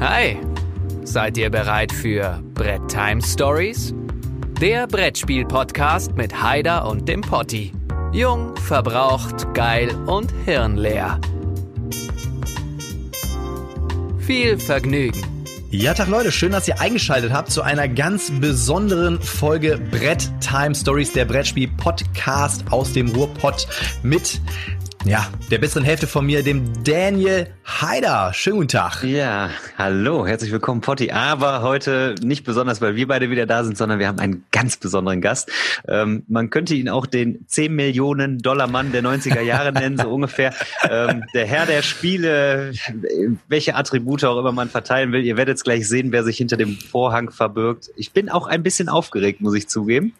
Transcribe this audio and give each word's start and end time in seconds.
Hi, 0.00 0.36
seid 1.02 1.36
ihr 1.38 1.50
bereit 1.50 1.90
für 1.90 2.40
Brett 2.54 2.86
Time 2.86 3.20
Stories? 3.20 3.92
Der 4.60 4.86
Brettspiel-Podcast 4.86 6.14
mit 6.14 6.40
Haider 6.40 6.86
und 6.86 7.08
dem 7.08 7.20
Potti. 7.20 7.72
Jung, 8.12 8.54
verbraucht, 8.58 9.52
geil 9.54 9.92
und 10.06 10.32
hirnleer. 10.44 11.20
Viel 14.20 14.60
Vergnügen. 14.60 15.20
Ja, 15.70 15.94
Tag 15.94 16.08
Leute, 16.08 16.30
schön, 16.30 16.52
dass 16.52 16.68
ihr 16.68 16.80
eingeschaltet 16.80 17.32
habt 17.32 17.50
zu 17.50 17.62
einer 17.62 17.88
ganz 17.88 18.30
besonderen 18.30 19.20
Folge 19.20 19.78
Brett 19.90 20.30
Time 20.40 20.76
Stories, 20.76 21.12
der 21.12 21.24
Brettspiel 21.24 21.68
Podcast 21.76 22.64
aus 22.70 22.92
dem 22.92 23.08
Ruhrpott 23.08 23.66
mit 24.04 24.40
ja, 25.04 25.30
der 25.50 25.58
besseren 25.58 25.84
Hälfte 25.84 26.06
von 26.06 26.26
mir, 26.26 26.42
dem 26.42 26.84
Daniel 26.84 27.46
Haider. 27.64 28.32
Schönen 28.34 28.56
guten 28.56 28.68
Tag. 28.68 29.04
Ja, 29.04 29.50
hallo, 29.76 30.26
herzlich 30.26 30.52
willkommen, 30.52 30.80
Potti. 30.80 31.12
Aber 31.12 31.62
heute 31.62 32.14
nicht 32.22 32.44
besonders, 32.44 32.80
weil 32.80 32.96
wir 32.96 33.06
beide 33.08 33.30
wieder 33.30 33.46
da 33.46 33.64
sind, 33.64 33.78
sondern 33.78 33.98
wir 33.98 34.08
haben 34.08 34.18
einen 34.18 34.44
ganz 34.50 34.76
besonderen 34.76 35.20
Gast. 35.20 35.50
Ähm, 35.86 36.24
man 36.28 36.50
könnte 36.50 36.74
ihn 36.74 36.88
auch 36.88 37.06
den 37.06 37.46
10 37.46 37.74
Millionen 37.74 38.38
Dollar 38.38 38.66
Mann 38.66 38.92
der 38.92 39.02
90er 39.02 39.40
Jahre 39.40 39.72
nennen, 39.72 39.98
so 39.98 40.08
ungefähr. 40.12 40.52
Ähm, 40.88 41.24
der 41.32 41.46
Herr 41.46 41.66
der 41.66 41.82
Spiele, 41.82 42.72
welche 43.48 43.76
Attribute 43.76 44.24
auch 44.24 44.38
immer 44.38 44.52
man 44.52 44.68
verteilen 44.68 45.12
will. 45.12 45.24
Ihr 45.24 45.36
werdet 45.36 45.56
es 45.56 45.64
gleich 45.64 45.88
sehen, 45.88 46.12
wer 46.12 46.24
sich 46.24 46.36
hinter 46.36 46.56
dem 46.56 46.76
Vorhang 46.76 47.30
verbirgt. 47.30 47.90
Ich 47.96 48.12
bin 48.12 48.28
auch 48.28 48.46
ein 48.46 48.62
bisschen 48.62 48.88
aufgeregt, 48.88 49.40
muss 49.40 49.54
ich 49.54 49.68
zugeben. 49.68 50.12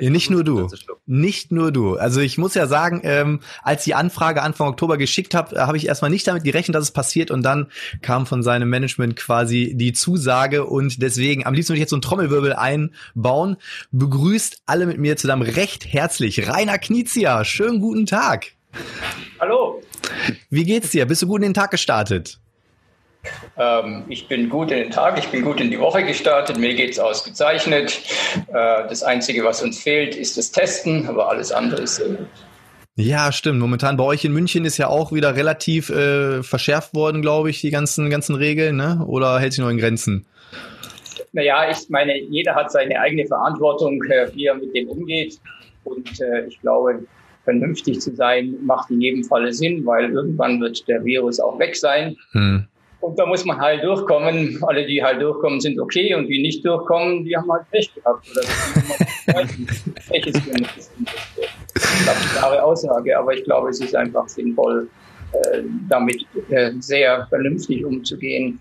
Ja, 0.00 0.10
nicht 0.10 0.30
nur 0.30 0.42
du. 0.42 0.68
Nicht 1.06 1.52
nur 1.52 1.70
du. 1.70 1.96
Also 1.96 2.20
ich 2.20 2.38
muss 2.38 2.54
ja 2.54 2.66
sagen, 2.66 3.02
ähm, 3.04 3.40
als 3.62 3.84
die 3.84 3.94
Anfrage 3.94 4.42
Anfang 4.42 4.68
Oktober 4.68 4.96
geschickt 4.96 5.34
habe, 5.34 5.66
habe 5.66 5.76
ich 5.76 5.86
erstmal 5.86 6.10
nicht 6.10 6.26
damit 6.26 6.44
gerechnet, 6.44 6.74
dass 6.74 6.84
es 6.84 6.90
passiert 6.92 7.30
und 7.30 7.42
dann 7.42 7.66
kam 8.00 8.24
von 8.24 8.42
seinem 8.42 8.70
Management 8.70 9.16
quasi 9.16 9.74
die 9.76 9.92
Zusage 9.92 10.64
und 10.64 11.02
deswegen, 11.02 11.44
am 11.44 11.52
liebsten 11.52 11.70
würde 11.70 11.78
ich 11.78 11.82
jetzt 11.82 11.90
so 11.90 11.96
einen 11.96 12.02
Trommelwirbel 12.02 12.54
einbauen. 12.54 13.56
Begrüßt 13.90 14.62
alle 14.64 14.86
mit 14.86 14.98
mir 14.98 15.16
zusammen 15.18 15.42
recht 15.42 15.92
herzlich. 15.92 16.48
Rainer 16.48 16.78
Knizia, 16.78 17.44
schönen 17.44 17.80
guten 17.80 18.06
Tag. 18.06 18.52
Hallo. 19.40 19.82
Wie 20.48 20.64
geht's 20.64 20.90
dir? 20.90 21.04
Bist 21.04 21.20
du 21.20 21.26
gut 21.26 21.42
in 21.42 21.48
den 21.48 21.54
Tag 21.54 21.70
gestartet? 21.70 22.38
Ähm, 23.56 24.04
ich 24.08 24.26
bin 24.28 24.48
gut 24.48 24.70
in 24.70 24.78
den 24.78 24.90
Tag, 24.90 25.18
ich 25.18 25.28
bin 25.28 25.42
gut 25.42 25.60
in 25.60 25.70
die 25.70 25.78
Woche 25.78 26.04
gestartet, 26.04 26.58
mir 26.58 26.74
geht 26.74 26.92
es 26.92 26.98
ausgezeichnet. 26.98 28.00
Äh, 28.48 28.88
das 28.88 29.02
Einzige, 29.02 29.44
was 29.44 29.62
uns 29.62 29.80
fehlt, 29.80 30.16
ist 30.16 30.36
das 30.36 30.50
Testen, 30.50 31.08
aber 31.08 31.28
alles 31.28 31.52
andere 31.52 31.82
ist 31.82 31.96
sehr 31.96 32.08
gut. 32.08 32.26
Ja, 32.96 33.32
stimmt. 33.32 33.58
Momentan 33.58 33.96
bei 33.96 34.04
euch 34.04 34.24
in 34.24 34.32
München 34.32 34.64
ist 34.64 34.76
ja 34.76 34.88
auch 34.88 35.12
wieder 35.12 35.34
relativ 35.34 35.88
äh, 35.88 36.42
verschärft 36.42 36.94
worden, 36.94 37.22
glaube 37.22 37.48
ich, 37.48 37.60
die 37.60 37.70
ganzen, 37.70 38.10
ganzen 38.10 38.34
Regeln, 38.34 38.76
ne? 38.76 39.02
Oder 39.06 39.38
hält 39.38 39.54
sich 39.54 39.62
noch 39.62 39.70
in 39.70 39.78
Grenzen? 39.78 40.26
Naja, 41.32 41.70
ich 41.70 41.88
meine, 41.88 42.18
jeder 42.18 42.54
hat 42.54 42.70
seine 42.70 43.00
eigene 43.00 43.26
Verantwortung, 43.26 44.02
äh, 44.04 44.28
wie 44.34 44.44
er 44.44 44.56
mit 44.56 44.74
dem 44.74 44.88
umgeht. 44.88 45.38
Und 45.84 46.20
äh, 46.20 46.46
ich 46.46 46.60
glaube, 46.60 47.02
vernünftig 47.44 48.00
zu 48.00 48.14
sein, 48.14 48.56
macht 48.62 48.90
in 48.90 49.00
jedem 49.00 49.24
Falle 49.24 49.52
Sinn, 49.54 49.86
weil 49.86 50.10
irgendwann 50.10 50.60
wird 50.60 50.86
der 50.86 51.02
Virus 51.02 51.40
auch 51.40 51.58
weg 51.58 51.74
sein. 51.76 52.16
Hm. 52.32 52.66
Und 53.02 53.18
da 53.18 53.26
muss 53.26 53.44
man 53.44 53.58
halt 53.58 53.82
durchkommen. 53.82 54.62
Alle, 54.62 54.86
die 54.86 55.02
halt 55.02 55.20
durchkommen, 55.20 55.60
sind 55.60 55.78
okay 55.80 56.14
und 56.14 56.28
die 56.28 56.40
nicht 56.40 56.64
durchkommen, 56.64 57.24
die 57.24 57.36
haben 57.36 57.50
halt 57.50 57.68
Pech 57.70 57.92
gehabt. 57.94 58.26
Oder 58.30 58.42
Pech 60.08 60.26
ist 60.26 60.40
für 60.40 60.52
Das 60.52 60.76
ist 60.76 60.92
eine 62.08 62.38
klare 62.38 62.62
Aussage, 62.62 63.18
aber 63.18 63.34
ich 63.34 63.42
glaube, 63.42 63.70
es 63.70 63.80
ist 63.80 63.96
einfach 63.96 64.28
sinnvoll, 64.28 64.88
äh, 65.32 65.62
damit 65.88 66.24
äh, 66.50 66.70
sehr 66.78 67.26
vernünftig 67.28 67.84
umzugehen. 67.84 68.60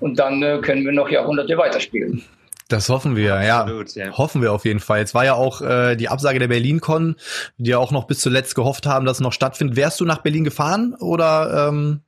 Und 0.00 0.18
dann 0.18 0.42
äh, 0.42 0.58
können 0.62 0.84
wir 0.84 0.92
noch 0.92 1.08
Jahrhunderte 1.08 1.56
weiterspielen. 1.56 2.24
Das 2.68 2.88
hoffen 2.88 3.14
wir, 3.14 3.36
Absolut, 3.36 3.94
ja. 3.94 4.06
ja. 4.06 4.18
Hoffen 4.18 4.42
wir 4.42 4.52
auf 4.52 4.64
jeden 4.64 4.80
Fall. 4.80 4.98
Jetzt 4.98 5.14
war 5.14 5.24
ja 5.24 5.34
auch 5.34 5.62
äh, 5.62 5.94
die 5.94 6.08
Absage 6.08 6.40
der 6.40 6.48
BerlinCon, 6.48 7.14
die 7.58 7.70
ja 7.70 7.78
auch 7.78 7.92
noch 7.92 8.08
bis 8.08 8.18
zuletzt 8.18 8.56
gehofft 8.56 8.86
haben, 8.86 9.06
dass 9.06 9.18
es 9.18 9.20
noch 9.20 9.32
stattfindet. 9.32 9.76
Wärst 9.76 10.00
du 10.00 10.04
nach 10.04 10.22
Berlin 10.22 10.42
gefahren 10.42 10.96
oder? 10.98 11.68
Ähm 11.68 12.00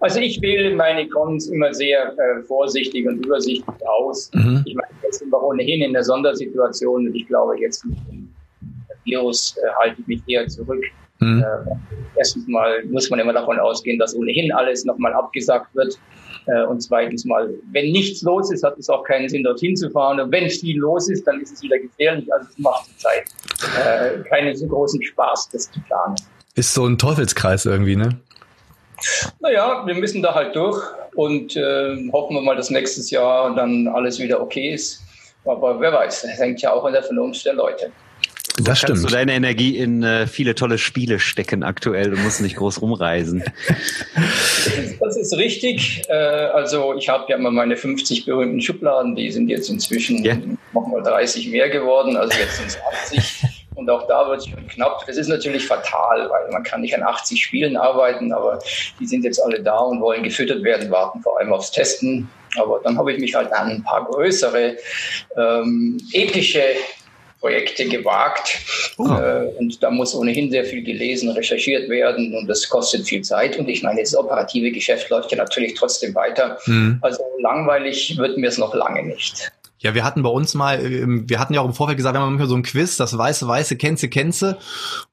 also 0.00 0.18
ich 0.20 0.40
wähle 0.40 0.74
meine 0.74 1.08
Cons 1.08 1.48
immer 1.48 1.72
sehr 1.72 2.12
äh, 2.18 2.42
vorsichtig 2.42 3.06
und 3.06 3.24
übersichtlich 3.24 3.86
aus. 3.86 4.30
Mhm. 4.34 4.62
Ich 4.64 4.74
meine, 4.74 4.88
jetzt 5.02 5.18
sind 5.18 5.30
wir 5.30 5.42
ohnehin 5.42 5.82
in 5.82 5.92
der 5.92 6.04
Sondersituation 6.04 7.06
und 7.06 7.14
ich 7.14 7.26
glaube, 7.26 7.60
jetzt 7.60 7.84
mit 7.84 7.98
dem 8.08 8.34
Virus 9.04 9.56
äh, 9.58 9.68
halte 9.78 10.00
ich 10.00 10.06
mich 10.06 10.22
eher 10.26 10.48
zurück. 10.48 10.82
Mhm. 11.20 11.42
Äh, 11.42 11.98
erstens 12.16 12.48
mal 12.48 12.82
muss 12.86 13.10
man 13.10 13.20
immer 13.20 13.34
davon 13.34 13.58
ausgehen, 13.58 13.98
dass 13.98 14.16
ohnehin 14.16 14.50
alles 14.52 14.84
nochmal 14.84 15.12
abgesagt 15.12 15.74
wird. 15.74 15.98
Äh, 16.46 16.64
und 16.64 16.80
zweitens 16.80 17.26
mal, 17.26 17.52
wenn 17.72 17.92
nichts 17.92 18.22
los 18.22 18.50
ist, 18.50 18.64
hat 18.64 18.78
es 18.78 18.88
auch 18.88 19.04
keinen 19.04 19.28
Sinn, 19.28 19.44
dorthin 19.44 19.76
zu 19.76 19.90
fahren. 19.90 20.18
Und 20.18 20.32
wenn 20.32 20.48
viel 20.48 20.78
los 20.78 21.10
ist, 21.10 21.26
dann 21.26 21.40
ist 21.42 21.52
es 21.52 21.62
wieder 21.62 21.78
gefährlich. 21.78 22.32
Also 22.32 22.48
es 22.50 22.58
macht 22.58 22.88
Zeit 22.98 23.24
äh, 23.84 24.22
keinen 24.28 24.56
so 24.56 24.66
großen 24.66 25.02
Spaß, 25.02 25.50
das 25.52 25.70
zu 25.70 25.80
planen. 25.82 26.16
Ist 26.54 26.72
so 26.72 26.86
ein 26.86 26.96
Teufelskreis 26.96 27.66
irgendwie, 27.66 27.96
ne? 27.96 28.18
Naja, 29.40 29.86
wir 29.86 29.94
müssen 29.94 30.22
da 30.22 30.34
halt 30.34 30.54
durch 30.54 30.82
und 31.14 31.56
äh, 31.56 31.96
hoffen 32.12 32.34
wir 32.34 32.42
mal, 32.42 32.56
dass 32.56 32.70
nächstes 32.70 33.10
Jahr 33.10 33.54
dann 33.54 33.88
alles 33.88 34.18
wieder 34.18 34.40
okay 34.40 34.74
ist. 34.74 35.02
Aber 35.44 35.80
wer 35.80 35.92
weiß, 35.92 36.22
das 36.22 36.38
hängt 36.38 36.60
ja 36.60 36.72
auch 36.72 36.84
an 36.84 36.92
der 36.92 37.02
Vernunft 37.02 37.44
der 37.46 37.54
Leute. 37.54 37.90
Das 38.64 38.78
stimmt. 38.78 38.98
Kannst 38.98 39.04
du 39.04 39.14
deine 39.14 39.32
Energie 39.32 39.76
in 39.76 40.02
äh, 40.02 40.26
viele 40.26 40.54
tolle 40.54 40.78
Spiele 40.78 41.18
stecken 41.18 41.62
aktuell. 41.62 42.10
Du 42.10 42.16
musst 42.18 42.40
nicht 42.40 42.56
groß 42.56 42.82
rumreisen. 42.82 43.44
Das 45.00 45.16
ist 45.16 45.34
richtig. 45.36 46.02
Äh, 46.08 46.12
also 46.12 46.94
ich 46.94 47.08
habe 47.08 47.24
ja 47.28 47.36
immer 47.36 47.50
meine 47.50 47.76
50 47.76 48.26
berühmten 48.26 48.60
Schubladen. 48.60 49.16
Die 49.16 49.32
sind 49.32 49.48
jetzt 49.48 49.70
inzwischen 49.70 50.22
yeah. 50.22 50.36
nochmal 50.74 51.02
30 51.02 51.48
mehr 51.48 51.70
geworden. 51.70 52.16
Also 52.16 52.38
jetzt 52.38 52.58
sind 52.58 52.66
es 52.66 52.78
80. 53.10 53.50
Und 53.76 53.88
auch 53.88 54.06
da 54.06 54.28
wird 54.28 54.40
es 54.40 54.46
schon 54.46 54.68
knapp. 54.68 55.04
Das 55.06 55.16
ist 55.16 55.28
natürlich 55.28 55.66
fatal, 55.66 56.28
weil 56.28 56.50
man 56.52 56.62
kann 56.62 56.82
nicht 56.82 56.94
an 56.94 57.02
80 57.02 57.42
Spielen 57.42 57.78
arbeiten, 57.78 58.30
aber 58.32 58.58
die 59.00 59.06
sind 59.06 59.24
jetzt 59.24 59.42
alle 59.42 59.62
da 59.62 59.78
und 59.78 60.02
wollen 60.02 60.22
gefüttert 60.22 60.62
werden, 60.62 60.90
warten 60.90 61.22
vor 61.22 61.38
allem 61.38 61.52
aufs 61.52 61.70
Testen. 61.70 62.28
Aber 62.58 62.80
dann 62.84 62.98
habe 62.98 63.12
ich 63.12 63.20
mich 63.20 63.34
halt 63.34 63.52
an 63.52 63.70
ein 63.70 63.82
paar 63.82 64.04
größere, 64.04 64.76
ähm, 65.36 65.98
epische 66.12 66.62
Projekte 67.40 67.86
gewagt. 67.86 68.58
Oh. 68.98 69.04
Äh, 69.04 69.46
und 69.58 69.82
da 69.82 69.90
muss 69.90 70.14
ohnehin 70.14 70.50
sehr 70.50 70.64
viel 70.64 70.82
gelesen, 70.82 71.30
recherchiert 71.30 71.88
werden 71.88 72.34
und 72.36 72.46
das 72.46 72.68
kostet 72.68 73.06
viel 73.06 73.22
Zeit. 73.22 73.58
Und 73.58 73.68
ich 73.68 73.82
meine, 73.82 74.00
das 74.00 74.14
operative 74.14 74.70
Geschäft 74.70 75.08
läuft 75.08 75.32
ja 75.32 75.38
natürlich 75.38 75.74
trotzdem 75.74 76.14
weiter. 76.14 76.58
Mhm. 76.66 76.98
Also 77.00 77.22
langweilig 77.40 78.16
wird 78.18 78.36
mir 78.36 78.48
es 78.48 78.58
noch 78.58 78.74
lange 78.74 79.02
nicht. 79.02 79.50
Ja, 79.82 79.94
wir 79.94 80.04
hatten 80.04 80.22
bei 80.22 80.28
uns 80.28 80.52
mal, 80.52 80.84
ähm, 80.84 81.28
wir 81.28 81.38
hatten 81.38 81.54
ja 81.54 81.62
auch 81.62 81.66
im 81.66 81.72
Vorfeld 81.72 81.96
gesagt, 81.96 82.14
wir 82.14 82.20
haben 82.20 82.28
manchmal 82.28 82.48
so 82.48 82.54
ein 82.54 82.62
Quiz, 82.62 82.98
das 82.98 83.16
weiße, 83.16 83.48
weiße, 83.48 83.76
kennze, 83.76 84.10
kennze. 84.10 84.58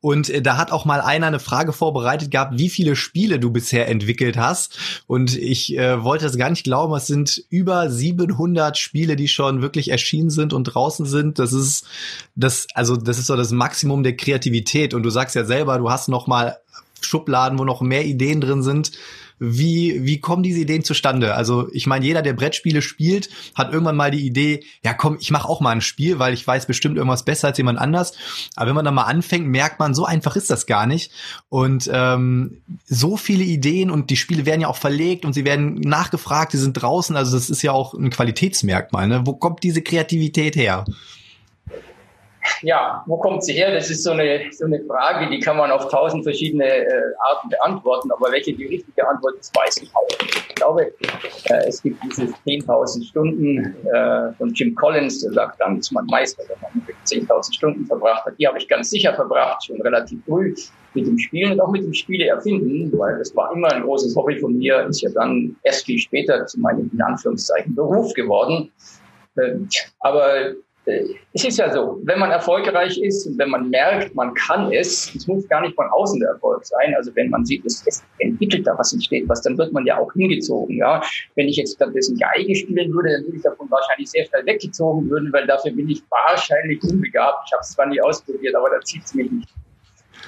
Und 0.01 0.29
äh, 0.29 0.41
da 0.41 0.57
hat 0.57 0.73
auch 0.73 0.83
mal 0.83 0.99
einer 0.99 1.27
eine 1.27 1.39
Frage 1.39 1.71
vorbereitet 1.71 2.31
gehabt, 2.31 2.57
wie 2.57 2.69
viele 2.69 2.97
Spiele 2.97 3.39
du 3.39 3.49
bisher 3.49 3.87
entwickelt 3.87 4.35
hast. 4.35 4.77
Und 5.07 5.37
ich 5.37 5.77
äh, 5.77 6.03
wollte 6.03 6.25
das 6.25 6.37
gar 6.37 6.49
nicht 6.49 6.65
glauben, 6.65 6.93
es 6.95 7.07
sind 7.07 7.45
über 7.49 7.89
700 7.89 8.77
Spiele, 8.77 9.15
die 9.15 9.29
schon 9.29 9.61
wirklich 9.61 9.89
erschienen 9.89 10.29
sind 10.29 10.51
und 10.51 10.65
draußen 10.65 11.05
sind. 11.05 11.39
Das 11.39 11.53
ist 11.53 11.85
das, 12.35 12.67
also 12.73 12.97
das 12.97 13.19
ist 13.19 13.27
so 13.27 13.37
das 13.37 13.51
Maximum 13.51 14.03
der 14.03 14.17
Kreativität. 14.17 14.93
Und 14.93 15.03
du 15.03 15.09
sagst 15.09 15.35
ja 15.35 15.45
selber, 15.45 15.77
du 15.77 15.89
hast 15.89 16.09
noch 16.09 16.27
mal 16.27 16.57
Schubladen, 16.99 17.57
wo 17.57 17.63
noch 17.63 17.79
mehr 17.79 18.05
Ideen 18.05 18.41
drin 18.41 18.63
sind. 18.63 18.91
Wie, 19.39 20.03
wie 20.05 20.19
kommen 20.19 20.43
diese 20.43 20.59
Ideen 20.59 20.83
zustande? 20.83 21.35
Also 21.35 21.67
ich 21.71 21.85
meine, 21.85 22.05
jeder, 22.05 22.21
der 22.21 22.33
Brettspiele 22.33 22.81
spielt, 22.81 23.29
hat 23.53 23.71
irgendwann 23.71 23.95
mal 23.95 24.09
die 24.09 24.25
Idee, 24.25 24.63
ja 24.83 24.93
komm, 24.93 25.17
ich 25.19 25.31
mache 25.31 25.47
auch 25.47 25.61
mal 25.61 25.71
ein 25.71 25.81
Spiel, 25.81 26.17
weil 26.17 26.33
ich 26.33 26.45
weiß 26.45 26.65
bestimmt 26.65 26.97
irgendwas 26.97 27.23
besser 27.23 27.49
als 27.49 27.57
jemand 27.57 27.79
anders. 27.79 28.13
Aber 28.55 28.67
wenn 28.67 28.75
man 28.75 28.85
dann 28.85 28.95
mal 28.95 29.03
anfängt, 29.03 29.47
merkt 29.47 29.79
man, 29.79 29.93
so 29.93 30.05
einfach 30.05 30.35
ist 30.35 30.49
das 30.49 30.65
gar 30.65 30.87
nicht. 30.87 31.11
Und 31.49 31.89
ähm, 31.93 32.61
so 32.85 33.17
viele 33.17 33.43
Ideen 33.43 33.91
und 33.91 34.09
die 34.09 34.17
Spiele 34.17 34.45
werden 34.45 34.61
ja 34.61 34.67
auch 34.67 34.77
verlegt 34.77 35.25
und 35.25 35.33
sie 35.33 35.45
werden 35.45 35.75
nachgefragt, 35.75 36.51
sie 36.51 36.57
sind 36.57 36.73
draußen. 36.73 37.15
Also 37.15 37.37
das 37.37 37.49
ist 37.49 37.61
ja 37.61 37.71
auch 37.71 37.93
ein 37.93 38.09
Qualitätsmerkmal. 38.09 39.07
Ne? 39.07 39.21
Wo 39.25 39.33
kommt 39.33 39.63
diese 39.63 39.81
Kreativität 39.81 40.55
her? 40.55 40.85
Ja, 42.61 43.03
wo 43.05 43.17
kommt 43.17 43.43
sie 43.43 43.53
her? 43.53 43.73
Das 43.73 43.89
ist 43.89 44.03
so 44.03 44.11
eine, 44.11 44.41
so 44.51 44.65
eine 44.65 44.83
Frage, 44.85 45.29
die 45.29 45.39
kann 45.39 45.57
man 45.57 45.71
auf 45.71 45.89
tausend 45.89 46.23
verschiedene 46.23 46.65
äh, 46.65 46.89
Arten 47.19 47.49
beantworten, 47.49 48.11
aber 48.11 48.31
welche 48.31 48.53
die 48.53 48.65
richtige 48.65 49.07
Antwort 49.07 49.35
ist, 49.39 49.55
weiß 49.55 49.77
ich 49.77 49.89
auch 49.95 50.07
nicht. 50.21 50.45
Ich 50.49 50.55
glaube, 50.55 50.91
äh, 51.49 51.67
es 51.67 51.81
gibt 51.81 52.03
diese 52.03 52.23
10.000 52.23 53.07
Stunden 53.07 53.75
äh, 53.87 54.33
von 54.33 54.53
Jim 54.53 54.75
Collins, 54.75 55.21
der 55.21 55.31
sagt, 55.33 55.59
dann 55.61 55.79
ist 55.79 55.91
man 55.91 56.05
Meister, 56.07 56.43
wenn 56.47 56.57
man 56.61 56.87
10.000 57.05 57.53
Stunden 57.53 57.85
verbracht 57.85 58.25
hat. 58.25 58.33
Die 58.39 58.47
habe 58.47 58.57
ich 58.57 58.67
ganz 58.67 58.89
sicher 58.89 59.13
verbracht, 59.13 59.65
schon 59.65 59.81
relativ 59.81 60.19
früh 60.25 60.53
mit 60.93 61.05
dem 61.05 61.17
Spielen 61.19 61.53
und 61.53 61.61
auch 61.61 61.71
mit 61.71 61.83
dem 61.83 61.93
Spiele 61.93 62.27
erfinden, 62.27 62.91
weil 62.97 63.17
das 63.19 63.35
war 63.35 63.51
immer 63.53 63.71
ein 63.71 63.83
großes 63.83 64.15
Hobby 64.15 64.39
von 64.39 64.57
mir, 64.57 64.85
ist 64.87 65.01
ja 65.01 65.09
dann 65.13 65.55
erst 65.63 65.85
viel 65.85 65.99
später 65.99 66.45
zu 66.47 66.59
meinem, 66.59 66.89
in 66.91 67.01
Anführungszeichen, 67.01 67.75
Beruf 67.75 68.13
geworden. 68.13 68.71
Äh, 69.35 69.57
aber 69.99 70.53
es 71.33 71.43
ist 71.43 71.57
ja 71.57 71.71
so, 71.71 71.99
wenn 72.03 72.19
man 72.19 72.31
erfolgreich 72.31 72.97
ist 73.01 73.27
und 73.27 73.37
wenn 73.37 73.49
man 73.49 73.69
merkt, 73.69 74.15
man 74.15 74.33
kann 74.33 74.71
es, 74.71 75.13
es 75.13 75.27
muss 75.27 75.47
gar 75.47 75.61
nicht 75.61 75.75
von 75.75 75.87
außen 75.87 76.19
der 76.19 76.29
Erfolg 76.29 76.65
sein. 76.65 76.93
Also 76.95 77.15
wenn 77.15 77.29
man 77.29 77.45
sieht, 77.45 77.65
es, 77.65 77.83
es 77.85 78.03
entwickelt 78.19 78.65
da 78.65 78.77
was 78.77 78.93
entsteht 78.93 79.27
was, 79.27 79.41
dann 79.41 79.57
wird 79.57 79.73
man 79.73 79.85
ja 79.85 79.97
auch 79.97 80.11
hingezogen. 80.13 80.77
Ja, 80.77 81.01
wenn 81.35 81.47
ich 81.47 81.57
jetzt 81.57 81.75
stattdessen 81.75 82.17
Geige 82.17 82.55
spielen 82.55 82.93
würde, 82.93 83.11
dann 83.11 83.25
würde 83.25 83.37
ich 83.37 83.43
davon 83.43 83.69
wahrscheinlich 83.69 84.09
sehr 84.09 84.25
schnell 84.25 84.45
weggezogen 84.45 85.09
würden, 85.09 85.31
weil 85.33 85.45
dafür 85.45 85.71
bin 85.71 85.89
ich 85.89 86.01
wahrscheinlich 86.09 86.81
unbegabt. 86.83 87.43
Ich 87.47 87.53
habe 87.53 87.61
es 87.61 87.71
zwar 87.71 87.87
nie 87.87 88.01
ausprobiert, 88.01 88.55
aber 88.55 88.69
da 88.69 88.79
zieht 88.81 89.03
es 89.03 89.13
mich 89.13 89.29
nicht. 89.29 89.49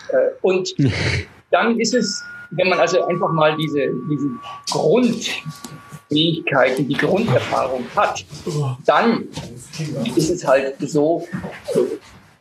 Äh, 0.09 0.29
und 0.41 0.75
dann 1.51 1.79
ist 1.79 1.93
es, 1.93 2.23
wenn 2.51 2.69
man 2.69 2.79
also 2.79 3.05
einfach 3.05 3.31
mal 3.31 3.55
diese, 3.55 3.91
diese 4.09 4.29
Grundfähigkeiten, 6.09 6.87
die 6.87 6.95
Grunderfahrung 6.95 7.85
hat, 7.95 8.25
dann 8.85 9.27
ist 10.15 10.29
es 10.29 10.45
halt 10.45 10.75
so, 10.79 11.27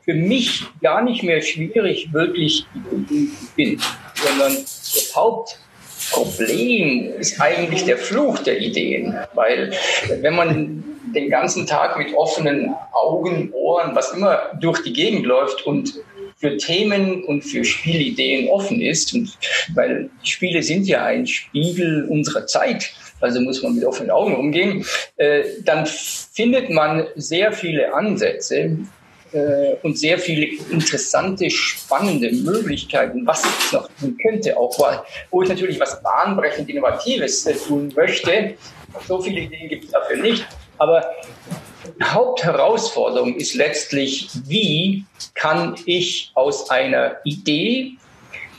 für 0.05 0.15
mich 0.15 0.65
gar 0.83 1.03
nicht 1.03 1.23
mehr 1.23 1.43
schwierig, 1.43 2.13
wirklich 2.13 2.65
zu 2.73 3.29
finden, 3.55 3.83
sondern 4.15 4.55
das 4.55 5.13
Hauptproblem 5.15 7.13
ist 7.19 7.39
eigentlich 7.41 7.85
der 7.85 7.99
Fluch 7.99 8.39
der 8.39 8.59
Ideen, 8.59 9.15
weil 9.35 9.73
wenn 10.21 10.35
man 10.35 10.83
den 11.15 11.31
ganzen 11.31 11.67
Tag 11.67 11.99
mit 11.99 12.15
offenen 12.15 12.75
Augen, 12.93 13.53
Ohren, 13.53 13.95
was 13.95 14.13
immer 14.13 14.39
durch 14.61 14.83
die 14.83 14.93
Gegend 14.93 15.27
läuft 15.27 15.67
und 15.67 15.95
für 16.39 16.57
Themen 16.57 17.25
und 17.25 17.43
für 17.43 17.65
Spielideen 17.65 18.49
offen 18.49 18.81
ist. 18.81 19.13
Und 19.13 19.37
weil 19.75 20.09
Spiele 20.23 20.63
sind 20.63 20.87
ja 20.87 21.05
ein 21.05 21.27
Spiegel 21.27 22.07
unserer 22.09 22.47
Zeit, 22.47 22.93
also 23.21 23.41
muss 23.41 23.63
man 23.63 23.75
mit 23.75 23.85
offenen 23.85 24.11
Augen 24.11 24.37
umgehen, 24.37 24.85
äh, 25.17 25.45
dann 25.65 25.87
findet 25.87 26.71
man 26.71 27.07
sehr 27.17 27.53
viele 27.53 27.93
Ansätze 27.95 28.79
äh, 29.33 29.75
und 29.83 29.99
sehr 29.99 30.19
viele 30.19 30.47
interessante, 30.71 31.51
spannende 31.51 32.33
Möglichkeiten, 32.33 33.27
was 33.27 33.45
ich 33.45 33.73
noch 33.73 33.89
tun 34.01 34.17
könnte, 34.23 34.57
auch 34.57 34.79
wo 35.31 35.43
ich 35.43 35.49
natürlich 35.49 35.79
was 35.81 36.03
bahnbrechend 36.03 36.69
Innovatives 36.69 37.47
äh, 37.47 37.55
tun 37.55 37.93
möchte. 37.95 38.55
So 39.07 39.21
viele 39.21 39.41
Ideen 39.41 39.69
gibt 39.69 39.85
es 39.85 39.91
dafür 39.91 40.17
nicht. 40.17 40.47
Aber 40.79 41.05
Hauptherausforderung 42.03 43.35
ist 43.37 43.55
letztlich, 43.55 44.31
wie 44.47 45.05
kann 45.35 45.75
ich 45.85 46.31
aus 46.35 46.71
einer 46.71 47.17
Idee, 47.25 47.93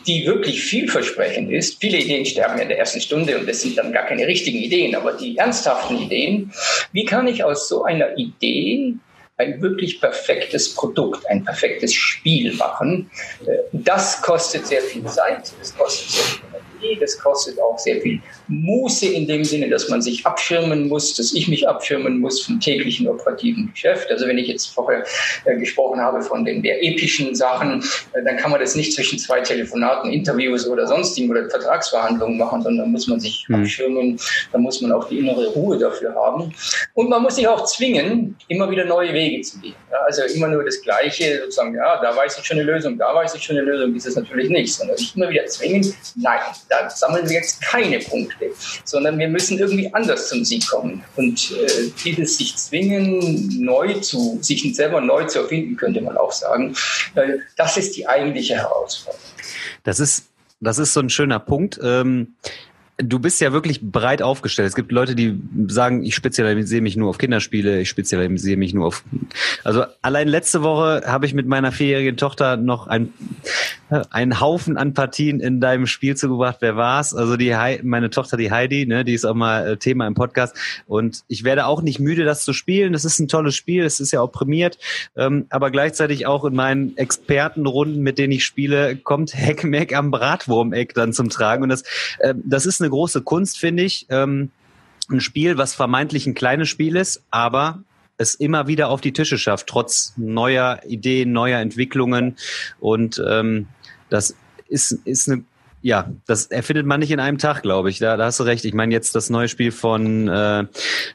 die 0.10 0.26
wirklich 0.26 0.64
vielversprechend 0.64 1.52
ist, 1.52 1.80
viele 1.80 2.00
Ideen 2.00 2.26
sterben 2.26 2.60
in 2.60 2.68
der 2.68 2.80
ersten 2.80 3.00
Stunde 3.00 3.38
und 3.38 3.48
das 3.48 3.62
sind 3.62 3.78
dann 3.78 3.94
gar 3.94 4.06
keine 4.08 4.26
richtigen 4.26 4.58
Ideen, 4.58 4.96
aber 4.96 5.14
die 5.14 5.38
ernsthaften 5.38 5.98
Ideen, 6.02 6.52
wie 6.92 7.06
kann 7.06 7.28
ich 7.28 7.44
aus 7.44 7.70
so 7.70 7.84
einer 7.84 8.18
Idee 8.18 8.96
ein 9.38 9.62
wirklich 9.62 10.02
perfektes 10.02 10.74
Produkt, 10.74 11.26
ein 11.30 11.46
perfektes 11.46 11.94
Spiel 11.94 12.54
machen. 12.56 13.10
Äh, 13.46 13.58
das 13.72 14.22
kostet 14.22 14.66
sehr 14.66 14.82
viel 14.82 15.06
Zeit, 15.06 15.54
das 15.60 15.78
kostet 15.78 16.10
sehr 16.10 16.24
viel 16.24 16.50
Energie, 16.80 16.98
das 17.00 17.18
kostet 17.18 17.60
auch 17.60 17.78
sehr 17.78 18.02
viel 18.02 18.20
Muße 18.48 19.08
in 19.08 19.28
dem 19.28 19.44
Sinne, 19.44 19.70
dass 19.70 19.90
man 19.90 20.02
sich 20.02 20.26
abschirmen 20.26 20.88
muss, 20.88 21.16
dass 21.16 21.34
ich 21.34 21.48
mich 21.48 21.68
abschirmen 21.68 22.20
muss 22.20 22.42
vom 22.42 22.60
täglichen 22.60 23.08
operativen 23.08 23.72
Geschäft. 23.72 24.10
Also 24.12 24.28
wenn 24.28 24.38
ich 24.38 24.48
jetzt 24.48 24.68
vorher 24.68 25.04
äh, 25.46 25.58
gesprochen 25.58 26.00
habe 26.00 26.22
von 26.22 26.46
den 26.46 26.62
der 26.62 26.84
epischen 26.84 27.36
Sachen, 27.36 27.84
äh, 28.14 28.24
dann 28.24 28.38
kann 28.38 28.52
man 28.52 28.60
das 28.60 28.76
nicht 28.76 28.94
zwischen 28.94 29.20
zwei 29.20 29.42
Telefonaten, 29.42 30.12
Interviews 30.12 30.68
oder 30.68 30.88
sonstigen 30.88 31.30
oder 31.30 31.50
Vertragsverhandlungen 31.50 32.38
machen, 32.38 32.62
sondern 32.62 32.92
muss 32.92 33.08
man 33.08 33.20
sich 33.20 33.46
mhm. 33.48 33.56
abschirmen, 33.56 34.20
da 34.52 34.58
muss 34.58 34.82
man 34.82 34.92
auch 34.92 35.08
die 35.08 35.20
innere 35.20 35.48
Ruhe 35.48 35.78
dafür 35.78 36.16
haben. 36.16 36.54
Und 36.94 37.10
man 37.10 37.22
muss 37.22 37.36
sich 37.36 37.48
auch 37.48 37.66
zwingen, 37.66 38.36
immer 38.48 38.70
wieder 38.70 38.86
neue 38.86 39.14
Wege 39.14 39.42
zu 39.42 39.60
gehen. 39.60 39.76
Ja, 39.92 39.98
also 40.06 40.24
immer 40.24 40.48
nur 40.48 40.64
das 40.64 40.82
Gleiche, 40.82 41.40
sozusagen, 41.42 41.76
ja, 41.76 42.02
da 42.02 42.16
weiß 42.16 42.38
ich 42.38 42.46
schon 42.46 42.60
eine 42.60 42.72
Lösung, 42.72 42.98
da 42.98 43.14
weiß 43.14 43.36
ich 43.36 43.44
schon 43.44 43.58
eine 43.58 43.66
Lösung, 43.66 43.96
ist 43.96 44.06
es 44.06 44.16
natürlich 44.16 44.50
nicht, 44.50 44.74
sondern 44.74 44.98
sich 44.98 45.16
immer 45.16 45.30
wieder 45.30 45.46
zwingen, 45.46 45.94
nein, 46.16 46.40
da 46.70 46.90
sammeln 46.90 47.28
wir 47.28 47.38
jetzt 47.38 47.62
keine 47.62 48.00
Punkte 48.00 48.52
sondern 48.84 49.18
wir 49.20 49.28
müssen 49.28 49.58
irgendwie 49.58 49.94
anders 49.94 50.30
zum 50.30 50.44
Sieg 50.44 50.68
kommen. 50.68 51.04
Und 51.16 51.52
äh, 51.52 51.92
dieses 52.04 52.38
sich 52.38 52.56
zwingen, 52.58 53.64
neu 53.64 53.94
zu, 53.96 54.40
sich 54.42 54.76
selber 54.76 55.02
neu 55.02 55.26
zu 55.26 55.40
erfinden, 55.40 55.76
könnte 55.76 56.02
man 56.02 56.18
auch 56.18 56.32
sagen, 56.32 56.76
äh, 57.16 57.40
das 57.56 57.78
ist 57.78 57.96
die 57.96 58.08
eigentliche 58.08 58.56
Herausforderung. 58.56 59.22
Das 59.84 60.00
ist, 60.00 60.26
das 60.60 60.80
ist 60.80 60.94
so 60.94 61.00
ein 61.00 61.10
schöner 61.10 61.40
Punkt. 61.40 61.80
Ähm 61.82 62.36
du 63.02 63.18
bist 63.18 63.40
ja 63.40 63.54
wirklich 63.54 63.80
breit 63.82 64.22
aufgestellt. 64.22 64.68
Es 64.68 64.76
gibt 64.76 64.92
Leute, 64.92 65.16
die 65.16 65.40
sagen, 65.68 66.04
ich 66.04 66.16
spezialisiere 66.16 66.82
mich 66.82 66.98
nur 66.98 67.10
auf 67.10 67.18
Kinderspiele, 67.18 67.80
ich 67.80 67.88
spezialisiere 67.88 68.58
mich 68.58 68.74
nur 68.74 68.88
auf. 68.88 69.06
Also 69.64 69.86
allein 70.02 70.28
letzte 70.28 70.64
Woche 70.64 71.04
habe 71.06 71.26
ich 71.26 71.34
mit 71.34 71.48
meiner 71.48 71.72
vierjährigen 71.72 72.18
Tochter 72.18 72.58
noch 72.58 72.88
ein, 72.88 73.14
einen 74.12 74.40
Haufen 74.40 74.78
an 74.78 74.94
Partien 74.94 75.40
in 75.40 75.60
deinem 75.62 75.88
Spiel 75.88 76.16
zugebracht. 76.16 76.58
Wer 76.60 76.76
war's? 76.76 77.14
Also 77.14 77.38
die 77.38 77.56
meine 77.84 78.10
Tochter, 78.10 78.38
die 78.38 78.52
Heidi, 78.52 78.86
ne, 78.86 79.04
die 79.04 79.14
ist 79.14 79.26
auch 79.26 79.34
mal 79.34 79.68
äh, 79.68 79.78
Thema 79.78 80.08
im 80.08 80.14
Podcast. 80.14 80.56
Und 80.88 81.24
ich 81.28 81.44
werde 81.44 81.66
auch 81.66 81.82
nicht 81.82 82.00
müde, 82.00 82.26
das 82.26 82.44
zu 82.44 82.54
spielen. 82.54 82.94
Das 82.94 83.06
ist 83.06 83.20
ein 83.20 83.28
tolles 83.28 83.56
Spiel, 83.56 83.84
es 83.84 84.00
ist 84.00 84.12
ja 84.12 84.22
auch 84.22 84.32
prämiert. 84.32 84.78
Ähm, 85.16 85.46
aber 85.50 85.72
gleichzeitig 85.72 86.26
auch 86.28 86.46
in 86.46 86.56
meinen 86.56 86.98
Expertenrunden, 86.98 88.02
mit 88.02 88.18
denen 88.18 88.34
ich 88.34 88.46
spiele, 88.46 88.96
kommt 88.96 89.34
Heckmeck 89.34 89.96
am 89.96 90.12
Bratwurmeck 90.12 90.94
dann 90.94 91.14
zum 91.14 91.30
Tragen. 91.30 91.64
Und 91.64 91.70
das, 91.70 91.84
äh, 92.20 92.34
das 92.44 92.66
ist 92.66 92.82
eine 92.82 92.90
große 92.90 93.22
Kunst, 93.22 93.58
finde 93.58 93.84
ich. 93.84 94.06
Ähm, 94.10 94.52
ein 95.10 95.22
Spiel, 95.22 95.58
was 95.58 95.74
vermeintlich 95.74 96.28
ein 96.28 96.36
kleines 96.36 96.70
Spiel 96.70 96.96
ist, 96.96 97.24
aber 97.32 97.84
es 98.20 98.36
immer 98.36 98.68
wieder 98.68 98.90
auf 98.90 99.02
die 99.02 99.14
Tische 99.14 99.38
schafft, 99.38 99.68
trotz 99.68 100.14
neuer 100.18 100.82
Ideen, 100.86 101.32
neuer 101.32 101.60
Entwicklungen. 101.60 102.36
Und 102.80 103.22
ähm, 103.26 103.68
das 104.10 104.36
ist, 104.68 104.92
ist 105.06 105.30
eine 105.30 105.44
ja, 105.82 106.10
das 106.28 106.48
erfindet 106.48 106.86
man 106.86 107.00
nicht 107.00 107.12
in 107.12 107.22
einem 107.22 107.38
Tag, 107.38 107.62
glaube 107.62 107.90
ich. 107.90 108.00
Da, 108.00 108.18
da 108.18 108.26
hast 108.26 108.40
du 108.40 108.44
recht. 108.44 108.66
Ich 108.66 108.74
meine 108.74 108.94
jetzt 108.94 109.16
das 109.16 109.30
neue 109.30 109.48
Spiel 109.48 109.72
von, 109.72 110.28
äh, 110.28 110.60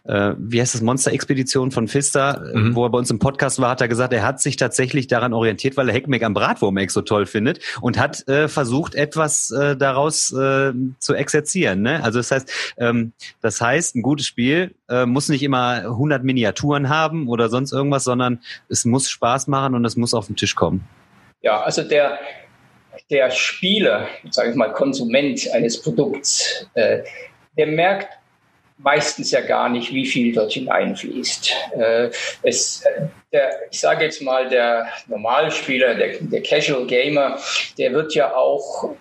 äh, 0.04 0.34
wie 0.38 0.60
heißt 0.60 0.74
das, 0.74 0.80
Monster-Expedition 0.80 1.70
von 1.70 1.86
Pfister, 1.86 2.42
mhm. 2.54 2.74
wo 2.74 2.86
er 2.86 2.90
bei 2.90 2.98
uns 2.98 3.10
im 3.10 3.18
Podcast 3.18 3.60
war, 3.60 3.70
hat 3.70 3.82
er 3.82 3.88
gesagt, 3.88 4.14
er 4.14 4.22
hat 4.22 4.40
sich 4.40 4.56
tatsächlich 4.56 5.06
daran 5.06 5.34
orientiert, 5.34 5.76
weil 5.76 5.88
er 5.88 5.94
Heckmeck 5.94 6.22
am 6.22 6.32
Bratwurm-Eck 6.32 6.90
so 6.90 7.02
toll 7.02 7.26
findet 7.26 7.60
und 7.82 7.98
hat 7.98 8.26
äh, 8.26 8.48
versucht, 8.48 8.94
etwas 8.94 9.50
äh, 9.50 9.76
daraus 9.76 10.32
äh, 10.32 10.72
zu 10.98 11.14
exerzieren. 11.14 11.82
Ne? 11.82 12.02
Also 12.02 12.18
das 12.20 12.30
heißt, 12.30 12.74
ähm, 12.78 13.12
das 13.42 13.60
heißt, 13.60 13.96
ein 13.96 14.02
gutes 14.02 14.26
Spiel 14.26 14.74
äh, 14.88 15.04
muss 15.04 15.28
nicht 15.28 15.42
immer 15.42 15.82
100 15.82 16.24
Miniaturen 16.24 16.88
haben 16.88 17.28
oder 17.28 17.50
sonst 17.50 17.72
irgendwas, 17.72 18.04
sondern 18.04 18.40
es 18.70 18.86
muss 18.86 19.10
Spaß 19.10 19.46
machen 19.48 19.74
und 19.74 19.84
es 19.84 19.96
muss 19.96 20.14
auf 20.14 20.26
den 20.26 20.36
Tisch 20.36 20.54
kommen. 20.54 20.86
Ja, 21.42 21.60
also 21.60 21.82
der 21.82 22.18
der 23.10 23.30
Spieler, 23.30 24.08
sage 24.30 24.50
ich 24.50 24.56
mal, 24.56 24.72
Konsument 24.72 25.48
eines 25.52 25.80
Produkts, 25.80 26.66
äh, 26.74 27.02
der 27.56 27.66
merkt 27.66 28.08
meistens 28.78 29.30
ja 29.30 29.40
gar 29.40 29.68
nicht, 29.68 29.92
wie 29.92 30.06
viel 30.06 30.32
dort 30.32 30.52
hineinfließt. 30.52 31.54
Äh, 31.76 32.10
es, 32.42 32.82
der, 33.32 33.50
ich 33.70 33.80
sage 33.80 34.04
jetzt 34.04 34.22
mal, 34.22 34.48
der 34.48 34.88
Normalspieler, 35.06 35.94
der, 35.94 36.18
der 36.20 36.42
Casual 36.42 36.86
Gamer, 36.86 37.38
der 37.78 37.92
wird 37.92 38.14
ja 38.14 38.34
auch 38.34 38.94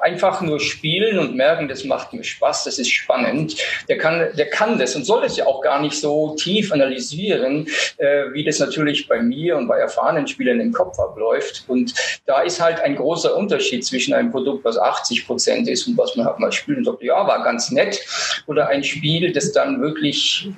einfach 0.00 0.40
nur 0.40 0.60
spielen 0.60 1.18
und 1.18 1.34
merken, 1.34 1.68
das 1.68 1.84
macht 1.84 2.12
mir 2.12 2.24
Spaß, 2.24 2.64
das 2.64 2.78
ist 2.78 2.90
spannend. 2.90 3.56
Der 3.88 3.98
kann, 3.98 4.28
der 4.36 4.46
kann 4.46 4.78
das 4.78 4.96
und 4.96 5.04
soll 5.04 5.24
es 5.24 5.36
ja 5.36 5.46
auch 5.46 5.60
gar 5.60 5.80
nicht 5.80 5.94
so 5.94 6.34
tief 6.36 6.72
analysieren, 6.72 7.68
äh, 7.98 8.24
wie 8.32 8.44
das 8.44 8.58
natürlich 8.58 9.08
bei 9.08 9.20
mir 9.20 9.56
und 9.56 9.68
bei 9.68 9.78
erfahrenen 9.78 10.26
Spielern 10.26 10.60
im 10.60 10.72
Kopf 10.72 10.98
abläuft. 10.98 11.64
Und 11.68 11.94
da 12.26 12.42
ist 12.42 12.60
halt 12.60 12.80
ein 12.80 12.96
großer 12.96 13.36
Unterschied 13.36 13.84
zwischen 13.84 14.14
einem 14.14 14.30
Produkt, 14.30 14.64
was 14.64 14.78
80 14.78 15.26
Prozent 15.26 15.68
ist 15.68 15.86
und 15.86 15.96
was 15.98 16.16
man 16.16 16.26
halt 16.26 16.38
mal 16.38 16.52
spielt 16.52 16.86
und 16.86 17.02
ja, 17.02 17.26
war 17.26 17.42
ganz 17.42 17.70
nett, 17.70 18.00
oder 18.46 18.68
ein 18.68 18.84
Spiel, 18.84 19.32
das 19.32 19.52
dann 19.52 19.80
wirklich, 19.80 20.48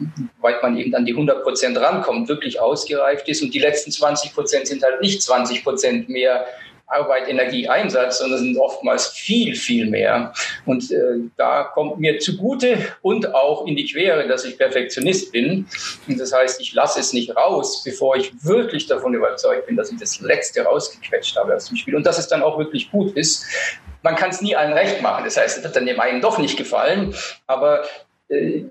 weil 0.40 0.56
man 0.62 0.76
eben 0.76 0.94
an 0.94 1.04
die 1.04 1.12
100 1.12 1.42
Prozent 1.42 1.78
rankommt, 1.78 2.28
wirklich 2.28 2.60
ausgereift 2.60 3.28
ist 3.28 3.42
und 3.42 3.52
die 3.54 3.58
letzten 3.58 3.90
20 3.90 4.34
Prozent 4.34 4.66
sind 4.66 4.82
halt 4.82 5.00
nicht 5.00 5.22
20 5.22 5.64
Prozent 5.64 6.08
mehr 6.08 6.44
Arbeit, 6.92 7.28
Energie, 7.28 7.68
Einsatz, 7.68 8.18
sondern 8.18 8.40
sind 8.40 8.58
oftmals 8.58 9.08
viel, 9.08 9.54
viel 9.54 9.88
mehr. 9.88 10.32
Und 10.66 10.90
äh, 10.90 11.18
da 11.36 11.64
kommt 11.64 11.98
mir 11.98 12.18
zugute 12.18 12.78
und 13.02 13.34
auch 13.34 13.66
in 13.66 13.76
die 13.76 13.86
Quere, 13.86 14.26
dass 14.28 14.44
ich 14.44 14.58
Perfektionist 14.58 15.32
bin. 15.32 15.66
Und 16.06 16.20
das 16.20 16.32
heißt, 16.32 16.60
ich 16.60 16.72
lasse 16.74 17.00
es 17.00 17.12
nicht 17.12 17.36
raus, 17.36 17.82
bevor 17.84 18.16
ich 18.16 18.32
wirklich 18.44 18.86
davon 18.86 19.14
überzeugt 19.14 19.66
bin, 19.66 19.76
dass 19.76 19.90
ich 19.90 19.98
das 19.98 20.20
Letzte 20.20 20.62
rausgequetscht 20.62 21.36
habe 21.36 21.54
aus 21.54 21.68
dem 21.68 21.76
Spiel. 21.76 21.96
Und 21.96 22.06
dass 22.06 22.18
es 22.18 22.28
dann 22.28 22.42
auch 22.42 22.58
wirklich 22.58 22.90
gut 22.90 23.16
ist. 23.16 23.46
Man 24.02 24.16
kann 24.16 24.30
es 24.30 24.40
nie 24.40 24.56
allen 24.56 24.72
recht 24.72 25.00
machen. 25.00 25.24
Das 25.24 25.36
heißt, 25.36 25.58
es 25.58 25.64
wird 25.64 25.76
dann 25.76 25.86
dem 25.86 26.00
einen 26.00 26.20
doch 26.20 26.38
nicht 26.38 26.56
gefallen. 26.56 27.14
Aber 27.46 27.84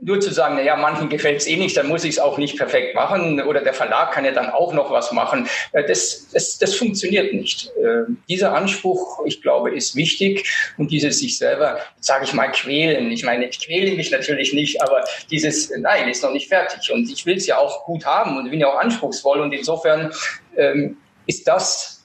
nur 0.02 0.20
zu 0.20 0.32
sagen, 0.34 0.56
naja, 0.56 0.76
manchen 0.76 1.10
gefällt 1.10 1.38
es 1.38 1.48
eh 1.48 1.56
nicht, 1.56 1.78
dann 1.78 1.88
muss 1.88 2.04
ich 2.04 2.12
es 2.12 2.20
auch 2.20 2.38
nicht 2.38 2.58
perfekt 2.58 2.96
machen 2.96 3.42
oder 3.42 3.62
der 3.62 3.74
Verlag 3.74 4.12
kann 4.12 4.26
ja 4.26 4.32
dann 4.32 4.50
auch 4.50 4.74
noch 4.74 4.90
was 4.90 5.12
machen. 5.12 5.48
Äh, 5.74 5.84
das, 5.88 6.28
das, 6.34 6.58
das 6.58 6.76
funktioniert 6.76 7.34
nicht. 7.34 7.68
Äh, 7.78 8.12
dieser 8.28 8.54
Anspruch, 8.54 9.24
ich 9.26 9.42
glaube, 9.42 9.76
ist 9.76 9.96
wichtig 9.96 10.52
und 10.78 10.90
dieses 10.92 11.20
sich 11.20 11.38
selber, 11.38 11.80
sage 12.00 12.26
ich 12.26 12.34
mal, 12.34 12.52
quälen. 12.52 13.12
Ich 13.12 13.24
meine, 13.24 13.48
ich 13.48 13.60
quäle 13.60 13.96
mich 13.96 14.10
natürlich 14.10 14.54
nicht, 14.54 14.82
aber 14.82 15.04
dieses, 15.30 15.72
nein, 15.78 16.10
ist 16.10 16.24
noch 16.24 16.34
nicht 16.34 16.48
fertig 16.48 16.92
und 16.92 17.10
ich 17.12 17.26
will 17.26 17.38
es 17.38 17.46
ja 17.46 17.58
auch 17.58 17.86
gut 17.86 18.06
haben 18.06 18.38
und 18.38 18.50
bin 18.50 18.60
ja 18.60 18.68
auch 18.68 18.80
anspruchsvoll 18.80 19.42
und 19.42 19.54
insofern 19.54 20.12
ähm, 20.58 20.98
ist 21.28 21.48
das 21.48 22.04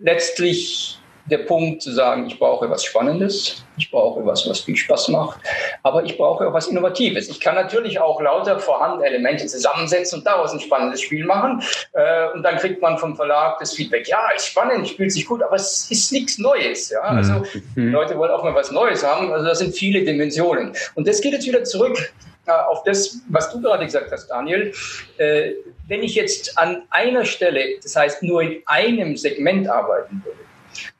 letztlich 0.00 1.01
der 1.32 1.38
Punkt 1.38 1.80
zu 1.82 1.90
sagen, 1.92 2.26
ich 2.26 2.38
brauche 2.38 2.68
was 2.68 2.84
Spannendes, 2.84 3.64
ich 3.78 3.90
brauche 3.90 4.24
was, 4.26 4.48
was 4.48 4.60
viel 4.60 4.76
Spaß 4.76 5.08
macht, 5.08 5.40
aber 5.82 6.04
ich 6.04 6.18
brauche 6.18 6.46
auch 6.46 6.52
was 6.52 6.68
Innovatives. 6.68 7.28
Ich 7.28 7.40
kann 7.40 7.54
natürlich 7.54 7.98
auch 7.98 8.20
lauter 8.20 8.60
vorhandene 8.60 9.06
Elemente 9.06 9.46
zusammensetzen 9.46 10.18
und 10.18 10.26
daraus 10.26 10.52
ein 10.52 10.60
spannendes 10.60 11.00
Spiel 11.00 11.24
machen. 11.24 11.62
Äh, 11.94 12.32
und 12.34 12.42
dann 12.42 12.56
kriegt 12.58 12.82
man 12.82 12.98
vom 12.98 13.16
Verlag 13.16 13.58
das 13.58 13.72
Feedback, 13.72 14.06
ja, 14.06 14.28
ist 14.36 14.46
spannend, 14.46 14.86
spielt 14.86 15.10
sich 15.10 15.24
gut, 15.24 15.42
aber 15.42 15.56
es 15.56 15.90
ist 15.90 16.12
nichts 16.12 16.38
Neues. 16.38 16.90
Ja? 16.90 17.00
Also 17.00 17.42
mhm. 17.74 17.92
Leute 17.92 18.16
wollen 18.18 18.30
auch 18.30 18.44
mal 18.44 18.54
was 18.54 18.70
Neues 18.70 19.02
haben. 19.04 19.32
Also 19.32 19.46
das 19.46 19.58
sind 19.58 19.74
viele 19.74 20.04
Dimensionen. 20.04 20.72
Und 20.94 21.08
das 21.08 21.22
geht 21.22 21.32
jetzt 21.32 21.46
wieder 21.46 21.64
zurück 21.64 22.12
äh, 22.46 22.50
auf 22.50 22.82
das, 22.84 23.20
was 23.30 23.50
du 23.50 23.62
gerade 23.62 23.86
gesagt 23.86 24.12
hast, 24.12 24.28
Daniel. 24.28 24.74
Äh, 25.16 25.52
wenn 25.88 26.02
ich 26.02 26.14
jetzt 26.14 26.58
an 26.58 26.82
einer 26.90 27.24
Stelle, 27.24 27.78
das 27.82 27.96
heißt 27.96 28.22
nur 28.22 28.42
in 28.42 28.62
einem 28.66 29.16
Segment 29.16 29.68
arbeiten 29.68 30.22
würde, 30.24 30.41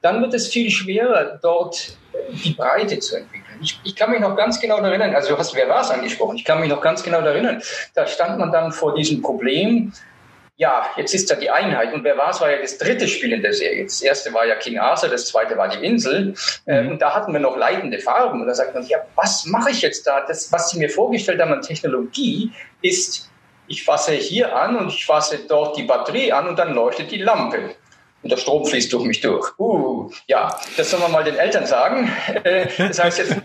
dann 0.00 0.20
wird 0.20 0.34
es 0.34 0.48
viel 0.48 0.70
schwerer, 0.70 1.38
dort 1.42 1.96
die 2.44 2.52
Breite 2.52 2.98
zu 2.98 3.16
entwickeln. 3.16 3.58
Ich, 3.60 3.80
ich 3.84 3.96
kann 3.96 4.10
mich 4.10 4.20
noch 4.20 4.36
ganz 4.36 4.60
genau 4.60 4.78
erinnern, 4.78 5.14
also 5.14 5.30
du 5.30 5.38
hast 5.38 5.54
Wer 5.54 5.68
war's 5.68 5.90
angesprochen, 5.90 6.36
ich 6.36 6.44
kann 6.44 6.60
mich 6.60 6.68
noch 6.68 6.80
ganz 6.80 7.02
genau 7.02 7.20
erinnern, 7.20 7.62
da 7.94 8.06
stand 8.06 8.38
man 8.38 8.50
dann 8.50 8.72
vor 8.72 8.94
diesem 8.94 9.22
Problem, 9.22 9.92
ja, 10.56 10.86
jetzt 10.96 11.14
ist 11.14 11.30
da 11.30 11.34
die 11.34 11.50
Einheit. 11.50 11.92
Und 11.92 12.04
wer 12.04 12.16
war 12.16 12.30
es, 12.30 12.40
war 12.40 12.50
ja 12.50 12.60
das 12.60 12.78
dritte 12.78 13.08
Spiel 13.08 13.32
in 13.32 13.42
der 13.42 13.52
Serie. 13.52 13.84
Das 13.84 14.00
erste 14.00 14.32
war 14.32 14.46
ja 14.46 14.54
King 14.54 14.78
Arthur, 14.78 15.08
das 15.08 15.26
zweite 15.26 15.56
war 15.56 15.68
die 15.68 15.84
Insel. 15.84 16.34
Äh, 16.66 16.86
und 16.86 17.00
da 17.00 17.14
hatten 17.14 17.32
wir 17.32 17.40
noch 17.40 17.56
leitende 17.56 17.98
Farben. 17.98 18.40
Und 18.40 18.46
da 18.46 18.54
sagt 18.54 18.74
man, 18.74 18.86
ja, 18.86 18.98
was 19.16 19.46
mache 19.46 19.70
ich 19.70 19.82
jetzt 19.82 20.06
da? 20.06 20.20
Das, 20.20 20.52
was 20.52 20.70
Sie 20.70 20.78
mir 20.78 20.90
vorgestellt 20.90 21.40
haben 21.40 21.52
an 21.52 21.62
Technologie, 21.62 22.52
ist, 22.80 23.30
ich 23.66 23.82
fasse 23.82 24.12
hier 24.12 24.54
an 24.54 24.76
und 24.76 24.88
ich 24.88 25.04
fasse 25.04 25.40
dort 25.48 25.76
die 25.76 25.84
Batterie 25.84 26.32
an 26.32 26.46
und 26.46 26.58
dann 26.58 26.74
leuchtet 26.74 27.10
die 27.10 27.18
Lampe 27.18 27.74
und 28.22 28.30
der 28.30 28.36
Strom 28.36 28.64
fließt 28.64 28.92
durch 28.92 29.04
mich 29.04 29.20
durch. 29.20 29.58
Uh, 29.58 30.10
ja, 30.26 30.58
das 30.76 30.90
soll 30.90 31.00
man 31.00 31.12
mal 31.12 31.24
den 31.24 31.36
Eltern 31.36 31.66
sagen. 31.66 32.10
Äh, 32.44 32.66
das 32.78 33.02
heißt 33.02 33.18
jetzt, 33.18 33.36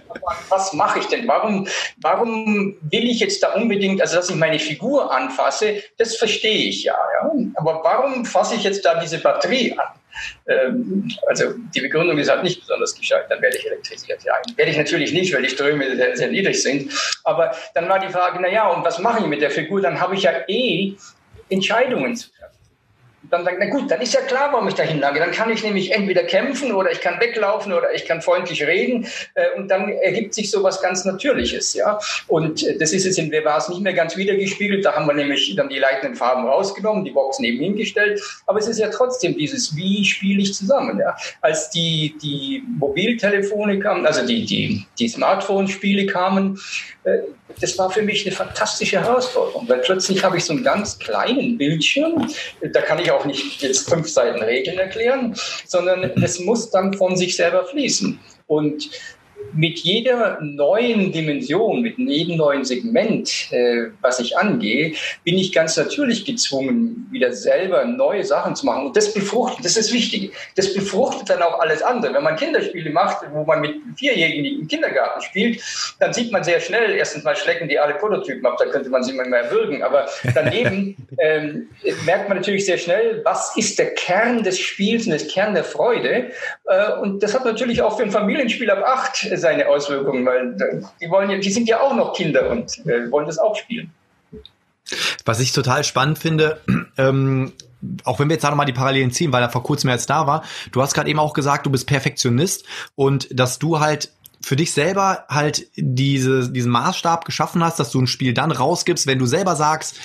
was 0.49 0.73
mache 0.73 0.99
ich 0.99 1.05
denn? 1.07 1.27
Warum, 1.27 1.67
warum 1.97 2.77
will 2.81 3.09
ich 3.09 3.19
jetzt 3.19 3.43
da 3.43 3.53
unbedingt, 3.53 4.01
also 4.01 4.15
dass 4.15 4.29
ich 4.29 4.35
meine 4.35 4.59
Figur 4.59 5.11
anfasse, 5.11 5.83
das 5.97 6.15
verstehe 6.15 6.69
ich 6.69 6.83
ja, 6.83 6.95
ja. 7.21 7.31
Aber 7.55 7.83
warum 7.83 8.25
fasse 8.25 8.55
ich 8.55 8.63
jetzt 8.63 8.85
da 8.85 8.99
diese 8.99 9.19
Batterie 9.19 9.73
an? 9.77 9.87
Ähm, 10.47 11.11
also 11.27 11.53
die 11.75 11.81
Begründung 11.81 12.17
ist 12.17 12.29
halt 12.29 12.43
nicht 12.43 12.61
besonders 12.61 12.95
gescheit, 12.95 13.25
dann 13.29 13.41
werde 13.41 13.57
ich 13.57 13.65
elektrisiert. 13.65 14.23
Ja, 14.23 14.33
werde 14.55 14.71
ich 14.71 14.77
natürlich 14.77 15.13
nicht, 15.13 15.33
weil 15.33 15.43
die 15.43 15.49
Ströme 15.49 15.95
sehr, 15.95 16.17
sehr 16.17 16.27
niedrig 16.29 16.61
sind. 16.61 16.91
Aber 17.23 17.55
dann 17.75 17.87
war 17.89 17.99
die 17.99 18.09
Frage, 18.09 18.39
na 18.41 18.47
ja, 18.47 18.67
und 18.69 18.83
was 18.83 18.99
mache 18.99 19.21
ich 19.21 19.27
mit 19.27 19.41
der 19.41 19.51
Figur? 19.51 19.81
Dann 19.81 19.99
habe 19.99 20.15
ich 20.15 20.23
ja 20.23 20.31
eh 20.47 20.95
Entscheidungen 21.49 22.15
zu 22.15 22.29
treffen 22.31 22.56
dann 23.29 23.43
sagt, 23.43 23.57
na 23.59 23.69
gut, 23.69 23.89
dann 23.91 24.01
ist 24.01 24.13
ja 24.13 24.21
klar, 24.21 24.51
warum 24.51 24.67
ich 24.67 24.75
da 24.75 24.83
hinlage. 24.83 25.19
Dann 25.19 25.31
kann 25.31 25.49
ich 25.49 25.63
nämlich 25.63 25.91
entweder 25.91 26.23
kämpfen 26.23 26.71
oder 26.71 26.91
ich 26.91 27.01
kann 27.01 27.19
weglaufen 27.19 27.73
oder 27.73 27.93
ich 27.93 28.05
kann 28.05 28.21
freundlich 28.21 28.65
reden 28.65 29.07
äh, 29.33 29.57
und 29.57 29.69
dann 29.69 29.89
ergibt 29.89 30.33
sich 30.33 30.49
so 30.49 30.63
was 30.63 30.81
ganz 30.81 31.05
Natürliches, 31.05 31.73
ja. 31.73 31.99
Und 32.27 32.63
äh, 32.63 32.77
das 32.77 32.93
ist 32.93 33.05
jetzt 33.05 33.17
in 33.19 33.31
es 33.33 33.69
nicht 33.69 33.81
mehr 33.81 33.93
ganz 33.93 34.17
wiedergespiegelt. 34.17 34.85
Da 34.85 34.95
haben 34.95 35.07
wir 35.07 35.13
nämlich 35.13 35.55
dann 35.55 35.69
die 35.69 35.79
leitenden 35.79 36.15
Farben 36.15 36.45
rausgenommen, 36.45 37.05
die 37.05 37.11
Box 37.11 37.39
neben 37.39 37.59
hingestellt. 37.59 38.21
Aber 38.45 38.59
es 38.59 38.67
ist 38.67 38.79
ja 38.79 38.89
trotzdem 38.89 39.37
dieses, 39.37 39.75
wie 39.75 40.03
spiele 40.05 40.41
ich 40.41 40.53
zusammen, 40.53 40.99
ja. 40.99 41.15
Als 41.41 41.69
die, 41.69 42.15
die 42.21 42.63
Mobiltelefone 42.77 43.79
kamen, 43.79 44.05
also 44.05 44.25
die, 44.25 44.45
die, 44.45 44.85
die 44.99 45.07
Smartphone-Spiele 45.07 46.05
kamen, 46.05 46.59
äh, 47.03 47.19
das 47.59 47.77
war 47.77 47.89
für 47.89 48.01
mich 48.01 48.25
eine 48.25 48.35
fantastische 48.35 49.01
Herausforderung, 49.01 49.67
weil 49.67 49.79
plötzlich 49.79 50.23
habe 50.23 50.37
ich 50.37 50.45
so 50.45 50.53
einen 50.53 50.63
ganz 50.63 50.99
kleinen 50.99 51.57
Bildschirm, 51.57 52.29
da 52.61 52.81
kann 52.81 52.99
ich 52.99 53.11
auch 53.11 53.25
nicht 53.25 53.61
jetzt 53.61 53.89
fünf 53.89 54.09
Seiten 54.09 54.41
Regeln 54.41 54.77
erklären, 54.77 55.35
sondern 55.65 56.03
es 56.21 56.39
muss 56.39 56.69
dann 56.69 56.93
von 56.93 57.15
sich 57.15 57.35
selber 57.35 57.65
fließen. 57.65 58.19
Und 58.47 58.89
mit 59.53 59.79
jeder 59.79 60.39
neuen 60.41 61.11
Dimension, 61.11 61.81
mit 61.81 61.97
jedem 61.97 62.37
neuen 62.37 62.65
Segment, 62.65 63.51
äh, 63.51 63.87
was 64.01 64.19
ich 64.19 64.37
angehe, 64.37 64.93
bin 65.23 65.37
ich 65.37 65.51
ganz 65.51 65.77
natürlich 65.77 66.25
gezwungen, 66.25 67.07
wieder 67.11 67.33
selber 67.33 67.85
neue 67.85 68.23
Sachen 68.23 68.55
zu 68.55 68.65
machen. 68.65 68.87
Und 68.87 68.97
das 68.97 69.13
befruchtet, 69.13 69.65
das 69.65 69.77
ist 69.77 69.93
wichtig. 69.93 70.33
Das 70.55 70.73
befruchtet 70.73 71.29
dann 71.29 71.41
auch 71.41 71.59
alles 71.59 71.81
andere. 71.81 72.13
Wenn 72.13 72.23
man 72.23 72.35
Kinderspiele 72.35 72.89
macht, 72.89 73.25
wo 73.31 73.43
man 73.43 73.61
mit 73.61 73.75
Vierjährigen 73.95 74.61
im 74.61 74.67
Kindergarten 74.67 75.21
spielt, 75.21 75.61
dann 75.99 76.13
sieht 76.13 76.31
man 76.31 76.43
sehr 76.43 76.59
schnell, 76.59 76.91
erstens 76.91 77.23
mal 77.23 77.35
schlecken 77.35 77.67
die 77.67 77.79
alle 77.79 77.95
Prototypen 77.95 78.45
ab, 78.45 78.57
da 78.59 78.65
könnte 78.65 78.89
man 78.89 79.03
sie 79.03 79.13
mal 79.13 79.27
mehr 79.27 79.51
würgen. 79.51 79.83
Aber 79.83 80.07
daneben 80.33 80.95
ähm, 81.19 81.69
merkt 82.05 82.29
man 82.29 82.37
natürlich 82.37 82.65
sehr 82.65 82.77
schnell, 82.77 83.21
was 83.23 83.55
ist 83.57 83.79
der 83.79 83.93
Kern 83.93 84.43
des 84.43 84.59
Spiels 84.59 85.05
und 85.05 85.13
das 85.13 85.27
Kern 85.27 85.53
der 85.53 85.63
Freude. 85.63 86.31
Äh, 86.65 86.91
und 87.01 87.23
das 87.23 87.33
hat 87.33 87.45
natürlich 87.45 87.81
auch 87.81 87.97
für 87.97 88.03
ein 88.03 88.11
Familienspiel 88.11 88.69
ab 88.69 88.83
acht 88.85 89.17
seine 89.37 89.67
Auswirkungen, 89.67 90.25
weil 90.25 90.55
die 91.01 91.09
wollen 91.09 91.41
die 91.41 91.51
sind 91.51 91.67
ja 91.67 91.81
auch 91.81 91.95
noch 91.95 92.13
Kinder 92.13 92.49
und 92.49 92.85
äh, 92.85 93.11
wollen 93.11 93.27
das 93.27 93.37
auch 93.37 93.55
spielen. 93.55 93.91
Was 95.25 95.39
ich 95.39 95.51
total 95.51 95.83
spannend 95.83 96.17
finde, 96.17 96.61
ähm, 96.97 97.51
auch 98.03 98.19
wenn 98.19 98.29
wir 98.29 98.35
jetzt 98.35 98.43
da 98.43 98.49
nochmal 98.49 98.65
die 98.65 98.73
Parallelen 98.73 99.11
ziehen, 99.11 99.31
weil 99.33 99.43
er 99.43 99.49
vor 99.49 99.63
kurzem 99.63 99.89
jetzt 99.89 100.09
da 100.09 100.27
war, 100.27 100.43
du 100.71 100.81
hast 100.81 100.93
gerade 100.93 101.09
eben 101.09 101.19
auch 101.19 101.33
gesagt, 101.33 101.65
du 101.65 101.69
bist 101.69 101.87
Perfektionist 101.87 102.65
und 102.95 103.27
dass 103.37 103.59
du 103.59 103.79
halt 103.79 104.11
für 104.41 104.55
dich 104.55 104.71
selber 104.71 105.25
halt 105.29 105.67
diese, 105.75 106.51
diesen 106.51 106.71
Maßstab 106.71 107.25
geschaffen 107.25 107.63
hast, 107.63 107.79
dass 107.79 107.91
du 107.91 107.99
ein 107.99 108.07
Spiel 108.07 108.33
dann 108.33 108.51
rausgibst, 108.51 109.07
wenn 109.07 109.19
du 109.19 109.25
selber 109.25 109.55
sagst, 109.55 109.97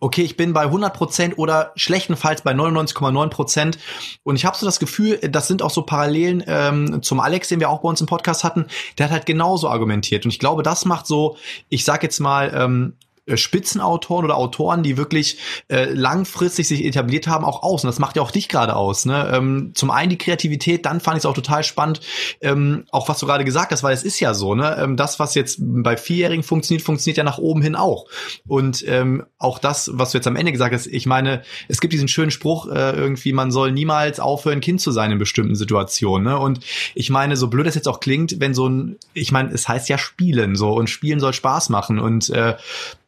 okay, 0.00 0.22
ich 0.22 0.36
bin 0.36 0.52
bei 0.52 0.66
100% 0.66 1.36
oder 1.36 1.72
schlechtenfalls 1.74 2.42
bei 2.42 2.52
99,9%. 2.52 3.78
Und 4.22 4.36
ich 4.36 4.44
habe 4.44 4.56
so 4.56 4.64
das 4.64 4.78
Gefühl, 4.78 5.18
das 5.18 5.48
sind 5.48 5.62
auch 5.62 5.70
so 5.70 5.82
Parallelen 5.82 6.42
ähm, 6.46 7.02
zum 7.02 7.20
Alex, 7.20 7.48
den 7.48 7.60
wir 7.60 7.70
auch 7.70 7.80
bei 7.80 7.88
uns 7.88 8.00
im 8.00 8.06
Podcast 8.06 8.44
hatten. 8.44 8.66
Der 8.96 9.06
hat 9.06 9.12
halt 9.12 9.26
genauso 9.26 9.68
argumentiert. 9.68 10.24
Und 10.24 10.30
ich 10.30 10.38
glaube, 10.38 10.62
das 10.62 10.84
macht 10.84 11.06
so, 11.06 11.36
ich 11.68 11.84
sag 11.84 12.02
jetzt 12.02 12.20
mal, 12.20 12.52
ähm, 12.54 12.94
äh, 12.98 13.07
Spitzenautoren 13.36 14.24
oder 14.24 14.36
Autoren, 14.36 14.82
die 14.82 14.96
wirklich 14.96 15.38
äh, 15.68 15.92
langfristig 15.92 16.68
sich 16.68 16.84
etabliert 16.84 17.26
haben, 17.26 17.44
auch 17.44 17.62
aus. 17.62 17.84
Und 17.84 17.88
das 17.88 17.98
macht 17.98 18.16
ja 18.16 18.22
auch 18.22 18.30
dich 18.30 18.48
gerade 18.48 18.76
aus. 18.76 19.04
Ne? 19.04 19.30
Ähm, 19.32 19.72
zum 19.74 19.90
einen 19.90 20.10
die 20.10 20.18
Kreativität, 20.18 20.86
dann 20.86 21.00
fand 21.00 21.16
ich 21.16 21.22
es 21.22 21.26
auch 21.26 21.34
total 21.34 21.64
spannend, 21.64 22.00
ähm, 22.40 22.84
auch 22.90 23.08
was 23.08 23.18
du 23.18 23.26
gerade 23.26 23.44
gesagt 23.44 23.72
hast, 23.72 23.82
weil 23.82 23.94
es 23.94 24.02
ist 24.02 24.20
ja 24.20 24.34
so, 24.34 24.54
ne? 24.54 24.76
Ähm, 24.78 24.96
das, 24.96 25.18
was 25.18 25.34
jetzt 25.34 25.58
bei 25.60 25.96
Vierjährigen 25.96 26.42
funktioniert, 26.42 26.84
funktioniert 26.84 27.18
ja 27.18 27.24
nach 27.24 27.38
oben 27.38 27.62
hin 27.62 27.76
auch. 27.76 28.06
Und 28.46 28.84
ähm, 28.86 29.24
auch 29.38 29.58
das, 29.58 29.90
was 29.94 30.12
du 30.12 30.18
jetzt 30.18 30.26
am 30.26 30.36
Ende 30.36 30.52
gesagt 30.52 30.74
hast, 30.74 30.86
ich 30.86 31.06
meine, 31.06 31.42
es 31.68 31.80
gibt 31.80 31.92
diesen 31.92 32.08
schönen 32.08 32.30
Spruch, 32.30 32.66
äh, 32.66 32.92
irgendwie, 32.92 33.32
man 33.32 33.50
soll 33.50 33.72
niemals 33.72 34.20
aufhören, 34.20 34.60
Kind 34.60 34.80
zu 34.80 34.90
sein 34.90 35.10
in 35.10 35.18
bestimmten 35.18 35.54
Situationen. 35.54 36.26
Ne? 36.28 36.38
Und 36.38 36.60
ich 36.94 37.10
meine, 37.10 37.36
so 37.36 37.48
blöd 37.48 37.66
es 37.66 37.74
jetzt 37.74 37.88
auch 37.88 38.00
klingt, 38.00 38.40
wenn 38.40 38.54
so 38.54 38.68
ein, 38.68 38.96
ich 39.12 39.32
meine, 39.32 39.50
es 39.50 39.68
heißt 39.68 39.88
ja 39.88 39.98
Spielen 39.98 40.56
so 40.56 40.72
und 40.72 40.90
Spielen 40.90 41.20
soll 41.20 41.32
Spaß 41.32 41.68
machen. 41.68 41.98
Und 41.98 42.30
äh, 42.30 42.56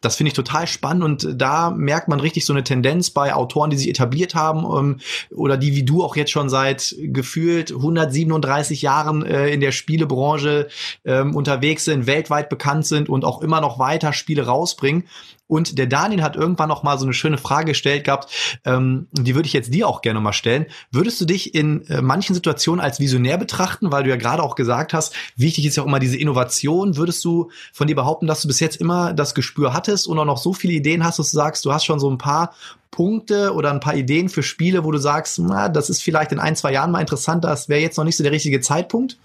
das 0.00 0.09
finde 0.16 0.28
ich 0.28 0.34
total 0.34 0.66
spannend 0.66 1.04
und 1.04 1.28
da 1.40 1.70
merkt 1.70 2.08
man 2.08 2.20
richtig 2.20 2.44
so 2.44 2.52
eine 2.52 2.64
Tendenz 2.64 3.10
bei 3.10 3.34
Autoren, 3.34 3.70
die 3.70 3.76
sich 3.76 3.88
etabliert 3.88 4.34
haben 4.34 4.64
ähm, 4.64 5.00
oder 5.34 5.56
die 5.56 5.74
wie 5.74 5.84
du 5.84 6.02
auch 6.02 6.16
jetzt 6.16 6.30
schon 6.30 6.48
seit 6.48 6.94
gefühlt 6.98 7.70
137 7.72 8.82
Jahren 8.82 9.24
äh, 9.24 9.48
in 9.48 9.60
der 9.60 9.72
Spielebranche 9.72 10.68
ähm, 11.04 11.34
unterwegs 11.34 11.84
sind, 11.84 12.06
weltweit 12.06 12.48
bekannt 12.48 12.86
sind 12.86 13.08
und 13.08 13.24
auch 13.24 13.42
immer 13.42 13.60
noch 13.60 13.78
weiter 13.78 14.12
Spiele 14.12 14.46
rausbringen. 14.46 15.04
Und 15.50 15.78
der 15.78 15.86
Daniel 15.86 16.22
hat 16.22 16.36
irgendwann 16.36 16.68
noch 16.68 16.84
mal 16.84 16.96
so 16.96 17.04
eine 17.04 17.12
schöne 17.12 17.36
Frage 17.36 17.72
gestellt 17.72 18.04
gehabt, 18.04 18.32
ähm, 18.64 19.08
die 19.12 19.34
würde 19.34 19.48
ich 19.48 19.52
jetzt 19.52 19.74
dir 19.74 19.88
auch 19.88 20.00
gerne 20.00 20.20
mal 20.20 20.32
stellen. 20.32 20.66
Würdest 20.92 21.20
du 21.20 21.24
dich 21.24 21.56
in 21.56 21.84
äh, 21.88 22.00
manchen 22.00 22.34
Situationen 22.34 22.82
als 22.82 23.00
Visionär 23.00 23.36
betrachten, 23.36 23.90
weil 23.90 24.04
du 24.04 24.10
ja 24.10 24.16
gerade 24.16 24.44
auch 24.44 24.54
gesagt 24.54 24.94
hast, 24.94 25.12
wichtig 25.36 25.66
ist 25.66 25.76
ja 25.76 25.82
auch 25.82 25.88
immer 25.88 25.98
diese 25.98 26.16
Innovation. 26.16 26.96
Würdest 26.96 27.24
du 27.24 27.50
von 27.72 27.88
dir 27.88 27.96
behaupten, 27.96 28.28
dass 28.28 28.42
du 28.42 28.48
bis 28.48 28.60
jetzt 28.60 28.76
immer 28.76 29.12
das 29.12 29.34
Gespür 29.34 29.74
hattest 29.74 30.06
und 30.06 30.18
auch 30.20 30.24
noch 30.24 30.38
so 30.38 30.52
viele 30.52 30.74
Ideen 30.74 31.04
hast, 31.04 31.18
dass 31.18 31.32
du 31.32 31.36
sagst, 31.36 31.64
du 31.64 31.72
hast 31.72 31.84
schon 31.84 31.98
so 31.98 32.08
ein 32.08 32.18
paar 32.18 32.54
Punkte 32.92 33.52
oder 33.52 33.72
ein 33.72 33.80
paar 33.80 33.96
Ideen 33.96 34.28
für 34.28 34.44
Spiele, 34.44 34.84
wo 34.84 34.92
du 34.92 34.98
sagst, 34.98 35.40
na, 35.40 35.68
das 35.68 35.90
ist 35.90 36.02
vielleicht 36.02 36.30
in 36.30 36.38
ein, 36.38 36.54
zwei 36.54 36.72
Jahren 36.72 36.92
mal 36.92 37.00
interessant, 37.00 37.44
das 37.44 37.68
wäre 37.68 37.80
jetzt 37.80 37.96
noch 37.96 38.04
nicht 38.04 38.16
so 38.16 38.22
der 38.22 38.32
richtige 38.32 38.60
Zeitpunkt? 38.60 39.16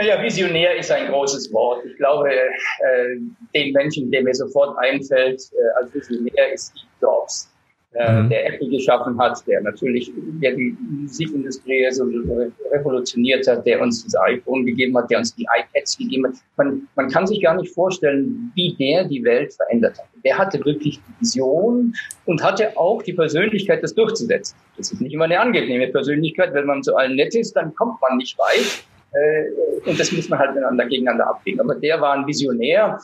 Naja, 0.00 0.22
visionär 0.22 0.78
ist 0.78 0.90
ein 0.90 1.08
großes 1.08 1.52
Wort. 1.52 1.84
Ich 1.84 1.94
glaube, 1.98 2.30
äh, 2.30 3.16
den 3.54 3.72
Menschen, 3.74 4.10
der 4.10 4.22
mir 4.22 4.32
sofort 4.32 4.74
einfällt 4.78 5.42
äh, 5.52 5.78
als 5.78 5.92
Visionär, 5.92 6.54
ist 6.54 6.70
Steve 6.70 6.88
Jobs. 7.02 7.50
äh, 7.94 8.22
mhm. 8.22 8.28
der 8.28 8.46
Apple 8.46 8.68
geschaffen 8.68 9.18
hat, 9.18 9.44
der 9.46 9.60
natürlich 9.62 10.10
der 10.14 10.52
die 10.54 10.76
Musikindustrie 11.02 11.86
so 11.90 12.04
revolutioniert 12.70 13.46
hat, 13.48 13.66
der 13.66 13.80
uns 13.80 14.04
das 14.04 14.14
iPhone 14.22 14.64
gegeben 14.64 14.96
hat, 14.96 15.10
der 15.10 15.18
uns 15.18 15.34
die 15.34 15.44
iPads 15.44 15.98
gegeben 15.98 16.28
hat. 16.28 16.34
Man, 16.56 16.88
man 16.94 17.10
kann 17.10 17.26
sich 17.26 17.42
gar 17.42 17.56
nicht 17.60 17.74
vorstellen, 17.74 18.52
wie 18.54 18.74
der 18.78 19.04
die 19.04 19.24
Welt 19.24 19.52
verändert 19.52 19.98
hat. 19.98 20.06
Der 20.24 20.38
hatte 20.38 20.64
wirklich 20.64 21.00
die 21.00 21.20
Vision 21.20 21.94
und 22.26 22.42
hatte 22.42 22.76
auch 22.76 23.02
die 23.02 23.12
Persönlichkeit, 23.12 23.82
das 23.82 23.94
durchzusetzen. 23.94 24.56
Das 24.76 24.92
ist 24.92 25.00
nicht 25.00 25.12
immer 25.12 25.24
eine 25.24 25.40
angenehme 25.40 25.88
Persönlichkeit. 25.88 26.54
Wenn 26.54 26.66
man 26.66 26.82
zu 26.82 26.94
allen 26.94 27.16
nett 27.16 27.34
ist, 27.34 27.54
dann 27.54 27.74
kommt 27.74 28.00
man 28.00 28.18
nicht 28.18 28.38
weit. 28.38 28.84
Äh, 29.12 29.88
und 29.88 29.98
das 29.98 30.12
muss 30.12 30.28
man 30.28 30.38
halt 30.38 30.54
miteinander 30.54 30.86
gegeneinander 30.86 31.28
abwägen. 31.28 31.60
Aber 31.60 31.74
der 31.74 32.00
war 32.00 32.14
ein 32.14 32.26
Visionär 32.26 32.98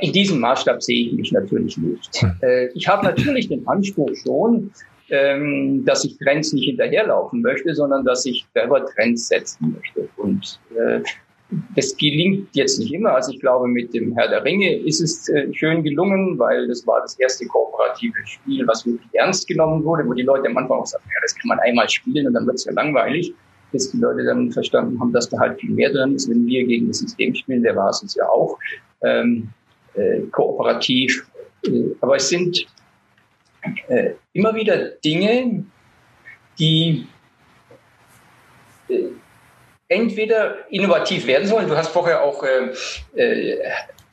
in 0.00 0.12
diesem 0.12 0.40
Maßstab 0.40 0.82
sehe 0.82 1.08
ich 1.08 1.12
mich 1.12 1.32
natürlich 1.32 1.76
nicht. 1.76 2.22
Hm. 2.22 2.32
Äh, 2.40 2.66
ich 2.74 2.88
habe 2.88 3.04
natürlich 3.04 3.48
den 3.48 3.66
Anspruch 3.68 4.10
schon, 4.14 4.72
ähm, 5.10 5.84
dass 5.84 6.04
ich 6.04 6.16
Trends 6.18 6.52
nicht 6.52 6.66
hinterherlaufen 6.66 7.42
möchte, 7.42 7.74
sondern 7.74 8.04
dass 8.04 8.24
ich 8.24 8.46
selber 8.54 8.84
Trends 8.86 9.28
setzen 9.28 9.76
möchte. 9.76 10.08
Und 10.16 10.58
äh, 10.76 11.00
das 11.76 11.94
gelingt 11.98 12.48
jetzt 12.54 12.78
nicht 12.78 12.92
immer. 12.92 13.14
Also 13.14 13.32
ich 13.32 13.40
glaube, 13.40 13.68
mit 13.68 13.92
dem 13.92 14.16
Herr 14.16 14.28
der 14.28 14.42
Ringe 14.42 14.74
ist 14.78 15.02
es 15.02 15.28
äh, 15.28 15.52
schön 15.52 15.82
gelungen, 15.82 16.38
weil 16.38 16.66
das 16.66 16.86
war 16.86 17.02
das 17.02 17.18
erste 17.20 17.46
kooperative 17.46 18.16
Spiel, 18.24 18.66
was 18.66 18.86
wirklich 18.86 19.08
ernst 19.12 19.46
genommen 19.46 19.84
wurde, 19.84 20.06
wo 20.06 20.14
die 20.14 20.22
Leute 20.22 20.48
am 20.48 20.56
Anfang 20.56 20.78
auch 20.78 20.86
sagten, 20.86 21.08
ja, 21.10 21.20
das 21.20 21.34
kann 21.34 21.48
man 21.48 21.58
einmal 21.60 21.88
spielen 21.88 22.26
und 22.26 22.32
dann 22.32 22.46
wird 22.46 22.56
es 22.56 22.64
ja 22.64 22.72
langweilig. 22.72 23.34
Bis 23.74 23.90
die 23.90 23.98
Leute 23.98 24.22
dann 24.22 24.52
verstanden 24.52 25.00
haben, 25.00 25.12
dass 25.12 25.28
da 25.28 25.38
halt 25.40 25.58
viel 25.58 25.70
mehr 25.70 25.92
drin 25.92 26.14
ist, 26.14 26.30
wenn 26.30 26.46
wir 26.46 26.64
gegen 26.64 26.86
das 26.86 27.00
System 27.00 27.34
spielen, 27.34 27.64
der 27.64 27.74
war 27.74 27.90
es 27.90 28.14
ja 28.14 28.24
auch. 28.28 28.56
Ähm, 29.02 29.48
äh, 29.94 30.20
kooperativ. 30.30 31.26
Äh, 31.66 31.86
aber 32.00 32.14
es 32.14 32.28
sind 32.28 32.66
äh, 33.88 34.10
immer 34.32 34.54
wieder 34.54 34.76
Dinge, 35.04 35.64
die 36.56 37.08
äh, 38.88 39.08
entweder 39.88 40.70
innovativ 40.70 41.26
werden 41.26 41.48
sollen. 41.48 41.66
Du 41.66 41.76
hast 41.76 41.88
vorher 41.88 42.22
auch 42.22 42.44
äh, 42.44 42.72
äh, 43.20 43.58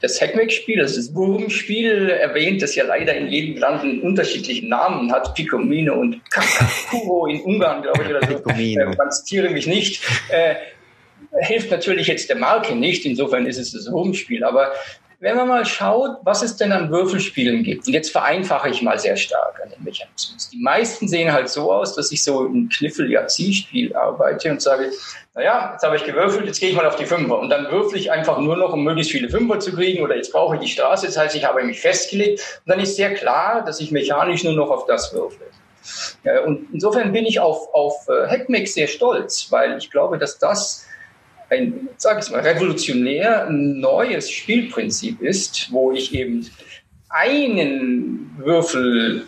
das 0.01 0.19
Hackmack-Spiel, 0.19 0.77
das 0.77 0.97
ist 0.97 1.09
das 1.09 1.15
Wurmspiel 1.15 2.09
erwähnt, 2.09 2.61
das 2.61 2.75
ja 2.75 2.83
leider 2.85 3.15
in 3.15 3.27
jedem 3.27 3.57
Land 3.57 3.83
einen 3.83 4.01
unterschiedlichen 4.01 4.69
Namen 4.69 5.11
hat. 5.11 5.33
Picomino 5.35 5.93
und 5.93 6.19
Kakuro 6.31 7.27
in 7.27 7.41
Ungarn, 7.41 7.83
glaube 7.83 8.03
ich, 8.03 8.09
oder 8.09 8.21
so. 8.21 8.35
Picomino. 8.35 8.91
Äh, 8.91 9.49
mich 9.49 9.67
nicht. 9.67 10.03
Äh, 10.29 10.55
hilft 11.41 11.71
natürlich 11.71 12.07
jetzt 12.07 12.29
der 12.29 12.35
Marke 12.35 12.75
nicht, 12.75 13.05
insofern 13.05 13.45
ist 13.45 13.57
es 13.57 13.71
das 13.71 13.91
Wurmspiel, 13.91 14.43
aber 14.43 14.71
wenn 15.21 15.37
man 15.37 15.47
mal 15.47 15.65
schaut, 15.65 16.17
was 16.23 16.41
es 16.41 16.57
denn 16.57 16.71
an 16.71 16.89
Würfelspielen 16.89 17.63
gibt, 17.63 17.85
und 17.85 17.93
jetzt 17.93 18.11
vereinfache 18.11 18.69
ich 18.69 18.81
mal 18.81 18.97
sehr 18.97 19.15
stark 19.15 19.61
an 19.63 19.69
den 19.69 19.83
Mechanismus. 19.83 20.49
Die 20.49 20.57
meisten 20.57 21.07
sehen 21.07 21.31
halt 21.31 21.47
so 21.47 21.71
aus, 21.71 21.95
dass 21.95 22.11
ich 22.11 22.23
so 22.23 22.43
ein 22.43 22.69
Kniffel-Jazzi-Spiel 22.69 23.95
arbeite 23.95 24.49
und 24.49 24.63
sage, 24.63 24.91
naja, 25.35 25.73
jetzt 25.73 25.83
habe 25.83 25.95
ich 25.95 26.03
gewürfelt, 26.05 26.47
jetzt 26.47 26.59
gehe 26.59 26.71
ich 26.71 26.75
mal 26.75 26.87
auf 26.87 26.95
die 26.95 27.05
Fünfer. 27.05 27.37
Und 27.37 27.51
dann 27.51 27.71
würfel 27.71 27.99
ich 27.99 28.11
einfach 28.11 28.39
nur 28.39 28.57
noch, 28.57 28.73
um 28.73 28.83
möglichst 28.83 29.11
viele 29.11 29.29
Fünfer 29.29 29.59
zu 29.59 29.73
kriegen, 29.73 30.03
oder 30.03 30.15
jetzt 30.15 30.31
brauche 30.31 30.55
ich 30.55 30.61
die 30.61 30.67
Straße, 30.67 31.05
das 31.05 31.17
heißt, 31.17 31.35
ich 31.35 31.45
habe 31.45 31.63
mich 31.63 31.79
festgelegt. 31.79 32.61
Und 32.65 32.71
dann 32.71 32.79
ist 32.79 32.95
sehr 32.95 33.13
klar, 33.13 33.63
dass 33.63 33.79
ich 33.79 33.91
mechanisch 33.91 34.43
nur 34.43 34.53
noch 34.53 34.71
auf 34.71 34.87
das 34.87 35.13
würfel. 35.13 35.45
Und 36.45 36.67
insofern 36.73 37.11
bin 37.11 37.25
ich 37.25 37.39
auf, 37.39 37.73
auf 37.73 38.07
äh, 38.07 38.27
Hackmix 38.27 38.73
sehr 38.73 38.87
stolz, 38.87 39.47
weil 39.51 39.77
ich 39.77 39.89
glaube, 39.89 40.17
dass 40.17 40.37
das 40.37 40.85
ein, 41.51 41.89
sag 41.97 42.23
ich 42.23 42.31
mal, 42.31 42.41
revolutionär 42.41 43.47
neues 43.49 44.31
Spielprinzip 44.31 45.21
ist, 45.21 45.71
wo 45.71 45.91
ich 45.91 46.13
eben 46.13 46.49
einen 47.09 48.33
Würfel 48.37 49.25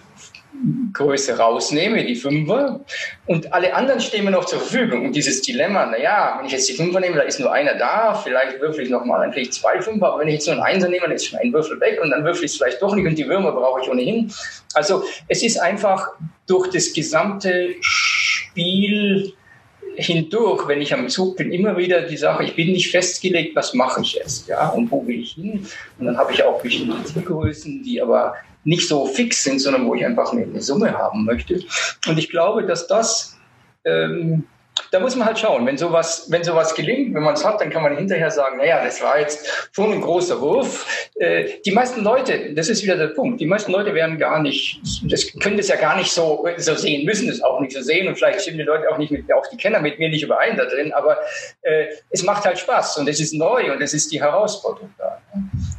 Größe 0.94 1.38
rausnehme, 1.38 2.06
die 2.06 2.16
Fünfer, 2.16 2.80
und 3.26 3.52
alle 3.52 3.74
anderen 3.74 4.00
stehen 4.00 4.24
mir 4.24 4.32
noch 4.32 4.46
zur 4.46 4.60
Verfügung. 4.60 5.06
Und 5.06 5.16
dieses 5.16 5.42
Dilemma, 5.42 5.88
naja, 5.88 6.36
wenn 6.38 6.46
ich 6.46 6.54
jetzt 6.54 6.70
die 6.70 6.74
Fünfer 6.74 7.00
nehme, 7.00 7.16
da 7.16 7.24
ist 7.24 7.40
nur 7.40 7.52
einer 7.52 7.74
da, 7.74 8.14
vielleicht 8.14 8.62
würfel 8.62 8.84
ich 8.84 8.90
nochmal, 8.90 9.22
dann 9.22 9.32
kriege 9.32 9.50
ich 9.50 9.54
zwei 9.54 9.82
Fünfer, 9.82 10.10
aber 10.14 10.22
wenn 10.22 10.28
ich 10.28 10.36
jetzt 10.36 10.46
nur 10.46 10.56
einen 10.56 10.64
Einser 10.64 10.90
nehme, 10.90 11.08
dann 11.08 11.16
ist 11.16 11.26
schon 11.26 11.40
ein 11.40 11.52
Würfel 11.52 11.80
weg 11.80 12.00
und 12.02 12.12
dann 12.12 12.24
würfel 12.24 12.46
ich 12.46 12.52
es 12.52 12.58
vielleicht 12.58 12.82
doch 12.82 12.96
nicht 12.96 13.06
und 13.08 13.18
die 13.18 13.28
Würmer 13.28 13.52
brauche 13.52 13.82
ich 13.82 13.90
ohnehin. 13.90 14.32
Also 14.76 15.04
es 15.28 15.44
ist 15.44 15.58
einfach 15.58 16.10
durch 16.48 16.70
das 16.70 16.94
gesamte 16.94 17.70
Spiel 17.82 19.34
hindurch, 19.96 20.68
wenn 20.68 20.82
ich 20.82 20.94
am 20.94 21.10
Zug 21.10 21.38
bin, 21.38 21.52
immer 21.52 21.78
wieder 21.78 22.02
die 22.02 22.18
Sache, 22.18 22.44
ich 22.44 22.56
bin 22.56 22.72
nicht 22.72 22.92
festgelegt, 22.92 23.56
was 23.56 23.74
mache 23.74 24.02
ich 24.02 24.14
jetzt, 24.14 24.48
ja, 24.48 24.70
und 24.70 24.92
wo 24.92 25.06
will 25.06 25.20
ich 25.20 25.34
hin? 25.34 25.66
Und 26.00 26.06
dann 26.06 26.18
habe 26.18 26.34
ich 26.34 26.44
auch 26.44 26.62
bestimmte 26.62 27.04
Zielgrößen, 27.04 27.84
die 27.84 28.02
aber 28.02 28.36
nicht 28.64 28.88
so 28.88 29.06
fix 29.06 29.44
sind, 29.44 29.60
sondern 29.60 29.86
wo 29.86 29.96
ich 29.96 30.06
einfach 30.06 30.32
eine, 30.32 30.62
Summe 30.62 30.94
haben 30.98 31.26
möchte. 31.26 31.62
Und 32.08 32.18
ich 32.18 32.30
glaube, 32.30 32.66
dass 32.66 32.88
das 32.88 33.38
ähm, 33.86 34.46
da 34.92 35.00
muss 35.00 35.16
man 35.16 35.28
halt 35.28 35.40
schauen. 35.40 35.66
Wenn 35.66 35.78
sowas, 35.78 36.28
wenn 36.30 36.44
sowas 36.44 36.76
gelingt, 36.76 37.14
wenn 37.14 37.24
man 37.24 37.34
es 37.34 37.44
hat, 37.44 37.62
dann 37.62 37.70
kann 37.70 37.84
man 37.84 37.98
hinterher 37.98 38.30
sagen, 38.30 38.58
naja, 38.58 38.84
das 38.84 39.02
war 39.02 39.20
jetzt 39.20 39.70
schon 39.72 39.92
ein 39.92 40.02
großer 40.02 40.40
Wurf. 40.40 41.10
Äh, 41.16 41.62
die 41.66 41.72
meisten 41.72 42.04
Leute, 42.04 42.54
das 42.54 42.70
ist 42.70 42.84
wieder 42.84 42.98
der 42.98 43.08
Punkt, 43.08 43.42
die 43.42 43.46
meisten 43.46 43.72
Leute 43.72 43.94
werden 43.94 44.18
gar 44.18 44.42
nicht, 44.42 44.80
das 45.04 45.32
können 45.40 45.58
das 45.58 45.68
ja 45.68 45.76
gar 45.78 45.98
nicht 45.98 46.12
so, 46.12 46.48
so 46.58 46.76
sehen, 46.76 47.06
müssen 47.06 47.30
es 47.30 47.42
auch 47.42 47.60
nicht 47.60 47.74
so 47.74 47.82
sehen 47.82 48.08
und 48.08 48.16
vielleicht 48.16 48.42
stimmen 48.42 48.60
die 48.60 48.64
Leute 48.64 48.90
auch 48.92 48.98
nicht 48.98 49.12
mit, 49.12 49.32
auch 49.34 49.48
die 49.48 49.58
Kenner 49.58 49.80
mit 49.80 50.00
mir 50.00 50.10
nicht 50.10 50.24
überein 50.24 50.58
da 50.58 50.66
drin, 50.66 50.92
aber 50.94 51.18
äh, 51.62 51.88
es 52.10 52.24
macht 52.24 52.46
halt 52.46 52.60
Spaß 52.60 52.98
und 52.98 53.08
es 53.10 53.20
ist 53.20 53.34
neu 53.34 53.72
und 53.74 53.82
es 53.82 53.94
ist 53.94 54.12
die 54.12 54.22
Herausforderung 54.22 54.94
da. 54.98 55.22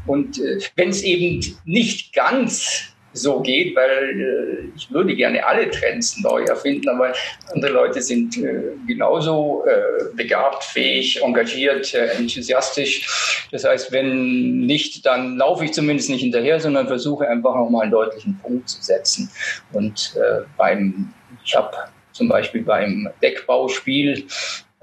Und 0.06 0.38
äh, 0.38 0.58
wenn 0.76 0.90
es 0.90 1.02
eben 1.02 1.40
nicht 1.64 2.12
ganz 2.14 2.93
so 3.14 3.40
geht, 3.40 3.74
weil 3.74 4.20
äh, 4.20 4.76
ich 4.76 4.90
würde 4.90 5.14
gerne 5.14 5.44
alle 5.46 5.70
Trends 5.70 6.20
neu 6.20 6.42
erfinden, 6.42 6.88
aber 6.88 7.14
andere 7.52 7.72
Leute 7.72 8.02
sind 8.02 8.36
äh, 8.36 8.72
genauso 8.86 9.64
äh, 9.66 10.14
begabt, 10.14 10.64
fähig, 10.64 11.22
engagiert, 11.22 11.94
enthusiastisch. 11.94 13.48
Das 13.50 13.64
heißt, 13.64 13.92
wenn 13.92 14.66
nicht, 14.66 15.06
dann 15.06 15.36
laufe 15.36 15.64
ich 15.64 15.72
zumindest 15.72 16.10
nicht 16.10 16.22
hinterher, 16.22 16.60
sondern 16.60 16.86
versuche 16.86 17.26
einfach 17.28 17.54
nochmal 17.54 17.84
einen 17.84 17.92
deutlichen 17.92 18.38
Punkt 18.42 18.68
zu 18.68 18.82
setzen. 18.82 19.30
Und 19.72 20.14
beim, 20.56 21.12
ich 21.44 21.54
habe 21.54 21.76
zum 22.12 22.28
Beispiel 22.28 22.62
beim 22.62 23.08
Deckbauspiel 23.22 24.26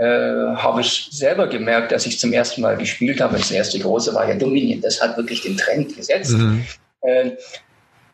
äh, 0.02 0.56
habe 0.56 0.82
ich 0.82 1.10
selber 1.12 1.46
gemerkt, 1.46 1.92
dass 1.92 2.08
ich 2.08 2.20
zum 2.20 2.34
ersten 2.34 2.62
Mal 2.62 2.76
gespielt 2.76 3.22
habe. 3.22 3.38
Das 3.38 3.52
erste 3.52 3.78
große 3.78 4.16
war 4.16 4.28
ja 4.28 4.34
Dominion. 4.36 4.82
Das 4.82 5.00
hat 5.00 5.16
wirklich 5.16 5.42
den 5.42 5.58
Trend 5.58 5.96
gesetzt. 5.96 6.32
Mhm. 6.32 6.66
Äh, 7.02 7.32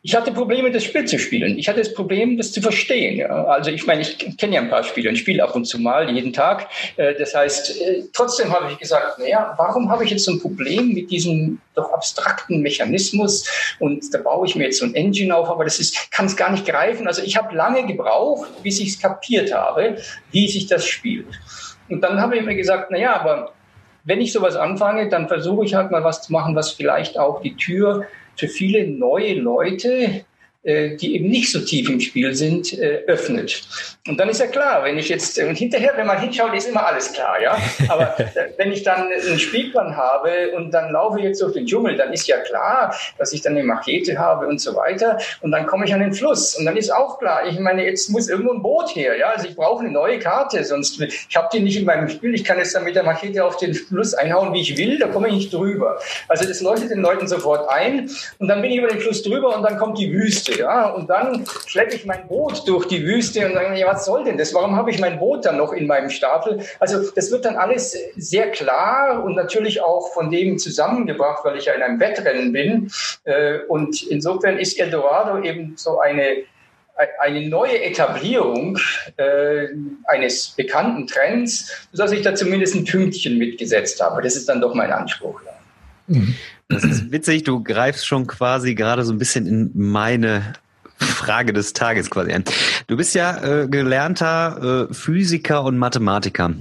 ich 0.04 0.16
hatte 0.16 0.32
Probleme, 0.32 0.72
das 0.72 0.84
Spiel 0.84 1.06
zu 1.06 1.18
spielen. 1.20 1.58
Ich 1.58 1.68
hatte 1.68 1.80
das 1.80 1.94
Problem, 1.94 2.38
das 2.38 2.52
zu 2.52 2.62
verstehen. 2.62 3.30
Also 3.30 3.72
ich 3.72 3.86
meine, 3.86 4.02
ich 4.02 4.38
kenne 4.38 4.56
ja 4.56 4.62
ein 4.62 4.70
paar 4.70 4.84
Spiele 4.84 5.10
und 5.10 5.16
spiele 5.18 5.44
ab 5.44 5.56
und 5.56 5.66
zu 5.66 5.80
mal, 5.80 6.10
jeden 6.10 6.34
Tag. 6.34 6.68
Äh, 6.96 7.16
das 7.16 7.36
heißt, 7.36 7.82
äh, 7.82 8.04
trotzdem 8.14 8.52
habe 8.52 8.72
ich 8.72 8.78
gesagt, 8.78 9.20
naja, 9.20 9.54
warum 9.58 9.90
habe 9.90 10.04
ich 10.04 10.12
jetzt 10.12 10.26
so 10.26 10.32
ein 10.32 10.40
Problem 10.40 10.94
mit 10.94 11.12
diesem 11.12 11.60
doch 11.76 11.92
abstrakten 11.92 12.62
Mechanismus? 12.62 13.46
Und 13.80 14.14
da 14.14 14.20
baue 14.20 14.48
ich 14.48 14.56
mir 14.56 14.66
jetzt 14.66 14.80
so 14.80 14.86
ein 14.86 14.96
Engine 14.96 15.36
auf, 15.36 15.50
aber 15.50 15.64
das 15.64 15.78
kann 16.12 16.28
es 16.28 16.36
gar 16.36 16.52
nicht 16.52 16.66
greifen. 16.66 17.08
Also 17.08 17.22
ich 17.22 17.38
habe 17.38 17.56
lange 17.56 17.86
gebraucht, 17.86 18.50
bis 18.64 18.80
ich 18.80 18.90
es 18.90 19.00
kapiert 19.00 19.54
habe, 19.54 19.98
wie 20.32 20.48
sich 20.48 20.68
das 20.68 20.86
spielt. 20.86 21.28
Und 21.90 22.02
dann 22.02 22.22
habe 22.22 22.38
ich 22.38 22.44
mir 22.44 22.56
gesagt, 22.56 22.92
naja, 22.92 23.20
aber 23.20 23.54
wenn 24.04 24.22
ich 24.22 24.32
sowas 24.32 24.56
anfange, 24.56 25.10
dann 25.10 25.28
versuche 25.28 25.66
ich 25.66 25.74
halt 25.74 25.92
mal 25.92 26.04
was 26.04 26.22
zu 26.22 26.32
machen, 26.32 26.56
was 26.56 26.72
vielleicht 26.72 27.18
auch 27.20 27.42
die 27.42 27.56
Tür 27.56 28.06
für 28.38 28.48
viele 28.48 28.88
neue 28.88 29.34
Leute 29.34 30.26
die 30.68 31.16
eben 31.16 31.30
nicht 31.30 31.52
so 31.52 31.60
tief 31.60 31.90
im 31.90 32.00
Spiel 32.00 32.36
sind, 32.36 32.78
äh, 32.78 33.04
öffnet. 33.08 33.62
Und 34.08 34.18
dann 34.20 34.30
ist 34.30 34.40
ja 34.40 34.48
klar, 34.48 34.84
wenn 34.84 34.98
ich 34.98 35.10
jetzt, 35.10 35.38
und 35.40 35.56
hinterher, 35.56 35.94
wenn 35.96 36.08
man 36.08 36.20
hinschaut, 36.20 36.54
ist 36.54 36.70
immer 36.70 36.86
alles 36.86 37.12
klar, 37.12 37.42
ja. 37.42 37.58
Aber 37.90 38.16
wenn 38.58 38.72
ich 38.72 38.84
dann 38.84 39.10
einen 39.12 39.40
Spielplan 39.40 39.96
habe 39.96 40.52
und 40.56 40.72
dann 40.72 40.92
laufe 40.92 41.20
ich 41.20 41.26
jetzt 41.26 41.42
durch 41.42 41.54
den 41.54 41.66
Dschungel, 41.66 41.96
dann 41.96 42.14
ist 42.14 42.28
ja 42.28 42.38
klar, 42.38 42.96
dass 43.18 43.34
ich 43.34 43.42
dann 43.42 43.54
eine 43.54 43.64
Machete 43.64 44.18
habe 44.18 44.48
und 44.48 44.60
so 44.60 44.76
weiter. 44.76 45.18
Und 45.42 45.52
dann 45.52 45.66
komme 45.66 45.86
ich 45.86 45.94
an 45.94 46.00
den 46.00 46.14
Fluss. 46.14 46.56
Und 46.56 46.66
dann 46.66 46.78
ist 46.78 46.94
auch 46.94 47.20
klar, 47.20 47.48
ich 47.48 47.60
meine, 47.60 47.86
jetzt 47.86 48.10
muss 48.10 48.30
irgendwo 48.30 48.54
ein 48.54 48.62
Boot 48.62 48.96
her, 48.96 49.18
ja. 49.18 49.30
Also 49.30 49.48
ich 49.48 49.56
brauche 49.56 49.84
eine 49.84 49.92
neue 49.92 50.20
Karte, 50.20 50.64
sonst, 50.64 51.02
ich 51.02 51.36
habe 51.36 51.50
die 51.52 51.60
nicht 51.60 51.78
in 51.78 51.86
meinem 51.86 52.10
Spiel. 52.10 52.34
Ich 52.34 52.44
kann 52.44 52.58
jetzt 52.58 52.76
dann 52.76 52.84
mit 52.84 52.96
der 52.96 53.04
Machete 53.04 53.44
auf 53.44 53.58
den 53.58 53.74
Fluss 53.74 54.14
einhauen, 54.14 54.54
wie 54.54 54.62
ich 54.62 54.78
will, 54.78 55.00
da 55.00 55.08
komme 55.08 55.28
ich 55.28 55.34
nicht 55.34 55.54
drüber. 55.54 56.00
Also 56.28 56.48
das 56.48 56.62
leuchtet 56.62 56.92
den 56.92 57.02
Leuten 57.02 57.28
sofort 57.28 57.70
ein. 57.70 58.10
Und 58.40 58.48
dann 58.48 58.62
bin 58.62 58.72
ich 58.72 58.78
über 58.78 58.88
den 58.88 59.00
Fluss 59.00 59.22
drüber 59.24 59.56
und 59.56 59.64
dann 59.64 59.78
kommt 59.78 59.98
die 59.98 60.12
Wüste 60.12 60.57
ja, 60.58 60.90
und 60.90 61.10
dann 61.10 61.46
schleppe 61.66 61.96
ich 61.96 62.06
mein 62.06 62.28
Boot 62.28 62.68
durch 62.68 62.86
die 62.86 63.04
Wüste 63.04 63.46
und 63.46 63.54
sage, 63.54 63.78
ja, 63.78 63.88
was 63.88 64.06
soll 64.06 64.24
denn 64.24 64.38
das? 64.38 64.54
Warum 64.54 64.76
habe 64.76 64.92
ich 64.92 65.00
mein 65.00 65.20
Boot 65.20 65.46
dann 65.46 65.58
noch 65.58 65.74
in 65.74 65.88
meinem 65.88 66.10
Stapel? 66.10 66.60
Also 66.80 67.12
das 67.12 67.32
wird 67.32 67.46
dann 67.46 67.56
alles 67.56 67.98
sehr 68.16 68.52
klar 68.52 69.24
und 69.24 69.36
natürlich 69.36 69.82
auch 69.82 70.14
von 70.14 70.32
dem 70.32 70.58
zusammengebracht, 70.58 71.44
weil 71.46 71.58
ich 71.58 71.66
ja 71.66 71.74
in 71.74 71.82
einem 71.82 72.00
Wettrennen 72.00 72.52
bin. 72.52 72.92
Äh, 73.24 73.60
und 73.68 74.02
insofern 74.04 74.58
ist 74.58 74.80
Eldorado 74.80 75.42
eben 75.44 75.74
so 75.78 76.00
eine 76.00 76.44
eine 77.20 77.48
neue 77.48 77.82
Etablierung 77.84 78.80
äh, 79.18 79.68
eines 80.06 80.50
bekannten 80.50 81.06
Trends, 81.06 81.88
sodass 81.92 82.12
ich 82.12 82.24
da 82.24 82.34
zumindest 82.34 82.74
ein 82.74 82.86
Pünktchen 82.86 83.38
mitgesetzt 83.38 84.02
habe. 84.02 84.22
Das 84.24 84.36
ist 84.36 84.50
dann 84.50 84.62
doch 84.62 84.74
mein 84.74 84.92
Anspruch. 84.92 85.42
Mhm. 86.08 86.36
Das 86.70 86.84
ist 86.84 87.12
witzig, 87.12 87.44
du 87.44 87.64
greifst 87.64 88.06
schon 88.06 88.28
quasi 88.28 88.76
gerade 88.76 89.04
so 89.04 89.14
ein 89.14 89.18
bisschen 89.18 89.46
in 89.48 89.72
meine 89.74 90.54
Frage 90.98 91.54
des 91.54 91.74
Tages 91.74 92.10
quasi 92.10 92.32
ein. 92.32 92.44
Du 92.88 92.98
bist 92.98 93.16
ja 93.16 93.38
äh, 93.44 93.68
gelernter 93.68 94.88
äh, 94.90 94.94
Physiker 94.94 95.64
und 95.64 95.78
Mathematiker. 95.78 96.54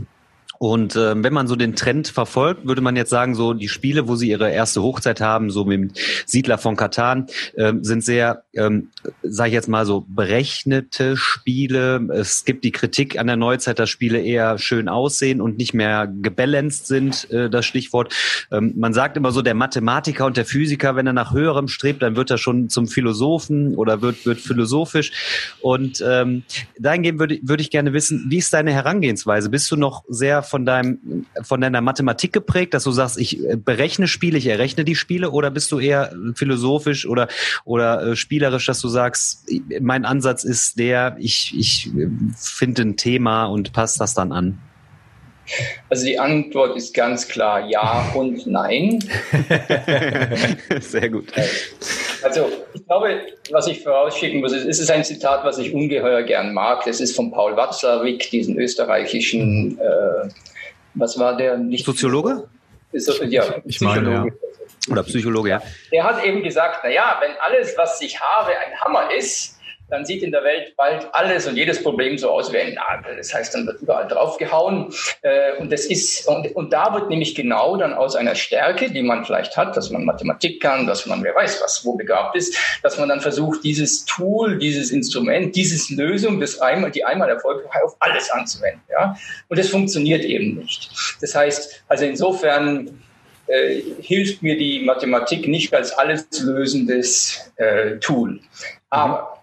Und 0.59 0.97
äh, 0.97 1.23
wenn 1.23 1.33
man 1.33 1.47
so 1.47 1.57
den 1.57 1.77
Trend 1.77 2.09
verfolgt, 2.09 2.67
würde 2.67 2.81
man 2.81 2.97
jetzt 2.97 3.11
sagen, 3.11 3.35
so 3.35 3.55
die 3.55 3.69
Spiele, 3.69 4.09
wo 4.09 4.17
sie 4.17 4.31
ihre 4.31 4.51
erste 4.51 4.83
Hochzeit 4.83 5.21
haben, 5.21 5.51
so 5.51 5.65
mit 5.65 5.99
Siedler 6.27 6.59
von 6.59 6.77
Katan, 6.77 7.27
äh, 7.55 7.73
sind 7.83 8.05
sehr, 8.05 8.45
ähm, 8.55 8.91
sage 9.23 9.49
ich 9.49 9.55
jetzt 9.55 9.69
mal 9.69 9.87
so, 9.87 10.05
berechnete 10.09 11.17
Spiele. 11.17 12.09
Es 12.13 12.45
gibt 12.45 12.65
die 12.65 12.73
Kritik 12.73 13.19
an 13.19 13.27
der 13.27 13.37
Neuzeit, 13.37 13.79
dass 13.79 13.91
Spiele 13.91 14.21
eher 14.21 14.59
schön 14.59 14.89
aussehen 14.89 15.41
und 15.41 15.59
nicht 15.59 15.75
mehr 15.75 16.07
gebalanced 16.07 16.87
sind, 16.87 17.31
äh, 17.31 17.51
das 17.51 17.67
Stichwort. 17.67 18.15
Ähm, 18.51 18.75
man 18.77 18.93
sagt 18.93 19.17
immer 19.17 19.33
so, 19.33 19.43
der 19.43 19.55
Mathematiker 19.55 20.27
und 20.27 20.37
der 20.37 20.45
Physiker, 20.45 20.97
wenn 20.97 21.07
er 21.07 21.13
nach 21.13 21.33
höherem 21.33 21.69
strebt, 21.69 22.03
dann 22.03 22.17
wird 22.17 22.31
er 22.31 22.39
schon 22.39 22.69
zum 22.69 22.89
Philosophen 22.89 23.75
oder 23.75 24.03
wird, 24.03 24.25
wird 24.27 24.41
philosophisch. 24.41 25.13
Und 25.61 26.03
ähm, 26.07 26.45
dahingehend 26.79 27.19
würde, 27.19 27.39
würde 27.43 27.63
ich 27.63 27.71
gerne 27.71 27.93
wissen, 27.93 28.27
wie 28.29 28.39
ist 28.39 28.53
deine 28.53 28.73
Herangehensweise? 28.73 29.51
Bist 29.51 29.71
du 29.71 29.77
noch 29.77 30.05
sehr 30.09 30.43
von 30.47 30.67
deinem, 30.67 31.27
von 31.43 31.61
deiner 31.61 31.81
Mathematik 31.81 32.33
geprägt, 32.33 32.75
dass 32.75 32.85
du 32.85 32.91
sagst, 32.91 33.19
ich 33.19 33.45
äh, 33.45 33.57
berechne 33.57 34.09
Spiele, 34.09 34.39
ich 34.39 34.47
errechne 34.47 34.85
die 34.85 34.95
Spiele, 34.95 35.31
oder 35.31 35.51
bist 35.51 35.73
du 35.73 35.79
eher 35.79 36.13
philosophisch 36.35 37.07
oder, 37.07 37.29
oder 37.65 38.03
äh, 38.03 38.17
spielerisch, 38.17 38.67
dass 38.67 38.81
du 38.81 38.89
sagst, 38.89 39.49
mein 39.81 40.05
Ansatz 40.05 40.45
ist 40.45 40.79
der, 40.79 41.17
ich, 41.19 41.55
ich 41.57 41.91
äh, 41.97 42.09
finde 42.37 42.83
ein 42.83 42.97
Thema 42.97 43.47
und 43.47 43.73
passe 43.73 43.99
das 43.99 44.15
dann 44.15 44.33
an? 44.33 44.59
Also 45.89 46.05
die 46.05 46.19
Antwort 46.19 46.77
ist 46.77 46.95
ganz 46.95 47.29
klar 47.29 47.67
ja 47.69 48.11
und 48.15 48.47
nein. 48.47 48.99
Sehr 50.81 51.09
gut. 51.09 51.33
Also 52.23 52.51
ich 52.75 52.87
glaube, 52.87 53.21
was 53.51 53.67
ich 53.69 53.83
vorausschicken 53.83 54.41
muss, 54.41 54.53
ist, 54.53 54.81
ist 54.81 54.91
ein 54.91 55.05
Zitat, 55.05 55.45
was 55.45 55.59
ich 55.59 55.73
ungeheuer 55.73 56.23
gern 56.23 56.53
mag. 56.53 56.85
Das 56.85 57.01
ist 57.01 57.15
von 57.15 57.31
Paul 57.31 57.57
Watzlawick, 57.57 58.31
diesen 58.31 58.59
österreichischen, 58.59 59.79
äh, 59.79 60.29
was 60.95 61.19
war 61.19 61.37
der? 61.37 61.57
Nicht 61.59 61.85
Soziologe? 61.85 62.49
Ist, 62.93 63.09
ja, 63.29 63.45
ich 63.65 63.81
meine, 63.81 64.11
ja. 64.11 64.27
Oder 64.91 65.03
Psychologe, 65.03 65.51
ja. 65.51 65.63
Er 65.91 66.05
hat 66.05 66.25
eben 66.25 66.43
gesagt, 66.43 66.81
na 66.85 66.91
ja, 66.91 67.19
wenn 67.21 67.33
alles, 67.41 67.75
was 67.77 68.01
ich 68.01 68.21
habe, 68.21 68.51
ein 68.51 68.81
Hammer 68.81 69.13
ist, 69.13 69.56
dann 69.89 70.05
sieht 70.05 70.23
in 70.23 70.33
der 70.33 70.43
Welt 70.43 70.75
bald 70.77 71.09
alles 71.13 71.47
und 71.47 71.57
jedes 71.57 71.83
Problem 71.83 72.19
so 72.19 72.31
aus 72.31 72.53
wie 72.53 72.59
ein 72.59 72.75
Nagel. 72.75 73.17
Das 73.17 73.33
heißt, 73.33 73.55
dann 73.55 73.67
wird 73.67 73.81
überall 73.81 74.09
draufgehauen. 74.09 74.93
Äh, 75.23 75.57
und 75.59 75.71
das 75.71 75.87
ist, 75.87 76.27
und, 76.27 76.55
und 76.57 76.73
da 76.73 76.93
wird 76.95 77.09
nämlich 77.09 77.35
genau 77.35 77.77
dann 77.77 77.95
aus 77.95 78.17
einer 78.17 78.35
Stärke, 78.35 78.91
die 78.91 79.03
man 79.03 79.25
vielleicht 79.25 79.57
hat, 79.57 79.77
dass 79.77 79.91
man 79.91 80.05
Mathematik 80.05 80.61
kann, 80.61 80.87
dass 80.87 81.07
man 81.07 81.23
wer 81.23 81.35
weiß 81.35 81.61
was, 81.63 81.85
wo 81.85 81.95
begabt 81.97 82.37
ist, 82.37 82.57
dass 82.83 82.99
man 82.99 83.09
dann 83.09 83.21
versucht, 83.21 83.63
dieses 83.63 84.05
Tool, 84.05 84.59
dieses 84.59 84.91
Instrument, 84.91 85.55
dieses 85.55 85.91
Lösung, 85.91 86.41
das 86.41 86.61
einmal, 86.61 86.91
die 86.91 87.05
einmal 87.05 87.29
erfolgreich 87.29 87.83
auf 87.83 87.97
alles 88.01 88.31
anzuwenden. 88.31 88.83
Ja? 88.91 89.17
Und 89.49 89.59
das 89.59 89.69
funktioniert 89.69 90.25
eben 90.25 90.57
nicht. 90.57 90.91
Das 91.21 91.35
heißt, 91.35 91.85
also 91.89 92.05
insofern, 92.05 93.03
äh, 93.47 93.81
hilft 94.01 94.43
mir 94.43 94.59
die 94.59 94.81
Mathematik 94.81 95.47
nicht 95.47 95.73
als 95.73 95.93
alles 95.93 96.27
lösendes 96.41 97.53
äh, 97.55 97.99
Tool. 97.99 98.41
Aber 98.91 99.36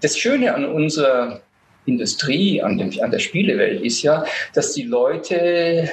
das 0.00 0.18
Schöne 0.18 0.54
an 0.54 0.64
unserer 0.64 1.40
Industrie, 1.86 2.62
an, 2.62 2.78
dem, 2.78 2.92
an 3.00 3.10
der 3.10 3.18
Spielewelt 3.18 3.82
ist 3.82 4.02
ja, 4.02 4.24
dass 4.54 4.72
die 4.72 4.82
Leute 4.82 5.88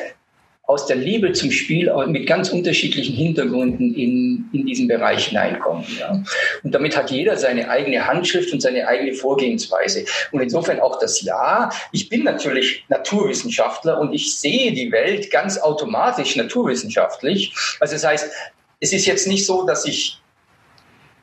aus 0.65 0.87
der 0.87 0.95
Liebe 0.95 1.33
zum 1.33 1.51
Spiel 1.51 1.91
mit 2.07 2.25
ganz 2.25 2.49
unterschiedlichen 2.49 3.15
Hintergründen 3.15 3.93
in, 3.93 4.49
in 4.53 4.65
diesen 4.65 4.87
Bereich 4.87 5.27
hineinkommen. 5.27 5.83
Ja. 5.99 6.23
Und 6.63 6.73
damit 6.73 6.95
hat 6.95 7.11
jeder 7.11 7.35
seine 7.35 7.69
eigene 7.69 8.07
Handschrift 8.07 8.53
und 8.53 8.61
seine 8.61 8.87
eigene 8.87 9.13
Vorgehensweise. 9.13 10.05
Und 10.31 10.41
insofern 10.41 10.79
auch 10.79 10.99
das 10.99 11.21
Ja. 11.21 11.69
Ich 11.91 12.07
bin 12.07 12.23
natürlich 12.23 12.85
Naturwissenschaftler 12.87 13.99
und 13.99 14.13
ich 14.13 14.39
sehe 14.39 14.71
die 14.71 14.91
Welt 14.91 15.29
ganz 15.31 15.57
automatisch 15.57 16.37
naturwissenschaftlich. 16.37 17.53
Also 17.81 17.95
das 17.95 18.05
heißt, 18.05 18.31
es 18.79 18.93
ist 18.93 19.05
jetzt 19.05 19.27
nicht 19.27 19.45
so, 19.45 19.65
dass 19.65 19.85
ich 19.85 20.21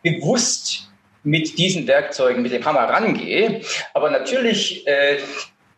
bewusst 0.03 0.90
mit 1.23 1.59
diesen 1.59 1.87
Werkzeugen, 1.87 2.43
mit 2.43 2.53
dem 2.53 2.65
Hammer 2.65 2.81
rangehe. 2.81 3.61
Aber 3.95 4.11
natürlich 4.11 4.87
äh, 4.87 5.19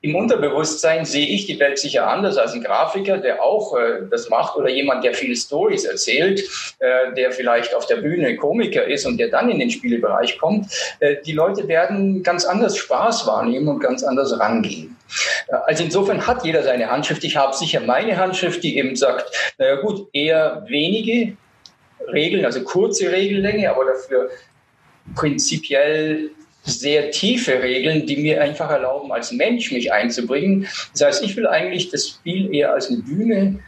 im 0.05 0.17
Unterbewusstsein 0.17 1.05
sehe 1.05 1.27
ich 1.29 1.47
die 1.47 1.61
Welt 1.61 1.79
sicher 1.79 2.09
anders 2.09 2.37
als 2.37 2.55
ein 2.55 2.63
Grafiker, 2.63 3.19
der 3.19 3.41
auch 3.41 3.77
äh, 3.77 4.03
das 4.11 4.29
macht 4.29 4.57
oder 4.57 4.69
jemand, 4.69 5.05
der 5.05 5.15
viele 5.15 5.37
Stories 5.37 5.85
erzählt, 5.85 6.41
äh, 6.81 7.15
der 7.15 7.31
vielleicht 7.31 7.73
auf 7.75 7.87
der 7.87 7.97
Bühne 7.97 8.37
Komiker 8.37 8.85
ist 8.85 9.07
und 9.07 9.19
der 9.19 9.29
dann 9.29 9.49
in 9.49 9.61
den 9.61 9.71
Spielebereich 9.71 10.39
kommt. 10.39 10.67
Äh, 10.99 11.17
die 11.25 11.33
Leute 11.33 11.69
werden 11.69 12.25
ganz 12.25 12.45
anders 12.45 12.77
Spaß 12.77 13.29
wahrnehmen 13.29 13.69
und 13.69 13.79
ganz 13.79 14.03
anders 14.03 14.37
rangehen. 14.41 14.97
Äh, 15.47 15.55
also 15.67 15.85
insofern 15.85 16.27
hat 16.27 16.45
jeder 16.45 16.65
seine 16.65 16.91
Handschrift. 16.91 17.23
Ich 17.23 17.37
habe 17.37 17.55
sicher 17.55 17.79
meine 17.81 18.17
Handschrift, 18.17 18.65
die 18.65 18.79
eben 18.79 18.97
sagt, 18.97 19.55
naja 19.57 19.77
gut, 19.77 20.09
eher 20.13 20.65
wenige 20.67 21.37
Regeln, 22.13 22.45
also 22.45 22.63
kurze 22.65 23.13
Regellänge, 23.13 23.71
aber 23.71 23.85
dafür 23.85 24.31
prinzipiell 25.15 26.31
sehr 26.65 27.11
tiefe 27.11 27.63
Regeln, 27.63 28.07
die 28.07 28.17
mir 28.17 28.41
einfach 28.41 28.71
erlauben, 28.71 29.11
als 29.13 29.33
Mensch 29.33 29.73
mich 29.73 29.93
einzubringen. 29.93 30.69
Das 30.93 31.03
heißt, 31.03 31.25
ich 31.25 31.37
will 31.37 31.47
eigentlich 31.47 31.91
das 31.91 32.09
Spiel 32.09 32.55
eher 32.55 32.73
als 32.73 32.89
eine 32.89 32.99
Bühne 32.99 33.59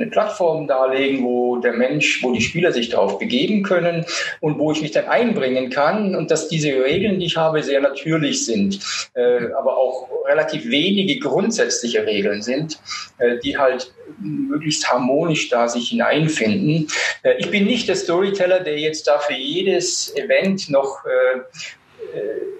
eine 0.00 0.10
Plattform 0.10 0.66
darlegen, 0.66 1.22
wo 1.22 1.58
der 1.58 1.72
Mensch, 1.72 2.22
wo 2.22 2.32
die 2.32 2.40
Spieler 2.40 2.72
sich 2.72 2.88
darauf 2.88 3.18
begeben 3.18 3.62
können 3.62 4.04
und 4.40 4.58
wo 4.58 4.72
ich 4.72 4.80
mich 4.80 4.92
dann 4.92 5.06
einbringen 5.06 5.70
kann 5.70 6.14
und 6.14 6.30
dass 6.30 6.48
diese 6.48 6.70
Regeln, 6.84 7.20
die 7.20 7.26
ich 7.26 7.36
habe, 7.36 7.62
sehr 7.62 7.80
natürlich 7.80 8.46
sind, 8.46 8.80
äh, 9.14 9.52
aber 9.52 9.76
auch 9.76 10.08
relativ 10.26 10.68
wenige 10.70 11.18
grundsätzliche 11.18 12.06
Regeln 12.06 12.42
sind, 12.42 12.80
äh, 13.18 13.38
die 13.38 13.58
halt 13.58 13.92
möglichst 14.18 14.90
harmonisch 14.90 15.48
da 15.48 15.68
sich 15.68 15.90
hineinfinden. 15.90 16.88
Äh, 17.22 17.34
ich 17.38 17.50
bin 17.50 17.64
nicht 17.64 17.88
der 17.88 17.96
Storyteller, 17.96 18.60
der 18.60 18.78
jetzt 18.78 19.06
da 19.06 19.18
für 19.18 19.34
jedes 19.34 20.14
Event 20.16 20.70
noch 20.70 21.04
äh, 21.04 22.18
äh, 22.18 22.59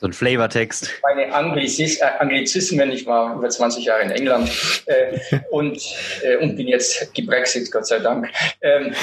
so 0.00 0.06
ein 0.06 0.12
Flavortext. 0.14 0.90
Meine 1.02 1.32
Anglizis 1.34 2.00
äh, 2.00 2.04
Anglizismen, 2.18 2.90
ich 2.90 3.04
war 3.04 3.36
über 3.36 3.50
20 3.50 3.84
Jahre 3.84 4.02
in 4.02 4.10
England 4.10 4.50
äh, 4.86 5.18
und, 5.50 5.78
äh, 6.22 6.36
und 6.38 6.56
bin 6.56 6.68
jetzt 6.68 7.12
gebrexit, 7.14 7.70
Gott 7.70 7.86
sei 7.86 7.98
Dank. 7.98 8.28
Ähm, 8.62 8.94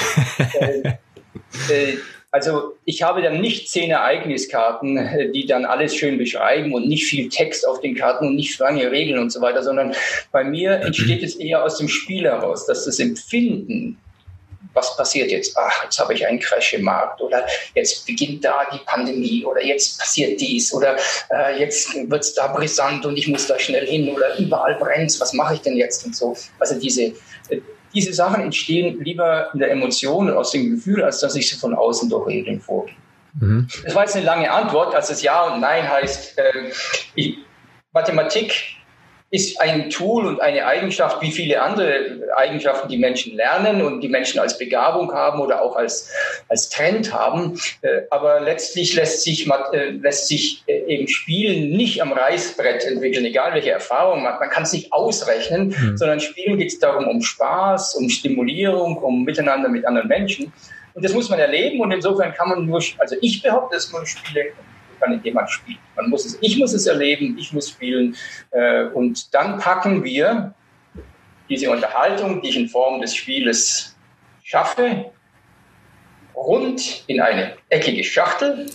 äh, 0.60 0.88
äh, 1.72 1.98
also 2.32 2.76
ich 2.84 3.02
habe 3.02 3.22
dann 3.22 3.40
nicht 3.40 3.70
zehn 3.70 3.92
Ereigniskarten, 3.92 4.96
äh, 4.96 5.30
die 5.30 5.46
dann 5.46 5.64
alles 5.64 5.94
schön 5.94 6.18
beschreiben 6.18 6.74
und 6.74 6.88
nicht 6.88 7.04
viel 7.04 7.28
Text 7.28 7.66
auf 7.66 7.80
den 7.80 7.94
Karten 7.94 8.26
und 8.26 8.34
nicht 8.34 8.58
lange 8.58 8.90
Regeln 8.90 9.20
und 9.20 9.30
so 9.30 9.40
weiter, 9.40 9.62
sondern 9.62 9.94
bei 10.32 10.42
mir 10.42 10.72
entsteht 10.80 11.22
es 11.22 11.36
eher 11.36 11.62
aus 11.62 11.78
dem 11.78 11.88
Spiel 11.88 12.24
heraus, 12.24 12.66
dass 12.66 12.84
das 12.86 12.98
Empfinden 12.98 13.98
was 14.78 14.96
passiert 14.96 15.30
jetzt? 15.30 15.56
Ach, 15.56 15.84
jetzt 15.84 15.98
habe 15.98 16.14
ich 16.14 16.26
einen 16.26 16.38
Crash 16.38 16.74
im 16.74 16.82
Markt 16.82 17.20
oder 17.20 17.44
jetzt 17.74 18.06
beginnt 18.06 18.44
da 18.44 18.66
die 18.72 18.78
Pandemie 18.86 19.44
oder 19.44 19.62
jetzt 19.62 19.98
passiert 19.98 20.40
dies 20.40 20.72
oder 20.72 20.96
äh, 21.30 21.58
jetzt 21.58 21.94
wird 22.08 22.22
es 22.22 22.34
da 22.34 22.46
brisant 22.46 23.04
und 23.04 23.16
ich 23.16 23.28
muss 23.28 23.46
da 23.46 23.58
schnell 23.58 23.86
hin 23.86 24.08
oder 24.08 24.38
überall 24.38 24.76
brennt 24.76 25.18
was 25.20 25.32
mache 25.32 25.54
ich 25.54 25.60
denn 25.60 25.76
jetzt 25.76 26.04
und 26.04 26.14
so. 26.14 26.36
Also 26.58 26.78
diese, 26.78 27.02
äh, 27.48 27.60
diese 27.94 28.12
Sachen 28.12 28.42
entstehen 28.42 29.02
lieber 29.02 29.50
in 29.52 29.60
der 29.60 29.70
Emotion 29.70 30.30
und 30.30 30.36
aus 30.36 30.52
dem 30.52 30.70
Gefühl, 30.70 31.02
als 31.02 31.20
dass 31.20 31.34
ich 31.34 31.48
sie 31.48 31.56
von 31.56 31.74
außen 31.74 32.08
durch 32.08 32.26
Regeln 32.26 32.60
vorgehe. 32.60 32.94
Mhm. 33.40 33.68
Das 33.84 33.94
war 33.94 34.04
jetzt 34.04 34.16
eine 34.16 34.24
lange 34.24 34.50
Antwort, 34.50 34.94
als 34.94 35.10
es 35.10 35.22
Ja 35.22 35.52
und 35.52 35.60
Nein 35.60 35.88
heißt. 35.88 36.38
Äh, 36.38 36.42
ich, 37.14 37.38
Mathematik 37.92 38.77
ist 39.30 39.60
ein 39.60 39.90
Tool 39.90 40.26
und 40.26 40.40
eine 40.40 40.66
Eigenschaft 40.66 41.20
wie 41.20 41.30
viele 41.30 41.60
andere 41.60 42.20
Eigenschaften, 42.34 42.88
die 42.88 42.96
Menschen 42.96 43.36
lernen 43.36 43.82
und 43.82 44.00
die 44.00 44.08
Menschen 44.08 44.40
als 44.40 44.56
Begabung 44.56 45.12
haben 45.12 45.40
oder 45.40 45.60
auch 45.60 45.76
als, 45.76 46.10
als 46.48 46.70
Trend 46.70 47.12
haben. 47.12 47.60
Äh, 47.82 48.02
aber 48.10 48.40
letztlich 48.40 48.94
lässt 48.94 49.22
sich, 49.22 49.46
äh, 49.72 49.90
lässt 49.90 50.28
sich 50.28 50.64
äh, 50.66 50.80
eben 50.86 51.08
Spielen 51.08 51.76
nicht 51.76 52.00
am 52.00 52.12
Reißbrett 52.12 52.84
entwickeln, 52.84 53.26
egal 53.26 53.52
welche 53.52 53.70
Erfahrung 53.70 54.22
man 54.22 54.32
hat. 54.32 54.40
Man 54.40 54.50
kann 54.50 54.62
es 54.62 54.72
nicht 54.72 54.92
ausrechnen, 54.94 55.74
mhm. 55.78 55.98
sondern 55.98 56.20
Spielen 56.20 56.56
geht 56.56 56.68
es 56.68 56.78
darum 56.78 57.06
um 57.06 57.20
Spaß, 57.20 57.96
um 57.96 58.08
Stimulierung, 58.08 58.96
um 58.96 59.24
Miteinander 59.24 59.68
mit 59.68 59.84
anderen 59.84 60.08
Menschen. 60.08 60.52
Und 60.94 61.04
das 61.04 61.12
muss 61.12 61.28
man 61.28 61.38
erleben 61.38 61.80
und 61.80 61.92
insofern 61.92 62.32
kann 62.32 62.48
man 62.48 62.66
nur, 62.66 62.82
also 62.96 63.14
ich 63.20 63.42
behaupte, 63.42 63.76
dass 63.76 63.92
man 63.92 64.04
Spiele 64.06 64.46
kann 65.00 65.20
jemand 65.22 65.50
spielen. 65.50 65.78
Man 65.96 66.10
muss 66.10 66.24
es, 66.24 66.38
ich 66.40 66.58
muss 66.58 66.72
es 66.72 66.86
erleben, 66.86 67.36
ich 67.38 67.52
muss 67.52 67.70
spielen. 67.70 68.16
Äh, 68.50 68.84
und 68.86 69.34
dann 69.34 69.58
packen 69.58 70.04
wir 70.04 70.54
diese 71.48 71.70
Unterhaltung, 71.70 72.42
die 72.42 72.48
ich 72.48 72.56
in 72.56 72.68
Form 72.68 73.00
des 73.00 73.14
Spieles 73.14 73.96
schaffe, 74.42 75.06
rund 76.34 77.04
in 77.06 77.20
eine 77.20 77.56
eckige 77.68 78.04
Schachtel. 78.04 78.66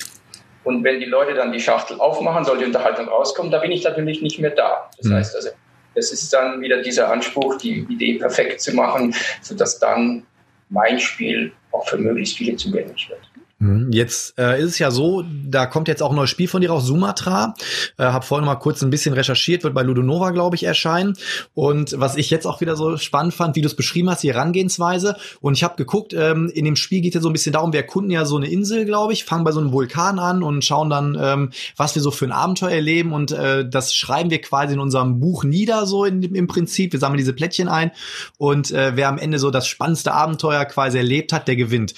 Und 0.64 0.84
wenn 0.84 1.00
die 1.00 1.06
Leute 1.06 1.34
dann 1.34 1.52
die 1.52 1.60
Schachtel 1.60 2.00
aufmachen, 2.00 2.46
soll 2.46 2.58
die 2.58 2.66
Unterhaltung 2.66 3.08
rauskommen, 3.08 3.52
da 3.52 3.60
bin 3.60 3.72
ich 3.72 3.84
natürlich 3.84 4.22
nicht 4.22 4.40
mehr 4.40 4.52
da. 4.52 4.90
Das 4.98 5.08
mhm. 5.08 5.16
heißt 5.16 5.36
also, 5.36 5.50
das 5.96 6.12
ist 6.12 6.34
dann 6.34 6.62
wieder 6.62 6.82
dieser 6.82 7.12
Anspruch, 7.12 7.58
die 7.58 7.86
Idee 7.90 8.18
perfekt 8.18 8.62
zu 8.62 8.74
machen, 8.74 9.14
sodass 9.42 9.80
dann 9.80 10.26
mein 10.70 11.00
Spiel 11.00 11.52
auch 11.72 11.88
für 11.88 11.98
möglichst 11.98 12.38
viele 12.38 12.56
zugänglich 12.56 13.10
wird. 13.10 13.22
Mhm. 13.64 13.92
Jetzt 13.92 14.38
äh, 14.38 14.60
ist 14.62 14.72
es 14.72 14.80
ja 14.80 14.92
so, 14.92 15.24
da 15.46 15.66
kommt 15.66 15.88
jetzt 15.88 16.04
auch 16.04 16.10
ein 16.10 16.16
neues 16.16 16.30
Spiel 16.30 16.48
von 16.48 16.62
dir 16.62 16.70
raus, 16.70 16.86
Sumatra. 16.86 17.54
Äh, 17.98 18.04
hab 18.04 18.26
vorhin 18.26 18.46
mal 18.46 18.56
kurz 18.56 18.84
ein 18.84 18.90
bisschen 18.90 19.14
recherchiert, 19.14 19.64
wird 19.64 19.74
bei 19.74 19.84
Ludonova, 19.84 20.32
glaube 20.32 20.56
ich, 20.58 20.64
erscheinen. 20.64 21.14
Und 21.54 21.98
was 21.98 22.18
ich 22.18 22.30
jetzt 22.30 22.46
auch 22.46 22.60
wieder 22.60 22.76
so 22.76 22.98
spannend 22.98 23.34
fand, 23.34 23.56
wie 23.56 23.62
du 23.62 23.68
es 23.68 23.76
beschrieben 23.76 24.10
hast, 24.10 24.24
die 24.24 24.34
Herangehensweise. 24.34 25.16
Und 25.40 25.54
ich 25.54 25.64
habe 25.64 25.76
geguckt, 25.78 26.14
ähm, 26.14 26.52
in 26.54 26.66
dem 26.66 26.76
Spiel 26.76 27.00
geht 27.02 27.16
ja 27.16 27.22
so 27.22 27.30
ein 27.30 27.34
bisschen 27.34 27.54
darum, 27.54 27.72
wir 27.72 27.80
erkunden 27.80 28.12
ja 28.12 28.26
so 28.26 28.36
eine 28.36 28.50
Insel, 28.50 28.86
glaube 28.86 29.14
ich, 29.14 29.24
fangen 29.24 29.46
bei 29.46 29.54
so 29.54 29.62
einem 29.62 29.72
Vulkan 29.72 30.20
an 30.20 30.44
und 30.44 30.66
schauen 30.66 30.90
dann, 30.90 31.18
ähm, 31.20 31.52
was 31.78 31.96
wir 31.96 32.02
so 32.02 32.12
für 32.12 32.26
ein 32.26 32.34
Abenteuer 32.34 32.72
erleben. 32.72 33.14
Und 33.14 33.32
äh, 33.32 33.68
das 33.68 33.96
schreiben 33.96 34.30
wir 34.30 34.42
quasi 34.42 34.74
in 34.74 34.80
unserem 34.80 35.22
Buch 35.22 35.46
nieder, 35.46 35.86
so 35.86 36.04
in, 36.04 36.22
im 36.22 36.48
Prinzip. 36.48 36.92
Wir 36.92 37.00
sammeln 37.00 37.18
diese 37.18 37.34
Plättchen 37.34 37.70
ein. 37.70 37.92
Und 38.38 38.72
äh, 38.72 38.92
wer 38.96 39.08
am 39.08 39.18
Ende 39.18 39.40
so 39.40 39.52
das 39.52 39.68
spannendste 39.68 40.14
Abenteuer 40.14 40.66
quasi 40.66 40.98
erlebt 40.98 41.32
hat, 41.32 41.48
der 41.48 41.56
gewinnt. 41.56 41.94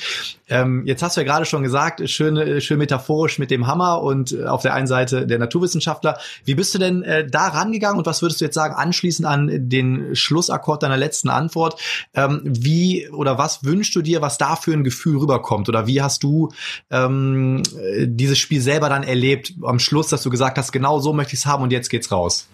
Ähm, 0.48 0.84
jetzt 0.86 1.02
hast 1.02 1.18
du 1.18 1.22
ja 1.22 1.26
gerade 1.26 1.46
schon 1.46 1.55
gesagt, 1.64 2.08
schön, 2.10 2.62
schön 2.62 2.78
metaphorisch 2.78 3.40
mit 3.40 3.52
dem 3.52 3.68
Hammer 3.68 4.02
und 4.02 4.32
äh, 4.32 4.46
auf 4.46 4.62
der 4.62 4.74
einen 4.74 4.88
Seite 4.88 5.26
der 5.28 5.40
Naturwissenschaftler. 5.40 6.18
Wie 6.44 6.56
bist 6.56 6.74
du 6.74 6.80
denn 6.80 7.04
äh, 7.04 7.28
da 7.28 7.48
rangegangen 7.48 7.98
und 7.98 8.06
was 8.06 8.22
würdest 8.22 8.42
du 8.42 8.46
jetzt 8.46 8.56
sagen, 8.56 8.76
anschließend 8.76 9.28
an 9.28 9.70
den 9.70 10.16
Schlussakkord 10.16 10.84
deiner 10.84 10.98
letzten 10.98 11.30
Antwort? 11.30 11.80
Ähm, 12.14 12.42
wie 12.44 13.10
oder 13.10 13.38
was 13.38 13.64
wünschst 13.64 13.96
du 13.96 14.02
dir, 14.02 14.22
was 14.22 14.38
da 14.38 14.56
für 14.56 14.74
ein 14.74 14.84
Gefühl 14.84 15.18
rüberkommt? 15.18 15.70
Oder 15.70 15.88
wie 15.88 16.02
hast 16.02 16.24
du 16.24 16.50
ähm, 16.92 17.64
dieses 18.06 18.38
Spiel 18.38 18.62
selber 18.62 18.90
dann 18.90 19.04
erlebt 19.04 19.54
am 19.64 19.80
Schluss, 19.80 20.08
dass 20.08 20.24
du 20.24 20.30
gesagt 20.30 20.58
hast, 20.58 20.72
genau 20.72 21.00
so 21.00 21.14
möchte 21.14 21.34
ich 21.34 21.40
es 21.40 21.46
haben 21.46 21.64
und 21.64 21.72
jetzt 21.72 21.90
geht's 21.90 22.12
raus? 22.12 22.48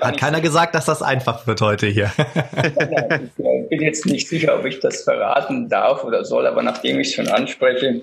Hat 0.00 0.16
keiner 0.16 0.40
gesagt, 0.40 0.74
dass 0.74 0.86
das 0.86 1.02
einfach 1.02 1.46
wird 1.46 1.60
heute 1.60 1.86
hier. 1.86 2.10
ich 2.62 3.68
bin 3.68 3.82
jetzt 3.82 4.06
nicht 4.06 4.26
sicher, 4.26 4.58
ob 4.58 4.64
ich 4.64 4.80
das 4.80 5.02
verraten 5.02 5.68
darf 5.68 6.04
oder 6.04 6.24
soll, 6.24 6.46
aber 6.46 6.62
nachdem 6.62 6.98
ich 7.00 7.08
es 7.08 7.14
schon 7.14 7.28
anspreche. 7.28 8.00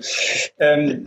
Ähm, 0.60 1.04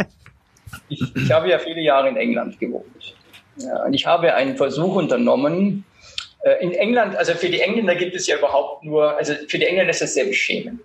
ich, 0.89 1.01
ich, 1.15 1.32
habe 1.32 1.49
ja 1.49 1.60
viele 1.60 1.82
Jahre 1.82 2.10
in 2.10 2.17
England 2.17 2.60
gewohnt. 2.60 3.15
Ja, 3.58 3.86
und 3.86 3.93
ich 3.93 4.06
habe 4.06 4.34
einen 4.34 4.58
Versuch 4.58 4.95
unternommen, 4.95 5.86
in 6.60 6.73
England, 6.73 7.15
also 7.15 7.34
für 7.34 7.47
die 7.47 7.62
Engländer 7.62 7.95
gibt 7.95 8.15
es 8.15 8.27
ja 8.27 8.38
überhaupt 8.38 8.84
nur, 8.84 9.15
also 9.15 9.34
für 9.47 9.58
die 9.58 9.65
Engländer 9.65 9.91
ist 9.91 10.01
das 10.01 10.13
sehr 10.13 10.25
beschämend. 10.25 10.82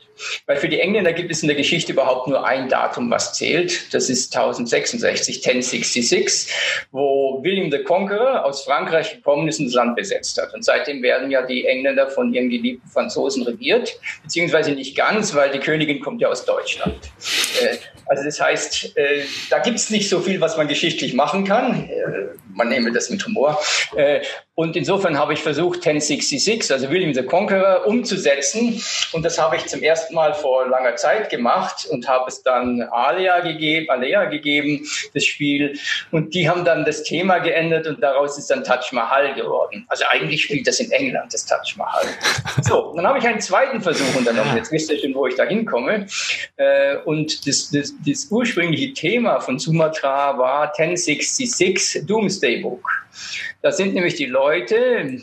Weil 0.47 0.57
für 0.57 0.69
die 0.69 0.79
Engländer 0.79 1.13
gibt 1.13 1.33
es 1.33 1.43
in 1.43 1.49
der 1.49 1.57
Geschichte 1.57 1.93
überhaupt 1.93 2.29
nur 2.29 2.47
ein 2.47 2.69
Datum, 2.69 3.11
was 3.11 3.35
zählt. 3.35 3.93
Das 3.93 4.09
ist 4.09 4.37
1066, 4.37 5.39
1066, 5.39 6.53
wo 6.93 7.41
William 7.43 7.73
the 7.73 7.83
Conqueror 7.83 8.45
aus 8.45 8.65
Frankreich 8.65 9.17
gekommen 9.17 9.49
ist 9.49 9.59
und 9.59 9.67
das 9.67 9.75
Land 9.75 9.97
besetzt 9.97 10.41
hat. 10.41 10.55
Und 10.55 10.65
seitdem 10.65 11.03
werden 11.03 11.31
ja 11.31 11.43
die 11.43 11.67
Engländer 11.67 12.09
von 12.09 12.33
ihren 12.33 12.51
geliebten 12.51 12.89
Franzosen 12.89 13.43
regiert, 13.43 13.99
beziehungsweise 14.23 14.71
nicht 14.73 14.97
ganz, 14.97 15.35
weil 15.35 15.51
die 15.51 15.59
Königin 15.59 16.01
kommt 16.01 16.21
ja 16.21 16.29
aus 16.29 16.45
Deutschland. 16.45 17.11
Äh, 17.61 17.79
also 18.07 18.25
das 18.25 18.41
heißt, 18.41 18.97
äh, 18.97 19.23
da 19.51 19.59
gibt 19.59 19.77
es 19.77 19.91
nicht 19.91 20.09
so 20.09 20.21
viel, 20.21 20.41
was 20.41 20.57
man 20.57 20.69
geschichtlich 20.69 21.15
machen 21.15 21.45
kann. 21.45 21.89
Man 22.59 22.69
nehme 22.69 22.93
das 22.93 23.09
mit 23.09 23.25
Humor. 23.25 23.59
Und 24.59 24.75
insofern 24.75 25.17
habe 25.17 25.35
ich 25.35 25.39
versucht, 25.39 25.87
1066, 25.87 26.73
also 26.73 26.91
William 26.91 27.15
the 27.15 27.23
Conqueror, 27.23 27.87
umzusetzen. 27.87 28.83
Und 29.13 29.25
das 29.25 29.39
habe 29.39 29.55
ich 29.55 29.67
zum 29.67 29.83
ersten 29.83 30.17
Mal 30.17 30.35
vor 30.35 30.69
langer 30.69 30.97
Zeit 30.97 31.31
gemacht 31.31 31.87
und 31.89 32.09
habe 32.09 32.25
es 32.27 32.43
dann 32.43 32.83
Alia 32.91 33.39
gegeben, 33.39 33.89
Alea 33.89 34.25
gegeben, 34.25 34.85
das 35.15 35.25
Spiel. 35.25 35.79
Und 36.11 36.35
die 36.35 36.49
haben 36.49 36.65
dann 36.65 36.85
das 36.85 37.05
Thema 37.05 37.39
geändert 37.39 37.87
und 37.87 38.03
daraus 38.03 38.37
ist 38.37 38.51
dann 38.51 38.65
Taj 38.65 38.81
Mahal 38.91 39.33
geworden. 39.35 39.87
Also 39.87 40.05
eigentlich 40.11 40.43
spielt 40.43 40.67
das 40.67 40.81
in 40.81 40.91
England, 40.91 41.33
das 41.33 41.47
Taj 41.47 41.77
Mahal. 41.77 42.07
So, 42.63 42.93
dann 42.97 43.07
habe 43.07 43.21
ich 43.21 43.29
einen 43.29 43.41
zweiten 43.41 43.81
Versuch 43.81 44.13
unternommen. 44.17 44.57
Jetzt 44.57 44.73
wisst 44.73 44.91
ihr 44.91 44.99
schon, 44.99 45.15
wo 45.15 45.29
ich 45.29 45.37
da 45.37 45.45
hinkomme. 45.45 46.07
Äh, 46.57 46.97
und 47.05 47.47
das, 47.47 47.71
das, 47.71 47.95
das 48.05 48.27
ursprüngliche 48.29 48.93
Thema 48.93 49.39
von 49.39 49.61
Sumatra 49.61 50.37
war 50.37 50.77
1066 50.77 52.07
Doomsday 52.07 52.48
Book. 52.57 53.07
Das 53.63 53.77
sind 53.77 53.95
nämlich 53.95 54.15
die 54.15 54.27
Leute, 54.27 55.21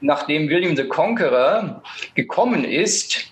nachdem 0.00 0.48
William 0.48 0.76
the 0.76 0.84
Conqueror 0.84 1.82
gekommen 2.14 2.64
ist, 2.64 3.31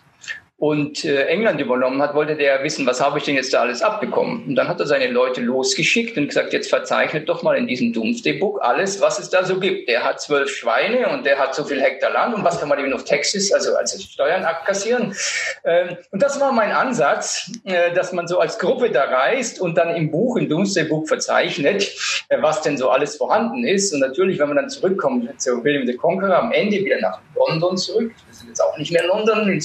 und 0.61 1.07
äh, 1.07 1.25
England 1.25 1.59
übernommen 1.59 2.03
hat, 2.03 2.15
wollte 2.15 2.37
der 2.37 2.63
wissen, 2.63 2.87
was 2.87 3.01
habe 3.01 3.17
ich 3.17 3.25
denn 3.25 3.35
jetzt 3.35 3.55
da 3.55 3.63
alles 3.63 3.81
abbekommen? 3.81 4.45
Und 4.47 4.57
dann 4.57 4.69
hat 4.69 4.79
er 4.79 4.87
seine 4.87 5.07
Leute 5.07 5.41
losgeschickt 5.41 6.19
und 6.19 6.29
gesagt, 6.29 6.53
jetzt 6.53 6.69
verzeichnet 6.69 7.31
doch 7.31 7.43
mal 7.43 7.57
in 7.57 7.67
diesem 7.67 7.95
Doomsday 7.95 8.35
Book 8.35 8.61
alles, 8.61 9.01
was 9.01 9.19
es 9.19 9.31
da 9.31 9.43
so 9.43 9.59
gibt. 9.59 9.89
Der 9.89 10.05
hat 10.05 10.21
zwölf 10.21 10.51
Schweine 10.51 11.09
und 11.09 11.25
der 11.25 11.39
hat 11.39 11.55
so 11.55 11.65
viel 11.65 11.81
Hektar 11.81 12.13
Land 12.13 12.35
und 12.35 12.45
was 12.45 12.61
kann 12.61 12.69
man 12.69 12.79
eben 12.79 12.93
auf 12.93 13.05
Texas, 13.05 13.51
also 13.53 13.75
als 13.75 14.03
Steuern 14.03 14.45
abkassieren? 14.45 15.15
Ähm, 15.65 15.97
und 16.11 16.23
das 16.23 16.39
war 16.39 16.53
mein 16.53 16.73
Ansatz, 16.73 17.51
äh, 17.65 17.95
dass 17.95 18.13
man 18.13 18.29
so 18.29 18.39
als 18.39 18.59
Gruppe 18.59 18.91
da 18.91 19.05
reist 19.05 19.63
und 19.63 19.79
dann 19.79 19.97
im 19.97 20.11
Buch, 20.11 20.37
im 20.37 20.51
Doomsday 20.51 20.85
Book 20.85 21.09
verzeichnet, 21.09 21.91
äh, 22.29 22.37
was 22.43 22.61
denn 22.61 22.77
so 22.77 22.91
alles 22.91 23.17
vorhanden 23.17 23.65
ist. 23.65 23.95
Und 23.95 24.01
natürlich, 24.01 24.39
wenn 24.39 24.49
man 24.49 24.59
dann 24.59 24.69
zurückkommt 24.69 25.41
zu 25.41 25.65
William 25.65 25.87
the 25.87 25.97
Conqueror, 25.97 26.37
am 26.37 26.53
Ende 26.53 26.85
wieder 26.85 27.01
nach 27.01 27.19
London 27.35 27.79
zurück, 27.79 28.13
wir 28.27 28.35
sind 28.35 28.49
jetzt 28.49 28.61
auch 28.61 28.77
nicht 28.77 28.93
mehr 28.93 29.05
in 29.05 29.09
London, 29.09 29.49
in 29.49 29.59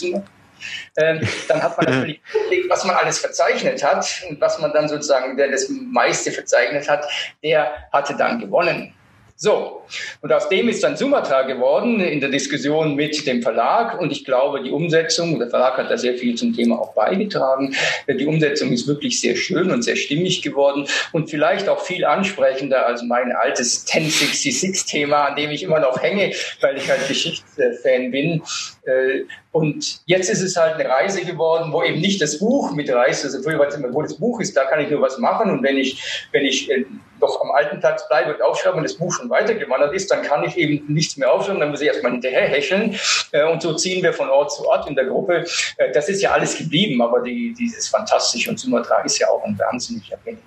dann 0.96 1.62
hat 1.62 1.78
man 1.78 1.86
natürlich 1.86 2.22
überlegt, 2.34 2.70
was 2.70 2.84
man 2.86 2.96
alles 2.96 3.20
verzeichnet 3.20 3.84
hat 3.84 4.24
und 4.30 4.42
was 4.42 4.60
man 4.60 4.74
dann 4.74 4.90
sozusagen, 4.90 5.38
der 5.38 5.52
das 5.52 5.70
meiste 5.70 6.32
verzeichnet 6.32 6.90
hat, 6.90 7.06
der 7.44 7.72
hatte 7.92 8.16
dann 8.16 8.40
gewonnen. 8.40 8.95
So, 9.38 9.82
und 10.22 10.32
aus 10.32 10.48
dem 10.48 10.70
ist 10.70 10.82
dann 10.82 10.96
Sumatra 10.96 11.42
geworden 11.42 12.00
in 12.00 12.22
der 12.22 12.30
Diskussion 12.30 12.96
mit 12.96 13.28
dem 13.28 13.42
Verlag. 13.42 14.00
Und 14.00 14.10
ich 14.14 14.24
glaube, 14.24 14.64
die 14.64 14.72
Umsetzung, 14.72 15.38
der 15.40 15.50
Verlag 15.50 15.78
hat 15.78 15.92
da 15.92 15.98
sehr 15.98 16.14
viel 16.14 16.36
zum 16.36 16.56
Thema 16.56 16.80
auch 16.80 16.94
beigetragen. 16.94 17.76
Die 18.08 18.26
Umsetzung 18.26 18.72
ist 18.72 18.88
wirklich 18.88 19.20
sehr 19.20 19.36
schön 19.36 19.72
und 19.72 19.82
sehr 19.82 19.98
stimmig 19.98 20.42
geworden 20.42 20.88
und 21.12 21.30
vielleicht 21.30 21.68
auch 21.68 21.82
viel 21.82 22.06
ansprechender 22.06 22.86
als 22.86 23.04
mein 23.04 23.34
altes 23.34 23.86
1066-Thema, 23.88 25.26
an 25.26 25.36
dem 25.36 25.52
ich 25.52 25.64
immer 25.64 25.82
noch 25.82 26.02
hänge, 26.02 26.32
weil 26.62 26.78
ich 26.78 26.90
halt 26.90 27.06
Geschichtsfan 27.10 28.12
bin. 28.12 28.42
Äh, 28.86 29.24
und 29.52 30.02
jetzt 30.06 30.30
ist 30.30 30.42
es 30.42 30.56
halt 30.56 30.76
eine 30.76 30.90
Reise 30.90 31.26
geworden, 31.26 31.74
wo 31.74 31.84
eben 31.84 32.00
nicht 32.00 32.22
das 32.22 32.40
Buch 32.40 32.74
mitreist. 32.74 33.26
Also 33.26 33.42
früher 33.42 33.60
war 33.60 33.68
es 33.68 33.76
immer, 33.76 33.94
wo 33.94 34.02
das 34.02 34.16
Buch 34.16 34.40
ist, 34.40 34.56
da 34.56 34.64
kann 34.64 34.80
ich 34.80 34.90
nur 34.90 35.02
was 35.02 35.18
machen. 35.18 35.52
Und 35.52 35.62
wenn 35.62 35.78
ich, 35.78 36.28
wenn 36.32 36.46
ich 36.46 36.70
äh, 37.16 37.20
doch 37.20 37.42
am 37.42 37.52
alten 37.52 37.80
Platz 37.80 38.08
bleibe 38.08 38.34
und 38.34 38.42
aufschreibe 38.42 38.78
und 38.78 38.84
das 38.84 38.96
Buch 38.96 39.14
schon 39.14 39.30
weitergewandert 39.30 39.94
ist, 39.94 40.12
dann 40.12 40.22
kann 40.22 40.44
ich 40.44 40.58
eben 40.58 40.94
nichts 40.94 41.18
mehr 41.18 41.32
aufschreiben. 41.32 41.60
Dann 41.60 41.72
muss 41.72 41.82
ich 41.82 41.88
erstmal 41.88 42.12
hinterher 42.12 42.48
hecheln. 42.48 42.98
Äh, 43.32 43.46
und 43.46 43.62
so 43.62 43.74
ziehen 43.74 44.04
wir 44.04 44.14
von 44.14 44.30
Ort 44.30 44.52
zu 44.52 44.68
Ort 44.68 44.88
in 44.88 44.96
der 44.96 45.06
Gruppe. 45.06 45.46
Das 45.94 46.10
ist 46.10 46.22
ja 46.22 46.32
alles 46.32 46.58
geblieben, 46.58 47.02
aber 47.02 47.22
die, 47.22 47.54
dieses 47.58 47.88
Fantastische 47.88 48.50
und 48.50 48.60
Sumatra 48.60 49.02
ist 49.02 49.20
ja 49.20 49.28
auch 49.30 49.44
ein 49.44 49.58
wahnsinnig, 49.58 50.04
ich 50.06 50.12
habe 50.12 50.38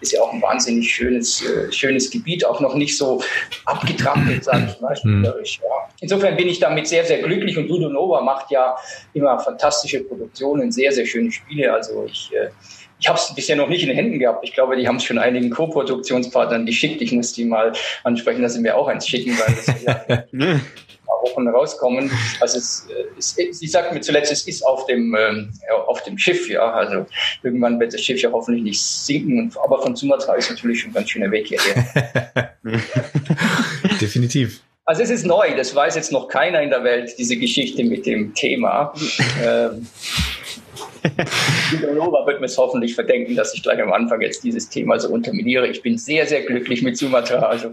ist 0.00 0.12
ja 0.12 0.20
auch 0.20 0.32
ein 0.32 0.42
wahnsinnig 0.42 0.92
schönes, 0.92 1.42
schönes 1.70 2.10
Gebiet, 2.10 2.44
auch 2.44 2.60
noch 2.60 2.74
nicht 2.74 2.96
so 2.96 3.22
abgetrampelt, 3.64 4.44
sage 4.44 4.68
ich 4.70 4.80
mal. 4.80 4.94
Hm. 4.96 5.24
Ja. 5.24 5.32
Insofern 6.00 6.36
bin 6.36 6.48
ich 6.48 6.58
damit 6.58 6.86
sehr, 6.86 7.04
sehr 7.04 7.22
glücklich 7.22 7.56
und 7.56 7.68
Ludo 7.68 7.88
Nova 7.88 8.20
macht 8.20 8.50
ja 8.50 8.76
immer 9.14 9.38
fantastische 9.38 10.00
Produktionen, 10.04 10.70
sehr, 10.70 10.92
sehr 10.92 11.06
schöne 11.06 11.32
Spiele. 11.32 11.72
Also 11.72 12.04
ich, 12.04 12.30
äh, 12.34 12.50
ich 12.98 13.08
habe 13.08 13.18
es 13.18 13.34
bisher 13.34 13.56
noch 13.56 13.68
nicht 13.68 13.82
in 13.82 13.88
den 13.88 13.96
Händen 13.96 14.18
gehabt. 14.18 14.44
Ich 14.44 14.52
glaube, 14.52 14.76
die 14.76 14.88
haben 14.88 14.96
es 14.96 15.04
schon 15.04 15.18
einigen 15.18 15.50
Co-Produktionspartnern 15.50 16.64
geschickt. 16.64 17.02
Ich 17.02 17.12
muss 17.12 17.32
die 17.32 17.44
mal 17.44 17.72
ansprechen, 18.04 18.42
dass 18.42 18.54
sie 18.54 18.60
mir 18.60 18.76
auch 18.76 18.88
eins 18.88 19.06
schicken, 19.06 19.38
weil 19.38 19.54
das 19.54 19.82
ja 19.82 20.16
ein 20.32 20.60
paar 21.04 21.22
Wochen 21.22 21.48
rauskommen. 21.48 22.10
Also 22.40 22.58
es, 22.58 22.88
es, 23.18 23.58
sie 23.58 23.66
sagt 23.66 23.92
mir 23.92 24.00
zuletzt, 24.00 24.32
es 24.32 24.46
ist 24.48 24.64
auf 24.64 24.86
dem, 24.86 25.14
äh, 25.14 25.46
auf 25.86 26.02
dem 26.04 26.16
Schiff, 26.16 26.48
ja. 26.48 26.72
Also 26.72 27.06
irgendwann 27.42 27.78
wird 27.78 27.92
das 27.92 28.00
Schiff 28.00 28.20
ja 28.22 28.32
hoffentlich 28.32 28.64
nicht 28.64 28.82
sinken. 28.82 29.52
Aber 29.62 29.82
von 29.82 29.94
Sumatra 29.94 30.34
ist 30.34 30.50
natürlich 30.50 30.80
schon 30.80 30.90
ein 30.90 30.94
ganz 30.94 31.10
schöner 31.10 31.30
Weg 31.30 31.48
hierher. 31.48 32.54
Definitiv. 34.00 34.62
Also 34.88 35.02
es 35.02 35.10
ist 35.10 35.26
neu, 35.26 35.54
das 35.56 35.74
weiß 35.74 35.96
jetzt 35.96 36.12
noch 36.12 36.28
keiner 36.28 36.62
in 36.62 36.70
der 36.70 36.84
Welt, 36.84 37.12
diese 37.18 37.36
Geschichte 37.36 37.82
mit 37.82 38.06
dem 38.06 38.34
Thema. 38.34 38.94
ähm, 39.44 39.86
Nova 41.94 42.26
wird 42.26 42.40
mir 42.40 42.46
es 42.46 42.56
hoffentlich 42.58 42.94
verdenken, 42.94 43.36
dass 43.36 43.54
ich 43.54 43.62
gleich 43.62 43.80
am 43.80 43.92
Anfang 43.92 44.20
jetzt 44.20 44.44
dieses 44.44 44.68
Thema 44.68 44.98
so 44.98 45.08
unterminiere. 45.08 45.66
Ich 45.66 45.82
bin 45.82 45.98
sehr, 45.98 46.26
sehr 46.26 46.42
glücklich 46.42 46.82
mit 46.82 46.96
Sumatra, 46.96 47.40
also 47.40 47.70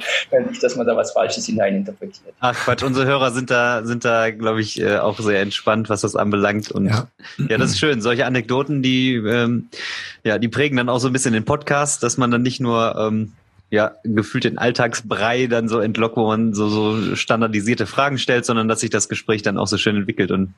nicht, 0.50 0.64
dass 0.64 0.76
man 0.76 0.88
da 0.88 0.96
was 0.96 1.12
Falsches 1.12 1.46
hineininterpretiert. 1.46 2.34
Ach 2.40 2.56
Quatsch, 2.56 2.84
unsere 2.84 3.06
Hörer 3.06 3.32
sind 3.32 3.52
da, 3.52 3.84
sind 3.84 4.06
da, 4.06 4.32
glaube 4.32 4.62
ich, 4.62 4.80
äh, 4.80 4.98
auch 4.98 5.20
sehr 5.20 5.42
entspannt, 5.42 5.90
was 5.90 6.02
das 6.02 6.16
anbelangt. 6.16 6.72
Und 6.72 6.88
ja, 6.88 7.08
ja 7.50 7.58
das 7.58 7.72
ist 7.72 7.80
schön. 7.80 8.02
Solche 8.02 8.26
Anekdoten, 8.26 8.82
die, 8.82 9.16
ähm, 9.16 9.70
ja, 10.24 10.38
die 10.38 10.48
prägen 10.50 10.78
dann 10.78 10.90
auch 10.90 11.00
so 11.00 11.08
ein 11.08 11.14
bisschen 11.14 11.34
den 11.34 11.46
Podcast, 11.46 12.04
dass 12.04 12.18
man 12.18 12.32
dann 12.32 12.42
nicht 12.42 12.60
nur 12.60 12.96
ähm, 12.98 13.34
ja, 13.74 13.94
gefühlt 14.04 14.44
den 14.44 14.60
Alltagsbrei 14.60 15.48
dann 15.48 15.68
so 15.68 15.80
entlockt, 15.80 16.16
wo 16.16 16.28
man 16.28 16.54
so, 16.54 16.70
so 16.70 17.16
standardisierte 17.16 17.88
Fragen 17.88 18.20
stellt, 18.20 18.46
sondern 18.46 18.68
dass 18.68 18.82
sich 18.82 18.92
das 18.92 19.10
Gespräch 19.10 19.42
dann 19.42 19.58
auch 19.58 19.66
so 19.66 19.78
schön 19.78 19.96
entwickelt 19.96 20.30
und 20.30 20.54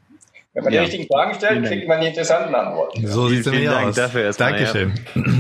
wenn 0.55 0.63
man 0.63 0.73
ja. 0.73 0.79
die 0.79 0.85
richtigen 0.85 1.07
Fragen 1.07 1.33
stellt, 1.35 1.65
kriegt 1.65 1.85
man 1.85 1.99
die 1.99 2.07
interessanten 2.07 2.55
Antworten. 2.55 3.05
So 3.05 3.27
sieht 3.27 3.41
es 3.41 3.45
nämlich 3.45 3.69
aus. 3.69 3.93
Dafür 3.93 4.23
erstmal, 4.23 4.53
Dankeschön. 4.53 4.93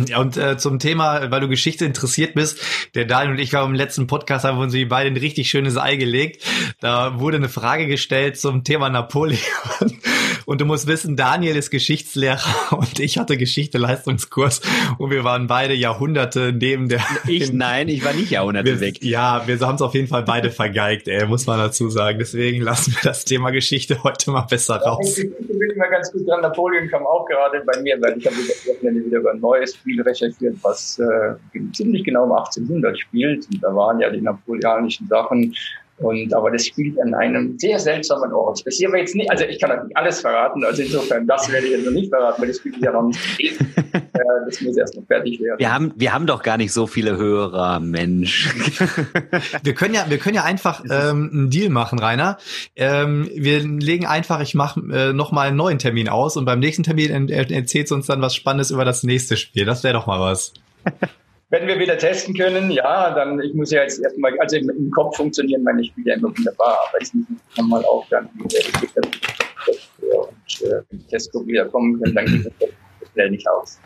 Ja. 0.09 0.19
Und 0.19 0.35
äh, 0.35 0.57
zum 0.57 0.77
Thema, 0.77 1.31
weil 1.31 1.39
du 1.39 1.47
Geschichte 1.47 1.85
interessiert 1.85 2.35
bist, 2.35 2.61
der 2.95 3.05
Daniel 3.05 3.31
und 3.31 3.39
ich 3.39 3.53
waren 3.53 3.69
im 3.69 3.75
letzten 3.75 4.07
Podcast, 4.07 4.43
haben 4.43 4.57
uns 4.57 4.73
die 4.73 4.83
beide 4.83 5.09
ein 5.09 5.15
richtig 5.15 5.49
schönes 5.49 5.77
Ei 5.77 5.95
gelegt. 5.95 6.43
Da 6.81 7.17
wurde 7.17 7.37
eine 7.37 7.47
Frage 7.47 7.87
gestellt 7.87 8.37
zum 8.37 8.65
Thema 8.65 8.89
Napoleon. 8.89 9.39
Und 10.45 10.61
du 10.61 10.65
musst 10.65 10.87
wissen, 10.87 11.15
Daniel 11.15 11.55
ist 11.55 11.71
Geschichtslehrer 11.71 12.71
und 12.77 12.99
ich 12.99 13.17
hatte 13.17 13.37
Geschichte-Leistungskurs 13.37 14.61
und 14.97 15.11
wir 15.11 15.23
waren 15.23 15.47
beide 15.47 15.73
Jahrhunderte 15.73 16.53
neben 16.53 16.89
der. 16.89 17.01
Ich, 17.27 17.51
nein, 17.53 17.87
ich 17.87 18.05
war 18.05 18.13
nicht 18.13 18.31
Jahrhunderte 18.31 18.65
wir, 18.65 18.79
weg. 18.79 19.03
Ja, 19.03 19.47
wir 19.47 19.59
haben 19.59 19.75
es 19.75 19.81
auf 19.81 19.93
jeden 19.93 20.07
Fall 20.07 20.23
beide 20.23 20.51
vergeigt, 20.51 21.07
ey, 21.07 21.25
muss 21.25 21.47
man 21.47 21.57
dazu 21.57 21.89
sagen. 21.89 22.19
Deswegen 22.19 22.61
lassen 22.61 22.91
wir 22.91 23.01
das 23.03 23.25
Thema 23.25 23.51
Geschichte 23.51 24.03
heute 24.03 24.31
mal 24.31 24.41
besser 24.41 24.77
raus. 24.77 25.17
Ich 25.17 25.29
bin 25.31 25.71
immer 25.71 25.89
ganz 25.89 26.11
gut 26.11 26.27
dran. 26.27 26.41
Napoleon 26.41 26.89
kam 26.89 27.05
auch 27.05 27.25
gerade 27.25 27.63
bei 27.65 27.81
mir, 27.81 27.99
weil 28.01 28.17
ich 28.17 28.25
habe 28.25 28.35
wieder 28.35 29.17
über 29.17 29.31
ein 29.31 29.39
neues 29.39 29.75
Spiel 29.75 30.01
recherchiert, 30.01 30.57
was 30.61 30.99
äh, 30.99 31.35
ziemlich 31.73 32.03
genau 32.03 32.25
um 32.25 32.31
1800 32.31 32.99
spielt. 32.99 33.47
Und 33.51 33.63
da 33.63 33.75
waren 33.75 33.99
ja 33.99 34.09
die 34.09 34.21
napoleonischen 34.21 35.07
Sachen 35.07 35.55
und, 35.97 36.33
aber 36.33 36.51
das 36.51 36.65
spielt 36.65 36.99
an 36.99 37.13
einem 37.13 37.57
sehr 37.57 37.79
seltsamen 37.79 38.33
Ort. 38.33 38.65
Das 38.65 38.75
hier 38.75 38.89
aber 38.89 38.97
jetzt 38.97 39.15
nicht, 39.15 39.31
also 39.31 39.45
ich 39.45 39.59
kann 39.59 39.69
natürlich 39.69 39.95
alles 39.95 40.19
verraten, 40.19 40.63
also 40.65 40.81
insofern, 40.81 41.25
das 41.25 41.49
werde 41.51 41.67
ich 41.67 41.73
jetzt 41.73 41.85
noch 41.85 41.93
nicht 41.93 42.09
verraten, 42.09 42.41
weil 42.41 42.49
das 42.49 42.57
Spiel 42.57 42.73
ist 42.73 42.83
ja 42.83 42.91
noch 42.91 43.03
nicht 43.03 43.21
äh, 43.93 44.09
das 44.45 44.61
muss 44.61 44.77
erst 44.77 44.95
noch 44.95 45.05
fertig 45.05 45.39
werden. 45.39 45.59
Wir 45.59 45.73
haben, 45.73 45.93
wir 45.95 46.13
haben 46.13 46.27
doch 46.27 46.43
gar 46.43 46.57
nicht 46.57 46.73
so 46.73 46.85
viele 46.85 47.15
Hörer, 47.17 47.79
Mensch. 47.79 48.53
wir 49.63 49.73
können 49.73 49.93
ja, 49.93 50.05
wir 50.09 50.17
können 50.17 50.35
ja 50.35 50.43
einfach 50.43 50.83
ähm, 50.89 51.29
einen 51.31 51.49
Deal 51.49 51.69
machen, 51.69 51.99
Rainer. 51.99 52.37
Ähm, 52.75 53.29
wir 53.33 53.61
legen 53.61 54.05
einfach, 54.05 54.41
ich 54.41 54.53
mache 54.53 54.81
äh, 54.91 55.13
nochmal 55.13 55.47
einen 55.47 55.57
neuen 55.57 55.79
Termin 55.79 56.09
aus 56.09 56.35
und 56.35 56.45
beim 56.45 56.59
nächsten 56.59 56.83
Termin 56.83 57.29
erzählt 57.29 57.91
uns 57.91 58.07
dann 58.07 58.21
was 58.21 58.35
Spannendes 58.35 58.71
über 58.71 58.83
das 58.83 59.03
nächste 59.03 59.37
Spiel. 59.37 59.65
Das 59.65 59.83
wäre 59.83 59.93
doch 59.93 60.07
mal 60.07 60.19
was. 60.19 60.53
Wenn 61.49 61.67
wir 61.67 61.79
wieder 61.79 61.97
testen 61.97 62.33
können, 62.35 62.71
ja, 62.71 63.13
dann, 63.13 63.39
ich 63.39 63.53
muss 63.53 63.71
ja 63.71 63.83
jetzt 63.83 64.01
erstmal, 64.01 64.37
also 64.39 64.57
im, 64.57 64.69
im 64.69 64.89
Kopf 64.91 65.15
funktionieren 65.15 65.63
meine 65.63 65.83
Spiele 65.83 66.15
immer 66.15 66.35
wunderbar, 66.35 66.79
aber 66.89 67.01
ich 67.01 67.13
muss 67.13 67.25
nochmal 67.55 67.85
auch 67.85 68.05
dann 68.09 68.27
wieder 68.35 68.59
und 70.01 70.61
äh, 70.61 70.81
wenn 70.89 70.99
die 70.99 71.07
Testgruppe 71.07 71.47
wieder 71.47 71.65
kommen 71.65 71.99
können, 72.01 72.15
dann 72.15 72.25
geht 72.25 72.45
das 72.45 73.09
schnell 73.13 73.31
nicht 73.31 73.47
aus. 73.47 73.79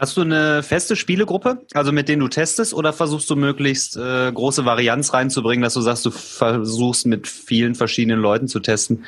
Hast 0.00 0.16
du 0.16 0.20
eine 0.20 0.62
feste 0.62 0.96
Spielegruppe, 0.96 1.62
also 1.72 1.92
mit 1.92 2.08
denen 2.08 2.20
du 2.20 2.28
testest, 2.28 2.74
oder 2.74 2.92
versuchst 2.92 3.28
du 3.30 3.36
möglichst 3.36 3.96
äh, 3.96 4.30
große 4.30 4.64
Varianz 4.64 5.14
reinzubringen, 5.14 5.62
dass 5.62 5.74
du 5.74 5.80
sagst, 5.80 6.04
du 6.04 6.10
versuchst 6.10 7.06
mit 7.06 7.26
vielen 7.26 7.74
verschiedenen 7.74 8.20
Leuten 8.20 8.48
zu 8.48 8.60
testen? 8.60 9.04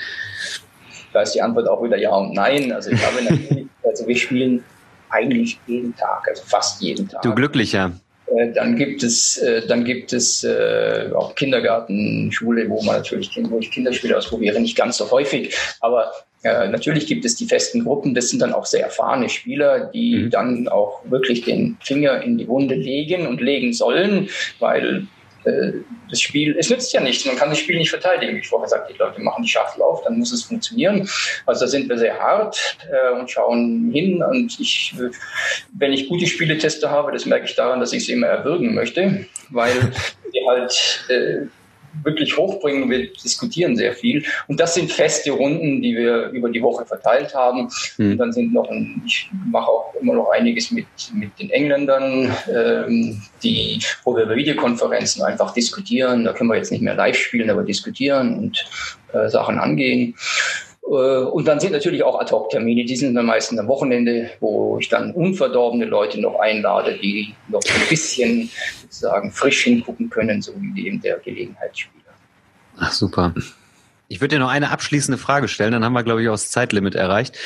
Da 1.13 1.23
ist 1.23 1.35
die 1.35 1.43
Antwort 1.43 1.69
auch 1.69 1.83
wieder 1.83 1.99
ja 1.99 2.15
und 2.15 2.35
nein. 2.35 2.73
Also 2.73 2.91
ich 2.91 3.05
habe 3.05 3.23
natürlich, 3.23 3.67
also 3.83 4.07
wir 4.07 4.17
spielen 4.17 4.65
eigentlich 5.11 5.59
jeden 5.67 5.97
Tag, 5.97 6.27
also 6.29 6.43
fast 6.47 6.81
jeden 6.81 7.09
Tag. 7.09 7.23
Du 7.23 7.35
glücklicher. 7.35 7.93
Äh, 8.37 8.53
dann 8.53 8.77
gibt 8.77 9.03
es, 9.03 9.39
äh, 9.39 9.67
dann 9.67 9.85
gibt 9.85 10.13
es 10.13 10.45
äh, 10.45 11.11
auch 11.15 11.35
Kindergarten, 11.35 12.31
Schule, 12.33 12.69
wo 12.69 12.83
man 12.83 12.97
natürlich 12.97 13.31
wo 13.43 13.59
ich 13.59 13.71
Kinderspiele 13.71 14.17
ausprobiere, 14.17 14.61
nicht 14.61 14.77
ganz 14.77 14.97
so 14.97 15.11
häufig, 15.11 15.55
aber 15.81 16.13
natürlich 16.43 17.07
gibt 17.07 17.27
es 17.27 17.37
die 17.37 17.45
festen 17.45 17.85
Gruppen, 17.85 18.15
das 18.15 18.31
sind 18.31 18.41
dann 18.41 18.55
auch 18.55 18.65
sehr 18.65 18.83
erfahrene 18.83 19.29
Spieler, 19.29 19.91
die 19.93 20.17
mhm. 20.17 20.31
dann 20.31 20.69
auch 20.69 21.03
wirklich 21.05 21.43
den 21.43 21.77
Finger 21.83 22.23
in 22.23 22.39
die 22.39 22.49
Wunde 22.49 22.77
legen 22.77 23.27
und 23.27 23.43
legen 23.43 23.75
sollen, 23.75 24.31
weil 24.59 25.07
das 25.45 26.21
Spiel, 26.21 26.57
es 26.59 26.71
nützt 26.71 26.93
ja 26.93 27.01
nichts, 27.01 27.25
man 27.25 27.37
kann 27.37 27.49
das 27.49 27.59
Spiel 27.59 27.79
nicht 27.79 27.91
verteidigen. 27.91 28.35
Wie 28.35 28.41
ich 28.41 28.49
vorher 28.49 28.69
sagte, 28.69 28.93
die 28.93 28.99
Leute 28.99 29.21
machen 29.21 29.43
die 29.43 29.49
Schachtel 29.49 29.83
auf, 29.83 30.03
dann 30.05 30.19
muss 30.19 30.33
es 30.33 30.45
funktionieren. 30.45 31.09
Also 31.47 31.65
da 31.65 31.69
sind 31.69 31.89
wir 31.89 31.99
sehr 31.99 32.19
hart 32.19 32.77
äh, 32.91 33.19
und 33.19 33.31
schauen 33.31 33.91
hin. 33.93 34.23
Und 34.23 34.59
ich, 34.61 34.95
wenn 35.73 35.93
ich 35.93 36.09
gute 36.09 36.27
Spieleteste 36.27 36.91
habe, 36.91 37.13
das 37.13 37.27
merke 37.27 37.47
ich 37.47 37.55
daran, 37.55 37.81
dass 37.81 37.93
ich 37.93 38.05
sie 38.05 38.13
immer 38.13 38.27
erwürgen 38.27 38.75
möchte, 38.75 39.27
weil 39.51 39.93
die 40.33 40.47
halt 40.47 41.05
äh, 41.09 41.47
wirklich 42.03 42.37
hochbringen. 42.37 42.89
Wir 42.91 43.13
diskutieren 43.13 43.77
sehr 43.77 43.95
viel. 43.95 44.25
Und 44.49 44.61
das 44.61 44.75
sind 44.75 44.93
feste 44.93 45.33
Runden, 45.33 45.83
die 45.83 45.97
wir 45.97 46.29
über 46.31 46.49
die 46.49 46.63
Woche 46.63 46.85
verteilt 46.87 47.35
haben. 47.35 47.69
Mhm. 47.99 48.13
Und 48.13 48.19
dann 48.19 48.33
sind 48.33 48.53
noch, 48.53 48.69
ein, 48.71 49.03
ich 49.07 49.29
mache 49.51 49.69
auch 49.69 49.95
immer 50.01 50.15
noch 50.15 50.31
einiges 50.31 50.71
mit, 50.71 50.87
mit 51.15 51.31
den 51.39 51.51
Engländern, 51.51 52.35
ähm, 52.53 53.23
die, 53.43 53.81
wo 54.05 54.17
wir 54.17 54.25
über 54.25 54.37
Videokonferenzen 54.37 55.23
einfach 55.23 55.53
diskutieren. 55.53 56.25
Da 56.25 56.33
können 56.33 56.51
wir 56.51 56.57
jetzt 56.57 56.73
nicht 56.73 56.83
mehr 56.83 56.95
live 56.95 57.17
spielen, 57.17 57.51
aber 57.51 57.63
diskutieren 57.63 58.37
und 58.37 58.65
äh, 59.13 59.29
Sachen 59.29 59.59
angehen. 59.59 60.15
Äh, 60.91 60.93
und 60.93 61.47
dann 61.47 61.61
sind 61.61 61.73
natürlich 61.73 62.03
auch 62.03 62.21
Ad-Hoc-Termine, 62.21 62.85
die 62.85 62.97
sind 62.97 63.15
dann 63.15 63.27
meistens 63.27 63.59
am 63.59 63.69
Wochenende, 63.69 64.31
wo 64.41 64.79
ich 64.81 64.89
dann 64.89 65.13
unverdorbene 65.13 65.85
Leute 65.85 66.21
noch 66.21 66.41
einlade, 66.41 66.99
die 66.99 67.35
noch 67.49 67.63
ein 67.63 67.89
bisschen 67.89 68.51
sozusagen 68.83 69.31
frisch 69.31 69.63
hingucken 69.63 70.11
können, 70.11 70.43
so 70.43 70.53
wie 70.57 70.87
eben 70.87 71.01
der 71.01 71.19
Gelegenheitsspieler. 71.19 72.01
Ach, 72.79 72.93
super. 72.93 73.35
Ich 74.09 74.21
würde 74.21 74.35
dir 74.35 74.41
noch 74.41 74.51
eine 74.51 74.71
abschließende 74.71 75.19
Frage 75.19 75.47
stellen, 75.47 75.71
dann 75.71 75.85
haben 75.85 75.93
wir, 75.93 76.03
glaube 76.03 76.23
ich, 76.23 76.29
auch 76.29 76.35
das 76.35 76.51
Zeitlimit 76.51 76.97
erreicht. 76.97 77.37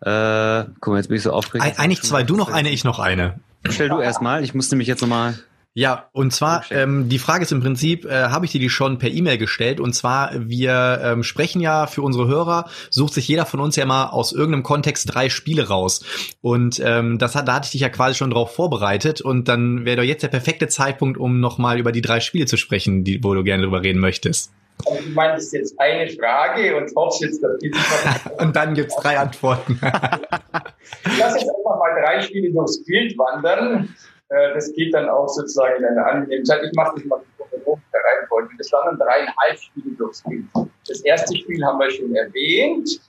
Äh, 0.00 0.64
guck 0.80 0.92
mal, 0.92 0.96
jetzt 0.96 1.08
bin 1.08 1.18
ich 1.18 1.22
so 1.22 1.32
aufgeregt. 1.32 1.78
Eigentlich 1.78 2.00
zwei, 2.00 2.22
du 2.22 2.36
noch 2.36 2.50
eine, 2.50 2.70
ich 2.70 2.84
noch 2.84 2.98
eine. 2.98 3.38
Stell 3.68 3.90
du 3.90 4.00
erstmal, 4.00 4.42
ich 4.42 4.54
muss 4.54 4.70
nämlich 4.70 4.88
jetzt 4.88 5.02
nochmal 5.02 5.38
ja, 5.78 6.08
und 6.12 6.32
zwar, 6.32 6.64
ähm, 6.70 7.10
die 7.10 7.18
Frage 7.18 7.42
ist 7.42 7.52
im 7.52 7.60
Prinzip, 7.60 8.06
äh, 8.06 8.30
habe 8.30 8.46
ich 8.46 8.52
dir 8.52 8.60
die 8.60 8.70
schon 8.70 8.96
per 8.96 9.10
E-Mail 9.10 9.36
gestellt? 9.36 9.78
Und 9.78 9.92
zwar, 9.92 10.30
wir 10.34 11.02
ähm, 11.04 11.22
sprechen 11.22 11.60
ja 11.60 11.86
für 11.86 12.00
unsere 12.00 12.26
Hörer, 12.26 12.70
sucht 12.88 13.12
sich 13.12 13.28
jeder 13.28 13.44
von 13.44 13.60
uns 13.60 13.76
ja 13.76 13.84
mal 13.84 14.06
aus 14.06 14.32
irgendeinem 14.32 14.62
Kontext 14.62 15.14
drei 15.14 15.28
Spiele 15.28 15.68
raus. 15.68 16.02
Und 16.40 16.80
ähm, 16.82 17.18
das 17.18 17.34
hat, 17.34 17.46
da 17.46 17.52
hatte 17.52 17.66
ich 17.66 17.72
dich 17.72 17.82
ja 17.82 17.90
quasi 17.90 18.14
schon 18.14 18.30
drauf 18.30 18.54
vorbereitet. 18.54 19.20
Und 19.20 19.48
dann 19.48 19.84
wäre 19.84 19.98
doch 19.98 20.02
jetzt 20.02 20.22
der 20.22 20.28
perfekte 20.28 20.66
Zeitpunkt, 20.68 21.18
um 21.18 21.40
nochmal 21.40 21.78
über 21.78 21.92
die 21.92 22.00
drei 22.00 22.20
Spiele 22.20 22.46
zu 22.46 22.56
sprechen, 22.56 23.04
die, 23.04 23.22
wo 23.22 23.34
du 23.34 23.44
gerne 23.44 23.64
drüber 23.64 23.82
reden 23.82 24.00
möchtest. 24.00 24.52
Also 24.86 25.02
du 25.02 25.10
meinst 25.10 25.52
jetzt 25.52 25.78
eine 25.78 26.08
Frage 26.08 26.74
und 26.74 26.90
hoffst 26.96 27.20
jetzt, 27.20 27.42
dass 27.42 27.58
die 27.58 27.70
Und 28.38 28.56
dann 28.56 28.72
gibt's 28.72 28.96
drei 28.96 29.18
Antworten. 29.18 29.78
Lass 29.82 31.34
uns 31.34 31.42
einfach 31.42 31.78
mal 31.78 32.02
drei 32.02 32.22
Spiele 32.22 32.50
durchs 32.50 32.82
Bild 32.82 33.18
wandern. 33.18 33.94
Äh, 34.28 34.54
das 34.54 34.72
geht 34.72 34.92
dann 34.94 35.08
auch 35.08 35.28
sozusagen 35.28 35.76
in 35.78 35.84
eine 35.84 36.04
angenehme 36.04 36.42
Zeit. 36.42 36.62
Ich 36.64 36.72
mache 36.74 36.94
das 36.96 37.04
mal 37.04 37.20
in 37.52 37.60
der 37.92 38.00
Reihenfolge. 38.00 38.50
Das 38.58 38.72
waren 38.72 38.98
dann 38.98 39.06
dreieinhalb 39.06 39.58
Spiele 39.58 39.94
durchs 39.96 40.22
Bild. 40.22 40.44
Das 40.88 41.00
erste 41.00 41.36
Spiel 41.36 41.64
haben 41.64 41.78
wir 41.78 41.90
schon 41.90 42.14
erwähnt. 42.14 43.00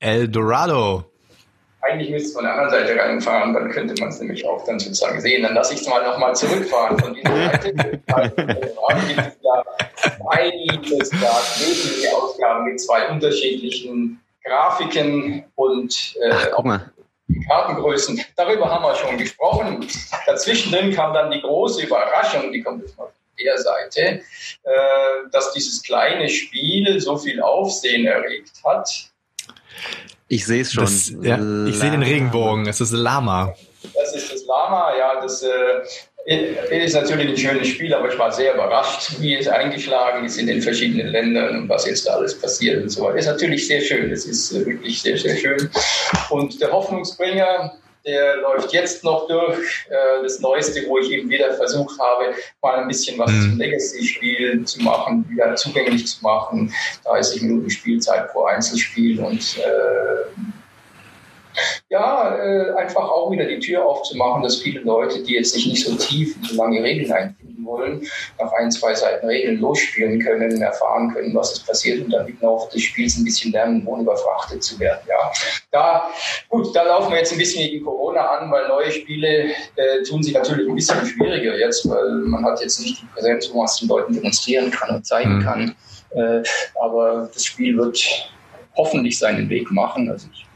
El 0.00 0.28
Dorado. 0.28 1.04
Eigentlich 1.80 2.10
müsste 2.10 2.28
es 2.28 2.34
von 2.34 2.44
der 2.44 2.54
anderen 2.54 2.70
Seite 2.70 3.00
reinfahren, 3.00 3.54
dann 3.54 3.68
könnte 3.70 4.00
man 4.00 4.10
es 4.10 4.20
nämlich 4.20 4.46
auch 4.46 4.64
dann 4.64 4.78
sozusagen 4.78 5.20
sehen. 5.20 5.42
Dann 5.42 5.54
lasse 5.54 5.74
ich 5.74 5.80
es 5.80 5.88
mal 5.88 6.04
nochmal 6.04 6.34
zurückfahren 6.34 6.96
von 6.98 7.14
dieser 7.14 7.34
Seite. 7.34 8.00
also, 8.06 8.36
gibt 8.36 9.18
es 9.18 9.38
ja 9.42 9.64
einiges 10.28 11.10
da, 11.10 11.40
wesentliche 11.58 12.16
Ausgaben 12.16 12.64
mit 12.66 12.80
zwei 12.80 13.08
unterschiedlichen 13.08 14.20
Grafiken 14.44 15.44
und 15.56 16.16
äh, 16.20 16.30
Ach, 16.32 16.48
guck 16.52 16.64
mal. 16.64 16.91
Kartengrößen. 17.40 18.20
Darüber 18.36 18.70
haben 18.70 18.84
wir 18.84 18.94
schon 18.94 19.18
gesprochen. 19.18 19.86
Dazwischen 20.26 20.92
kam 20.94 21.14
dann 21.14 21.30
die 21.30 21.40
große 21.40 21.82
Überraschung, 21.82 22.52
die 22.52 22.62
kommt 22.62 22.82
jetzt 22.82 22.96
mal 22.96 23.04
von 23.06 23.14
der 23.44 23.58
Seite, 23.58 24.00
äh, 24.00 24.20
dass 25.30 25.52
dieses 25.52 25.82
kleine 25.82 26.28
Spiel 26.28 27.00
so 27.00 27.16
viel 27.16 27.40
Aufsehen 27.40 28.06
erregt 28.06 28.52
hat. 28.64 28.88
Ich 30.28 30.46
sehe 30.46 30.62
es 30.62 30.72
schon. 30.72 30.84
Das, 30.84 31.12
ja, 31.20 31.36
ich 31.66 31.76
sehe 31.76 31.90
den 31.90 32.02
Regenbogen. 32.02 32.66
Es 32.66 32.80
ist 32.80 32.92
Lama. 32.92 33.54
Das 33.94 34.14
ist 34.14 34.32
das 34.32 34.44
Lama, 34.46 34.96
ja. 34.96 35.20
Das 35.20 35.42
äh, 36.26 36.84
ist 36.84 36.94
natürlich 36.94 37.28
ein 37.28 37.36
schönes 37.36 37.68
Spiel, 37.68 37.92
aber 37.94 38.12
ich 38.12 38.18
war 38.18 38.30
sehr 38.32 38.54
überrascht, 38.54 39.20
wie 39.20 39.36
es 39.36 39.48
eingeschlagen 39.48 40.24
ist 40.24 40.38
in 40.38 40.46
den 40.46 40.62
verschiedenen 40.62 41.08
Ländern 41.08 41.62
und 41.62 41.68
was 41.68 41.86
jetzt 41.86 42.06
da 42.06 42.14
alles 42.14 42.38
passiert 42.38 42.82
und 42.82 42.90
so 42.90 43.02
weiter. 43.02 43.18
Ist 43.18 43.26
natürlich 43.26 43.66
sehr 43.66 43.80
schön. 43.80 44.10
Es 44.12 44.24
ist 44.24 44.52
äh, 44.52 44.64
wirklich 44.64 45.02
sehr, 45.02 45.18
sehr 45.18 45.36
schön. 45.36 45.70
Und 46.30 46.60
der 46.60 46.70
Hoffnungsbringer, 46.70 47.74
der 48.04 48.36
läuft 48.36 48.72
jetzt 48.72 49.02
noch 49.04 49.26
durch. 49.26 49.86
Äh, 49.90 50.22
das 50.22 50.38
Neueste, 50.40 50.84
wo 50.86 50.98
ich 50.98 51.10
eben 51.10 51.28
wieder 51.28 51.52
versucht 51.54 51.98
habe, 51.98 52.34
mal 52.62 52.80
ein 52.80 52.88
bisschen 52.88 53.18
was 53.18 53.30
mhm. 53.30 53.42
zum 53.42 53.58
Legacy-Spiel 53.58 54.64
zu 54.64 54.82
machen, 54.82 55.26
wieder 55.28 55.54
zugänglich 55.56 56.06
zu 56.06 56.22
machen. 56.22 56.72
30 57.04 57.42
Minuten 57.42 57.70
Spielzeit 57.70 58.32
pro 58.32 58.44
Einzelspiel 58.44 59.20
und 59.20 59.58
äh, 59.58 60.42
ja, 61.88 62.36
äh, 62.36 62.72
einfach 62.74 63.08
auch 63.08 63.30
wieder 63.30 63.44
die 63.44 63.58
Tür 63.58 63.84
aufzumachen, 63.84 64.42
dass 64.42 64.56
viele 64.56 64.80
Leute, 64.80 65.22
die 65.22 65.34
jetzt 65.34 65.52
sich 65.52 65.66
nicht 65.66 65.84
so 65.84 65.94
tief 65.94 66.36
in 66.36 66.44
so 66.44 66.56
lange 66.56 66.82
Regeln 66.82 67.12
einfinden 67.12 67.64
wollen, 67.64 68.06
nach 68.38 68.52
ein, 68.52 68.70
zwei 68.70 68.94
Seiten 68.94 69.26
Regeln 69.26 69.60
losspielen 69.60 70.20
können, 70.20 70.60
erfahren 70.62 71.12
können, 71.12 71.34
was 71.34 71.52
ist 71.52 71.66
passiert 71.66 72.04
und 72.04 72.10
dann 72.10 72.26
im 72.26 72.38
Laufe 72.40 72.72
des 72.72 72.82
Spiels 72.82 73.16
ein 73.16 73.24
bisschen 73.24 73.52
lernen, 73.52 73.86
ohne 73.86 74.02
überfrachtet 74.02 74.62
zu 74.62 74.78
werden. 74.78 75.00
Ja, 75.08 75.32
da, 75.70 76.10
gut, 76.48 76.74
da 76.74 76.82
laufen 76.82 77.10
wir 77.10 77.18
jetzt 77.18 77.32
ein 77.32 77.38
bisschen 77.38 77.68
gegen 77.68 77.84
Corona 77.84 78.20
an, 78.20 78.50
weil 78.50 78.68
neue 78.68 78.90
Spiele 78.90 79.50
äh, 79.76 80.02
tun 80.08 80.22
sich 80.22 80.34
natürlich 80.34 80.68
ein 80.68 80.74
bisschen 80.74 81.04
schwieriger 81.06 81.56
jetzt, 81.56 81.88
weil 81.88 82.10
man 82.26 82.44
hat 82.44 82.60
jetzt 82.60 82.80
nicht 82.80 83.00
die 83.02 83.06
Präsenz, 83.14 83.50
wo 83.52 83.58
man 83.58 83.66
es 83.66 83.76
den 83.76 83.88
Leuten 83.88 84.14
demonstrieren 84.14 84.70
kann 84.70 84.96
und 84.96 85.06
zeigen 85.06 85.38
mhm. 85.38 85.42
kann. 85.42 85.74
Äh, 86.14 86.42
aber 86.80 87.30
das 87.32 87.44
Spiel 87.44 87.76
wird 87.76 88.30
hoffentlich 88.76 89.18
seinen 89.18 89.48
Weg 89.48 89.70
machen. 89.70 90.10
Also 90.10 90.28
ich 90.32 90.46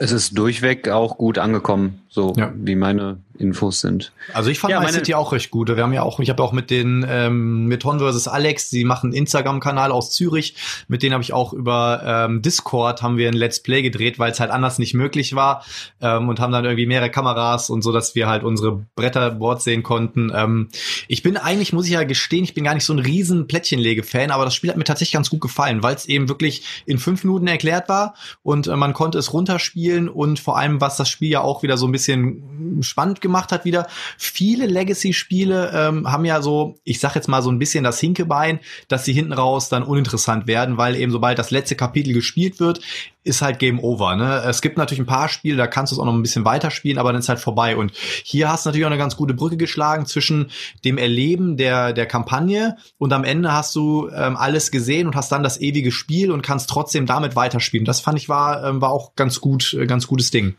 es 0.00 0.12
ist 0.12 0.36
durchweg 0.36 0.88
auch 0.88 1.18
gut 1.18 1.38
angekommen, 1.38 2.00
so 2.08 2.32
ja. 2.36 2.52
wie 2.54 2.74
meine 2.74 3.18
Infos 3.42 3.80
sind. 3.80 4.12
Also 4.32 4.50
ich 4.50 4.58
fand 4.58 4.72
ja, 4.72 4.80
meine 4.80 4.92
City 4.92 5.14
auch 5.14 5.32
recht 5.32 5.50
gut. 5.50 5.68
Wir 5.68 5.82
haben 5.82 5.92
ja 5.92 6.02
auch, 6.02 6.20
ich 6.20 6.30
habe 6.30 6.42
auch 6.42 6.52
mit 6.52 6.70
den 6.70 7.04
ähm, 7.08 7.66
mit 7.66 7.82
Ton 7.82 7.98
vs. 7.98 8.28
Alex, 8.28 8.70
die 8.70 8.84
machen 8.84 9.08
einen 9.08 9.14
Instagram-Kanal 9.14 9.92
aus 9.92 10.10
Zürich. 10.12 10.54
Mit 10.88 11.02
denen 11.02 11.12
habe 11.12 11.22
ich 11.22 11.32
auch 11.32 11.52
über 11.52 12.02
ähm, 12.04 12.42
Discord 12.42 13.02
haben 13.02 13.16
wir 13.16 13.28
ein 13.28 13.34
Let's 13.34 13.60
Play 13.60 13.82
gedreht, 13.82 14.18
weil 14.18 14.32
es 14.32 14.40
halt 14.40 14.50
anders 14.50 14.78
nicht 14.78 14.94
möglich 14.94 15.34
war 15.34 15.64
ähm, 16.00 16.28
und 16.28 16.40
haben 16.40 16.52
dann 16.52 16.64
irgendwie 16.64 16.86
mehrere 16.86 17.10
Kameras 17.10 17.70
und 17.70 17.82
so, 17.82 17.92
dass 17.92 18.14
wir 18.14 18.28
halt 18.28 18.44
unsere 18.44 18.84
Bretterboards 18.94 19.64
sehen 19.64 19.82
konnten. 19.82 20.32
Ähm, 20.34 20.68
ich 21.08 21.22
bin 21.22 21.36
eigentlich, 21.36 21.72
muss 21.72 21.86
ich 21.86 21.92
ja 21.92 22.04
gestehen, 22.04 22.44
ich 22.44 22.54
bin 22.54 22.64
gar 22.64 22.74
nicht 22.74 22.84
so 22.84 22.92
ein 22.92 22.98
riesen 22.98 23.46
Plättchenlege-Fan, 23.46 24.30
aber 24.30 24.44
das 24.44 24.54
Spiel 24.54 24.70
hat 24.70 24.76
mir 24.76 24.84
tatsächlich 24.84 25.14
ganz 25.14 25.30
gut 25.30 25.40
gefallen, 25.40 25.82
weil 25.82 25.94
es 25.94 26.06
eben 26.06 26.28
wirklich 26.28 26.82
in 26.86 26.98
fünf 26.98 27.24
Minuten 27.24 27.46
erklärt 27.46 27.88
war 27.88 28.14
und 28.42 28.66
äh, 28.66 28.76
man 28.76 28.92
konnte 28.92 29.18
es 29.18 29.32
runterspielen 29.32 30.08
und 30.08 30.38
vor 30.40 30.58
allem, 30.58 30.80
was 30.80 30.96
das 30.96 31.08
Spiel 31.08 31.30
ja 31.30 31.40
auch 31.40 31.62
wieder 31.62 31.76
so 31.76 31.86
ein 31.86 31.92
bisschen 31.92 32.82
spannend 32.82 33.20
gemacht 33.20 33.31
hat 33.32 33.64
wieder. 33.64 33.86
Viele 34.18 34.66
Legacy-Spiele 34.66 35.72
ähm, 35.74 36.10
haben 36.10 36.24
ja 36.24 36.42
so, 36.42 36.76
ich 36.84 37.00
sag 37.00 37.14
jetzt 37.14 37.28
mal 37.28 37.42
so 37.42 37.50
ein 37.50 37.58
bisschen 37.58 37.84
das 37.84 37.98
Hinkebein, 37.98 38.60
dass 38.88 39.04
sie 39.04 39.12
hinten 39.12 39.32
raus 39.32 39.68
dann 39.68 39.82
uninteressant 39.82 40.46
werden, 40.46 40.76
weil 40.76 40.96
eben 40.96 41.10
sobald 41.10 41.38
das 41.38 41.50
letzte 41.50 41.76
Kapitel 41.76 42.12
gespielt 42.12 42.60
wird, 42.60 42.80
ist 43.24 43.42
halt 43.42 43.58
Game 43.58 43.78
Over. 43.78 44.16
Ne? 44.16 44.42
Es 44.46 44.62
gibt 44.62 44.78
natürlich 44.78 45.00
ein 45.00 45.06
paar 45.06 45.28
Spiele, 45.28 45.56
da 45.56 45.66
kannst 45.66 45.92
du 45.92 45.96
es 45.96 46.00
auch 46.00 46.04
noch 46.04 46.12
ein 46.12 46.22
bisschen 46.22 46.44
weiterspielen, 46.44 46.98
aber 46.98 47.12
dann 47.12 47.20
ist 47.20 47.28
halt 47.28 47.38
vorbei. 47.38 47.76
Und 47.76 47.92
hier 47.94 48.48
hast 48.48 48.64
du 48.64 48.68
natürlich 48.68 48.84
auch 48.84 48.90
eine 48.90 48.98
ganz 48.98 49.16
gute 49.16 49.34
Brücke 49.34 49.56
geschlagen 49.56 50.06
zwischen 50.06 50.50
dem 50.84 50.98
Erleben 50.98 51.56
der, 51.56 51.92
der 51.92 52.06
Kampagne 52.06 52.76
und 52.98 53.12
am 53.12 53.24
Ende 53.24 53.52
hast 53.52 53.74
du 53.76 54.08
ähm, 54.08 54.36
alles 54.36 54.70
gesehen 54.70 55.06
und 55.06 55.14
hast 55.14 55.30
dann 55.30 55.42
das 55.42 55.60
ewige 55.60 55.92
Spiel 55.92 56.32
und 56.32 56.42
kannst 56.42 56.68
trotzdem 56.68 57.06
damit 57.06 57.36
weiterspielen. 57.36 57.84
Das 57.84 58.00
fand 58.00 58.18
ich 58.18 58.28
war, 58.28 58.64
ähm, 58.64 58.80
war 58.80 58.90
auch 58.90 59.14
ganz 59.14 59.40
gut, 59.40 59.74
äh, 59.74 59.86
ganz 59.86 60.06
gutes 60.06 60.30
Ding. 60.30 60.56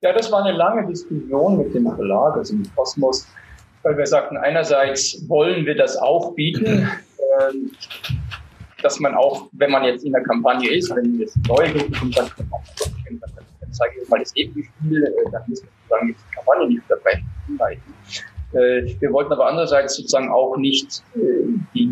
Ja, 0.00 0.12
das 0.12 0.30
war 0.32 0.44
eine 0.44 0.56
lange 0.56 0.86
Diskussion 0.86 1.58
mit 1.58 1.74
dem 1.74 1.84
Verlag, 1.94 2.36
also 2.36 2.54
mit 2.54 2.74
Kosmos, 2.74 3.26
weil 3.82 3.96
wir 3.96 4.06
sagten, 4.06 4.36
einerseits 4.36 5.28
wollen 5.28 5.66
wir 5.66 5.76
das 5.76 5.96
auch 5.96 6.34
bieten, 6.34 6.88
äh, 7.18 8.12
dass 8.82 9.00
man 9.00 9.14
auch, 9.14 9.48
wenn 9.52 9.70
man 9.70 9.84
jetzt 9.84 10.04
in 10.04 10.12
der 10.12 10.22
Kampagne 10.22 10.70
ist, 10.70 10.94
wenn 10.94 11.18
jetzt 11.18 11.36
neue 11.46 11.72
Gruppen 11.72 11.94
kommt, 11.98 12.16
dann, 12.16 12.30
dann, 12.38 13.20
dann 13.20 13.72
zeige 13.72 14.00
ich 14.02 14.08
mal 14.08 14.20
das 14.20 14.34
Ebenspiel, 14.36 15.04
äh, 15.04 15.30
dann 15.30 15.42
müssen 15.48 15.64
wir 15.64 15.70
sozusagen 15.82 16.08
jetzt 16.08 16.24
die 16.30 16.34
Kampagne 16.34 16.68
nicht 16.68 16.82
unterbrechen. 16.82 17.28
Äh, 18.52 19.00
wir 19.00 19.12
wollten 19.12 19.32
aber 19.32 19.48
andererseits 19.48 19.96
sozusagen 19.96 20.30
auch 20.30 20.56
nicht 20.56 21.02
äh, 21.14 21.18
die, 21.74 21.90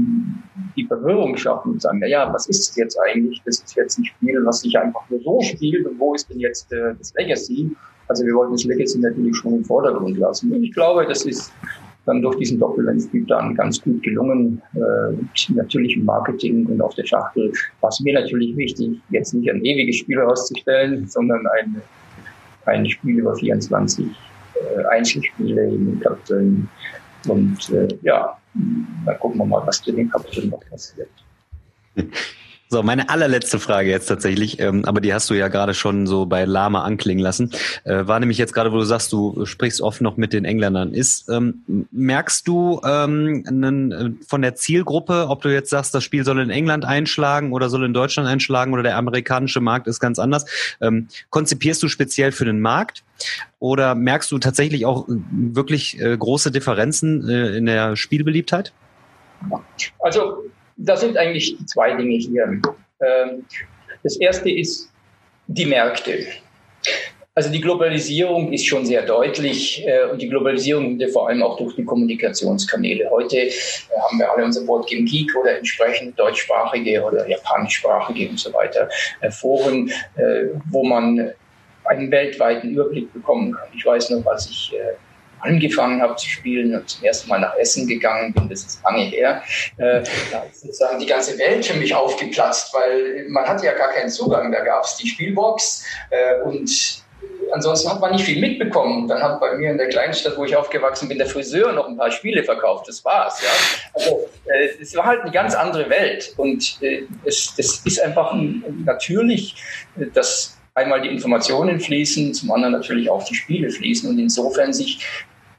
die 0.77 0.85
Verwirrung 0.87 1.37
schaffen 1.37 1.73
und 1.73 1.83
sagen, 1.83 1.99
na 2.01 2.07
ja, 2.07 2.33
was 2.33 2.49
ist 2.49 2.71
es 2.71 2.77
jetzt 2.77 2.99
eigentlich? 3.09 3.43
Das 3.45 3.61
ist 3.61 3.77
jetzt 3.77 3.99
ein 3.99 4.05
Spiel, 4.05 4.41
was 4.45 4.61
sich 4.61 4.79
einfach 4.79 5.09
nur 5.11 5.21
so 5.21 5.41
spielt 5.43 5.87
und 5.87 5.99
wo 5.99 6.15
ist 6.15 6.29
denn 6.31 6.41
jetzt 6.41 6.73
äh, 6.73 6.95
das 6.99 7.13
Legacy? 7.15 7.71
Also 8.09 8.25
wir 8.25 8.35
wollten 8.35 8.53
das 8.53 8.65
Legacy 8.65 8.99
natürlich 8.99 9.37
schon 9.37 9.55
im 9.55 9.65
Vordergrund 9.65 10.19
lassen. 10.19 10.53
Und 10.53 10.63
ich 10.63 10.73
glaube, 10.73 11.07
das 11.07 11.25
ist 11.25 11.53
dann 12.07 12.23
durch 12.23 12.37
diesen 12.37 12.59
Doppellenspiel 12.59 13.27
dann 13.27 13.55
ganz 13.55 13.83
gut 13.83 14.03
gelungen. 14.03 14.63
Äh, 14.75 15.53
natürlich 15.53 15.97
im 15.97 16.05
Marketing 16.05 16.65
und 16.67 16.81
auf 16.81 16.95
der 16.95 17.05
Schachtel 17.05 17.53
war 17.81 17.91
es 17.91 18.01
mir 18.01 18.15
natürlich 18.15 18.57
wichtig, 18.57 19.01
jetzt 19.11 19.35
nicht 19.35 19.51
ein 19.51 19.65
ewiges 19.65 19.97
Spiel 19.97 20.21
auszustellen, 20.21 21.07
sondern 21.09 21.47
ein, 21.59 21.83
ein 22.67 22.89
Spiel 22.89 23.19
über 23.19 23.35
24 23.35 24.07
äh, 24.07 24.85
Einzelspiele 24.85 25.69
in 25.69 26.01
Kapiteln. 26.01 26.69
Und 27.27 27.71
äh, 27.71 27.89
ja, 28.03 28.39
dann 29.05 29.19
gucken 29.19 29.39
wir 29.39 29.47
mal, 29.47 29.67
was 29.67 29.83
den 29.83 30.11
Kapiteln 30.11 30.51
noch 30.51 30.61
passiert. 30.69 31.11
So, 32.69 32.83
meine 32.83 33.09
allerletzte 33.11 33.61
Frage 33.61 33.91
jetzt 33.91 34.07
tatsächlich, 34.07 34.59
ähm, 34.59 34.85
aber 34.87 35.01
die 35.01 35.15
hast 35.15 35.31
du 35.31 35.35
ja 35.35 35.47
gerade 35.47 35.73
schon 35.73 36.09
so 36.09 36.27
bei 36.27 36.45
Lama 36.45 36.83
anklingen 36.83 37.23
lassen, 37.23 37.53
äh, 37.85 38.07
war 38.09 38.19
nämlich 38.19 38.39
jetzt 38.39 38.53
gerade, 38.53 38.73
wo 38.73 38.77
du 38.77 38.85
sagst, 38.85 39.13
du 39.13 39.47
sprichst 39.47 39.81
oft 39.81 40.01
noch 40.01 40.17
mit 40.17 40.33
den 40.33 40.45
Engländern. 40.45 40.93
Ist 40.93 41.29
ähm, 41.29 41.87
merkst 41.93 42.49
du 42.49 42.81
ähm, 42.85 43.45
einen, 43.47 43.93
äh, 43.93 44.11
von 44.27 44.43
der 44.43 44.57
Zielgruppe, 44.57 45.27
ob 45.29 45.43
du 45.43 45.53
jetzt 45.53 45.71
sagst, 45.71 45.95
das 45.95 46.03
Spiel 46.03 46.25
soll 46.25 46.41
in 46.41 46.51
England 46.51 46.85
einschlagen 46.85 47.53
oder 47.53 47.69
soll 47.69 47.85
in 47.85 47.95
Deutschland 47.95 48.29
einschlagen 48.29 48.73
oder 48.73 48.83
der 48.83 48.97
amerikanische 48.97 49.61
Markt 49.61 49.87
ist 49.87 50.01
ganz 50.01 50.19
anders? 50.19 50.45
Ähm, 50.81 51.07
konzipierst 51.31 51.81
du 51.85 51.89
speziell 51.89 52.33
für 52.33 52.47
den 52.47 52.61
Markt? 52.61 53.05
Oder 53.61 53.95
merkst 53.95 54.31
du 54.33 54.39
tatsächlich 54.39 54.87
auch 54.87 55.09
äh, 55.09 55.13
wirklich 55.31 56.01
äh, 56.01 56.17
große 56.17 56.51
Differenzen 56.51 57.29
äh, 57.29 57.57
in 57.57 57.67
der 57.67 57.95
Spielbeliebtheit? 57.95 58.73
Also 60.01 60.46
da 60.77 60.97
sind 60.97 61.17
eigentlich 61.17 61.57
zwei 61.67 61.95
Dinge 61.95 62.17
hier. 62.17 62.61
Ähm, 63.01 63.45
das 64.03 64.17
erste 64.17 64.51
ist 64.51 64.91
die 65.47 65.67
Märkte. 65.67 66.27
Also 67.35 67.51
die 67.51 67.61
Globalisierung 67.61 68.51
ist 68.51 68.67
schon 68.67 68.87
sehr 68.87 69.03
deutlich 69.03 69.87
äh, 69.87 70.05
und 70.11 70.23
die 70.23 70.29
Globalisierung 70.29 70.99
vor 71.13 71.29
allem 71.29 71.43
auch 71.43 71.59
durch 71.59 71.77
die 71.77 71.85
Kommunikationskanäle. 71.85 73.11
Heute 73.11 73.37
äh, 73.37 73.51
haben 74.09 74.19
wir 74.19 74.33
alle 74.33 74.45
unser 74.45 74.65
Board 74.65 74.89
Game 74.89 75.05
Geek 75.05 75.37
oder 75.37 75.59
entsprechend 75.59 76.19
deutschsprachige 76.19 77.03
oder 77.03 77.29
japanischsprachige 77.29 78.31
und 78.31 78.41
so 78.41 78.53
weiter 78.55 78.89
äh, 79.21 79.31
Foren, 79.31 79.91
wo 80.71 80.83
man 80.85 81.33
einen 81.85 82.11
weltweiten 82.11 82.71
Überblick 82.71 83.13
bekommen 83.13 83.53
kann. 83.53 83.69
Ich 83.77 83.85
weiß 83.85 84.11
noch, 84.11 84.27
als 84.27 84.49
ich 84.49 84.73
angefangen 85.47 86.03
habe 86.03 86.17
zu 86.17 86.29
spielen 86.29 86.75
und 86.75 86.89
zum 86.89 87.05
ersten 87.05 87.29
Mal 87.29 87.41
nach 87.41 87.57
Essen 87.57 87.87
gegangen 87.87 88.33
bin, 88.35 88.49
das 88.49 88.65
ist 88.65 88.83
lange 88.85 89.05
her, 89.05 89.43
äh, 89.79 90.03
da 90.31 90.43
ist 90.51 90.61
sozusagen 90.61 90.99
die 90.99 91.07
ganze 91.07 91.39
Welt 91.39 91.65
für 91.65 91.79
mich 91.79 91.95
aufgeplatzt, 91.95 92.75
weil 92.75 93.27
man 93.29 93.47
hatte 93.47 93.67
ja 93.67 93.73
gar 93.73 93.91
keinen 93.91 94.11
Zugang. 94.11 94.53
Da 94.53 94.65
gab 94.65 94.85
es 94.85 94.97
die 94.97 95.09
Spielbox 95.09 95.85
äh, 96.11 96.43
und 96.43 97.05
ansonsten 97.53 97.91
hat 97.91 98.01
man 98.01 98.13
nicht 98.13 98.25
viel 98.25 98.41
mitbekommen. 98.41 99.09
Dann 99.09 99.23
hat 99.23 99.41
bei 99.41 99.57
mir 99.57 99.71
in 99.71 99.79
der 99.79 99.89
kleinen 99.89 100.15
Stadt, 100.15 100.37
wo 100.37 100.45
ich 100.45 100.57
aufgewachsen 100.57 101.09
bin, 101.09 101.19
der 101.19 101.27
Friseur 101.27 101.73
noch 101.73 101.89
ein 101.89 101.97
paar 101.97 102.11
Spiele 102.11 102.43
verkauft. 102.45 102.89
Das 102.89 103.05
war's. 103.05 103.41
Ja? 103.43 103.49
Also 103.95 104.29
äh, 104.47 104.69
es 104.81 104.95
war 104.97 105.07
halt 105.07 105.23
eine 105.23 105.31
ganz 105.31 105.55
andere 105.55 105.89
Welt 105.91 106.35
und 106.37 106.79
äh, 106.83 107.03
es, 107.25 107.55
das 107.57 107.83
ist 107.85 108.01
einfach 108.01 108.35
natürlich, 108.85 109.57
dass 110.15 110.57
einmal 110.75 111.01
die 111.01 111.09
Informationen 111.09 111.81
fließen, 111.81 112.35
zum 112.35 112.53
anderen 112.53 112.73
natürlich 112.73 113.09
auch 113.09 113.25
die 113.25 113.35
Spiele 113.35 113.71
fließen 113.71 114.09
und 114.11 114.19
insofern 114.19 114.73
sich 114.73 115.05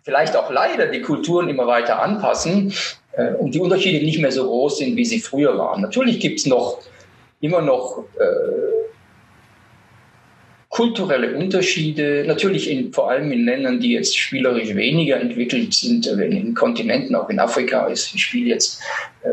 vielleicht 0.08 0.38
auch 0.38 0.50
leider 0.50 0.88
die 0.88 1.02
Kulturen 1.02 1.50
immer 1.50 1.68
weiter 1.68 2.02
anpassen 2.02 2.72
äh, 3.12 3.34
und 3.34 3.54
die 3.54 3.60
Unterschiede 3.60 4.06
nicht 4.06 4.20
mehr 4.20 4.32
so 4.32 4.46
groß 4.48 4.78
sind, 4.78 4.96
wie 4.96 5.04
sie 5.04 5.20
früher 5.20 5.58
waren. 5.58 5.82
Natürlich 5.82 6.22
gibt 6.22 6.40
es 6.40 6.46
noch 6.46 6.80
immer 7.42 7.62
noch 7.62 8.06
äh, 8.18 8.78
kulturelle 10.70 11.36
Unterschiede, 11.36 12.24
natürlich 12.26 12.72
in, 12.72 12.94
vor 12.94 13.12
allem 13.12 13.34
in 13.34 13.44
Ländern, 13.44 13.82
die 13.82 13.92
jetzt 13.92 14.18
spielerisch 14.18 14.74
weniger 14.76 15.20
entwickelt 15.20 15.74
sind, 15.74 16.08
in 16.08 16.54
Kontinenten, 16.54 17.14
auch 17.14 17.30
in 17.30 17.40
Afrika 17.40 17.88
ist 17.88 18.14
das 18.14 18.22
Spiel 18.22 18.48
jetzt 18.48 18.82
äh, 19.24 19.28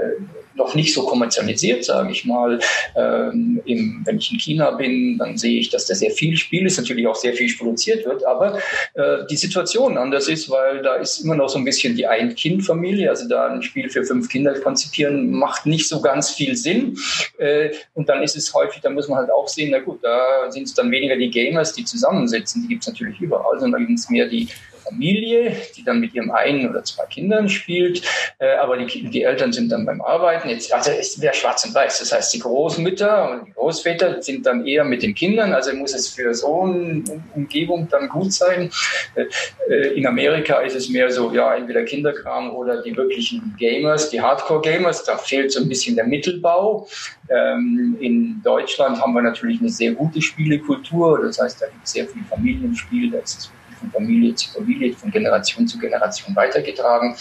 noch 0.56 0.74
nicht 0.74 0.94
so 0.94 1.04
kommerzialisiert, 1.04 1.84
sage 1.84 2.12
ich 2.12 2.24
mal. 2.24 2.58
Ähm, 2.96 3.60
im, 3.64 4.02
wenn 4.04 4.18
ich 4.18 4.32
in 4.32 4.38
China 4.38 4.70
bin, 4.72 5.18
dann 5.18 5.36
sehe 5.36 5.58
ich, 5.58 5.70
dass 5.70 5.86
da 5.86 5.94
sehr 5.94 6.10
viel 6.10 6.36
Spiel 6.36 6.66
ist, 6.66 6.76
natürlich 6.76 7.06
auch 7.06 7.14
sehr 7.14 7.34
viel 7.34 7.52
produziert 7.56 8.04
wird, 8.04 8.24
aber 8.26 8.58
äh, 8.94 9.26
die 9.30 9.36
Situation 9.36 9.98
anders 9.98 10.28
ist, 10.28 10.50
weil 10.50 10.82
da 10.82 10.94
ist 10.96 11.20
immer 11.20 11.34
noch 11.34 11.48
so 11.48 11.58
ein 11.58 11.64
bisschen 11.64 11.96
die 11.96 12.06
Ein-Kind-Familie, 12.06 13.10
also 13.10 13.28
da 13.28 13.48
ein 13.48 13.62
Spiel 13.62 13.88
für 13.90 14.04
fünf 14.04 14.28
Kinder 14.28 14.58
konzipieren, 14.60 15.30
macht 15.30 15.66
nicht 15.66 15.88
so 15.88 16.00
ganz 16.00 16.30
viel 16.30 16.56
Sinn. 16.56 16.96
Äh, 17.38 17.70
und 17.94 18.08
dann 18.08 18.22
ist 18.22 18.36
es 18.36 18.52
häufig, 18.54 18.80
da 18.82 18.90
muss 18.90 19.08
man 19.08 19.18
halt 19.18 19.30
auch 19.30 19.48
sehen, 19.48 19.70
na 19.72 19.80
gut, 19.80 20.02
da 20.02 20.50
sind 20.50 20.64
es 20.64 20.74
dann 20.74 20.90
weniger 20.90 21.16
die 21.16 21.30
Gamers, 21.30 21.72
die 21.72 21.84
zusammensitzen, 21.84 22.62
die 22.62 22.68
gibt 22.68 22.82
es 22.82 22.88
natürlich 22.88 23.20
überall, 23.20 23.58
sondern 23.58 23.86
gibt 23.86 23.98
es 23.98 24.10
mehr 24.10 24.26
die 24.26 24.48
Familie, 24.84 25.56
die 25.76 25.84
dann 25.84 26.00
mit 26.00 26.14
ihrem 26.14 26.30
einen 26.30 26.68
oder 26.68 26.84
zwei 26.84 27.04
Kindern 27.06 27.48
spielt, 27.48 28.02
äh, 28.38 28.54
aber 28.56 28.76
die, 28.76 29.10
die 29.10 29.22
Eltern 29.22 29.52
sind 29.52 29.70
dann 29.72 29.86
beim 29.86 30.00
Arbeiten. 30.00 30.48
Jetzt, 30.48 30.72
also 30.72 30.90
es 30.90 31.20
wäre 31.20 31.34
schwarz 31.34 31.64
und 31.64 31.74
weiß. 31.74 32.00
Das 32.00 32.12
heißt, 32.12 32.34
die 32.34 32.40
Großmütter 32.40 33.30
und 33.30 33.46
die 33.48 33.52
Großväter 33.52 34.22
sind 34.22 34.46
dann 34.46 34.66
eher 34.66 34.84
mit 34.84 35.02
den 35.02 35.14
Kindern, 35.14 35.52
also 35.52 35.74
muss 35.74 35.94
es 35.94 36.08
für 36.08 36.34
so 36.34 36.62
eine 36.62 37.02
Umgebung 37.34 37.88
dann 37.88 38.08
gut 38.08 38.32
sein. 38.32 38.70
Äh, 39.14 39.26
äh, 39.68 39.94
in 39.94 40.06
Amerika 40.06 40.60
ist 40.60 40.74
es 40.74 40.88
mehr 40.88 41.10
so, 41.10 41.32
ja, 41.32 41.54
entweder 41.54 41.82
Kinderkram 41.84 42.54
oder 42.54 42.82
die 42.82 42.96
wirklichen 42.96 43.54
Gamers, 43.58 44.10
die 44.10 44.20
Hardcore-Gamers, 44.20 45.04
da 45.04 45.16
fehlt 45.16 45.52
so 45.52 45.60
ein 45.60 45.68
bisschen 45.68 45.96
der 45.96 46.06
Mittelbau. 46.06 46.88
Ähm, 47.28 47.96
in 48.00 48.42
Deutschland 48.42 49.00
haben 49.00 49.14
wir 49.14 49.22
natürlich 49.22 49.60
eine 49.60 49.70
sehr 49.70 49.92
gute 49.92 50.20
Spielekultur, 50.20 51.22
das 51.22 51.40
heißt, 51.40 51.62
da 51.62 51.66
gibt 51.66 51.84
es 51.84 51.92
sehr 51.92 52.06
viel 52.06 52.22
Familienspiel, 52.28 53.10
da 53.10 53.18
ist 53.18 53.38
es 53.38 53.50
von 53.74 53.90
Familie 53.90 54.34
zu 54.34 54.50
Familie, 54.50 54.94
von 54.94 55.10
Generation 55.10 55.66
zu 55.66 55.78
Generation 55.78 56.34
weitergetragen. 56.36 57.16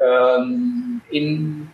Ähm, 0.00 1.00
in 1.10 1.70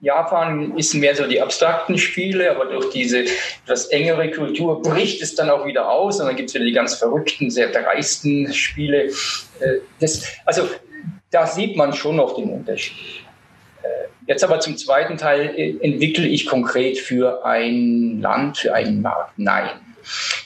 Japan 0.00 0.76
ist 0.76 0.94
mehr 0.94 1.14
so 1.16 1.26
die 1.26 1.40
abstrakten 1.40 1.98
Spiele, 1.98 2.50
aber 2.52 2.66
durch 2.66 2.90
diese 2.90 3.24
etwas 3.64 3.86
engere 3.86 4.30
Kultur 4.30 4.80
bricht 4.80 5.22
es 5.22 5.34
dann 5.34 5.50
auch 5.50 5.66
wieder 5.66 5.90
aus 5.90 6.20
und 6.20 6.26
dann 6.26 6.36
gibt 6.36 6.50
es 6.50 6.54
wieder 6.54 6.64
die 6.64 6.72
ganz 6.72 6.94
verrückten, 6.94 7.50
sehr 7.50 7.68
dreisten 7.68 8.52
Spiele. 8.52 9.06
Äh, 9.60 9.80
das, 9.98 10.24
also 10.44 10.68
da 11.30 11.46
sieht 11.46 11.76
man 11.76 11.92
schon 11.92 12.16
noch 12.16 12.36
den 12.36 12.50
Unterschied. 12.50 12.96
Äh, 13.82 14.08
jetzt 14.28 14.44
aber 14.44 14.60
zum 14.60 14.76
zweiten 14.76 15.16
Teil, 15.16 15.52
äh, 15.56 15.76
entwickle 15.80 16.28
ich 16.28 16.46
konkret 16.46 16.98
für 16.98 17.44
ein 17.44 18.20
Land, 18.20 18.58
für 18.58 18.74
einen 18.74 19.02
Markt? 19.02 19.32
Nein. 19.36 19.68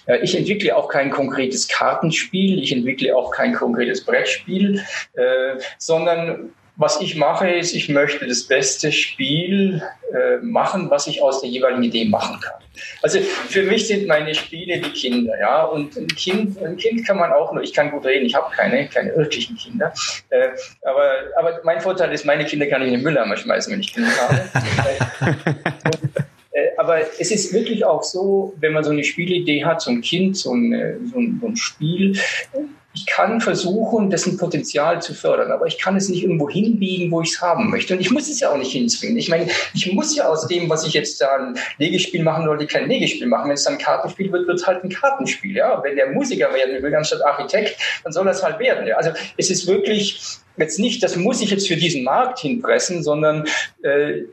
Äh, 0.06 0.18
ich 0.18 0.36
entwickle 0.36 0.76
auch 0.76 0.88
kein 0.88 1.10
konkretes 1.10 1.68
Kartenspiel, 1.68 2.62
ich 2.62 2.72
entwickle 2.72 3.16
auch 3.16 3.30
kein 3.30 3.54
konkretes 3.54 4.04
Brettspiel, 4.04 4.82
äh, 5.14 5.60
sondern 5.78 6.52
was 6.76 7.00
ich 7.00 7.16
mache, 7.16 7.50
ist, 7.50 7.74
ich 7.74 7.88
möchte 7.90 8.26
das 8.26 8.44
beste 8.44 8.92
Spiel 8.92 9.82
äh, 10.12 10.38
machen, 10.38 10.90
was 10.90 11.06
ich 11.06 11.22
aus 11.22 11.42
der 11.42 11.50
jeweiligen 11.50 11.82
Idee 11.82 12.06
machen 12.06 12.40
kann. 12.40 12.62
Also 13.02 13.20
für 13.20 13.62
mich 13.64 13.86
sind 13.86 14.06
meine 14.06 14.34
Spiele 14.34 14.80
die 14.80 14.90
Kinder, 14.90 15.38
ja. 15.38 15.64
Und 15.64 15.96
ein 15.96 16.06
Kind, 16.08 16.62
ein 16.62 16.78
Kind 16.78 17.06
kann 17.06 17.18
man 17.18 17.30
auch 17.32 17.52
nur, 17.52 17.62
ich 17.62 17.74
kann 17.74 17.90
gut 17.90 18.06
reden, 18.06 18.24
ich 18.24 18.34
habe 18.34 18.54
keine, 18.54 18.88
keine 18.88 19.14
wirklichen 19.14 19.56
Kinder. 19.56 19.92
Äh, 20.30 20.48
aber, 20.82 21.12
aber 21.36 21.60
mein 21.64 21.80
Vorteil 21.80 22.12
ist, 22.12 22.24
meine 22.24 22.46
Kinder 22.46 22.66
kann 22.66 22.80
ich 22.80 22.88
in 22.88 22.94
den 22.94 23.02
Mülleimer 23.02 23.36
schmeißen, 23.36 23.72
wenn 23.72 23.80
ich 23.80 23.92
Kinder 23.92 24.10
habe. 24.10 24.48
Äh, 26.83 26.93
aber 26.93 27.01
es 27.18 27.30
ist 27.30 27.53
wirklich 27.53 27.85
auch 27.85 28.03
so, 28.03 28.55
wenn 28.61 28.72
man 28.72 28.85
so 28.85 28.91
eine 28.91 29.05
Spielidee 29.05 29.64
hat, 29.64 29.80
so 29.80 29.91
ein 29.91 30.01
Kind, 30.01 30.37
so 30.37 30.55
ein, 30.55 31.09
so 31.12 31.18
ein, 31.18 31.39
so 31.41 31.47
ein 31.49 31.57
Spiel, 31.57 32.18
ich 32.95 33.07
kann 33.07 33.41
versuchen, 33.41 34.11
dessen 34.11 34.37
Potenzial 34.37 35.01
zu 35.01 35.14
fördern, 35.14 35.51
aber 35.51 35.66
ich 35.66 35.78
kann 35.78 35.97
es 35.97 36.11
nicht 36.11 36.24
irgendwo 36.24 36.51
hinbiegen, 36.51 37.11
wo 37.11 37.22
ich 37.22 37.30
es 37.30 37.41
haben 37.41 37.70
möchte. 37.70 37.95
Und 37.95 38.01
ich 38.01 38.11
muss 38.11 38.28
es 38.28 38.41
ja 38.41 38.51
auch 38.51 38.59
nicht 38.59 38.72
hinzwingen. 38.72 39.16
Ich 39.16 39.30
meine, 39.30 39.49
ich 39.72 39.91
muss 39.95 40.14
ja 40.14 40.28
aus 40.28 40.47
dem, 40.47 40.68
was 40.68 40.87
ich 40.87 40.93
jetzt 40.93 41.18
da 41.18 41.37
ein 41.37 41.59
Legespiel 41.78 42.22
machen 42.22 42.47
wollte, 42.47 42.66
kein 42.66 42.89
Legespiel 42.89 43.26
machen. 43.28 43.49
Wenn 43.49 43.55
es 43.55 43.64
dann 43.64 43.74
ein 43.74 43.78
Kartenspiel 43.78 44.30
wird, 44.30 44.47
wird 44.47 44.59
es 44.59 44.66
halt 44.66 44.85
ein 44.85 44.91
Kartenspiel. 44.91 45.57
Ja? 45.57 45.83
Wenn 45.83 45.97
der 45.97 46.11
Musiker 46.11 46.53
werden 46.53 46.83
will, 46.83 46.95
anstatt 46.95 47.24
Architekt, 47.24 47.78
dann 48.05 48.12
soll 48.12 48.26
das 48.26 48.43
halt 48.43 48.59
werden. 48.59 48.87
Ja? 48.87 48.97
Also 48.97 49.12
es 49.39 49.51
ist 49.51 49.66
wirklich 49.66 50.20
jetzt 50.59 50.78
nicht, 50.78 51.03
das 51.03 51.16
muss 51.16 51.41
ich 51.41 51.51
jetzt 51.51 51.68
für 51.68 51.76
diesen 51.76 52.05
Markt 52.05 52.41
hinpressen, 52.41 53.03
sondern 53.03 53.47
äh, 53.83 54.24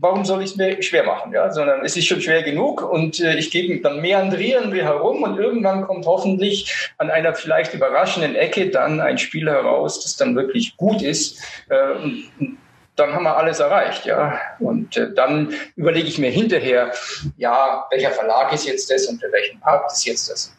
warum 0.00 0.24
soll 0.24 0.42
ich 0.42 0.50
es 0.50 0.56
mir 0.56 0.82
schwer 0.82 1.04
machen? 1.04 1.32
Ja? 1.32 1.50
Sondern 1.52 1.84
es 1.84 1.96
ist 1.96 2.06
schon 2.06 2.20
schwer 2.20 2.42
genug 2.42 2.82
und 2.82 3.20
äh, 3.20 3.36
ich 3.36 3.50
gebe 3.50 3.80
dann 3.80 4.00
meandrieren 4.00 4.72
wir 4.72 4.84
herum 4.84 5.22
und 5.22 5.38
irgendwann 5.38 5.86
kommt 5.86 6.06
hoffentlich 6.06 6.90
an 6.98 7.10
einer 7.10 7.34
vielleicht 7.34 7.74
überraschenden 7.74 8.34
Ecke 8.34 8.70
dann 8.70 9.00
ein 9.00 9.18
Spiel 9.18 9.48
heraus, 9.48 10.02
das 10.02 10.16
dann 10.16 10.34
wirklich 10.34 10.76
gut 10.76 11.02
ist. 11.02 11.42
Äh, 11.68 11.92
und, 12.02 12.30
und 12.40 12.58
dann 12.96 13.12
haben 13.12 13.24
wir 13.24 13.36
alles 13.36 13.60
erreicht, 13.60 14.06
ja. 14.06 14.40
Und 14.58 14.96
äh, 14.96 15.12
dann 15.14 15.54
überlege 15.76 16.08
ich 16.08 16.18
mir 16.18 16.30
hinterher, 16.30 16.92
ja, 17.36 17.86
welcher 17.90 18.10
Verlag 18.10 18.52
ist 18.52 18.66
jetzt 18.66 18.90
das 18.90 19.06
und 19.06 19.20
für 19.20 19.30
welchen 19.30 19.60
Park 19.60 19.90
ist 19.92 20.04
jetzt 20.04 20.30
das? 20.30 20.52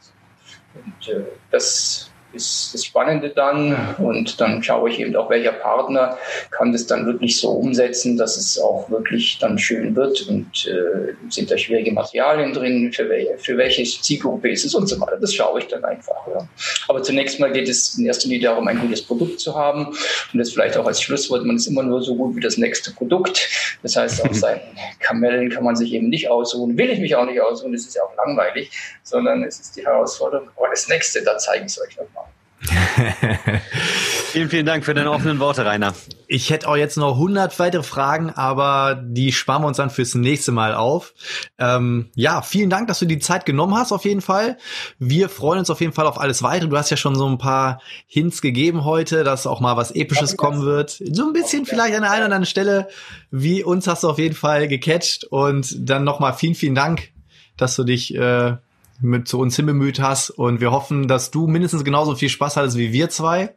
Und 0.73 1.13
äh, 1.13 1.23
das 1.51 2.08
ist 2.33 2.73
das 2.73 2.85
Spannende 2.85 3.29
dann. 3.29 3.95
Und 3.97 4.39
dann 4.39 4.61
schaue 4.63 4.89
ich 4.89 4.99
eben 4.99 5.15
auch, 5.15 5.29
welcher 5.29 5.51
Partner 5.51 6.17
kann 6.51 6.71
das 6.71 6.87
dann 6.87 7.05
wirklich 7.05 7.39
so 7.39 7.49
umsetzen, 7.51 8.17
dass 8.17 8.37
es 8.37 8.59
auch 8.59 8.89
wirklich 8.89 9.37
dann 9.39 9.57
schön 9.57 9.95
wird 9.95 10.27
und 10.27 10.67
äh, 10.67 11.13
sind 11.29 11.51
da 11.51 11.57
schwierige 11.57 11.91
Materialien 11.91 12.53
drin, 12.53 12.91
für, 12.93 13.09
welche, 13.09 13.37
für 13.37 13.57
welche 13.57 13.83
Zielgruppe 13.83 14.49
ist 14.49 14.65
es 14.65 14.75
und 14.75 14.87
so 14.87 14.99
weiter. 14.99 15.17
Das 15.17 15.33
schaue 15.33 15.59
ich 15.59 15.67
dann 15.67 15.83
einfach. 15.83 16.27
Ja. 16.27 16.47
Aber 16.87 17.01
zunächst 17.03 17.39
mal 17.39 17.51
geht 17.51 17.67
es 17.67 17.97
in 17.97 18.05
erster 18.05 18.27
Linie 18.27 18.49
darum, 18.49 18.67
ein 18.67 18.79
gutes 18.79 19.01
Produkt 19.01 19.39
zu 19.39 19.55
haben. 19.55 19.87
Und 19.87 20.39
das 20.39 20.51
vielleicht 20.51 20.77
auch 20.77 20.85
als 20.85 21.01
Schlusswort, 21.01 21.45
man 21.45 21.55
ist 21.55 21.67
immer 21.67 21.83
nur 21.83 22.01
so 22.01 22.15
gut 22.15 22.35
wie 22.35 22.41
das 22.41 22.57
nächste 22.57 22.91
Produkt. 22.91 23.49
Das 23.83 23.95
heißt, 23.95 24.23
auf 24.23 24.35
seinen 24.35 24.61
Kamellen 24.99 25.49
kann 25.49 25.63
man 25.63 25.75
sich 25.75 25.93
eben 25.93 26.09
nicht 26.09 26.29
ausruhen, 26.29 26.77
will 26.77 26.89
ich 26.89 26.99
mich 26.99 27.15
auch 27.15 27.25
nicht 27.25 27.41
ausruhen, 27.41 27.73
das 27.73 27.81
ist 27.81 27.95
ja 27.95 28.03
auch 28.03 28.15
langweilig, 28.15 28.71
sondern 29.03 29.43
es 29.43 29.59
ist 29.59 29.75
die 29.75 29.85
Herausforderung, 29.85 30.49
aber 30.55 30.69
das 30.69 30.87
nächste, 30.87 31.23
da 31.23 31.37
zeige 31.37 31.65
ich 31.65 31.71
es 31.71 31.81
euch 31.81 31.97
nochmal. 31.97 32.25
vielen, 34.31 34.49
vielen 34.49 34.65
Dank 34.65 34.83
für 34.83 34.93
deine 34.93 35.11
offenen 35.11 35.39
Worte, 35.39 35.65
Rainer. 35.65 35.93
Ich 36.27 36.49
hätte 36.49 36.67
auch 36.67 36.75
jetzt 36.75 36.97
noch 36.97 37.13
100 37.13 37.57
weitere 37.57 37.83
Fragen, 37.83 38.31
aber 38.31 39.01
die 39.01 39.31
sparen 39.31 39.63
wir 39.63 39.67
uns 39.67 39.77
dann 39.77 39.89
fürs 39.89 40.13
nächste 40.13 40.51
Mal 40.51 40.75
auf. 40.75 41.13
Ähm, 41.57 42.09
ja, 42.15 42.41
vielen 42.41 42.69
Dank, 42.69 42.87
dass 42.87 42.99
du 42.99 43.05
die 43.05 43.19
Zeit 43.19 43.45
genommen 43.45 43.75
hast, 43.75 43.91
auf 43.91 44.03
jeden 44.03 44.21
Fall. 44.21 44.57
Wir 44.99 45.29
freuen 45.29 45.59
uns 45.59 45.69
auf 45.69 45.79
jeden 45.79 45.93
Fall 45.93 46.05
auf 46.05 46.19
alles 46.19 46.43
weitere. 46.43 46.69
Du 46.69 46.77
hast 46.77 46.89
ja 46.89 46.97
schon 46.97 47.15
so 47.15 47.27
ein 47.27 47.37
paar 47.37 47.81
Hints 48.07 48.41
gegeben 48.41 48.83
heute, 48.83 49.23
dass 49.23 49.47
auch 49.47 49.61
mal 49.61 49.77
was 49.77 49.91
Episches 49.91 50.35
kommen 50.35 50.63
wird. 50.63 51.01
So 51.11 51.25
ein 51.25 51.33
bisschen 51.33 51.65
vielleicht 51.65 51.95
an 51.95 52.01
der 52.01 52.11
einen 52.11 52.21
oder 52.21 52.25
anderen 52.25 52.45
Stelle. 52.45 52.89
Wie 53.31 53.63
uns 53.63 53.87
hast 53.87 54.03
du 54.03 54.09
auf 54.09 54.19
jeden 54.19 54.35
Fall 54.35 54.67
gecatcht. 54.67 55.23
Und 55.23 55.89
dann 55.89 56.03
nochmal 56.03 56.33
vielen, 56.33 56.55
vielen 56.55 56.75
Dank, 56.75 57.09
dass 57.57 57.75
du 57.75 57.83
dich 57.83 58.13
äh, 58.15 58.57
mit 59.01 59.27
zu 59.27 59.39
uns 59.39 59.55
hinbemüht 59.55 59.99
hast. 59.99 60.29
Und 60.29 60.61
wir 60.61 60.71
hoffen, 60.71 61.07
dass 61.07 61.31
du 61.31 61.47
mindestens 61.47 61.83
genauso 61.83 62.15
viel 62.15 62.29
Spaß 62.29 62.57
hattest 62.57 62.77
wie 62.77 62.93
wir 62.93 63.09
zwei. 63.09 63.53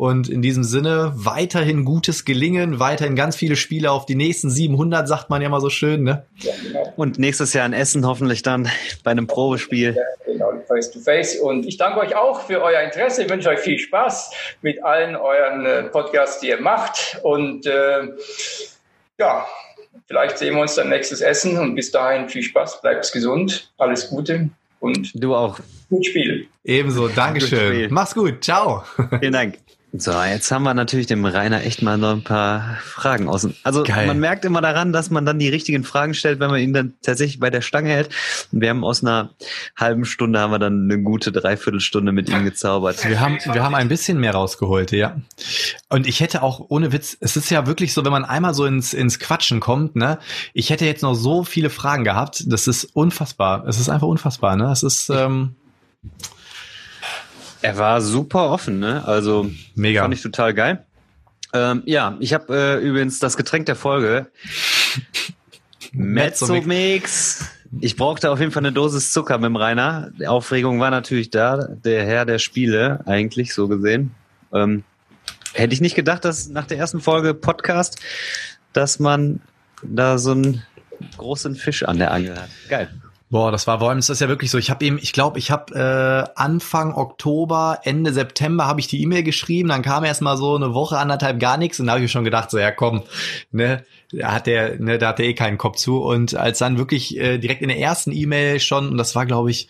Und 0.00 0.30
in 0.30 0.40
diesem 0.40 0.64
Sinne 0.64 1.12
weiterhin 1.14 1.84
gutes 1.84 2.24
Gelingen, 2.24 2.80
weiterhin 2.80 3.16
ganz 3.16 3.36
viele 3.36 3.54
Spiele 3.54 3.90
auf 3.90 4.06
die 4.06 4.14
nächsten 4.14 4.48
700, 4.48 5.06
sagt 5.06 5.28
man 5.28 5.42
ja 5.42 5.50
mal 5.50 5.60
so 5.60 5.68
schön. 5.68 6.04
Ne? 6.04 6.24
Ja, 6.38 6.54
genau. 6.62 6.90
Und 6.96 7.18
nächstes 7.18 7.52
Jahr 7.52 7.66
in 7.66 7.74
Essen 7.74 8.06
hoffentlich 8.06 8.40
dann 8.40 8.70
bei 9.04 9.10
einem 9.10 9.26
Probespiel. 9.26 9.94
Ja, 9.94 10.02
genau, 10.24 10.52
face 10.66 10.90
to 10.90 11.00
face. 11.00 11.36
Und 11.36 11.66
ich 11.66 11.76
danke 11.76 12.00
euch 12.00 12.16
auch 12.16 12.40
für 12.40 12.62
euer 12.62 12.80
Interesse. 12.80 13.24
Ich 13.24 13.28
wünsche 13.28 13.50
euch 13.50 13.58
viel 13.58 13.78
Spaß 13.78 14.30
mit 14.62 14.82
allen 14.82 15.16
euren 15.16 15.66
äh, 15.66 15.82
Podcasts, 15.82 16.40
die 16.40 16.48
ihr 16.48 16.62
macht. 16.62 17.20
Und 17.22 17.66
äh, 17.66 18.08
ja, 19.18 19.46
Vielleicht 20.06 20.38
sehen 20.38 20.54
wir 20.54 20.62
uns 20.62 20.74
dann 20.74 20.88
nächstes 20.88 21.20
Essen 21.20 21.58
und 21.58 21.74
bis 21.74 21.90
dahin 21.90 22.28
viel 22.28 22.42
Spaß, 22.42 22.80
bleibt 22.80 23.10
gesund, 23.12 23.72
alles 23.78 24.08
Gute 24.08 24.50
und 24.80 25.10
du 25.14 25.34
auch. 25.34 25.58
Gut 25.88 26.06
Spiel. 26.06 26.46
Ebenso, 26.64 27.08
Dankeschön. 27.08 27.92
Mach's 27.92 28.14
gut, 28.14 28.42
ciao. 28.42 28.84
Vielen 29.20 29.32
Dank. 29.32 29.58
So, 29.92 30.12
jetzt 30.22 30.52
haben 30.52 30.62
wir 30.62 30.72
natürlich 30.72 31.08
dem 31.08 31.24
Rainer 31.24 31.64
echt 31.64 31.82
mal 31.82 31.98
noch 31.98 32.12
ein 32.12 32.22
paar 32.22 32.78
Fragen 32.80 33.28
außen. 33.28 33.56
Also 33.64 33.82
Geil. 33.82 34.06
man 34.06 34.20
merkt 34.20 34.44
immer 34.44 34.60
daran, 34.60 34.92
dass 34.92 35.10
man 35.10 35.26
dann 35.26 35.40
die 35.40 35.48
richtigen 35.48 35.82
Fragen 35.82 36.14
stellt, 36.14 36.38
wenn 36.38 36.48
man 36.50 36.60
ihn 36.60 36.72
dann 36.72 36.94
tatsächlich 37.02 37.40
bei 37.40 37.50
der 37.50 37.60
Stange 37.60 37.90
hält. 37.90 38.08
Und 38.52 38.60
wir 38.60 38.70
haben 38.70 38.84
aus 38.84 39.02
einer 39.02 39.30
halben 39.76 40.04
Stunde 40.04 40.38
haben 40.38 40.52
wir 40.52 40.60
dann 40.60 40.84
eine 40.84 41.02
gute 41.02 41.32
Dreiviertelstunde 41.32 42.12
mit 42.12 42.28
ihm 42.28 42.44
gezaubert. 42.44 43.04
Wir 43.04 43.18
haben, 43.18 43.38
wir 43.44 43.64
haben 43.64 43.74
ein 43.74 43.88
bisschen 43.88 44.20
mehr 44.20 44.32
rausgeholt, 44.32 44.92
ja. 44.92 45.20
Und 45.88 46.06
ich 46.06 46.20
hätte 46.20 46.44
auch, 46.44 46.66
ohne 46.68 46.92
Witz, 46.92 47.16
es 47.18 47.36
ist 47.36 47.50
ja 47.50 47.66
wirklich 47.66 47.92
so, 47.92 48.04
wenn 48.04 48.12
man 48.12 48.24
einmal 48.24 48.54
so 48.54 48.66
ins, 48.66 48.94
ins 48.94 49.18
Quatschen 49.18 49.58
kommt, 49.58 49.96
ne, 49.96 50.20
ich 50.54 50.70
hätte 50.70 50.86
jetzt 50.86 51.02
noch 51.02 51.14
so 51.14 51.42
viele 51.42 51.68
Fragen 51.68 52.04
gehabt. 52.04 52.44
Das 52.46 52.68
ist 52.68 52.84
unfassbar. 52.84 53.66
Es 53.66 53.80
ist 53.80 53.88
einfach 53.88 54.06
unfassbar, 54.06 54.54
ne? 54.54 54.70
Es 54.70 54.84
ist, 54.84 55.10
ähm, 55.10 55.56
er 57.62 57.78
war 57.78 58.00
super 58.00 58.50
offen, 58.50 58.78
ne? 58.78 59.04
Also 59.06 59.50
mega. 59.74 60.02
Fand 60.02 60.14
ich 60.14 60.22
total 60.22 60.54
geil. 60.54 60.84
Ähm, 61.52 61.82
ja, 61.84 62.16
ich 62.20 62.32
habe 62.32 62.54
äh, 62.54 62.86
übrigens 62.86 63.18
das 63.18 63.36
Getränk 63.36 63.66
der 63.66 63.76
Folge. 63.76 64.30
Mezzomix. 65.92 67.44
Ich 67.80 67.96
brauchte 67.96 68.30
auf 68.30 68.40
jeden 68.40 68.52
Fall 68.52 68.62
eine 68.64 68.72
Dosis 68.72 69.12
Zucker 69.12 69.38
mit 69.38 69.46
dem 69.46 69.56
Rainer. 69.56 70.10
Die 70.18 70.26
Aufregung 70.26 70.80
war 70.80 70.90
natürlich 70.90 71.30
da. 71.30 71.68
Der 71.68 72.04
Herr 72.04 72.24
der 72.24 72.38
Spiele, 72.38 73.00
eigentlich 73.06 73.54
so 73.54 73.68
gesehen. 73.68 74.12
Ähm, 74.52 74.84
hätte 75.52 75.74
ich 75.74 75.80
nicht 75.80 75.94
gedacht, 75.94 76.24
dass 76.24 76.48
nach 76.48 76.66
der 76.66 76.78
ersten 76.78 77.00
Folge 77.00 77.34
Podcast, 77.34 77.98
dass 78.72 78.98
man 78.98 79.40
da 79.82 80.18
so 80.18 80.32
einen 80.32 80.62
großen 81.16 81.54
Fisch 81.54 81.84
an 81.84 81.98
der 81.98 82.12
Angel 82.12 82.36
hat. 82.36 82.48
Geil. 82.68 82.90
Boah, 83.30 83.52
das 83.52 83.68
war 83.68 83.78
vor 83.78 83.88
allem, 83.90 83.98
das 83.98 84.10
ist 84.10 84.20
ja 84.20 84.26
wirklich 84.26 84.50
so. 84.50 84.58
Ich 84.58 84.70
habe 84.70 84.84
ihm, 84.84 84.98
ich 85.00 85.12
glaube, 85.12 85.38
ich 85.38 85.52
habe 85.52 85.72
äh, 85.72 86.32
Anfang 86.34 86.94
Oktober, 86.94 87.78
Ende 87.84 88.12
September 88.12 88.66
habe 88.66 88.80
ich 88.80 88.88
die 88.88 89.00
E-Mail 89.02 89.22
geschrieben. 89.22 89.68
Dann 89.68 89.82
kam 89.82 90.02
erst 90.02 90.20
mal 90.20 90.36
so 90.36 90.56
eine 90.56 90.74
Woche, 90.74 90.98
anderthalb 90.98 91.38
gar 91.38 91.56
nichts 91.56 91.78
und 91.78 91.86
da 91.86 91.92
habe 91.92 92.04
ich 92.04 92.10
schon 92.10 92.24
gedacht, 92.24 92.50
so 92.50 92.58
ja 92.58 92.72
komm, 92.72 93.04
ne, 93.52 93.84
da 94.10 94.32
hat 94.32 94.48
der, 94.48 94.80
ne, 94.80 94.98
da 94.98 95.10
hat 95.10 95.20
der 95.20 95.26
eh 95.26 95.34
keinen 95.34 95.58
Kopf 95.58 95.76
zu. 95.76 95.98
Und 96.02 96.34
als 96.34 96.58
dann 96.58 96.76
wirklich 96.76 97.16
äh, 97.18 97.38
direkt 97.38 97.62
in 97.62 97.68
der 97.68 97.78
ersten 97.78 98.10
E-Mail 98.10 98.58
schon, 98.58 98.88
und 98.88 98.98
das 98.98 99.14
war 99.14 99.26
glaube 99.26 99.52
ich, 99.52 99.68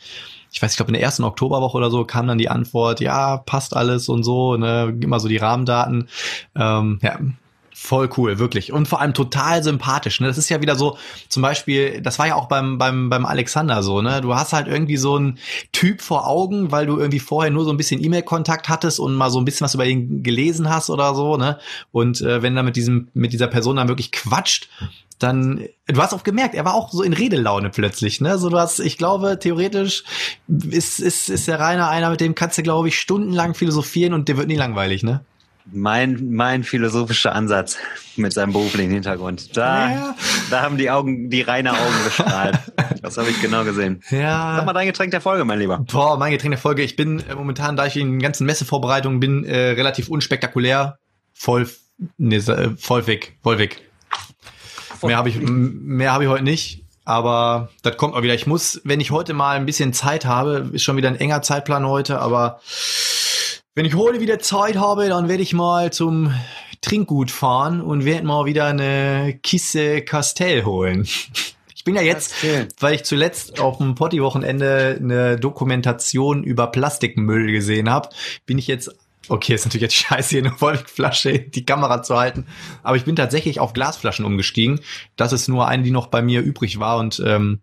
ich 0.50 0.62
weiß, 0.62 0.70
ich 0.70 0.76
glaube 0.78 0.88
in 0.88 0.94
der 0.94 1.02
ersten 1.02 1.24
Oktoberwoche 1.24 1.76
oder 1.76 1.90
so 1.90 2.06
kam 2.06 2.28
dann 2.28 2.38
die 2.38 2.48
Antwort, 2.48 3.00
ja 3.00 3.36
passt 3.36 3.76
alles 3.76 4.08
und 4.08 4.22
so, 4.22 4.56
ne, 4.56 4.96
immer 5.02 5.20
so 5.20 5.28
die 5.28 5.36
Rahmendaten. 5.36 6.08
Ähm, 6.56 6.98
ja, 7.02 7.18
Voll 7.82 8.10
cool, 8.18 8.38
wirklich. 8.38 8.74
Und 8.74 8.88
vor 8.88 9.00
allem 9.00 9.14
total 9.14 9.62
sympathisch. 9.62 10.20
Ne? 10.20 10.26
Das 10.26 10.36
ist 10.36 10.50
ja 10.50 10.60
wieder 10.60 10.76
so, 10.76 10.98
zum 11.30 11.42
Beispiel, 11.42 12.02
das 12.02 12.18
war 12.18 12.26
ja 12.26 12.34
auch 12.34 12.46
beim, 12.46 12.76
beim, 12.76 13.08
beim 13.08 13.24
Alexander 13.24 13.82
so, 13.82 14.02
ne? 14.02 14.20
Du 14.20 14.34
hast 14.34 14.52
halt 14.52 14.68
irgendwie 14.68 14.98
so 14.98 15.16
einen 15.16 15.38
Typ 15.72 16.02
vor 16.02 16.28
Augen, 16.28 16.70
weil 16.72 16.84
du 16.84 16.98
irgendwie 16.98 17.20
vorher 17.20 17.50
nur 17.50 17.64
so 17.64 17.70
ein 17.70 17.78
bisschen 17.78 18.04
E-Mail-Kontakt 18.04 18.68
hattest 18.68 19.00
und 19.00 19.14
mal 19.14 19.30
so 19.30 19.38
ein 19.38 19.46
bisschen 19.46 19.64
was 19.64 19.74
über 19.74 19.86
ihn 19.86 20.22
gelesen 20.22 20.68
hast 20.68 20.90
oder 20.90 21.14
so, 21.14 21.38
ne? 21.38 21.58
Und 21.90 22.20
äh, 22.20 22.42
wenn 22.42 22.54
er 22.54 22.64
mit 22.64 22.76
diesem, 22.76 23.08
mit 23.14 23.32
dieser 23.32 23.46
Person 23.46 23.76
dann 23.76 23.88
wirklich 23.88 24.12
quatscht, 24.12 24.68
dann, 25.18 25.64
du 25.86 26.02
hast 26.02 26.12
auch 26.12 26.22
gemerkt, 26.22 26.54
er 26.54 26.66
war 26.66 26.74
auch 26.74 26.92
so 26.92 27.02
in 27.02 27.14
Redelaune 27.14 27.70
plötzlich, 27.70 28.20
ne? 28.20 28.36
So 28.36 28.50
du 28.50 28.58
hast, 28.58 28.80
ich 28.80 28.98
glaube, 28.98 29.38
theoretisch 29.38 30.04
ist, 30.48 31.00
ist, 31.00 31.30
ist 31.30 31.48
der 31.48 31.58
Rainer 31.58 31.88
einer, 31.88 32.10
mit 32.10 32.20
dem 32.20 32.34
kannst 32.34 32.58
du, 32.58 32.62
glaube 32.62 32.88
ich, 32.88 32.98
stundenlang 32.98 33.54
philosophieren 33.54 34.12
und 34.12 34.28
der 34.28 34.36
wird 34.36 34.48
nie 34.48 34.56
langweilig, 34.56 35.02
ne? 35.02 35.24
Mein, 35.72 36.32
mein 36.32 36.64
philosophischer 36.64 37.34
Ansatz 37.34 37.76
mit 38.16 38.32
seinem 38.32 38.52
beruflichen 38.52 38.90
Hintergrund. 38.90 39.56
Da, 39.56 39.90
ja. 39.90 40.16
da 40.50 40.62
haben 40.62 40.76
die 40.76 40.90
Augen, 40.90 41.30
die 41.30 41.42
reine 41.42 41.72
Augen 41.72 42.04
gestrahlt. 42.04 42.58
Das 43.02 43.16
habe 43.16 43.30
ich 43.30 43.40
genau 43.40 43.64
gesehen. 43.64 44.02
Ja. 44.10 44.56
Sag 44.56 44.66
mal 44.66 44.72
dein 44.72 44.86
Getränk 44.86 45.10
der 45.10 45.20
Folge, 45.20 45.44
mein 45.44 45.58
Lieber. 45.58 45.78
Boah, 45.78 46.18
mein 46.18 46.32
Getränk 46.32 46.52
der 46.52 46.60
Folge. 46.60 46.82
Ich 46.82 46.96
bin 46.96 47.20
äh, 47.20 47.34
momentan, 47.34 47.76
da 47.76 47.86
ich 47.86 47.96
in 47.96 48.12
den 48.12 48.20
ganzen 48.20 48.46
Messevorbereitungen 48.46 49.20
bin, 49.20 49.44
äh, 49.44 49.70
relativ 49.70 50.08
unspektakulär. 50.08 50.98
Voll, 51.32 51.68
ne, 52.18 52.40
voll 52.76 53.06
weg, 53.06 53.38
voll 53.42 53.58
weg. 53.58 53.88
Mehr 55.02 55.16
habe 55.16 55.30
ich, 55.30 55.40
mehr 55.40 56.12
habe 56.12 56.24
ich 56.24 56.30
heute 56.30 56.44
nicht. 56.44 56.84
Aber 57.04 57.70
das 57.82 57.96
kommt 57.96 58.14
mal 58.14 58.22
wieder. 58.22 58.34
Ich 58.34 58.46
muss, 58.46 58.80
wenn 58.84 59.00
ich 59.00 59.10
heute 59.10 59.32
mal 59.32 59.56
ein 59.56 59.66
bisschen 59.66 59.92
Zeit 59.92 60.26
habe, 60.26 60.70
ist 60.72 60.84
schon 60.84 60.96
wieder 60.96 61.08
ein 61.08 61.16
enger 61.16 61.42
Zeitplan 61.42 61.86
heute, 61.86 62.20
aber 62.20 62.60
wenn 63.80 63.86
ich 63.86 63.94
heute 63.94 64.20
wieder 64.20 64.38
Zeit 64.38 64.76
habe, 64.76 65.08
dann 65.08 65.30
werde 65.30 65.42
ich 65.42 65.54
mal 65.54 65.90
zum 65.90 66.34
Trinkgut 66.82 67.30
fahren 67.30 67.80
und 67.80 68.04
werde 68.04 68.26
mal 68.26 68.44
wieder 68.44 68.66
eine 68.66 69.40
Kiste 69.42 70.02
Castell 70.02 70.64
holen. 70.66 71.08
Ich 71.74 71.84
bin 71.84 71.94
ja 71.94 72.02
jetzt, 72.02 72.34
weil 72.78 72.94
ich 72.94 73.04
zuletzt 73.04 73.58
auf 73.58 73.78
dem 73.78 73.94
Potti-Wochenende 73.94 74.98
eine 75.00 75.38
Dokumentation 75.38 76.44
über 76.44 76.66
Plastikmüll 76.66 77.50
gesehen 77.52 77.88
habe, 77.88 78.10
bin 78.44 78.58
ich 78.58 78.66
jetzt 78.66 78.94
Okay, 79.30 79.54
ist 79.54 79.64
natürlich 79.64 79.84
jetzt 79.84 79.94
scheiße, 79.94 80.28
hier 80.28 80.44
eine 80.44 80.60
Wolfgflasche 80.60 81.30
in 81.30 81.50
die 81.50 81.64
Kamera 81.64 82.02
zu 82.02 82.18
halten. 82.18 82.44
Aber 82.82 82.98
ich 82.98 83.06
bin 83.06 83.16
tatsächlich 83.16 83.60
auf 83.60 83.72
Glasflaschen 83.72 84.26
umgestiegen. 84.26 84.80
Das 85.16 85.32
ist 85.32 85.48
nur 85.48 85.68
eine, 85.68 85.82
die 85.82 85.90
noch 85.90 86.08
bei 86.08 86.20
mir 86.20 86.42
übrig 86.42 86.80
war 86.80 86.98
und 86.98 87.22
ähm, 87.24 87.62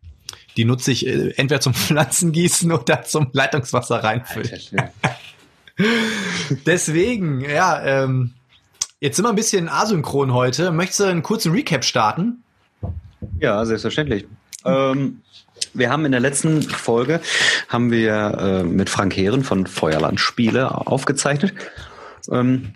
die 0.58 0.66
nutze 0.66 0.92
ich 0.92 1.06
äh, 1.06 1.34
entweder 1.38 1.62
zum 1.62 1.74
Pflanzengießen 1.76 2.72
oder 2.72 3.04
zum 3.04 3.30
Leitungswasser 3.34 4.04
reinfüllen. 4.04 4.60
Deswegen, 6.66 7.42
ja, 7.42 7.84
ähm, 7.84 8.34
jetzt 9.00 9.16
sind 9.16 9.26
wir 9.26 9.30
ein 9.30 9.36
bisschen 9.36 9.70
asynchron 9.70 10.34
heute. 10.34 10.72
Möchtest 10.72 11.02
du 11.02 11.04
einen 11.06 11.24
kurzen 11.24 11.52
Recap 11.52 11.84
starten? 11.84 12.44
Ja, 13.40 13.64
selbstverständlich. 13.66 14.26
Ähm, 14.66 15.22
wir 15.74 15.90
haben 15.90 16.06
in 16.06 16.12
der 16.12 16.22
letzten 16.22 16.62
Folge 16.62 17.22
haben 17.68 17.92
wir 17.92 18.14
äh, 18.40 18.64
mit 18.64 18.90
Frank 18.90 19.16
Heeren 19.16 19.44
von 19.44 19.68
Feuerland 19.68 20.20
Spiele 20.20 20.88
aufgezeichnet. 20.88 21.54
Ähm, 22.32 22.74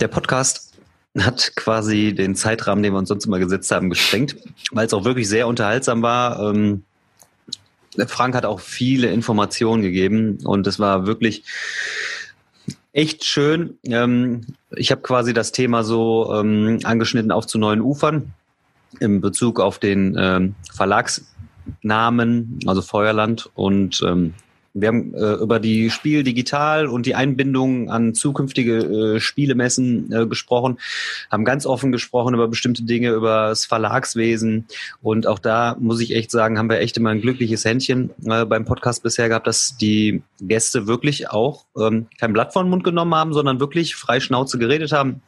der 0.00 0.08
Podcast 0.08 0.72
hat 1.18 1.52
quasi 1.56 2.14
den 2.14 2.34
Zeitrahmen, 2.34 2.82
den 2.82 2.92
wir 2.94 2.98
uns 2.98 3.08
sonst 3.08 3.26
immer 3.26 3.38
gesetzt 3.38 3.70
haben, 3.70 3.90
gesprengt, 3.90 4.36
weil 4.70 4.86
es 4.86 4.94
auch 4.94 5.04
wirklich 5.04 5.28
sehr 5.28 5.46
unterhaltsam 5.46 6.02
war. 6.02 6.40
Ähm, 6.40 6.84
Frank 8.06 8.34
hat 8.34 8.46
auch 8.46 8.60
viele 8.60 9.08
Informationen 9.08 9.82
gegeben 9.82 10.38
und 10.44 10.66
es 10.66 10.78
war 10.78 11.06
wirklich 11.06 11.44
echt 12.92 13.24
schön. 13.24 13.78
Ähm, 13.84 14.42
ich 14.70 14.90
habe 14.90 15.02
quasi 15.02 15.32
das 15.32 15.52
Thema 15.52 15.82
so 15.84 16.32
ähm, 16.34 16.80
angeschnitten 16.84 17.30
auf 17.32 17.46
zu 17.46 17.58
neuen 17.58 17.80
Ufern 17.80 18.32
in 19.00 19.20
Bezug 19.20 19.60
auf 19.60 19.78
den 19.78 20.16
ähm, 20.18 20.54
Verlagsnamen, 20.72 22.60
also 22.66 22.82
Feuerland 22.82 23.50
und 23.54 24.02
ähm, 24.06 24.34
wir 24.74 24.88
haben 24.88 25.14
äh, 25.14 25.34
über 25.34 25.60
die 25.60 25.90
Spiel 25.90 26.22
digital 26.22 26.86
und 26.86 27.06
die 27.06 27.14
Einbindung 27.14 27.90
an 27.90 28.14
zukünftige 28.14 29.16
äh, 29.16 29.20
Spielemessen 29.20 30.10
äh, 30.12 30.26
gesprochen, 30.26 30.78
haben 31.30 31.44
ganz 31.44 31.66
offen 31.66 31.92
gesprochen 31.92 32.34
über 32.34 32.48
bestimmte 32.48 32.82
Dinge, 32.82 33.10
über 33.10 33.48
das 33.48 33.66
Verlagswesen. 33.66 34.66
Und 35.02 35.26
auch 35.26 35.38
da 35.38 35.76
muss 35.78 36.00
ich 36.00 36.14
echt 36.14 36.30
sagen, 36.30 36.58
haben 36.58 36.70
wir 36.70 36.80
echt 36.80 36.96
immer 36.96 37.10
ein 37.10 37.20
glückliches 37.20 37.64
Händchen 37.64 38.10
äh, 38.24 38.44
beim 38.44 38.64
Podcast 38.64 39.02
bisher 39.02 39.28
gehabt, 39.28 39.46
dass 39.46 39.76
die 39.76 40.22
Gäste 40.40 40.86
wirklich 40.86 41.30
auch 41.30 41.64
ähm, 41.78 42.06
kein 42.18 42.32
Blatt 42.32 42.52
vor 42.52 42.64
den 42.64 42.70
Mund 42.70 42.84
genommen 42.84 43.14
haben, 43.14 43.32
sondern 43.32 43.60
wirklich 43.60 43.94
frei 43.94 44.20
Schnauze 44.20 44.58
geredet 44.58 44.92
haben 44.92 45.20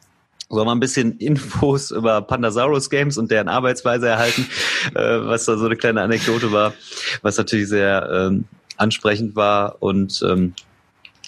so 0.49 0.59
haben 0.59 0.67
wir 0.67 0.75
ein 0.75 0.79
bisschen 0.79 1.17
Infos 1.17 1.91
über 1.91 2.21
Pandasaurus 2.21 2.89
Games 2.89 3.17
und 3.17 3.31
deren 3.31 3.47
Arbeitsweise 3.47 4.09
erhalten, 4.09 4.47
äh, 4.93 5.27
was 5.27 5.45
da 5.45 5.57
so 5.57 5.65
eine 5.65 5.75
kleine 5.75 6.01
Anekdote 6.01 6.51
war, 6.51 6.73
was 7.21 7.37
natürlich 7.37 7.67
sehr 7.67 8.07
ähm, 8.11 8.45
ansprechend 8.77 9.35
war. 9.35 9.81
Und 9.81 10.23
ähm, 10.27 10.53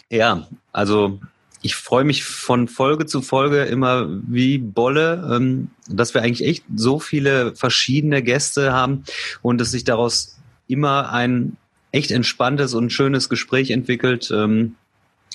ja, 0.10 0.48
also 0.72 1.20
ich 1.62 1.76
freue 1.76 2.04
mich 2.04 2.24
von 2.24 2.68
Folge 2.68 3.06
zu 3.06 3.22
Folge 3.22 3.64
immer 3.64 4.08
wie 4.28 4.58
Bolle, 4.58 5.30
ähm, 5.36 5.70
dass 5.90 6.14
wir 6.14 6.22
eigentlich 6.22 6.48
echt 6.48 6.64
so 6.76 7.00
viele 7.00 7.56
verschiedene 7.56 8.22
Gäste 8.22 8.74
haben 8.74 9.04
und 9.42 9.60
dass 9.60 9.72
sich 9.72 9.84
daraus 9.84 10.38
immer 10.68 11.12
ein 11.12 11.58
echt 11.92 12.12
entspanntes 12.12 12.74
und 12.74 12.92
schönes 12.92 13.30
Gespräch 13.30 13.72
entwickelt, 13.72 14.32
ähm, 14.32 14.76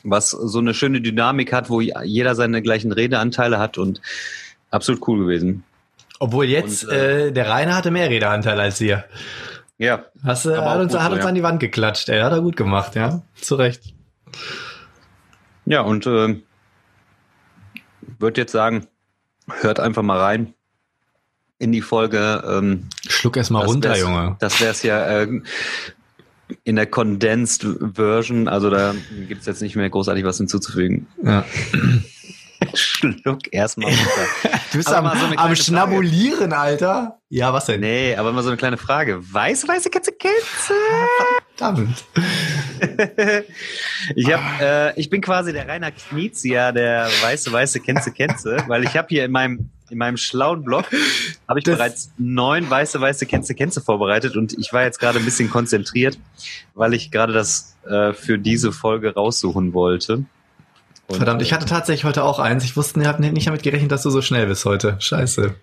was 0.04 0.30
so 0.30 0.58
eine 0.58 0.74
schöne 0.74 1.00
Dynamik 1.00 1.52
hat, 1.52 1.70
wo 1.70 1.80
jeder 1.80 2.34
seine 2.34 2.62
gleichen 2.62 2.92
Redeanteile 2.92 3.58
hat 3.58 3.78
und 3.78 4.00
absolut 4.70 5.06
cool 5.08 5.20
gewesen. 5.20 5.64
Obwohl 6.18 6.46
jetzt 6.46 6.84
und, 6.84 6.92
äh, 6.92 7.28
äh, 7.28 7.32
der 7.32 7.48
Rainer 7.48 7.74
hatte 7.74 7.90
mehr 7.90 8.08
Redeanteile 8.08 8.62
als 8.62 8.80
ihr. 8.80 9.04
Ja. 9.82 10.04
Hast, 10.22 10.46
äh, 10.46 10.56
hat 10.56 10.78
uns, 10.78 10.94
hat 10.94 11.10
uns 11.10 11.22
ja. 11.22 11.28
an 11.28 11.34
die 11.34 11.42
Wand 11.42 11.58
geklatscht. 11.58 12.08
Er 12.08 12.24
hat 12.24 12.32
er 12.32 12.40
gut 12.40 12.56
gemacht, 12.56 12.94
ja. 12.94 13.22
Zu 13.34 13.56
Recht. 13.56 13.82
Ja, 15.64 15.80
und 15.80 16.06
äh, 16.06 16.40
würde 18.20 18.40
jetzt 18.40 18.52
sagen, 18.52 18.86
hört 19.50 19.80
einfach 19.80 20.04
mal 20.04 20.20
rein 20.20 20.54
in 21.58 21.72
die 21.72 21.80
Folge. 21.80 22.44
Ähm, 22.46 22.90
Schluck 23.08 23.36
erst 23.36 23.50
mal 23.50 23.64
runter, 23.64 23.98
Junge. 23.98 24.36
Das 24.38 24.60
wäre 24.60 24.70
es 24.70 24.84
ja 24.84 25.04
äh, 25.04 25.40
in 26.62 26.76
der 26.76 26.86
Condensed 26.86 27.66
Version. 27.80 28.46
Also 28.46 28.70
da 28.70 28.94
gibt 29.26 29.40
es 29.40 29.46
jetzt 29.48 29.62
nicht 29.62 29.74
mehr 29.74 29.90
großartig 29.90 30.24
was 30.24 30.38
hinzuzufügen. 30.38 31.08
Ja. 31.24 31.44
Schluck 32.74 33.52
erstmal 33.52 33.90
runter. 33.90 34.58
Du 34.70 34.78
bist 34.78 34.92
am, 34.92 35.04
so 35.18 35.36
am 35.36 35.56
Schnabulieren, 35.56 36.50
Frage. 36.50 36.58
Alter. 36.58 37.18
Ja, 37.28 37.52
was 37.52 37.66
denn? 37.66 37.80
Nee, 37.80 38.14
aber 38.16 38.32
mal 38.32 38.42
so 38.42 38.48
eine 38.48 38.56
kleine 38.56 38.76
Frage. 38.76 39.20
Weiße, 39.20 39.66
weiße 39.66 39.90
Kätze, 39.90 40.12
Kätze. 40.12 40.74
Verdammt. 41.56 42.04
ich 44.14 44.32
hab, 44.32 44.60
äh, 44.60 45.00
ich 45.00 45.10
bin 45.10 45.20
quasi 45.20 45.52
der 45.52 45.68
Rainer 45.68 45.90
Knizia, 45.90 46.72
der 46.72 47.08
weiße, 47.22 47.52
weiße 47.52 47.80
Känze, 47.80 48.12
Känze, 48.12 48.64
weil 48.66 48.84
ich 48.84 48.96
habe 48.96 49.08
hier 49.08 49.24
in 49.24 49.32
meinem 49.32 49.70
in 49.90 49.98
meinem 49.98 50.16
schlauen 50.16 50.64
Blog 50.64 50.86
habe 51.46 51.58
ich 51.58 51.64
das 51.64 51.76
bereits 51.76 52.12
neun 52.16 52.68
weiße, 52.68 52.98
weiße 52.98 53.26
Känze, 53.26 53.54
Känze 53.54 53.82
vorbereitet 53.82 54.36
und 54.36 54.58
ich 54.58 54.72
war 54.72 54.84
jetzt 54.84 54.98
gerade 54.98 55.18
ein 55.18 55.24
bisschen 55.24 55.50
konzentriert, 55.50 56.18
weil 56.74 56.94
ich 56.94 57.10
gerade 57.10 57.34
das 57.34 57.76
äh, 57.86 58.14
für 58.14 58.38
diese 58.38 58.72
Folge 58.72 59.14
raussuchen 59.14 59.74
wollte. 59.74 60.24
Und, 61.12 61.18
Verdammt, 61.18 61.42
ich 61.42 61.52
hatte 61.52 61.66
tatsächlich 61.66 62.04
heute 62.04 62.24
auch 62.24 62.38
eins. 62.38 62.64
Ich 62.64 62.76
wusste, 62.76 63.00
ich 63.00 63.06
habe 63.06 63.22
nicht 63.22 63.46
damit 63.46 63.62
gerechnet, 63.62 63.92
dass 63.92 64.02
du 64.02 64.10
so 64.10 64.22
schnell 64.22 64.46
bist 64.46 64.64
heute. 64.64 64.96
Scheiße. 64.98 65.54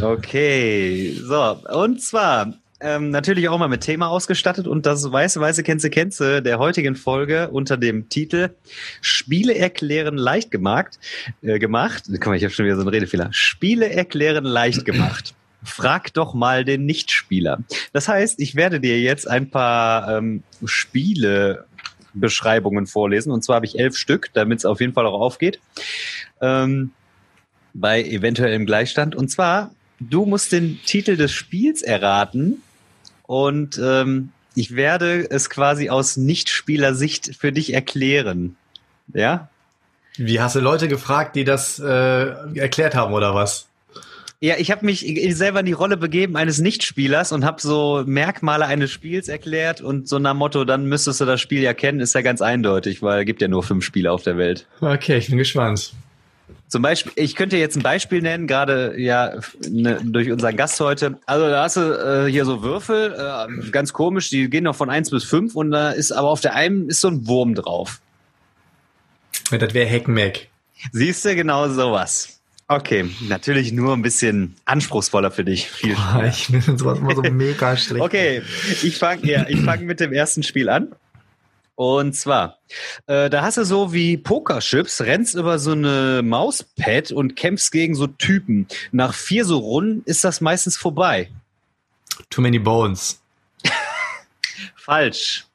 Okay, 0.00 1.16
so, 1.22 1.60
und 1.70 2.02
zwar 2.02 2.54
ähm, 2.80 3.10
natürlich 3.10 3.48
auch 3.48 3.58
mal 3.58 3.68
mit 3.68 3.82
Thema 3.82 4.08
ausgestattet 4.08 4.66
und 4.66 4.86
das 4.86 5.10
weiße, 5.10 5.40
weiße 5.40 5.62
Kenze 5.62 5.90
Kenze 5.90 6.42
der 6.42 6.58
heutigen 6.58 6.96
Folge 6.96 7.48
unter 7.50 7.76
dem 7.76 8.08
Titel 8.08 8.50
Spiele 9.00 9.56
erklären 9.56 10.16
leicht 10.16 10.50
gemacht, 10.50 10.98
äh, 11.42 11.58
gemacht. 11.58 12.04
Mal, 12.08 12.36
ich 12.36 12.44
habe 12.44 12.54
schon 12.54 12.64
wieder 12.64 12.76
so 12.76 12.82
einen 12.82 12.90
Redefehler. 12.90 13.28
Spiele 13.32 13.90
erklären 13.90 14.44
leicht 14.44 14.84
gemacht. 14.84 15.34
Frag 15.62 16.14
doch 16.14 16.34
mal 16.34 16.64
den 16.64 16.86
Nichtspieler. 16.86 17.58
Das 17.92 18.08
heißt, 18.08 18.40
ich 18.40 18.54
werde 18.54 18.80
dir 18.80 19.00
jetzt 19.00 19.28
ein 19.28 19.50
paar 19.50 20.16
ähm, 20.16 20.42
Spiele 20.64 21.66
Beschreibungen 22.20 22.86
vorlesen. 22.86 23.32
Und 23.32 23.42
zwar 23.42 23.56
habe 23.56 23.66
ich 23.66 23.78
elf 23.78 23.96
Stück, 23.96 24.30
damit 24.32 24.58
es 24.58 24.64
auf 24.64 24.80
jeden 24.80 24.92
Fall 24.92 25.06
auch 25.06 25.20
aufgeht. 25.20 25.60
Ähm, 26.40 26.92
bei 27.74 28.02
eventuellem 28.02 28.66
Gleichstand. 28.66 29.14
Und 29.14 29.28
zwar, 29.28 29.70
du 30.00 30.24
musst 30.24 30.52
den 30.52 30.80
Titel 30.84 31.16
des 31.16 31.32
Spiels 31.32 31.82
erraten. 31.82 32.62
Und 33.24 33.80
ähm, 33.82 34.30
ich 34.54 34.74
werde 34.74 35.30
es 35.30 35.50
quasi 35.50 35.90
aus 35.90 36.16
Nichtspielersicht 36.16 37.36
für 37.38 37.52
dich 37.52 37.74
erklären. 37.74 38.56
Ja? 39.12 39.48
Wie 40.16 40.40
hast 40.40 40.56
du 40.56 40.60
Leute 40.60 40.88
gefragt, 40.88 41.36
die 41.36 41.44
das 41.44 41.78
äh, 41.78 42.58
erklärt 42.58 42.96
haben 42.96 43.14
oder 43.14 43.34
was? 43.34 43.67
Ja, 44.40 44.54
ich 44.56 44.70
habe 44.70 44.86
mich 44.86 45.00
selber 45.34 45.60
in 45.60 45.66
die 45.66 45.72
Rolle 45.72 45.96
begeben 45.96 46.36
eines 46.36 46.60
Nichtspielers 46.60 47.32
und 47.32 47.44
habe 47.44 47.60
so 47.60 48.04
Merkmale 48.06 48.66
eines 48.66 48.92
Spiels 48.92 49.28
erklärt 49.28 49.80
und 49.80 50.08
so 50.08 50.20
nach 50.20 50.34
Motto, 50.34 50.64
dann 50.64 50.86
müsstest 50.86 51.20
du 51.20 51.24
das 51.24 51.40
Spiel 51.40 51.60
ja 51.60 51.74
kennen, 51.74 51.98
ist 51.98 52.14
ja 52.14 52.20
ganz 52.20 52.40
eindeutig, 52.40 53.02
weil 53.02 53.20
es 53.20 53.26
gibt 53.26 53.42
ja 53.42 53.48
nur 53.48 53.64
fünf 53.64 53.84
Spiele 53.84 54.12
auf 54.12 54.22
der 54.22 54.36
Welt. 54.36 54.66
Okay, 54.80 55.18
ich 55.18 55.28
bin 55.28 55.38
gespannt. 55.38 55.92
Zum 56.68 56.82
Beispiel, 56.82 57.12
ich 57.16 57.34
könnte 57.34 57.56
jetzt 57.56 57.76
ein 57.76 57.82
Beispiel 57.82 58.22
nennen, 58.22 58.46
gerade 58.46 58.94
ja 58.96 59.40
ne, 59.68 59.98
durch 60.04 60.30
unseren 60.30 60.56
Gast 60.56 60.78
heute. 60.78 61.18
Also 61.26 61.48
da 61.48 61.64
hast 61.64 61.76
du 61.76 61.80
äh, 61.80 62.30
hier 62.30 62.44
so 62.44 62.62
Würfel, 62.62 63.16
äh, 63.18 63.70
ganz 63.70 63.92
komisch, 63.92 64.30
die 64.30 64.48
gehen 64.48 64.64
noch 64.64 64.76
von 64.76 64.88
eins 64.88 65.10
bis 65.10 65.24
fünf 65.24 65.56
und 65.56 65.72
da 65.72 65.90
ist 65.90 66.12
aber 66.12 66.28
auf 66.28 66.40
der 66.40 66.54
einen 66.54 66.88
ist 66.88 67.00
so 67.00 67.08
ein 67.08 67.26
Wurm 67.26 67.56
drauf. 67.56 68.00
Ja, 69.50 69.58
das 69.58 69.74
wäre 69.74 69.88
Heckmeck. 69.88 70.48
Siehst 70.92 71.24
du, 71.24 71.34
genau 71.34 71.68
sowas. 71.68 72.37
Okay, 72.70 73.10
natürlich 73.22 73.72
nur 73.72 73.94
ein 73.94 74.02
bisschen 74.02 74.54
anspruchsvoller 74.66 75.30
für 75.30 75.42
dich. 75.42 75.70
Viel 75.70 75.94
Boah, 75.94 76.24
ich 76.24 76.48
bin 76.48 76.60
sowas 76.76 76.98
immer 76.98 77.16
so 77.16 77.22
mega 77.22 77.74
schlecht. 77.78 78.04
Okay, 78.04 78.42
ich 78.82 78.98
fange 78.98 79.26
ja, 79.26 79.46
ich 79.48 79.62
fang 79.62 79.86
mit 79.86 80.00
dem 80.00 80.12
ersten 80.12 80.42
Spiel 80.42 80.68
an. 80.68 80.94
Und 81.76 82.14
zwar, 82.14 82.58
äh, 83.06 83.30
da 83.30 83.42
hast 83.42 83.56
du 83.56 83.64
so 83.64 83.94
wie 83.94 84.18
Pokerchips, 84.18 85.00
rennst 85.00 85.34
über 85.34 85.58
so 85.58 85.72
eine 85.72 86.22
Mauspad 86.22 87.10
und 87.10 87.36
kämpfst 87.36 87.72
gegen 87.72 87.94
so 87.94 88.06
Typen. 88.06 88.66
Nach 88.92 89.14
vier 89.14 89.46
so 89.46 89.58
Runden 89.58 90.02
ist 90.04 90.22
das 90.24 90.42
meistens 90.42 90.76
vorbei. 90.76 91.30
Too 92.28 92.42
many 92.42 92.58
bones. 92.58 93.22
Falsch. 94.76 95.46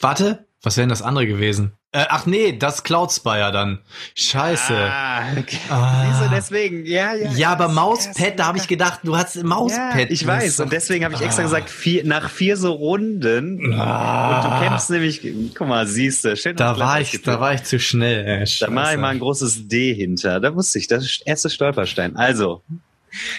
Warte, 0.00 0.46
was 0.62 0.76
wäre 0.76 0.84
denn 0.84 0.90
das 0.90 1.02
andere 1.02 1.26
gewesen? 1.26 1.72
Äh, 1.92 2.04
ach 2.08 2.24
nee, 2.24 2.52
das 2.56 2.84
Cloud 2.84 3.10
Spire 3.10 3.50
dann. 3.50 3.80
Scheiße. 4.14 4.76
Ah, 4.76 5.32
okay. 5.36 5.58
Ah. 5.70 6.22
Du, 6.22 6.30
deswegen, 6.36 6.86
ja, 6.86 7.14
ja. 7.14 7.32
ja, 7.32 7.50
aber 7.52 7.66
Mauspad, 7.66 8.38
da 8.38 8.46
habe 8.46 8.58
ich 8.58 8.68
gedacht, 8.68 9.00
du 9.02 9.16
hast 9.16 9.42
Mauspad. 9.42 9.98
Ja, 9.98 10.06
ich 10.08 10.24
weiß, 10.24 10.60
und 10.60 10.72
deswegen 10.72 11.04
habe 11.04 11.14
ich 11.14 11.20
extra 11.20 11.42
Ah. 11.42 11.46
gesagt, 11.46 11.68
vier, 11.68 12.04
nach 12.04 12.30
vier 12.30 12.56
so 12.56 12.72
Runden. 12.74 13.74
Ah. 13.74 14.36
Und 14.36 14.44
du 14.44 14.64
kämpfst 14.68 14.90
nämlich, 14.90 15.20
guck 15.56 15.66
mal, 15.66 15.84
siehst 15.88 16.24
du, 16.24 16.36
schön. 16.36 16.54
Da 16.54 16.78
war 16.78 17.00
ich, 17.00 17.20
da 17.22 17.40
war 17.40 17.54
ich 17.54 17.64
zu 17.64 17.80
schnell. 17.80 18.24
Ey, 18.24 18.48
Da 18.60 18.70
mache 18.70 18.92
ich 18.92 18.98
mal 19.00 19.08
ein 19.08 19.18
großes 19.18 19.66
D 19.66 19.92
hinter. 19.92 20.38
Da 20.38 20.54
wusste 20.54 20.78
ich, 20.78 20.86
das 20.86 21.04
ist 21.04 21.22
erste 21.26 21.50
Stolperstein. 21.50 22.16
Also, 22.16 22.62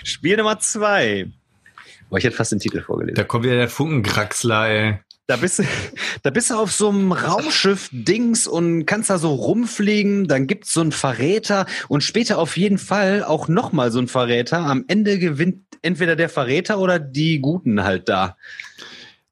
Spiel 0.03 0.35
Nummer 0.35 0.59
zwei. 0.59 1.27
Boah, 2.09 2.17
ich 2.17 2.25
hätte 2.25 2.35
fast 2.35 2.51
den 2.51 2.59
Titel 2.59 2.81
vorgelesen. 2.81 3.15
Da 3.15 3.23
kommt 3.23 3.45
wieder 3.45 3.55
der 3.55 3.69
Funkenkraxler, 3.69 4.67
ey. 4.67 4.99
Da 5.31 5.37
bist 5.37 5.59
du, 5.59 5.63
da 6.23 6.29
bist 6.29 6.49
du 6.49 6.55
auf 6.55 6.73
so 6.73 6.89
einem 6.89 7.13
Raumschiff-Dings 7.13 8.47
und 8.47 8.85
kannst 8.85 9.09
da 9.09 9.17
so 9.17 9.33
rumfliegen. 9.33 10.27
Dann 10.27 10.45
gibt's 10.45 10.73
so 10.73 10.81
einen 10.81 10.91
Verräter 10.91 11.67
und 11.87 12.03
später 12.03 12.37
auf 12.37 12.57
jeden 12.57 12.77
Fall 12.77 13.23
auch 13.23 13.47
nochmal 13.47 13.93
so 13.93 13.99
einen 13.99 14.09
Verräter. 14.09 14.57
Am 14.57 14.83
Ende 14.89 15.19
gewinnt 15.19 15.63
entweder 15.81 16.17
der 16.17 16.27
Verräter 16.27 16.79
oder 16.79 16.99
die 16.99 17.39
Guten 17.39 17.85
halt 17.85 18.09
da. 18.09 18.35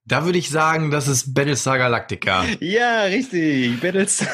Da 0.05 0.23
würde 0.23 0.37
ich 0.37 0.49
sagen, 0.49 0.89
das 0.89 1.09
ist 1.09 1.33
Battlestar 1.33 1.77
Galactica. 1.77 2.45
Ja, 2.61 3.01
richtig. 3.03 3.81
Battles. 3.81 4.25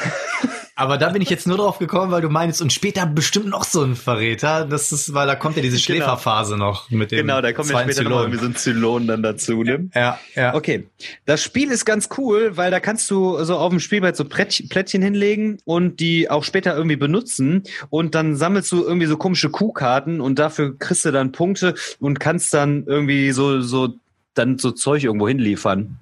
Aber 0.78 0.98
da 0.98 1.08
bin 1.08 1.22
ich 1.22 1.30
jetzt 1.30 1.46
nur 1.46 1.56
drauf 1.56 1.78
gekommen, 1.78 2.12
weil 2.12 2.20
du 2.20 2.28
meinst, 2.28 2.60
und 2.60 2.70
später 2.70 3.06
bestimmt 3.06 3.46
noch 3.46 3.64
so 3.64 3.82
ein 3.82 3.96
Verräter. 3.96 4.66
Das 4.66 4.92
ist, 4.92 5.14
weil 5.14 5.26
da 5.26 5.34
kommt 5.34 5.56
ja 5.56 5.62
diese 5.62 5.76
Genau. 5.78 5.84
Schläferphase 6.04 6.58
noch 6.58 6.90
mit 6.90 7.10
dem 7.12 7.20
Genau, 7.20 7.40
da 7.40 7.54
kommt 7.54 7.70
ja 7.70 7.80
später 7.80 8.02
noch 8.02 8.10
Zylon. 8.10 8.22
irgendwie 8.24 8.38
so 8.40 8.46
ein 8.46 8.56
Zylon 8.56 9.06
dann 9.06 9.22
dazu, 9.22 9.62
ne? 9.62 9.88
Ja, 9.94 10.18
ja. 10.34 10.54
Okay, 10.54 10.86
das 11.24 11.42
Spiel 11.42 11.70
ist 11.70 11.86
ganz 11.86 12.10
cool, 12.18 12.58
weil 12.58 12.70
da 12.70 12.78
kannst 12.80 13.10
du 13.10 13.42
so 13.42 13.56
auf 13.56 13.70
dem 13.70 13.80
Spielbrett 13.80 14.16
so 14.16 14.24
Plätt- 14.24 14.68
Plättchen 14.68 15.00
hinlegen 15.00 15.58
und 15.64 15.98
die 15.98 16.28
auch 16.30 16.44
später 16.44 16.76
irgendwie 16.76 16.96
benutzen 16.96 17.62
und 17.88 18.14
dann 18.14 18.36
sammelst 18.36 18.70
du 18.70 18.84
irgendwie 18.84 19.06
so 19.06 19.16
komische 19.16 19.48
Kuhkarten 19.48 20.20
und 20.20 20.38
dafür 20.38 20.78
kriegst 20.78 21.06
du 21.06 21.10
dann 21.10 21.32
Punkte 21.32 21.74
und 22.00 22.20
kannst 22.20 22.52
dann 22.52 22.84
irgendwie 22.86 23.32
so 23.32 23.62
so 23.62 23.94
dann 24.34 24.58
so 24.58 24.72
Zeug 24.72 25.04
irgendwo 25.04 25.26
hinliefern. 25.26 25.96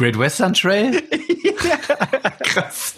Great 0.00 0.18
Western 0.18 0.54
Trail? 0.54 0.92
Krass. 2.42 2.94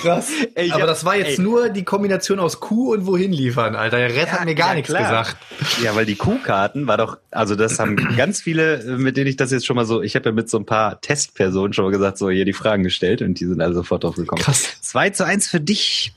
Krass. 0.00 0.30
Ey, 0.54 0.70
Aber 0.72 0.80
hab- 0.82 0.88
das 0.88 1.04
war 1.04 1.14
jetzt 1.16 1.38
ey. 1.38 1.44
nur 1.44 1.68
die 1.68 1.84
Kombination 1.84 2.40
aus 2.40 2.58
Kuh 2.58 2.94
und 2.94 3.04
wohin 3.06 3.32
liefern, 3.34 3.76
Alter. 3.76 3.98
Der 3.98 4.08
Rest 4.08 4.28
Ja, 4.28 4.32
hat 4.38 4.44
mir 4.46 4.54
gar 4.54 4.68
ja, 4.70 4.74
nichts 4.76 4.88
klar. 4.88 5.02
gesagt. 5.02 5.36
Ja, 5.82 5.94
weil 5.94 6.06
die 6.06 6.14
Kuhkarten 6.16 6.86
war 6.86 6.96
doch, 6.96 7.18
also 7.30 7.54
das 7.54 7.78
haben 7.78 7.96
ganz 8.16 8.40
viele, 8.40 8.96
mit 8.96 9.18
denen 9.18 9.26
ich 9.26 9.36
das 9.36 9.50
jetzt 9.52 9.66
schon 9.66 9.76
mal 9.76 9.84
so, 9.84 10.00
ich 10.00 10.16
habe 10.16 10.30
ja 10.30 10.32
mit 10.32 10.48
so 10.48 10.58
ein 10.58 10.64
paar 10.64 11.00
Testpersonen 11.02 11.74
schon 11.74 11.84
mal 11.84 11.90
gesagt, 11.90 12.16
so 12.16 12.30
hier 12.30 12.46
die 12.46 12.54
Fragen 12.54 12.82
gestellt 12.82 13.20
und 13.20 13.38
die 13.38 13.44
sind 13.44 13.60
alle 13.60 13.74
sofort 13.74 14.04
drauf 14.04 14.16
gekommen. 14.16 14.40
Krass. 14.40 14.78
2 14.80 15.10
zu 15.10 15.26
1 15.26 15.48
für 15.48 15.60
dich. 15.60 16.14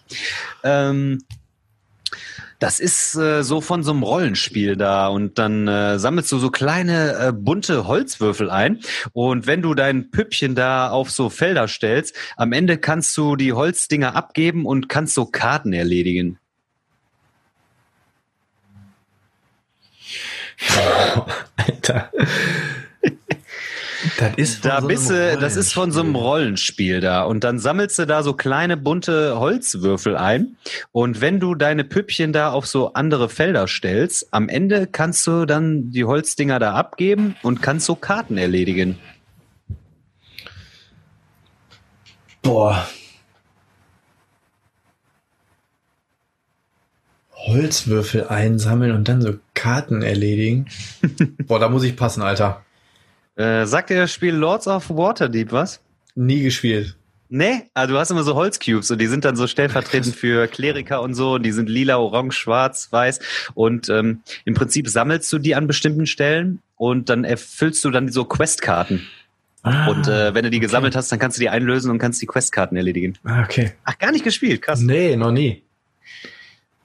Ähm, 0.64 1.22
das 2.60 2.80
ist 2.80 3.16
äh, 3.16 3.44
so 3.44 3.62
von 3.62 3.84
so 3.84 3.92
einem 3.92 4.04
Rollenspiel 4.04 4.76
da 4.76 5.08
und 5.08 5.38
dann 5.38 5.68
äh, 5.68 6.00
sammelst 6.00 6.32
du 6.32 6.40
so 6.40 6.50
kleine 6.50 7.18
äh, 7.18 7.32
bunte 7.32 7.88
Holzwürfel 7.88 8.50
ein 8.50 8.80
und 9.14 9.48
wenn 9.48 9.62
du 9.62 9.74
dein 9.74 10.12
Püppchen 10.12 10.56
da 10.56 10.90
auf 10.90 11.12
so 11.12 11.30
Felder 11.30 11.68
stellst, 11.68 12.16
am 12.38 12.54
Ende 12.54 12.78
kannst 12.78 13.16
du 13.18 13.36
die 13.36 13.54
Holzdinger 13.54 14.16
abgeben 14.16 14.66
und 14.66 14.90
kannst 14.90 15.16
so 15.16 15.26
Karten 15.26 15.74
erledigen. 15.74 16.40
Alter. 21.58 22.12
Das 24.18 24.34
ist 24.38 24.62
von 24.62 24.70
Da 24.70 24.82
so 24.82 24.88
bist 24.88 25.10
du, 25.10 25.38
das 25.38 25.56
ist 25.56 25.74
von 25.74 25.92
so 25.92 26.02
einem 26.02 26.16
Rollenspiel 26.16 27.02
da. 27.02 27.24
Und 27.24 27.44
dann 27.44 27.60
sammelst 27.60 28.00
du 28.00 28.06
da 28.06 28.24
so 28.24 28.34
kleine 28.34 28.78
bunte 28.78 29.40
Holzwürfel 29.40 30.16
ein. 30.16 30.58
Und 30.92 31.22
wenn 31.22 31.40
du 31.40 31.56
deine 31.56 31.84
Püppchen 31.84 32.34
da 32.34 32.52
auf 32.52 32.66
so 32.66 32.94
andere 32.94 33.30
Felder 33.30 33.68
stellst, 33.68 34.28
am 34.32 34.50
Ende 34.50 34.88
kannst 34.88 35.26
du 35.28 35.46
dann 35.46 35.92
die 35.92 36.06
Holzdinger 36.06 36.60
da 36.60 36.74
abgeben 36.74 37.36
und 37.44 37.62
kannst 37.62 37.86
so 37.86 37.96
Karten 37.96 38.38
erledigen. 38.38 38.98
Boah. 42.42 42.88
Holzwürfel 47.32 48.28
einsammeln 48.28 48.92
und 48.92 49.08
dann 49.08 49.22
so 49.22 49.36
Karten 49.54 50.02
erledigen. 50.02 50.68
Boah, 51.48 51.60
da 51.60 51.70
muss 51.70 51.84
ich 51.84 51.96
passen, 51.96 52.22
Alter. 52.22 52.65
Äh, 53.36 53.66
sagt 53.66 53.90
dir 53.90 53.98
das 53.98 54.14
Spiel 54.14 54.34
Lords 54.34 54.68
of 54.68 54.90
Waterdeep 54.90 55.52
was? 55.52 55.82
Nie 56.16 56.44
gespielt. 56.44 56.96
Nee, 57.28 57.64
also 57.74 57.94
du 57.94 58.00
hast 58.00 58.12
immer 58.12 58.24
so 58.24 58.36
Holzcubes 58.36 58.92
und 58.92 59.00
die 59.02 59.08
sind 59.08 59.26
dann 59.26 59.36
so 59.36 59.48
stellvertretend 59.48 60.16
für 60.16 60.48
Kleriker 60.48 61.02
und 61.02 61.16
so 61.16 61.34
und 61.34 61.44
die 61.44 61.52
sind 61.52 61.68
lila, 61.70 61.98
orange, 61.98 62.36
schwarz, 62.36 62.88
weiß 62.92 63.20
und 63.56 63.90
ähm, 63.90 64.22
im 64.46 64.54
Prinzip 64.54 64.88
sammelst 64.88 65.34
du 65.34 65.40
die 65.40 65.56
an 65.56 65.68
bestimmten 65.68 66.06
Stellen 66.06 66.62
und 66.78 67.10
dann 67.10 67.24
erfüllst 67.24 67.84
du 67.84 67.90
dann 67.90 68.10
so 68.10 68.26
Questkarten. 68.26 69.08
Ah, 69.64 69.88
Und 69.88 70.08
äh, 70.08 70.36
wenn 70.36 70.44
du 70.44 70.52
die 70.52 70.58
okay. 70.58 70.66
gesammelt 70.68 70.96
hast, 70.96 71.12
dann 71.12 71.18
kannst 71.18 71.38
du 71.38 71.42
die 71.42 71.50
einlösen 71.50 71.90
und 71.90 71.98
kannst 71.98 72.22
die 72.22 72.28
Questkarten 72.28 72.78
erledigen. 72.78 73.18
ah, 73.24 73.42
okay. 73.44 73.74
Ach, 73.84 73.98
gar 73.98 74.12
nicht 74.12 74.24
gespielt, 74.24 74.62
krass. 74.62 74.80
Nee, 74.80 75.16
noch 75.16 75.32
nie. 75.32 75.64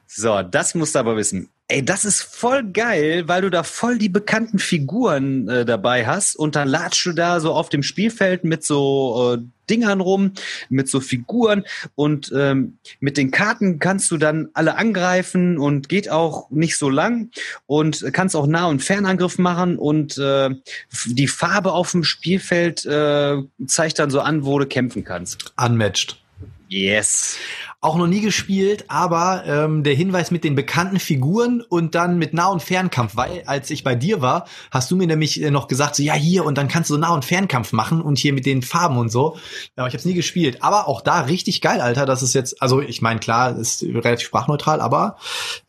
So, 0.06 0.42
das 0.42 0.74
musst 0.74 0.94
du 0.94 0.98
aber 0.98 1.16
wissen. 1.16 1.50
Ey, 1.70 1.84
das 1.84 2.04
ist 2.04 2.22
voll 2.22 2.64
geil, 2.64 3.28
weil 3.28 3.42
du 3.42 3.48
da 3.48 3.62
voll 3.62 3.96
die 3.96 4.08
bekannten 4.08 4.58
Figuren 4.58 5.48
äh, 5.48 5.64
dabei 5.64 6.04
hast 6.04 6.34
und 6.34 6.56
dann 6.56 6.66
latschst 6.66 7.06
du 7.06 7.12
da 7.12 7.38
so 7.38 7.52
auf 7.52 7.68
dem 7.68 7.84
Spielfeld 7.84 8.42
mit 8.42 8.64
so 8.64 9.36
äh, 9.36 9.42
Dingern 9.70 10.00
rum, 10.00 10.32
mit 10.68 10.88
so 10.88 10.98
Figuren 10.98 11.62
und 11.94 12.32
ähm, 12.36 12.78
mit 12.98 13.16
den 13.16 13.30
Karten 13.30 13.78
kannst 13.78 14.10
du 14.10 14.16
dann 14.16 14.48
alle 14.52 14.78
angreifen 14.78 15.58
und 15.58 15.88
geht 15.88 16.10
auch 16.10 16.50
nicht 16.50 16.76
so 16.76 16.90
lang 16.90 17.30
und 17.66 18.04
kannst 18.12 18.34
auch 18.34 18.48
Nah- 18.48 18.66
und 18.66 18.82
Fernangriff 18.82 19.38
machen 19.38 19.78
und 19.78 20.18
äh, 20.18 20.50
die 21.06 21.28
Farbe 21.28 21.70
auf 21.70 21.92
dem 21.92 22.02
Spielfeld 22.02 22.84
äh, 22.84 23.36
zeigt 23.64 24.00
dann 24.00 24.10
so 24.10 24.18
an, 24.22 24.44
wo 24.44 24.58
du 24.58 24.66
kämpfen 24.66 25.04
kannst. 25.04 25.52
Unmatched. 25.56 26.19
Yes. 26.72 27.36
Auch 27.80 27.96
noch 27.96 28.06
nie 28.06 28.20
gespielt, 28.20 28.84
aber 28.86 29.42
ähm, 29.44 29.82
der 29.82 29.94
Hinweis 29.94 30.30
mit 30.30 30.44
den 30.44 30.54
bekannten 30.54 31.00
Figuren 31.00 31.62
und 31.62 31.96
dann 31.96 32.16
mit 32.16 32.32
Nah- 32.32 32.46
und 32.46 32.62
Fernkampf, 32.62 33.16
weil 33.16 33.42
als 33.46 33.70
ich 33.70 33.82
bei 33.82 33.96
dir 33.96 34.20
war, 34.20 34.46
hast 34.70 34.88
du 34.88 34.96
mir 34.96 35.08
nämlich 35.08 35.42
äh, 35.42 35.50
noch 35.50 35.66
gesagt, 35.66 35.96
so 35.96 36.04
ja 36.04 36.14
hier 36.14 36.44
und 36.44 36.56
dann 36.58 36.68
kannst 36.68 36.90
du 36.90 36.96
Nah- 36.96 37.12
und 37.12 37.24
Fernkampf 37.24 37.72
machen 37.72 38.00
und 38.00 38.18
hier 38.18 38.32
mit 38.32 38.46
den 38.46 38.62
Farben 38.62 38.98
und 38.98 39.10
so. 39.10 39.36
Aber 39.74 39.88
ich 39.88 39.94
habe 39.94 39.96
es 39.96 40.04
nie 40.04 40.14
gespielt. 40.14 40.62
Aber 40.62 40.86
auch 40.86 41.00
da 41.00 41.22
richtig 41.22 41.60
geil, 41.60 41.80
Alter. 41.80 42.06
Das 42.06 42.22
ist 42.22 42.34
jetzt, 42.34 42.62
also 42.62 42.80
ich 42.80 43.02
meine 43.02 43.18
klar, 43.18 43.58
ist 43.58 43.82
relativ 43.82 44.28
sprachneutral, 44.28 44.80
aber 44.80 45.16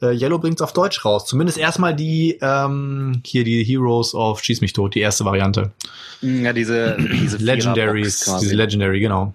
äh, 0.04 0.14
Yellow 0.16 0.38
bringt's 0.38 0.62
auf 0.62 0.74
Deutsch 0.74 1.04
raus. 1.04 1.26
Zumindest 1.26 1.58
erstmal 1.58 1.95
die 1.95 2.38
ähm, 2.43 3.24
hier 3.26 3.43
die 3.43 3.64
Heroes 3.64 4.14
of 4.14 4.43
Schieß 4.43 4.62
mich 4.62 4.74
tot, 4.74 4.93
die 4.93 4.99
erste 4.99 5.26
Variante. 5.26 5.72
Ja, 6.22 6.54
diese, 6.54 6.95
diese 6.99 7.38
Legendaries, 7.38 8.38
diese 8.39 8.54
Legendary, 8.54 8.99
genau. 8.99 9.34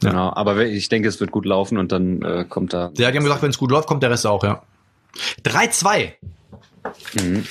Genau, 0.00 0.32
aber 0.34 0.64
ich 0.64 0.88
denke, 0.88 1.08
es 1.08 1.20
wird 1.20 1.30
gut 1.30 1.46
laufen 1.46 1.78
und 1.78 1.92
dann 1.92 2.22
äh, 2.22 2.44
kommt 2.48 2.72
da. 2.72 2.90
Ja, 2.96 3.10
die 3.10 3.16
haben 3.16 3.24
gesagt, 3.24 3.42
wenn 3.42 3.50
es 3.50 3.58
gut 3.58 3.70
läuft, 3.70 3.88
kommt 3.88 4.02
der 4.02 4.10
Rest 4.10 4.26
auch, 4.26 4.42
ja. 4.42 4.62
3-2. 5.44 6.12
Mhm. 7.14 7.44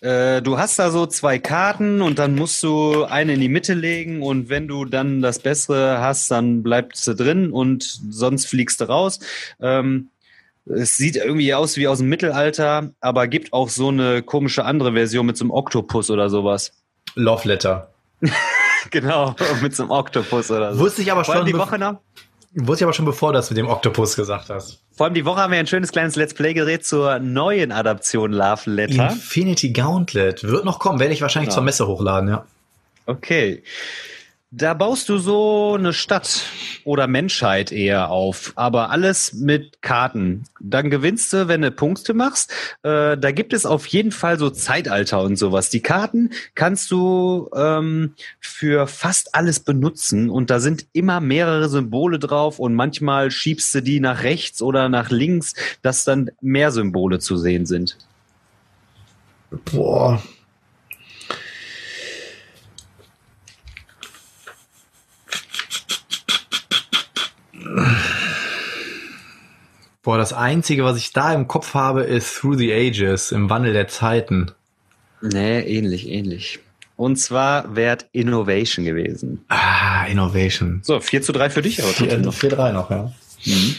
Äh, 0.00 0.42
du 0.42 0.58
hast 0.58 0.78
da 0.78 0.90
so 0.90 1.06
zwei 1.06 1.38
Karten 1.38 2.00
und 2.00 2.18
dann 2.18 2.34
musst 2.36 2.62
du 2.62 3.04
eine 3.04 3.34
in 3.34 3.40
die 3.40 3.48
Mitte 3.48 3.74
legen 3.74 4.22
und 4.22 4.48
wenn 4.48 4.68
du 4.68 4.84
dann 4.84 5.20
das 5.20 5.40
Bessere 5.40 6.00
hast, 6.00 6.30
dann 6.30 6.62
bleibst 6.62 7.06
du 7.06 7.14
drin 7.14 7.50
und 7.50 7.82
sonst 8.10 8.46
fliegst 8.46 8.80
du 8.80 8.84
raus. 8.84 9.18
Ähm, 9.60 10.10
es 10.66 10.96
sieht 10.96 11.16
irgendwie 11.16 11.54
aus 11.54 11.76
wie 11.76 11.88
aus 11.88 11.98
dem 11.98 12.08
Mittelalter, 12.08 12.90
aber 13.00 13.26
gibt 13.26 13.52
auch 13.52 13.70
so 13.70 13.88
eine 13.88 14.22
komische 14.22 14.64
andere 14.64 14.92
Version 14.92 15.26
mit 15.26 15.36
so 15.36 15.44
einem 15.44 15.50
Oktopus 15.50 16.10
oder 16.10 16.30
sowas. 16.30 16.72
Love 17.14 17.48
Letter. 17.48 17.90
genau, 18.90 19.34
mit 19.62 19.74
so 19.76 19.82
einem 19.84 19.90
Oktopus 19.92 20.50
oder 20.50 20.74
so. 20.74 20.80
Wusste 20.80 21.02
ich 21.02 21.12
aber 21.12 21.24
schon, 21.24 21.44
die 21.46 21.56
Woche 21.56 21.78
noch. 21.78 22.00
wusste 22.54 22.82
ich 22.82 22.84
aber 22.84 22.92
schon 22.94 23.04
bevor 23.04 23.32
du 23.32 23.38
das 23.38 23.50
mit 23.50 23.56
dem 23.58 23.68
Oktopus 23.68 24.16
gesagt 24.16 24.50
hast. 24.50 24.80
Vor 24.96 25.06
allem 25.06 25.14
die 25.14 25.24
Woche 25.24 25.40
haben 25.40 25.52
wir 25.52 25.58
ein 25.58 25.66
schönes 25.66 25.92
kleines 25.92 26.16
Let's 26.16 26.34
Play 26.34 26.54
gedreht 26.54 26.84
zur 26.84 27.18
neuen 27.20 27.70
Adaption 27.72 28.32
Love 28.32 28.68
Letter. 28.70 29.10
Infinity 29.10 29.70
Gauntlet. 29.70 30.42
Wird 30.42 30.64
noch 30.64 30.78
kommen, 30.80 30.98
werde 30.98 31.12
ich 31.14 31.22
wahrscheinlich 31.22 31.50
Ja. 31.50 31.54
zur 31.54 31.62
Messe 31.62 31.86
hochladen, 31.86 32.28
ja. 32.28 32.44
Okay. 33.06 33.62
Da 34.50 34.72
baust 34.72 35.10
du 35.10 35.18
so 35.18 35.74
eine 35.78 35.92
Stadt 35.92 36.44
oder 36.84 37.06
Menschheit 37.06 37.70
eher 37.70 38.10
auf, 38.10 38.54
aber 38.56 38.88
alles 38.88 39.34
mit 39.34 39.82
Karten. 39.82 40.44
Dann 40.58 40.88
gewinnst 40.88 41.34
du, 41.34 41.48
wenn 41.48 41.60
du 41.60 41.70
Punkte 41.70 42.14
machst. 42.14 42.50
Äh, 42.82 43.18
da 43.18 43.30
gibt 43.30 43.52
es 43.52 43.66
auf 43.66 43.84
jeden 43.86 44.10
Fall 44.10 44.38
so 44.38 44.48
Zeitalter 44.48 45.20
und 45.20 45.36
sowas. 45.36 45.68
Die 45.68 45.82
Karten 45.82 46.30
kannst 46.54 46.90
du 46.90 47.50
ähm, 47.54 48.14
für 48.40 48.86
fast 48.86 49.34
alles 49.34 49.60
benutzen 49.60 50.30
und 50.30 50.48
da 50.48 50.60
sind 50.60 50.86
immer 50.94 51.20
mehrere 51.20 51.68
Symbole 51.68 52.18
drauf 52.18 52.58
und 52.58 52.74
manchmal 52.74 53.30
schiebst 53.30 53.74
du 53.74 53.82
die 53.82 54.00
nach 54.00 54.22
rechts 54.22 54.62
oder 54.62 54.88
nach 54.88 55.10
links, 55.10 55.52
dass 55.82 56.04
dann 56.04 56.30
mehr 56.40 56.70
Symbole 56.70 57.18
zu 57.18 57.36
sehen 57.36 57.66
sind. 57.66 57.98
Boah. 59.50 60.22
Boah, 70.08 70.16
das 70.16 70.32
Einzige, 70.32 70.84
was 70.84 70.96
ich 70.96 71.12
da 71.12 71.34
im 71.34 71.48
Kopf 71.48 71.74
habe, 71.74 72.00
ist 72.00 72.34
Through 72.34 72.56
the 72.56 72.72
Ages, 72.72 73.30
im 73.30 73.50
Wandel 73.50 73.74
der 73.74 73.88
Zeiten. 73.88 74.52
Nee, 75.20 75.60
ähnlich, 75.60 76.08
ähnlich. 76.08 76.60
Und 76.96 77.16
zwar 77.16 77.76
wäre 77.76 77.98
Innovation 78.12 78.86
gewesen. 78.86 79.44
Ah, 79.48 80.06
Innovation. 80.06 80.80
So, 80.82 80.98
4 80.98 81.20
zu 81.20 81.32
3 81.32 81.50
für 81.50 81.60
dich, 81.60 81.82
aber 81.82 81.92
trotzdem 81.92 82.22
noch. 82.22 82.32
4-3 82.32 82.72
noch, 82.72 82.90
ja. 82.90 83.12
Mhm. 83.44 83.74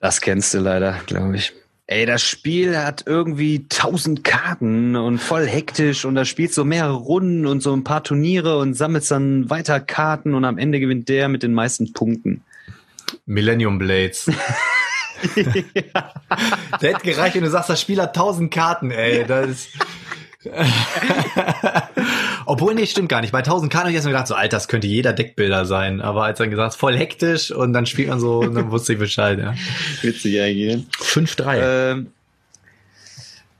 Das 0.00 0.20
kennst 0.20 0.52
du 0.54 0.58
leider, 0.58 0.98
glaube 1.06 1.36
ich. 1.36 1.52
Ey, 1.86 2.04
das 2.04 2.22
Spiel 2.24 2.76
hat 2.76 3.04
irgendwie 3.06 3.68
tausend 3.68 4.24
Karten 4.24 4.96
und 4.96 5.20
voll 5.20 5.46
hektisch 5.46 6.06
und 6.06 6.16
da 6.16 6.24
spielst 6.24 6.56
du 6.56 6.64
mehrere 6.64 6.94
Runden 6.94 7.46
und 7.46 7.62
so 7.62 7.72
ein 7.72 7.84
paar 7.84 8.02
Turniere 8.02 8.58
und 8.58 8.74
sammelst 8.74 9.12
dann 9.12 9.48
weiter 9.48 9.78
Karten 9.78 10.34
und 10.34 10.44
am 10.44 10.58
Ende 10.58 10.80
gewinnt 10.80 11.08
der 11.08 11.28
mit 11.28 11.44
den 11.44 11.54
meisten 11.54 11.92
Punkten. 11.92 12.42
Millennium 13.26 13.78
Blades. 13.78 14.28
Der 16.80 16.94
hätte 16.94 17.02
gereicht, 17.02 17.34
wenn 17.34 17.44
du 17.44 17.50
sagst, 17.50 17.70
das 17.70 17.80
Spiel 17.80 18.00
hat 18.00 18.14
tausend 18.14 18.52
Karten, 18.52 18.90
ey. 18.90 19.24
Das 19.26 19.48
ist 19.48 19.68
Obwohl, 22.46 22.74
nee, 22.74 22.86
stimmt 22.86 23.08
gar 23.08 23.20
nicht. 23.20 23.32
Bei 23.32 23.38
1000 23.38 23.72
Karten 23.72 23.86
habe 23.86 23.90
ich 23.90 23.96
erst 23.96 24.06
mal 24.06 24.12
gedacht, 24.12 24.28
so, 24.28 24.34
Alter, 24.34 24.56
das 24.56 24.68
könnte 24.68 24.86
jeder 24.86 25.12
Deckbilder 25.12 25.64
sein. 25.66 26.00
Aber 26.00 26.24
als 26.24 26.38
dann 26.38 26.50
gesagt, 26.50 26.74
voll 26.74 26.96
hektisch 26.96 27.50
und 27.50 27.72
dann 27.72 27.86
spielt 27.86 28.08
man 28.08 28.20
so, 28.20 28.38
und 28.38 28.54
dann 28.54 28.70
wusste 28.70 28.92
ich 28.92 28.98
Bescheid, 28.98 29.38
ja. 29.38 29.54
Witzig 30.02 30.40
eigentlich. 30.40 30.84
5-3. 31.00 31.58
Ähm, 31.60 32.12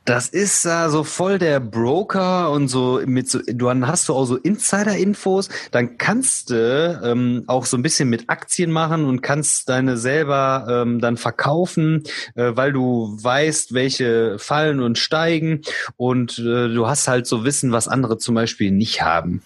das 0.08 0.28
ist 0.28 0.64
äh, 0.64 0.88
so 0.88 1.04
voll 1.04 1.38
der 1.38 1.60
Broker 1.60 2.50
und 2.50 2.68
so 2.68 3.02
mit 3.04 3.28
so, 3.28 3.40
du 3.46 3.70
hast 3.70 4.08
du 4.08 4.14
auch 4.14 4.24
so 4.24 4.36
Insider-Infos, 4.36 5.50
dann 5.70 5.98
kannst 5.98 6.48
du 6.48 7.00
ähm, 7.04 7.44
auch 7.46 7.66
so 7.66 7.76
ein 7.76 7.82
bisschen 7.82 8.08
mit 8.08 8.30
Aktien 8.30 8.70
machen 8.70 9.04
und 9.04 9.20
kannst 9.20 9.68
deine 9.68 9.98
selber 9.98 10.66
ähm, 10.68 11.00
dann 11.00 11.18
verkaufen, 11.18 12.04
äh, 12.36 12.52
weil 12.54 12.72
du 12.72 13.18
weißt, 13.20 13.74
welche 13.74 14.38
fallen 14.38 14.80
und 14.80 14.96
steigen 14.96 15.60
und 15.98 16.38
äh, 16.38 16.68
du 16.68 16.86
hast 16.86 17.06
halt 17.06 17.26
so 17.26 17.44
Wissen, 17.44 17.72
was 17.72 17.86
andere 17.86 18.16
zum 18.16 18.34
Beispiel 18.34 18.70
nicht 18.70 19.02
haben. 19.02 19.42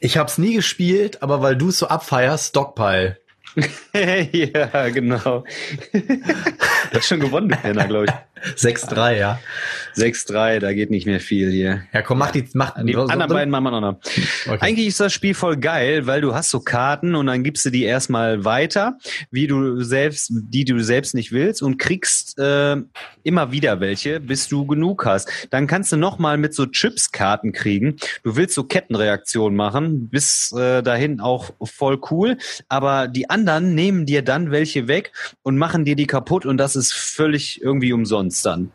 Ich 0.00 0.18
hab's 0.18 0.36
nie 0.36 0.54
gespielt, 0.54 1.22
aber 1.22 1.40
weil 1.40 1.56
du 1.56 1.68
es 1.70 1.78
so 1.78 1.88
abfeierst, 1.88 2.50
Stockpile. 2.50 3.18
ja, 4.32 4.88
genau. 4.88 5.44
du 5.92 6.96
hast 6.96 7.08
schon 7.08 7.20
gewonnen, 7.20 7.48
du 7.48 7.56
Penner, 7.56 7.86
glaube 7.86 8.06
ich. 8.06 8.12
6-3, 8.56 9.18
ja. 9.18 9.40
6-3, 9.94 10.58
da 10.58 10.72
geht 10.72 10.90
nicht 10.90 11.06
mehr 11.06 11.20
viel 11.20 11.50
hier. 11.50 11.82
Ja, 11.92 12.02
komm, 12.02 12.18
mach 12.18 12.32
die, 12.32 12.44
mach 12.54 12.74
die 12.82 12.92
so, 12.92 13.02
anderen 13.02 13.28
so, 13.28 13.34
beiden 13.34 13.50
machen 13.50 13.64
wir 13.64 13.80
noch. 13.80 13.98
Okay. 14.46 14.58
Eigentlich 14.60 14.88
ist 14.88 15.00
das 15.00 15.12
Spiel 15.12 15.34
voll 15.34 15.56
geil, 15.56 16.06
weil 16.06 16.20
du 16.20 16.34
hast 16.34 16.50
so 16.50 16.60
Karten 16.60 17.14
und 17.14 17.26
dann 17.26 17.44
gibst 17.44 17.64
du 17.64 17.70
die 17.70 17.84
erstmal 17.84 18.44
weiter, 18.44 18.98
wie 19.30 19.46
du 19.46 19.82
selbst, 19.82 20.32
die 20.32 20.64
du 20.64 20.82
selbst 20.82 21.14
nicht 21.14 21.30
willst 21.30 21.62
und 21.62 21.78
kriegst 21.78 22.38
äh, 22.38 22.76
immer 23.22 23.52
wieder 23.52 23.80
welche, 23.80 24.18
bis 24.18 24.48
du 24.48 24.66
genug 24.66 25.06
hast. 25.06 25.30
Dann 25.50 25.66
kannst 25.66 25.92
du 25.92 25.96
nochmal 25.96 26.36
mit 26.36 26.54
so 26.54 26.66
Chips 26.66 27.12
Karten 27.12 27.52
kriegen. 27.52 27.96
Du 28.24 28.34
willst 28.36 28.54
so 28.54 28.64
Kettenreaktionen 28.64 29.56
machen, 29.56 30.08
bis 30.08 30.52
äh, 30.52 30.82
dahin 30.82 31.20
auch 31.20 31.50
voll 31.62 32.00
cool, 32.10 32.38
aber 32.68 33.06
die 33.06 33.30
anderen 33.30 33.41
nehmen 33.74 34.06
dir 34.06 34.22
dann 34.22 34.50
welche 34.50 34.88
weg 34.88 35.12
und 35.42 35.56
machen 35.56 35.84
dir 35.84 35.96
die 35.96 36.06
kaputt 36.06 36.46
und 36.46 36.56
das 36.56 36.76
ist 36.76 36.92
völlig 36.92 37.62
irgendwie 37.62 37.92
umsonst 37.92 38.44
dann. 38.46 38.72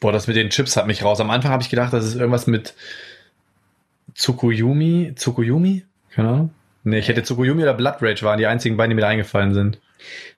Boah, 0.00 0.12
das 0.12 0.26
mit 0.26 0.36
den 0.36 0.50
Chips 0.50 0.76
hat 0.76 0.86
mich 0.86 1.02
raus. 1.02 1.20
Am 1.20 1.30
Anfang 1.30 1.50
habe 1.50 1.62
ich 1.62 1.70
gedacht, 1.70 1.92
das 1.92 2.04
ist 2.04 2.16
irgendwas 2.16 2.46
mit 2.46 2.74
Tsukuyumi. 4.14 5.14
Tsukuyumi? 5.14 5.84
Keine 6.10 6.28
Ahnung. 6.28 6.50
Nee, 6.84 6.98
ich 6.98 7.08
hätte 7.08 7.22
Tsukuyumi 7.22 7.62
oder 7.62 7.74
Blood 7.74 7.96
Rage 8.00 8.22
waren 8.22 8.38
die 8.38 8.46
einzigen 8.46 8.76
beiden, 8.76 8.90
die 8.90 8.94
mir 8.94 9.00
da 9.00 9.08
eingefallen 9.08 9.54
sind. 9.54 9.80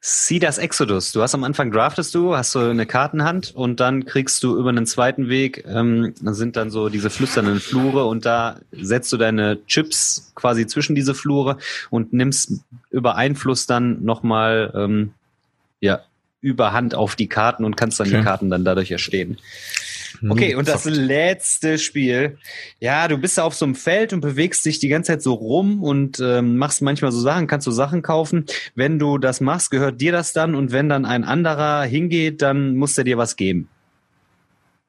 Sieh 0.01 0.39
das 0.39 0.59
Exodus. 0.59 1.13
Du 1.13 1.23
hast 1.23 1.35
am 1.35 1.45
Anfang 1.45 1.73
draftest 1.73 2.15
du, 2.15 2.37
hast 2.37 2.55
du 2.55 2.61
eine 2.61 2.87
Kartenhand 2.87 3.55
und 3.55 3.81
dann 3.81 4.05
kriegst 4.05 4.43
du 4.43 4.57
über 4.59 4.71
einen 4.71 4.87
zweiten 4.87 5.29
Weg, 5.29 5.65
ähm, 5.67 6.15
sind 6.21 6.57
dann 6.57 6.71
so 6.71 6.89
diese 6.89 7.11
flüsternden 7.11 7.61
Flure 7.61 8.05
und 8.05 8.25
da 8.25 8.61
setzt 8.71 9.13
du 9.13 9.17
deine 9.17 9.59
Chips 9.67 10.33
quasi 10.35 10.67
zwischen 10.67 10.95
diese 10.95 11.15
Flure 11.15 11.59
und 11.91 12.13
nimmst 12.13 12.53
über 12.91 13.17
Einfluss 13.17 13.67
dann 13.67 14.05
nochmal 14.05 14.73
ähm, 14.75 15.13
ja, 15.81 16.01
Überhand 16.41 16.95
auf 16.95 17.17
die 17.17 17.27
Karten 17.27 17.65
und 17.65 17.77
kannst 17.77 17.99
dann 17.99 18.07
okay. 18.07 18.19
die 18.19 18.23
Karten 18.23 18.51
dann 18.51 18.65
dadurch 18.65 18.93
erstehen. 18.93 19.39
Hm, 20.21 20.31
okay, 20.31 20.55
und 20.55 20.69
das 20.69 20.85
letzte 20.85 21.79
Spiel. 21.79 22.39
Ja, 22.81 23.09
du 23.09 23.19
bist 23.19 23.39
auf 23.41 23.55
so 23.55 23.65
einem 23.65 23.75
Feld 23.75 24.13
und 24.13 24.21
bewegst 24.21 24.65
dich 24.65 24.79
die 24.79 24.89
ganze 24.89 25.13
Zeit 25.13 25.23
so 25.23 25.35
rum 25.35 25.83
und 25.83 26.21
ähm, 26.21 26.57
machst 26.57 26.83
manchmal 26.83 27.13
so 27.13 27.21
Sachen, 27.21 27.47
kannst 27.47 27.67
du 27.67 27.71
Sachen 27.71 28.03
kaufen. 28.03 28.47
Wenn 28.75 28.99
du 28.99 29.19
das 29.19 29.41
machst, 29.41 29.71
gehört 29.71 30.01
dir 30.01 30.13
das 30.13 30.33
dann 30.33 30.55
und 30.55 30.73
wenn 30.73 30.89
dann 30.89 31.05
ein 31.05 31.25
anderer 31.25 31.83
hingeht, 31.83 32.43
dann 32.43 32.77
muss 32.77 32.97
er 32.99 33.05
dir 33.05 33.19
was 33.19 33.37
geben. 33.37 33.69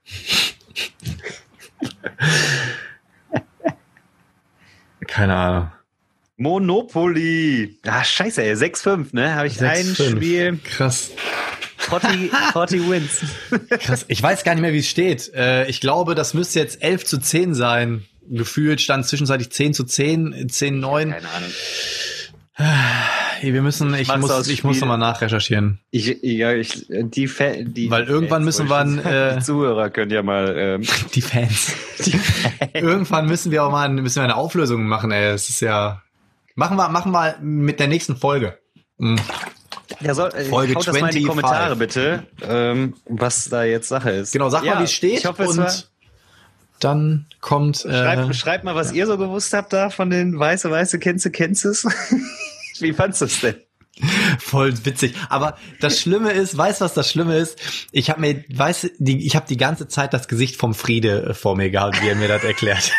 Keine 5.07 5.35
Ahnung. 5.35 5.71
Monopoly. 6.37 7.77
Ah, 7.85 8.03
scheiße, 8.03 8.41
ey. 8.41 8.53
6-5, 8.53 9.07
ne? 9.11 9.35
Habe 9.35 9.47
ich 9.47 9.55
6, 9.55 9.65
ein 9.65 9.85
5. 9.95 10.09
Spiel. 10.11 10.59
Krass. 10.63 11.11
40, 11.79 12.31
40 12.53 12.89
Wins. 12.89 13.21
Krass. 13.69 14.05
Ich 14.07 14.21
weiß 14.21 14.43
gar 14.43 14.53
nicht 14.53 14.61
mehr, 14.61 14.73
wie 14.73 14.79
es 14.79 14.87
steht. 14.87 15.33
Äh, 15.33 15.67
ich 15.67 15.81
glaube, 15.81 16.15
das 16.15 16.33
müsste 16.33 16.59
jetzt 16.59 16.81
11 16.83 17.05
zu 17.05 17.17
10 17.19 17.53
sein. 17.53 18.05
Gefühlt 18.29 18.81
stand 18.81 19.05
zwischenzeitlich 19.05 19.51
10 19.51 19.73
zu 19.73 19.83
10, 19.83 20.49
10, 20.49 20.79
9. 20.79 21.11
Keine 21.11 21.27
Ahnung. 21.29 21.49
Wir 23.41 23.61
müssen, 23.61 23.93
ich 23.93 24.13
muss, 24.17 24.47
ich 24.49 24.65
muss 24.65 24.81
nochmal 24.81 24.97
nachrecherchieren. 24.97 25.79
Ich, 25.91 26.17
ja, 26.21 26.51
ich, 26.51 26.87
die, 26.89 27.27
Fa 27.27 27.53
die 27.61 27.89
Weil 27.89 28.03
irgendwann 28.03 28.43
Fans, 28.43 28.59
müssen 28.59 28.69
wir, 28.69 29.05
äh, 29.05 29.37
die 29.37 29.43
Zuhörer 29.43 29.89
können 29.89 30.11
ja 30.11 30.21
mal, 30.21 30.53
ähm, 30.57 30.81
die 31.15 31.21
Fans. 31.21 31.73
Die 32.05 32.11
Fans. 32.11 32.71
irgendwann 32.73 33.27
müssen 33.27 33.51
wir 33.51 33.63
auch 33.63 33.71
mal, 33.71 33.87
müssen 33.89 34.17
wir 34.17 34.23
eine 34.23 34.35
Auflösung 34.35 34.85
machen, 34.85 35.11
ey. 35.11 35.31
Es 35.33 35.47
ist 35.47 35.61
ja, 35.61 36.01
Machen 36.59 36.75
wir, 36.75 36.89
machen 36.89 37.13
wir 37.13 37.37
mit 37.39 37.79
der 37.79 37.87
nächsten 37.87 38.17
Folge. 38.17 38.59
Mhm. 38.97 39.15
Ja, 40.01 40.13
soll, 40.13 40.29
äh, 40.29 40.45
Folge 40.45 40.75
haut 40.75 40.85
25. 40.85 40.85
das 40.85 41.01
mal 41.01 41.09
in 41.09 41.15
die 41.15 41.23
Kommentare 41.23 41.75
bitte, 41.75 42.23
ähm, 42.41 42.95
was 43.05 43.49
da 43.49 43.63
jetzt 43.63 43.89
Sache 43.89 44.11
ist. 44.11 44.31
Genau, 44.31 44.49
sag 44.49 44.63
ja, 44.63 44.75
mal, 44.75 44.79
wie 44.81 44.83
es 44.85 44.93
steht. 44.93 45.19
Ich 45.19 45.25
hoffe, 45.25 45.47
und 45.47 45.59
es 45.59 45.89
dann 46.79 47.25
kommt. 47.41 47.85
Äh, 47.85 47.89
schreibt, 47.89 48.35
schreibt 48.35 48.63
mal, 48.63 48.75
was 48.75 48.91
ja. 48.91 48.97
ihr 48.97 49.07
so 49.07 49.17
gewusst 49.17 49.53
habt 49.53 49.73
da 49.73 49.89
von 49.89 50.09
den 50.09 50.37
weiße, 50.39 50.69
weiße 50.69 50.99
Kennze, 50.99 51.31
Kenzes. 51.31 51.85
wie 52.79 52.93
fandst 52.93 53.21
du 53.21 53.25
es 53.25 53.41
denn? 53.41 53.55
Voll 54.39 54.73
witzig. 54.85 55.13
Aber 55.27 55.57
das 55.81 55.99
Schlimme 55.99 56.31
ist, 56.31 56.57
weißt 56.57 56.79
du, 56.79 56.85
was 56.85 56.93
das 56.93 57.11
Schlimme 57.11 57.37
ist? 57.37 57.59
Ich 57.91 58.09
habe 58.09 58.21
mir, 58.21 58.45
weißt 58.53 58.91
die, 58.97 59.25
ich 59.25 59.35
habe 59.35 59.45
die 59.47 59.57
ganze 59.57 59.89
Zeit 59.89 60.13
das 60.13 60.29
Gesicht 60.29 60.55
vom 60.55 60.73
Friede 60.73 61.29
äh, 61.29 61.33
vor 61.33 61.57
mir 61.57 61.69
gehabt, 61.69 62.01
wie 62.01 62.07
er 62.07 62.15
mir 62.15 62.29
das 62.29 62.43
erklärt. 62.43 62.91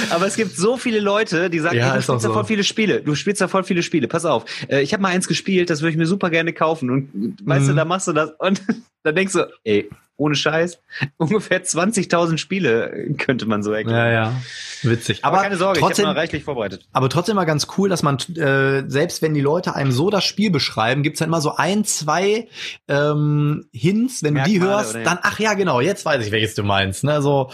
Aber 0.10 0.28
es 0.28 0.36
gibt 0.36 0.56
so 0.56 0.78
viele 0.78 1.00
Leute, 1.00 1.50
die 1.50 1.60
sagen, 1.60 1.78
ja, 1.78 1.90
ey, 1.90 1.96
du 1.96 2.02
spielst 2.02 2.26
ja 2.26 2.32
voll 2.32 2.46
viele 2.46 2.64
Spiele. 2.64 3.02
Du 3.02 3.16
spielst 3.16 3.42
ja 3.42 3.48
voll 3.48 3.64
viele 3.64 3.84
Spiele. 3.84 4.08
Pass 4.08 4.26
auf. 4.26 4.46
Äh, 4.68 4.82
ich 4.82 4.94
habe 4.94 5.02
mal 5.02 5.10
eins 5.10 5.28
gespielt, 5.28 5.70
das 5.70 5.82
würde 5.82 5.92
ich 5.92 5.98
mir 5.98 6.06
super 6.06 6.30
gerne 6.30 6.54
kaufen. 6.54 6.90
Und 6.90 7.38
weißt 7.46 7.66
mhm. 7.66 7.70
du, 7.70 7.76
da 7.76 7.86
machst 7.86 8.08
du 8.08 8.14
das 8.14 8.32
und 8.40 8.62
dann 9.04 9.16
denkst 9.16 9.34
du, 9.34 9.48
ey, 9.64 9.90
ohne 10.18 10.36
Scheiß, 10.36 10.82
ungefähr 11.18 11.64
20.000 11.64 12.38
Spiele 12.38 13.14
könnte 13.18 13.46
man 13.46 13.64
so 13.64 13.72
erklären. 13.72 13.98
Ja, 13.98 14.12
ja, 14.12 14.42
witzig. 14.84 15.24
Aber, 15.24 15.38
aber 15.38 15.44
keine 15.44 15.58
Sorge, 15.58 15.80
trotzdem, 15.80 16.04
ich 16.04 16.10
habe 16.10 16.20
reichlich 16.20 16.44
vorbereitet. 16.44 16.88
Aber 16.94 17.10
trotzdem 17.10 17.36
mal 17.36 17.46
ganz 17.46 17.68
cool, 17.78 17.90
dass 17.90 18.04
man, 18.04 18.18
äh, 18.36 18.84
selbst 18.88 19.22
wenn 19.22 19.34
die 19.34 19.42
Leute 19.42 19.76
einem 19.76 19.92
so 19.92 20.10
das 20.10 20.24
Spiel 20.24 20.52
beschreiben, 20.52 21.04
gibt's 21.04 21.20
dann 21.20 21.30
immer 21.30 21.42
so 21.42 21.56
ein, 21.56 21.84
zwei 21.84 22.48
ähm, 22.88 23.66
Hints, 23.72 24.24
wenn 24.24 24.34
Merkmale, 24.34 24.54
du 24.54 24.60
die 24.60 24.66
hörst, 24.66 24.96
dann, 24.96 25.20
ach 25.22 25.40
ja, 25.40 25.54
genau, 25.54 25.82
jetzt 25.82 26.06
weiß 26.06 26.26
ich, 26.26 26.32
welches 26.32 26.56
du 26.56 26.64
meinst. 26.64 27.04
Ne? 27.04 27.22
So 27.22 27.50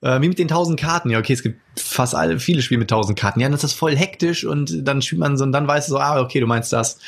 äh, 0.00 0.20
wie 0.20 0.28
mit 0.28 0.38
den 0.38 0.48
1000 0.48 0.78
Karten. 0.78 1.10
Ja, 1.10 1.18
okay, 1.18 1.32
es 1.32 1.42
gibt 1.42 1.60
fast 1.76 2.14
alle, 2.14 2.38
viele 2.38 2.62
Spiele 2.62 2.78
mit 2.78 2.92
1000 2.92 3.18
Karten. 3.18 3.40
Ja, 3.40 3.46
dann 3.46 3.54
ist 3.54 3.64
das 3.64 3.72
voll 3.72 3.96
hektisch 3.96 4.44
und 4.44 4.86
dann 4.86 5.02
spielt 5.02 5.20
man 5.20 5.36
so 5.36 5.44
und 5.44 5.52
dann 5.52 5.66
weißt 5.66 5.88
du 5.88 5.92
so, 5.92 5.98
ah, 5.98 6.20
okay, 6.20 6.40
du 6.40 6.46
meinst 6.46 6.72
das. 6.72 6.98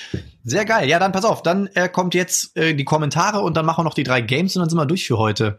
Sehr 0.49 0.65
geil. 0.65 0.89
Ja, 0.89 1.01
dann 1.01 1.11
pass 1.11 1.25
auf, 1.25 1.43
dann 1.43 1.69
äh, 1.75 1.89
kommt 1.89 2.15
jetzt 2.15 2.57
äh, 2.57 2.73
die 2.73 2.85
Kommentare 2.85 3.41
und 3.41 3.57
dann 3.57 3.67
machen 3.67 3.81
wir 3.81 3.85
noch 3.85 3.95
die 3.95 4.05
drei 4.05 4.21
Games 4.21 4.55
und 4.55 4.61
dann 4.61 4.71
sind 4.71 4.79
wir 4.79 4.87
durch 4.87 5.05
für 5.05 5.19
heute. 5.19 5.59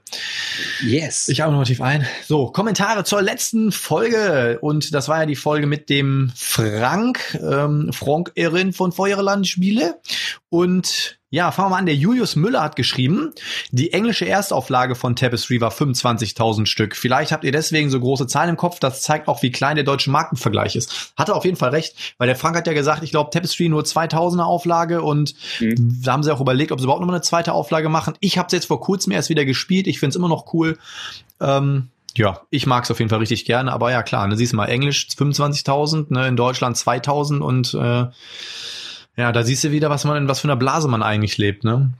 Yes. 0.81 1.27
Ich 1.27 1.43
atme 1.43 1.57
noch 1.57 1.65
tief 1.65 1.81
ein. 1.81 2.07
So, 2.25 2.47
Kommentare 2.47 3.03
zur 3.03 3.21
letzten 3.21 3.73
Folge 3.73 4.59
und 4.61 4.93
das 4.93 5.09
war 5.09 5.19
ja 5.19 5.25
die 5.25 5.35
Folge 5.35 5.67
mit 5.67 5.89
dem 5.89 6.31
Frank, 6.38 7.38
ähm, 7.43 7.91
Frank 7.91 8.31
Erin 8.35 8.71
von 8.71 8.93
Feuerland 8.93 9.45
Spiele 9.45 9.99
und 10.47 11.16
Ja, 11.30 11.51
fangen 11.51 11.67
wir 11.67 11.71
mal 11.71 11.80
an. 11.80 11.86
Der 11.86 11.95
Julius 11.95 12.38
Müller 12.38 12.61
hat 12.61 12.78
geschrieben, 12.78 13.34
die 13.71 13.91
englische 13.91 14.25
Erstauflage 14.25 14.95
von 14.95 15.17
Tapestry 15.17 15.59
war 15.59 15.71
25.000 15.71 16.67
Stück. 16.67 16.95
Vielleicht 16.95 17.34
habt 17.34 17.43
ihr 17.43 17.51
deswegen 17.51 17.89
so 17.89 17.99
große 17.99 18.28
Zahlen 18.28 18.51
im 18.51 18.57
Kopf. 18.57 18.80
Das 18.80 19.01
zeigt 19.01 19.28
auch, 19.28 19.41
wie 19.43 19.51
klein 19.51 19.75
der 19.75 19.84
deutsche 19.84 20.09
Markenvergleich 20.09 20.78
ist. 20.78 21.11
Hatte 21.17 21.36
auf 21.36 21.43
jeden 21.43 21.57
Fall 21.57 21.71
recht, 21.71 22.15
weil 22.17 22.28
der 22.28 22.38
Frank 22.38 22.55
hat 22.55 22.65
ja 22.65 22.71
gesagt, 22.71 23.03
ich 23.03 23.11
glaube, 23.11 23.32
Tapestry 23.32 23.67
nur 23.67 23.84
2000er 23.84 24.43
Auflage 24.43 25.01
und 25.01 25.34
mhm. 25.59 26.01
da 26.01 26.13
haben 26.13 26.23
sie 26.23 26.34
auch 26.34 26.39
überlegt, 26.39 26.71
ob 26.71 26.80
sie 26.80 26.86
überhaupt 26.86 27.01
noch 27.01 27.07
mal 27.07 27.13
eine 27.13 27.21
zweite 27.21 27.51
Auflage 27.51 27.89
machen. 27.89 28.13
Ich 28.21 28.38
habe 28.38 28.47
es 28.47 28.53
jetzt 28.53 28.67
vor 28.67 28.80
kurzem 28.80 29.11
erst 29.11 29.30
wieder 29.30 29.43
gespielt. 29.43 29.88
Ich 29.88 29.99
finde 29.99 30.11
es 30.11 30.15
immer 30.15 30.30
noch 30.30 30.53
cool. 30.53 30.78
Ähm, 31.41 31.89
ja, 32.15 32.41
ich 32.49 32.65
mag 32.65 32.86
es 32.86 32.91
auf 32.91 32.99
jeden 32.99 33.09
Fall 33.09 33.19
richtig 33.19 33.43
gerne, 33.43 33.73
aber 33.73 33.91
ja 33.91 34.01
klar, 34.01 34.28
ne, 34.28 34.38
siehst 34.38 34.53
du 34.53 34.57
mal, 34.57 34.67
Englisch 34.67 35.07
25.000, 35.15 36.05
ne, 36.09 36.28
in 36.28 36.38
Deutschland 36.38 36.78
2000 36.78 37.41
und 37.41 37.73
äh, 37.73 38.05
ja, 39.18 39.32
da 39.32 39.43
siehst 39.43 39.63
du 39.63 39.72
wieder, 39.72 39.89
was 39.89 40.05
man 40.05 40.18
in 40.18 40.28
was 40.28 40.39
für 40.39 40.47
einer 40.47 40.55
Blase 40.55 40.88
man 40.88 41.03
eigentlich 41.03 41.38
lebt, 41.38 41.63
ne? 41.63 41.91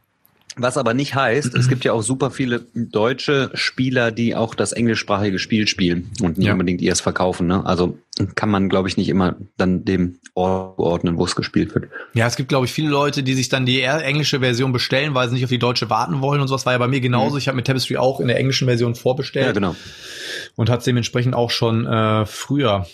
Was 0.60 0.78
aber 0.78 0.96
nicht 0.96 1.14
heißt, 1.14 1.54
es 1.56 1.68
gibt 1.70 1.86
ja 1.86 1.94
auch 1.94 2.02
super 2.02 2.32
viele 2.32 2.66
deutsche 2.74 3.52
Spieler, 3.54 4.12
die 4.12 4.36
auch 4.36 4.56
das 4.56 4.72
englischsprachige 4.72 5.38
Spiel 5.38 5.68
spielen 5.68 6.10
und 6.22 6.40
nicht 6.40 6.48
ja. 6.48 6.54
unbedingt 6.54 6.82
erst 6.82 7.02
verkaufen. 7.02 7.46
Ne? 7.46 7.64
Also 7.64 8.00
kann 8.34 8.50
man, 8.50 8.68
glaube 8.68 8.88
ich, 8.90 8.98
nicht 8.98 9.10
immer 9.10 9.36
dann 9.58 9.86
dem 9.86 10.18
Ort 10.34 10.80
ordnen, 10.80 11.18
wo 11.18 11.26
es 11.26 11.36
gespielt 11.36 11.76
wird. 11.76 11.90
Ja, 12.16 12.26
es 12.26 12.36
gibt, 12.36 12.50
glaube 12.50 12.66
ich, 12.66 12.74
viele 12.74 12.90
Leute, 12.90 13.22
die 13.22 13.36
sich 13.36 13.50
dann 13.50 13.68
die 13.68 13.82
englische 13.82 14.40
Version 14.40 14.74
bestellen, 14.74 15.14
weil 15.14 15.28
sie 15.28 15.36
nicht 15.36 15.44
auf 15.44 15.52
die 15.52 15.60
deutsche 15.60 15.92
warten 15.92 16.22
wollen 16.22 16.42
und 16.42 16.48
sowas. 16.48 16.66
War 16.66 16.74
ja 16.74 16.80
bei 16.80 16.88
mir 16.88 17.02
genauso. 17.02 17.34
Mhm. 17.34 17.38
Ich 17.38 17.48
habe 17.48 17.56
mit 17.56 17.68
Tapestry 17.68 17.98
auch 17.98 18.20
in 18.20 18.28
der 18.28 18.38
englischen 18.38 18.68
Version 18.68 18.96
vorbestellt. 18.96 19.46
Ja, 19.46 19.52
genau. 19.52 19.76
Und 20.56 20.72
hat 20.72 20.86
dementsprechend 20.88 21.36
auch 21.36 21.52
schon 21.52 21.86
äh, 21.86 22.26
früher 22.26 22.88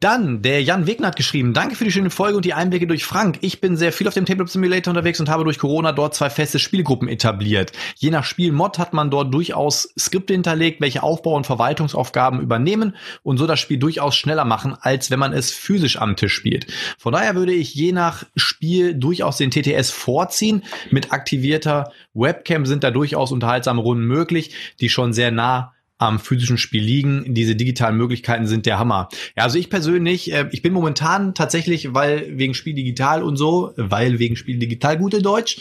dann, 0.00 0.40
der 0.40 0.62
Jan 0.62 0.86
Wegner 0.86 1.08
hat 1.08 1.16
geschrieben, 1.16 1.52
danke 1.52 1.76
für 1.76 1.84
die 1.84 1.92
schöne 1.92 2.08
Folge 2.08 2.36
und 2.36 2.46
die 2.46 2.54
Einblicke 2.54 2.86
durch 2.86 3.04
Frank. 3.04 3.36
Ich 3.42 3.60
bin 3.60 3.76
sehr 3.76 3.92
viel 3.92 4.08
auf 4.08 4.14
dem 4.14 4.24
Tabletop 4.24 4.48
Simulator 4.48 4.92
unterwegs 4.92 5.20
und 5.20 5.28
habe 5.28 5.44
durch 5.44 5.58
Corona 5.58 5.92
dort 5.92 6.14
zwei 6.14 6.30
feste 6.30 6.58
Spielgruppen 6.58 7.06
etabliert. 7.06 7.72
Je 7.96 8.10
nach 8.10 8.24
Spielmod 8.24 8.78
hat 8.78 8.94
man 8.94 9.10
dort 9.10 9.32
durchaus 9.34 9.92
Skripte 9.98 10.32
hinterlegt, 10.32 10.80
welche 10.80 11.02
Aufbau- 11.02 11.36
und 11.36 11.46
Verwaltungsaufgaben 11.46 12.40
übernehmen 12.40 12.96
und 13.22 13.36
so 13.36 13.46
das 13.46 13.60
Spiel 13.60 13.76
durchaus 13.76 14.16
schneller 14.16 14.46
machen, 14.46 14.74
als 14.80 15.10
wenn 15.10 15.18
man 15.18 15.34
es 15.34 15.52
physisch 15.52 15.98
am 15.98 16.16
Tisch 16.16 16.32
spielt. 16.32 16.66
Von 16.96 17.12
daher 17.12 17.34
würde 17.34 17.52
ich 17.52 17.74
je 17.74 17.92
nach 17.92 18.24
Spiel 18.36 18.94
durchaus 18.94 19.36
den 19.36 19.50
TTS 19.50 19.90
vorziehen. 19.90 20.62
Mit 20.90 21.12
aktivierter 21.12 21.92
Webcam 22.14 22.64
sind 22.64 22.84
da 22.84 22.90
durchaus 22.90 23.32
unterhaltsame 23.32 23.82
Runden 23.82 24.06
möglich, 24.06 24.54
die 24.80 24.88
schon 24.88 25.12
sehr 25.12 25.30
nah 25.30 25.74
am 26.00 26.18
physischen 26.18 26.56
Spiel 26.56 26.82
liegen. 26.82 27.34
Diese 27.34 27.54
digitalen 27.54 27.96
Möglichkeiten 27.96 28.46
sind 28.46 28.64
der 28.64 28.78
Hammer. 28.78 29.10
Ja, 29.36 29.44
also 29.44 29.58
ich 29.58 29.68
persönlich, 29.68 30.32
äh, 30.32 30.48
ich 30.50 30.62
bin 30.62 30.72
momentan 30.72 31.34
tatsächlich, 31.34 31.92
weil 31.92 32.38
wegen 32.38 32.54
Spiel 32.54 32.74
digital 32.74 33.22
und 33.22 33.36
so, 33.36 33.72
weil 33.76 34.18
wegen 34.18 34.34
Spiel 34.34 34.58
digital 34.58 34.96
gute 34.96 35.20
Deutsch, 35.20 35.58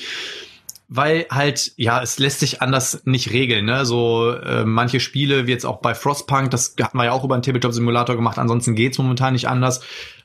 weil 0.88 1.26
halt, 1.30 1.74
ja, 1.76 2.02
es 2.02 2.20
lässt 2.20 2.40
sich 2.40 2.62
anders 2.62 3.02
nicht 3.06 3.32
regeln. 3.32 3.66
Ne? 3.66 3.86
So 3.86 4.32
äh, 4.32 4.64
manche 4.64 5.02
Spiele, 5.02 5.46
wie 5.46 5.52
jetzt 5.52 5.66
auch 5.66 5.82
bei 5.82 5.94
Frostpunk, 5.94 6.52
das 6.52 6.76
hatten 6.82 6.98
wir 6.98 7.06
ja 7.06 7.12
auch 7.12 7.26
über 7.26 7.36
einen 7.36 7.44
Tabletop-Simulator 7.44 8.16
gemacht, 8.16 8.40
ansonsten 8.40 8.76
geht's 8.76 8.98
momentan 8.98 9.34
nicht 9.34 9.50
anders. 9.50 9.82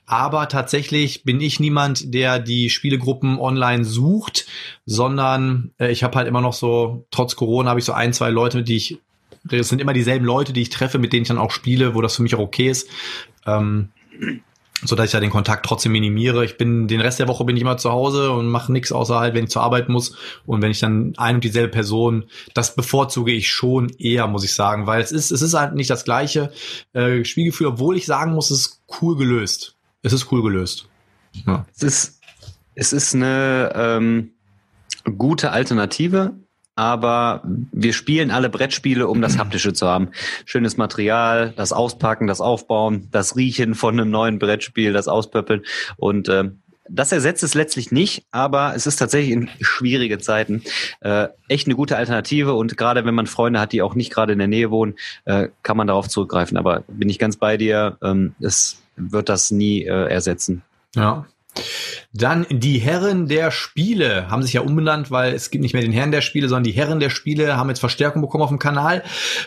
Aber 0.07 0.47
tatsächlich 0.47 1.23
bin 1.23 1.41
ich 1.41 1.59
niemand, 1.59 2.13
der 2.13 2.39
die 2.39 2.69
Spielegruppen 2.69 3.37
online 3.37 3.83
sucht, 3.83 4.45
sondern 4.85 5.71
äh, 5.77 5.91
ich 5.91 6.03
habe 6.05 6.15
halt 6.17 6.27
immer 6.27 6.41
noch 6.41 6.53
so, 6.53 7.05
trotz 7.11 7.35
Corona 7.35 7.71
habe 7.71 7.79
ich 7.79 7.85
so 7.85 7.91
ein, 7.91 8.13
zwei 8.13 8.29
Leute, 8.29 8.63
die 8.63 8.77
ich 8.77 8.99
das 9.45 9.69
sind 9.69 9.79
immer 9.79 9.93
dieselben 9.93 10.25
Leute, 10.25 10.53
die 10.53 10.61
ich 10.61 10.69
treffe, 10.69 10.97
mit 10.97 11.13
denen 11.13 11.23
ich 11.23 11.27
dann 11.27 11.37
auch 11.37 11.51
spiele, 11.51 11.95
wo 11.95 12.01
das 12.01 12.15
für 12.15 12.23
mich 12.23 12.35
auch 12.35 12.39
okay 12.39 12.69
ist. 12.69 12.89
Ähm, 13.45 13.89
so 14.83 14.95
dass 14.95 15.07
ich 15.07 15.13
ja 15.13 15.19
den 15.19 15.29
Kontakt 15.29 15.65
trotzdem 15.65 15.93
minimiere. 15.93 16.43
Ich 16.43 16.57
bin 16.57 16.87
den 16.87 17.01
Rest 17.01 17.19
der 17.19 17.27
Woche 17.27 17.45
bin 17.45 17.55
ich 17.55 17.61
immer 17.61 17.77
zu 17.77 17.91
Hause 17.91 18.31
und 18.31 18.49
mache 18.49 18.71
nichts 18.71 18.91
außer 18.91 19.19
halt, 19.19 19.33
wenn 19.33 19.45
ich 19.45 19.49
zur 19.49 19.63
Arbeit 19.63 19.89
muss 19.89 20.17
und 20.45 20.61
wenn 20.61 20.71
ich 20.71 20.79
dann 20.79 21.13
ein 21.17 21.35
und 21.35 21.43
dieselbe 21.43 21.69
Person, 21.69 22.25
das 22.53 22.75
bevorzuge 22.75 23.31
ich 23.31 23.49
schon 23.49 23.89
eher, 23.97 24.27
muss 24.27 24.43
ich 24.43 24.53
sagen, 24.53 24.85
weil 24.85 25.01
es 25.01 25.11
ist 25.11 25.31
es 25.31 25.41
ist 25.41 25.53
halt 25.53 25.75
nicht 25.75 25.89
das 25.89 26.03
gleiche 26.03 26.51
äh, 26.93 27.23
Spielgefühl, 27.23 27.67
obwohl 27.67 27.97
ich 27.97 28.05
sagen 28.05 28.33
muss, 28.33 28.51
es 28.51 28.59
ist 28.59 28.81
cool 29.01 29.15
gelöst. 29.15 29.75
Es 30.01 30.13
ist 30.13 30.31
cool 30.31 30.43
gelöst. 30.43 30.87
Ja. 31.47 31.65
Es 31.75 31.83
ist 31.83 32.21
es 32.75 32.93
ist 32.93 33.15
eine 33.15 33.71
ähm, 33.75 34.31
gute 35.17 35.51
Alternative 35.51 36.33
aber 36.75 37.41
wir 37.45 37.93
spielen 37.93 38.31
alle 38.31 38.49
Brettspiele, 38.49 39.07
um 39.07 39.21
das 39.21 39.37
Haptische 39.37 39.73
zu 39.73 39.87
haben. 39.87 40.09
Schönes 40.45 40.77
Material, 40.77 41.53
das 41.55 41.73
Auspacken, 41.73 42.27
das 42.27 42.41
Aufbauen, 42.41 43.07
das 43.11 43.35
Riechen 43.35 43.75
von 43.75 43.99
einem 43.99 44.11
neuen 44.11 44.39
Brettspiel, 44.39 44.93
das 44.93 45.07
Auspöppeln 45.07 45.63
und 45.97 46.29
äh, 46.29 46.51
das 46.87 47.11
ersetzt 47.11 47.43
es 47.43 47.55
letztlich 47.55 47.91
nicht, 47.91 48.25
aber 48.31 48.75
es 48.75 48.85
ist 48.85 48.97
tatsächlich 48.97 49.31
in 49.31 49.49
schwierige 49.59 50.19
Zeiten 50.19 50.61
äh, 51.01 51.29
echt 51.47 51.67
eine 51.67 51.75
gute 51.75 51.97
Alternative 51.97 52.53
und 52.53 52.77
gerade 52.77 53.05
wenn 53.05 53.15
man 53.15 53.27
Freunde 53.27 53.59
hat, 53.59 53.71
die 53.71 53.81
auch 53.81 53.95
nicht 53.95 54.13
gerade 54.13 54.33
in 54.33 54.39
der 54.39 54.47
Nähe 54.47 54.69
wohnen, 54.69 54.95
äh, 55.25 55.49
kann 55.63 55.77
man 55.77 55.87
darauf 55.87 56.07
zurückgreifen. 56.07 56.57
Aber 56.57 56.83
bin 56.87 57.09
ich 57.09 57.17
ganz 57.17 57.37
bei 57.37 57.57
dir, 57.57 57.97
ähm, 58.03 58.35
es 58.39 58.83
wird 58.97 59.29
das 59.29 59.51
nie 59.51 59.83
äh, 59.83 60.09
ersetzen. 60.11 60.61
Ja, 60.95 61.25
dann 62.13 62.45
die 62.49 62.77
Herren 62.79 63.27
der 63.27 63.51
Spiele 63.51 64.29
haben 64.29 64.41
sich 64.41 64.53
ja 64.53 64.61
umbenannt, 64.61 65.11
weil 65.11 65.33
es 65.33 65.49
gibt 65.49 65.61
nicht 65.61 65.73
mehr 65.73 65.81
den 65.81 65.91
Herren 65.91 66.11
der 66.11 66.21
Spiele, 66.21 66.47
sondern 66.47 66.63
die 66.63 66.71
Herren 66.71 67.01
der 67.01 67.09
Spiele 67.09 67.57
haben 67.57 67.69
jetzt 67.69 67.79
Verstärkung 67.79 68.21
bekommen 68.21 68.43
auf 68.43 68.49
dem 68.49 68.59
Kanal. 68.59 69.03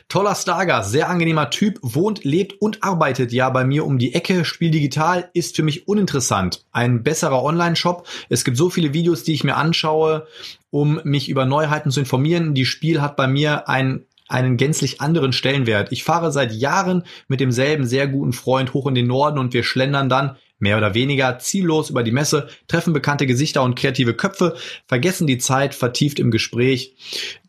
Toller 0.08 0.34
Stargast, 0.34 0.90
sehr 0.90 1.08
angenehmer 1.08 1.48
Typ, 1.48 1.78
wohnt, 1.82 2.24
lebt 2.24 2.60
und 2.60 2.82
arbeitet 2.82 3.32
ja 3.32 3.48
bei 3.48 3.64
mir 3.64 3.86
um 3.86 3.98
die 3.98 4.14
Ecke. 4.14 4.44
Spiel 4.44 4.70
digital 4.70 5.30
ist 5.32 5.56
für 5.56 5.62
mich 5.62 5.88
uninteressant. 5.88 6.64
Ein 6.70 7.02
besserer 7.02 7.42
Online-Shop. 7.42 8.06
Es 8.28 8.44
gibt 8.44 8.58
so 8.58 8.68
viele 8.68 8.92
Videos, 8.92 9.22
die 9.22 9.32
ich 9.32 9.44
mir 9.44 9.56
anschaue, 9.56 10.26
um 10.70 11.00
mich 11.04 11.30
über 11.30 11.46
Neuheiten 11.46 11.90
zu 11.90 12.00
informieren. 12.00 12.54
Die 12.54 12.66
Spiel 12.66 13.00
hat 13.00 13.16
bei 13.16 13.26
mir 13.26 13.68
ein 13.68 14.04
einen 14.30 14.58
gänzlich 14.58 15.00
anderen 15.00 15.32
Stellenwert. 15.32 15.90
Ich 15.90 16.04
fahre 16.04 16.30
seit 16.30 16.52
Jahren 16.52 17.04
mit 17.28 17.40
demselben 17.40 17.86
sehr 17.86 18.06
guten 18.06 18.34
Freund 18.34 18.74
hoch 18.74 18.86
in 18.86 18.94
den 18.94 19.06
Norden 19.06 19.38
und 19.38 19.54
wir 19.54 19.62
schlendern 19.62 20.10
dann 20.10 20.36
mehr 20.58 20.76
oder 20.76 20.94
weniger 20.94 21.38
ziellos 21.38 21.90
über 21.90 22.02
die 22.02 22.12
Messe, 22.12 22.48
treffen 22.66 22.92
bekannte 22.92 23.26
Gesichter 23.26 23.62
und 23.62 23.76
kreative 23.76 24.14
Köpfe, 24.14 24.56
vergessen 24.86 25.26
die 25.26 25.38
Zeit 25.38 25.74
vertieft 25.74 26.18
im 26.18 26.30
Gespräch. 26.30 26.96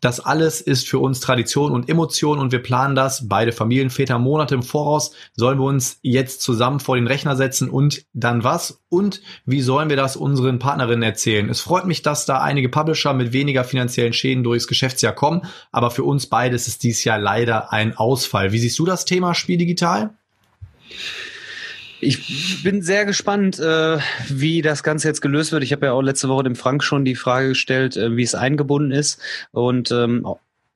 Das 0.00 0.20
alles 0.20 0.60
ist 0.60 0.88
für 0.88 0.98
uns 0.98 1.20
Tradition 1.20 1.72
und 1.72 1.88
Emotion 1.88 2.38
und 2.38 2.52
wir 2.52 2.62
planen 2.62 2.94
das, 2.94 3.28
beide 3.28 3.52
Familienväter 3.52 4.18
Monate 4.18 4.54
im 4.54 4.62
Voraus, 4.62 5.12
sollen 5.34 5.58
wir 5.58 5.66
uns 5.66 5.98
jetzt 6.02 6.40
zusammen 6.42 6.80
vor 6.80 6.96
den 6.96 7.06
Rechner 7.06 7.36
setzen 7.36 7.68
und 7.68 8.04
dann 8.12 8.44
was? 8.44 8.80
Und 8.88 9.20
wie 9.44 9.60
sollen 9.60 9.88
wir 9.88 9.96
das 9.96 10.16
unseren 10.16 10.58
Partnerinnen 10.58 11.02
erzählen? 11.02 11.48
Es 11.48 11.60
freut 11.60 11.86
mich, 11.86 12.02
dass 12.02 12.26
da 12.26 12.40
einige 12.40 12.68
Publisher 12.68 13.12
mit 13.12 13.32
weniger 13.32 13.64
finanziellen 13.64 14.12
Schäden 14.12 14.44
durchs 14.44 14.66
Geschäftsjahr 14.66 15.14
kommen, 15.14 15.42
aber 15.70 15.90
für 15.90 16.04
uns 16.04 16.26
beides 16.26 16.68
ist 16.68 16.82
dies 16.82 17.04
Jahr 17.04 17.18
leider 17.18 17.72
ein 17.72 17.96
Ausfall. 17.96 18.52
Wie 18.52 18.58
siehst 18.58 18.78
du 18.78 18.84
das 18.84 19.04
Thema 19.04 19.34
Spiel 19.34 19.58
digital? 19.58 20.10
Ich 22.00 22.62
bin 22.62 22.82
sehr 22.82 23.04
gespannt, 23.04 23.58
äh, 23.58 23.98
wie 24.28 24.62
das 24.62 24.82
Ganze 24.82 25.08
jetzt 25.08 25.20
gelöst 25.20 25.52
wird. 25.52 25.62
Ich 25.62 25.72
habe 25.72 25.86
ja 25.86 25.92
auch 25.92 26.02
letzte 26.02 26.28
Woche 26.28 26.44
dem 26.44 26.56
Frank 26.56 26.82
schon 26.82 27.04
die 27.04 27.14
Frage 27.14 27.48
gestellt, 27.48 27.96
äh, 27.96 28.16
wie 28.16 28.22
es 28.22 28.34
eingebunden 28.34 28.90
ist. 28.90 29.20
Und 29.52 29.90
ähm, 29.90 30.26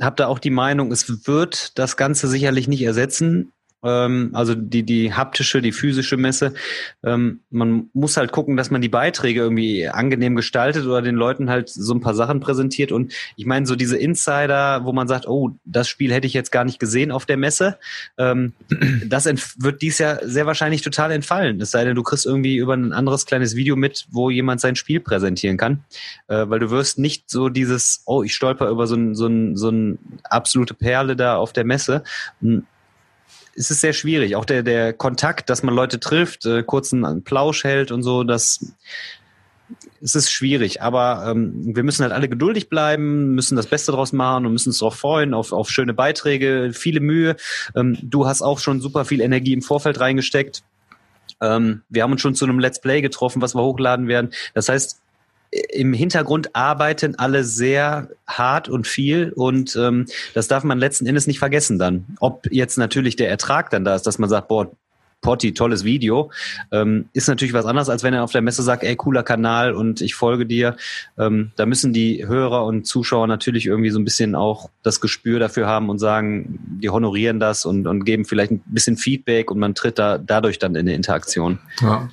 habe 0.00 0.16
da 0.16 0.26
auch 0.26 0.38
die 0.38 0.50
Meinung, 0.50 0.92
es 0.92 1.26
wird 1.26 1.78
das 1.78 1.96
Ganze 1.96 2.28
sicherlich 2.28 2.68
nicht 2.68 2.82
ersetzen 2.82 3.52
also 3.84 4.54
die, 4.54 4.82
die 4.82 5.12
haptische, 5.12 5.60
die 5.60 5.72
physische 5.72 6.16
Messe. 6.16 6.54
Ähm, 7.02 7.40
man 7.50 7.90
muss 7.92 8.16
halt 8.16 8.32
gucken, 8.32 8.56
dass 8.56 8.70
man 8.70 8.80
die 8.80 8.88
Beiträge 8.88 9.40
irgendwie 9.40 9.88
angenehm 9.88 10.36
gestaltet 10.36 10.86
oder 10.86 11.02
den 11.02 11.16
Leuten 11.16 11.50
halt 11.50 11.68
so 11.68 11.92
ein 11.92 12.00
paar 12.00 12.14
Sachen 12.14 12.40
präsentiert. 12.40 12.92
Und 12.92 13.12
ich 13.36 13.44
meine, 13.44 13.66
so 13.66 13.76
diese 13.76 13.98
Insider, 13.98 14.84
wo 14.84 14.92
man 14.92 15.06
sagt, 15.06 15.28
oh, 15.28 15.50
das 15.64 15.88
Spiel 15.88 16.12
hätte 16.12 16.26
ich 16.26 16.32
jetzt 16.32 16.50
gar 16.50 16.64
nicht 16.64 16.80
gesehen 16.80 17.10
auf 17.10 17.26
der 17.26 17.36
Messe, 17.36 17.78
ähm, 18.16 18.54
das 19.06 19.26
wird 19.58 19.82
dies 19.82 19.98
Jahr 19.98 20.20
sehr 20.22 20.46
wahrscheinlich 20.46 20.82
total 20.82 21.12
entfallen. 21.12 21.60
Es 21.60 21.70
sei 21.70 21.84
denn, 21.84 21.94
du 21.94 22.02
kriegst 22.02 22.24
irgendwie 22.24 22.56
über 22.56 22.74
ein 22.74 22.92
anderes 22.92 23.26
kleines 23.26 23.54
Video 23.54 23.76
mit, 23.76 24.06
wo 24.10 24.30
jemand 24.30 24.60
sein 24.60 24.76
Spiel 24.76 25.00
präsentieren 25.00 25.56
kann. 25.56 25.84
Äh, 26.28 26.48
weil 26.48 26.58
du 26.58 26.70
wirst 26.70 26.98
nicht 26.98 27.28
so 27.28 27.50
dieses, 27.50 28.02
oh, 28.06 28.22
ich 28.22 28.34
stolper 28.34 28.70
über 28.70 28.86
so 28.86 28.96
ein, 28.96 29.14
so 29.14 29.26
ein, 29.26 29.56
so 29.56 29.68
ein 29.68 29.98
absolute 30.24 30.74
Perle 30.74 31.16
da 31.16 31.36
auf 31.36 31.52
der 31.52 31.64
Messe 31.64 32.02
hm, 32.40 32.66
ist 33.54 33.70
es 33.70 33.80
sehr 33.80 33.92
schwierig. 33.92 34.36
Auch 34.36 34.44
der, 34.44 34.62
der 34.62 34.92
Kontakt, 34.92 35.50
dass 35.50 35.62
man 35.62 35.74
Leute 35.74 36.00
trifft, 36.00 36.46
äh, 36.46 36.62
kurzen 36.62 37.22
Plausch 37.24 37.64
hält 37.64 37.92
und 37.92 38.02
so, 38.02 38.24
das 38.24 38.74
es 40.02 40.14
ist 40.14 40.30
schwierig, 40.30 40.82
aber 40.82 41.24
ähm, 41.26 41.74
wir 41.74 41.82
müssen 41.82 42.02
halt 42.02 42.12
alle 42.12 42.28
geduldig 42.28 42.68
bleiben, 42.68 43.34
müssen 43.34 43.56
das 43.56 43.66
Beste 43.66 43.92
draus 43.92 44.12
machen 44.12 44.44
und 44.44 44.52
müssen 44.52 44.68
uns 44.68 44.78
darauf 44.78 44.96
freuen, 44.96 45.32
auf, 45.32 45.52
auf 45.52 45.70
schöne 45.70 45.94
Beiträge, 45.94 46.72
viele 46.74 47.00
Mühe. 47.00 47.36
Ähm, 47.74 47.96
du 48.02 48.26
hast 48.26 48.42
auch 48.42 48.58
schon 48.58 48.82
super 48.82 49.06
viel 49.06 49.22
Energie 49.22 49.54
im 49.54 49.62
Vorfeld 49.62 50.00
reingesteckt. 50.00 50.62
Ähm, 51.40 51.82
wir 51.88 52.02
haben 52.02 52.12
uns 52.12 52.20
schon 52.20 52.34
zu 52.34 52.44
einem 52.44 52.58
Let's 52.58 52.80
Play 52.80 53.00
getroffen, 53.00 53.40
was 53.40 53.54
wir 53.54 53.62
hochladen 53.62 54.06
werden. 54.06 54.30
Das 54.52 54.68
heißt, 54.68 55.00
im 55.72 55.92
Hintergrund 55.92 56.54
arbeiten 56.54 57.14
alle 57.16 57.44
sehr 57.44 58.08
hart 58.26 58.68
und 58.68 58.86
viel 58.86 59.32
und 59.34 59.76
ähm, 59.76 60.06
das 60.34 60.48
darf 60.48 60.64
man 60.64 60.78
letzten 60.78 61.06
Endes 61.06 61.26
nicht 61.26 61.38
vergessen 61.38 61.78
dann. 61.78 62.06
Ob 62.20 62.46
jetzt 62.50 62.76
natürlich 62.76 63.16
der 63.16 63.28
Ertrag 63.28 63.70
dann 63.70 63.84
da 63.84 63.94
ist, 63.94 64.02
dass 64.02 64.18
man 64.18 64.28
sagt, 64.28 64.48
boah, 64.48 64.70
Potti, 65.24 65.54
tolles 65.54 65.84
Video, 65.84 66.30
ähm, 66.70 67.06
ist 67.14 67.28
natürlich 67.28 67.54
was 67.54 67.64
anderes, 67.64 67.88
als 67.88 68.02
wenn 68.02 68.12
er 68.12 68.24
auf 68.24 68.32
der 68.32 68.42
Messe 68.42 68.62
sagt, 68.62 68.84
ey, 68.84 68.94
cooler 68.94 69.22
Kanal 69.22 69.72
und 69.72 70.02
ich 70.02 70.14
folge 70.14 70.44
dir. 70.44 70.76
Ähm, 71.16 71.50
da 71.56 71.64
müssen 71.64 71.94
die 71.94 72.26
Hörer 72.26 72.66
und 72.66 72.86
Zuschauer 72.86 73.26
natürlich 73.26 73.66
irgendwie 73.66 73.88
so 73.88 73.98
ein 73.98 74.04
bisschen 74.04 74.34
auch 74.34 74.68
das 74.82 75.00
Gespür 75.00 75.38
dafür 75.40 75.66
haben 75.66 75.88
und 75.88 75.98
sagen, 75.98 76.58
die 76.82 76.90
honorieren 76.90 77.40
das 77.40 77.64
und, 77.64 77.86
und 77.86 78.04
geben 78.04 78.26
vielleicht 78.26 78.52
ein 78.52 78.62
bisschen 78.66 78.98
Feedback 78.98 79.50
und 79.50 79.58
man 79.58 79.74
tritt 79.74 79.98
da 79.98 80.18
dadurch 80.18 80.58
dann 80.58 80.74
in 80.74 80.80
eine 80.80 80.94
Interaktion. 80.94 81.58
Ja. 81.80 82.10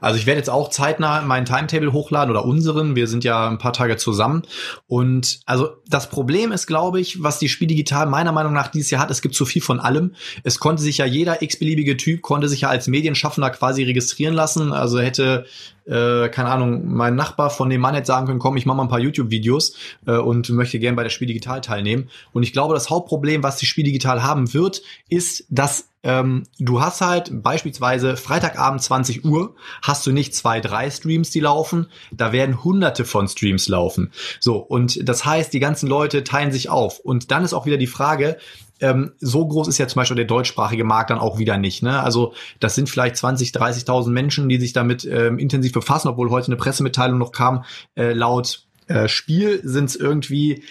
Also 0.00 0.18
ich 0.18 0.26
werde 0.26 0.38
jetzt 0.38 0.50
auch 0.50 0.70
zeitnah 0.70 1.22
meinen 1.22 1.46
Timetable 1.46 1.92
hochladen 1.92 2.30
oder 2.30 2.44
unseren. 2.44 2.96
Wir 2.96 3.06
sind 3.06 3.24
ja 3.24 3.48
ein 3.48 3.58
paar 3.58 3.72
Tage 3.72 3.96
zusammen. 3.96 4.42
Und 4.86 5.40
also 5.46 5.70
das 5.88 6.10
Problem 6.10 6.52
ist, 6.52 6.66
glaube 6.66 7.00
ich, 7.00 7.22
was 7.22 7.38
die 7.38 7.48
Spiel 7.48 7.68
Digital 7.68 8.06
meiner 8.06 8.32
Meinung 8.32 8.52
nach 8.52 8.68
dieses 8.68 8.90
Jahr 8.90 9.02
hat, 9.02 9.10
es 9.10 9.22
gibt 9.22 9.34
zu 9.34 9.44
viel 9.44 9.62
von 9.62 9.80
allem. 9.80 10.14
Es 10.44 10.58
konnte 10.58 10.82
sich 10.82 10.98
ja 10.98 11.06
jeder 11.06 11.42
x-beliebige 11.42 11.96
Typ, 11.96 12.22
konnte 12.22 12.48
sich 12.48 12.62
ja 12.62 12.68
als 12.68 12.86
Medienschaffender 12.86 13.50
quasi 13.50 13.82
registrieren 13.84 14.34
lassen. 14.34 14.72
Also 14.72 14.98
hätte 14.98 15.46
äh, 15.88 16.28
keine 16.28 16.50
Ahnung, 16.50 16.82
mein 16.86 17.16
Nachbar 17.16 17.50
von 17.50 17.70
dem 17.70 17.80
Mann 17.80 17.94
hätte 17.94 18.06
sagen 18.06 18.26
können, 18.26 18.38
komm, 18.38 18.56
ich 18.56 18.66
mache 18.66 18.76
mal 18.76 18.82
ein 18.84 18.90
paar 18.90 19.00
YouTube-Videos 19.00 19.74
äh, 20.06 20.12
und 20.16 20.48
möchte 20.50 20.78
gern 20.78 20.96
bei 20.96 21.02
der 21.02 21.10
Spiel 21.10 21.28
Digital 21.28 21.60
teilnehmen. 21.60 22.10
Und 22.32 22.42
ich 22.42 22.52
glaube, 22.52 22.74
das 22.74 22.90
Hauptproblem, 22.90 23.42
was 23.42 23.56
die 23.56 23.66
Spiel 23.66 23.84
Digital 23.84 24.22
haben 24.22 24.52
wird, 24.52 24.82
ist, 25.08 25.46
dass 25.48 25.88
ähm, 26.08 26.44
du 26.58 26.80
hast 26.80 27.02
halt 27.02 27.42
beispielsweise 27.42 28.16
Freitagabend 28.16 28.82
20 28.82 29.26
Uhr 29.26 29.54
hast 29.82 30.06
du 30.06 30.10
nicht 30.10 30.34
zwei, 30.34 30.58
drei 30.60 30.90
Streams, 30.90 31.30
die 31.30 31.40
laufen, 31.40 31.88
da 32.10 32.32
werden 32.32 32.64
hunderte 32.64 33.04
von 33.04 33.28
Streams 33.28 33.68
laufen. 33.68 34.10
So, 34.40 34.56
und 34.56 35.06
das 35.06 35.26
heißt, 35.26 35.52
die 35.52 35.60
ganzen 35.60 35.86
Leute 35.86 36.24
teilen 36.24 36.50
sich 36.50 36.70
auf. 36.70 36.98
Und 36.98 37.30
dann 37.30 37.44
ist 37.44 37.52
auch 37.52 37.66
wieder 37.66 37.76
die 37.76 37.86
Frage, 37.86 38.38
ähm, 38.80 39.12
so 39.20 39.46
groß 39.46 39.68
ist 39.68 39.76
ja 39.76 39.86
zum 39.86 40.00
Beispiel 40.00 40.16
der 40.16 40.24
deutschsprachige 40.24 40.84
Markt 40.84 41.10
dann 41.10 41.18
auch 41.18 41.38
wieder 41.38 41.58
nicht. 41.58 41.82
Ne? 41.82 42.02
Also 42.02 42.32
das 42.58 42.74
sind 42.74 42.88
vielleicht 42.88 43.16
20, 43.16 43.50
30.000 43.50 44.08
Menschen, 44.08 44.48
die 44.48 44.58
sich 44.58 44.72
damit 44.72 45.04
ähm, 45.04 45.38
intensiv 45.38 45.72
befassen, 45.72 46.08
obwohl 46.08 46.30
heute 46.30 46.46
eine 46.46 46.56
Pressemitteilung 46.56 47.18
noch 47.18 47.32
kam, 47.32 47.64
äh, 47.96 48.14
laut 48.14 48.62
äh, 48.86 49.08
Spiel 49.08 49.60
sind 49.62 49.90
es 49.90 49.96
irgendwie 49.96 50.62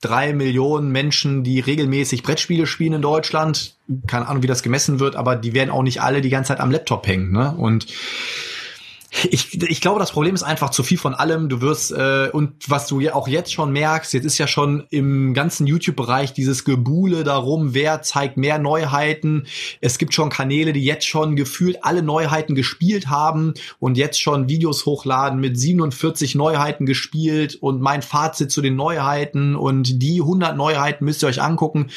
drei 0.00 0.32
Millionen 0.32 0.90
Menschen, 0.90 1.42
die 1.44 1.60
regelmäßig 1.60 2.22
Brettspiele 2.22 2.66
spielen 2.66 2.94
in 2.94 3.02
Deutschland. 3.02 3.74
Keine 4.06 4.28
Ahnung, 4.28 4.42
wie 4.42 4.48
das 4.48 4.62
gemessen 4.62 5.00
wird, 5.00 5.16
aber 5.16 5.36
die 5.36 5.52
werden 5.54 5.70
auch 5.70 5.82
nicht 5.82 6.02
alle 6.02 6.20
die 6.20 6.30
ganze 6.30 6.48
Zeit 6.48 6.60
am 6.60 6.70
Laptop 6.70 7.06
hängen. 7.06 7.32
Ne? 7.32 7.54
Und 7.56 7.86
ich, 9.10 9.62
ich 9.62 9.80
glaube, 9.80 10.00
das 10.00 10.12
Problem 10.12 10.34
ist 10.34 10.42
einfach 10.42 10.70
zu 10.70 10.82
viel 10.82 10.98
von 10.98 11.14
allem. 11.14 11.48
Du 11.48 11.60
wirst, 11.60 11.92
äh, 11.92 12.28
und 12.32 12.52
was 12.68 12.86
du 12.86 13.00
ja 13.00 13.14
auch 13.14 13.28
jetzt 13.28 13.52
schon 13.52 13.72
merkst, 13.72 14.12
jetzt 14.12 14.24
ist 14.24 14.38
ja 14.38 14.46
schon 14.46 14.84
im 14.90 15.32
ganzen 15.32 15.66
YouTube-Bereich 15.66 16.32
dieses 16.32 16.64
Gebuhle 16.64 17.24
darum, 17.24 17.74
wer 17.74 18.02
zeigt 18.02 18.36
mehr 18.36 18.58
Neuheiten. 18.58 19.46
Es 19.80 19.98
gibt 19.98 20.14
schon 20.14 20.28
Kanäle, 20.28 20.72
die 20.72 20.84
jetzt 20.84 21.06
schon 21.06 21.36
gefühlt 21.36 21.84
alle 21.84 22.02
Neuheiten 22.02 22.54
gespielt 22.54 23.08
haben 23.08 23.54
und 23.78 23.96
jetzt 23.96 24.20
schon 24.20 24.48
Videos 24.48 24.86
hochladen 24.86 25.40
mit 25.40 25.58
47 25.58 26.34
Neuheiten 26.34 26.86
gespielt 26.86 27.56
und 27.56 27.80
mein 27.80 28.02
Fazit 28.02 28.50
zu 28.50 28.60
den 28.60 28.76
Neuheiten 28.76 29.56
und 29.56 30.02
die 30.02 30.20
100 30.20 30.56
Neuheiten 30.56 31.04
müsst 31.04 31.22
ihr 31.22 31.28
euch 31.28 31.42
angucken. 31.42 31.90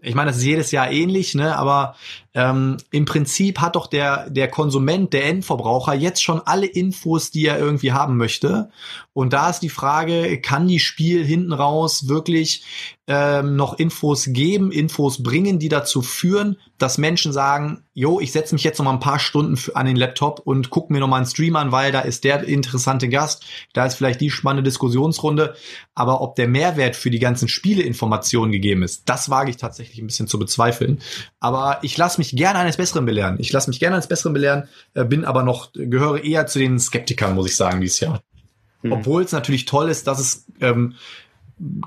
Ich 0.00 0.16
meine, 0.16 0.30
das 0.30 0.38
ist 0.38 0.44
jedes 0.44 0.72
Jahr 0.72 0.90
ähnlich, 0.90 1.34
ne? 1.34 1.56
Aber 1.56 1.94
ähm, 2.34 2.78
im 2.90 3.04
Prinzip 3.04 3.60
hat 3.60 3.76
doch 3.76 3.86
der 3.86 4.30
der 4.30 4.48
Konsument, 4.48 5.12
der 5.12 5.26
Endverbraucher 5.26 5.94
jetzt 5.94 6.22
schon 6.22 6.40
alle 6.40 6.66
Infos, 6.66 7.30
die 7.30 7.46
er 7.46 7.58
irgendwie 7.58 7.92
haben 7.92 8.16
möchte. 8.16 8.70
Und 9.12 9.34
da 9.34 9.50
ist 9.50 9.60
die 9.60 9.68
Frage, 9.68 10.40
kann 10.40 10.66
die 10.66 10.80
Spiel 10.80 11.24
hinten 11.24 11.52
raus 11.52 12.08
wirklich 12.08 12.64
ähm, 13.08 13.56
noch 13.56 13.78
Infos 13.78 14.26
geben, 14.28 14.70
Infos 14.70 15.22
bringen, 15.22 15.58
die 15.58 15.68
dazu 15.68 16.00
führen, 16.00 16.56
dass 16.78 16.98
Menschen 16.98 17.32
sagen, 17.32 17.84
jo, 17.94 18.20
ich 18.20 18.32
setze 18.32 18.54
mich 18.54 18.64
jetzt 18.64 18.78
noch 18.78 18.84
mal 18.84 18.92
ein 18.92 19.00
paar 19.00 19.18
Stunden 19.18 19.58
an 19.74 19.86
den 19.86 19.96
Laptop 19.96 20.40
und 20.44 20.70
gucke 20.70 20.92
mir 20.92 21.00
noch 21.00 21.08
mal 21.08 21.18
einen 21.18 21.26
Stream 21.26 21.56
an, 21.56 21.72
weil 21.72 21.92
da 21.92 22.00
ist 22.00 22.24
der 22.24 22.44
interessante 22.44 23.08
Gast, 23.08 23.44
da 23.72 23.84
ist 23.84 23.96
vielleicht 23.96 24.20
die 24.20 24.30
spannende 24.30 24.62
Diskussionsrunde. 24.62 25.54
Aber 25.94 26.22
ob 26.22 26.36
der 26.36 26.48
Mehrwert 26.48 26.96
für 26.96 27.10
die 27.10 27.18
ganzen 27.18 27.48
Spieleinformationen 27.48 28.52
gegeben 28.52 28.82
ist, 28.82 29.08
das 29.08 29.28
wage 29.28 29.50
ich 29.50 29.58
tatsächlich 29.58 29.98
ein 29.98 30.06
bisschen 30.06 30.28
zu 30.28 30.38
bezweifeln. 30.38 31.02
Aber 31.38 31.80
ich 31.82 31.96
lasse 31.98 32.20
mich 32.22 32.36
gerne 32.36 32.60
eines 32.60 32.76
Besseren 32.76 33.04
belehren. 33.04 33.36
Ich 33.38 33.52
lasse 33.52 33.68
mich 33.68 33.80
gerne 33.80 33.96
eines 33.96 34.06
Besseren 34.06 34.32
belehren, 34.32 34.68
äh, 34.94 35.04
bin 35.04 35.24
aber 35.24 35.42
noch, 35.42 35.72
gehöre 35.72 36.22
eher 36.22 36.46
zu 36.46 36.58
den 36.58 36.78
Skeptikern, 36.78 37.34
muss 37.34 37.50
ich 37.50 37.56
sagen, 37.56 37.80
dieses 37.80 38.00
Jahr. 38.00 38.22
Mhm. 38.82 38.92
Obwohl 38.92 39.22
es 39.22 39.32
natürlich 39.32 39.64
toll 39.64 39.88
ist, 39.88 40.06
dass 40.06 40.18
es 40.18 40.46
ähm, 40.60 40.94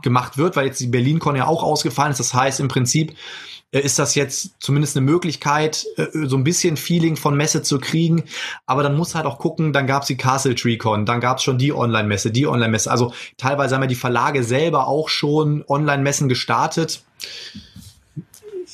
gemacht 0.01 0.37
wird, 0.37 0.55
weil 0.55 0.67
jetzt 0.67 0.79
die 0.79 0.87
BerlinCon 0.87 1.35
ja 1.35 1.47
auch 1.47 1.63
ausgefallen 1.63 2.11
ist. 2.11 2.19
Das 2.19 2.33
heißt, 2.33 2.59
im 2.59 2.67
Prinzip 2.67 3.15
äh, 3.71 3.79
ist 3.79 3.99
das 3.99 4.15
jetzt 4.15 4.51
zumindest 4.59 4.95
eine 4.95 5.05
Möglichkeit, 5.05 5.85
äh, 5.97 6.07
so 6.25 6.37
ein 6.37 6.43
bisschen 6.43 6.77
Feeling 6.77 7.17
von 7.17 7.35
Messe 7.35 7.61
zu 7.61 7.79
kriegen. 7.79 8.23
Aber 8.65 8.83
dann 8.83 8.95
muss 8.95 9.15
halt 9.15 9.25
auch 9.25 9.37
gucken, 9.37 9.73
dann 9.73 9.87
gab's 9.87 10.07
die 10.07 10.17
Castle 10.17 10.55
Tree 10.55 10.77
Con, 10.77 11.05
dann 11.05 11.19
gab's 11.19 11.43
schon 11.43 11.57
die 11.57 11.73
Online-Messe, 11.73 12.31
die 12.31 12.47
Online-Messe. 12.47 12.89
Also 12.89 13.13
teilweise 13.37 13.75
haben 13.75 13.83
ja 13.83 13.87
die 13.87 13.95
Verlage 13.95 14.43
selber 14.43 14.87
auch 14.87 15.09
schon 15.09 15.63
Online-Messen 15.67 16.29
gestartet. 16.29 17.03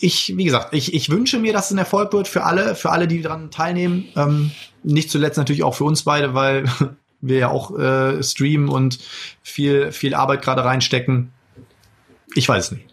Ich, 0.02 0.36
wie 0.36 0.43
gesagt, 0.43 0.74
ich, 0.74 0.93
ich 0.93 1.10
wünsche 1.10 1.39
mir, 1.39 1.54
dass 1.54 1.66
es 1.66 1.72
ein 1.72 1.78
Erfolg 1.78 2.12
wird 2.12 2.28
für 2.28 2.43
alle, 2.43 2.76
für 2.76 2.89
alle, 2.89 3.08
die 3.08 3.22
daran 3.22 3.52
teilnehmen. 3.52 4.10
Ähm, 4.16 4.52
nicht 4.84 5.10
zuletzt 5.10 5.38
natürlich 5.38 5.64
auch 5.64 5.76
für 5.76 5.84
uns 5.84 6.04
beide, 6.04 6.34
weil 6.34 6.66
wir 7.22 7.38
ja 7.38 7.49
auch 7.49 7.78
äh, 7.78 8.22
streamen 8.24 8.68
und 8.68 8.99
viel, 9.43 9.91
viel 9.91 10.16
Arbeit 10.16 10.41
gerade 10.41 10.64
reinstecken. 10.64 11.32
Ich 12.34 12.49
weiß 12.49 12.72
nicht. 12.72 12.91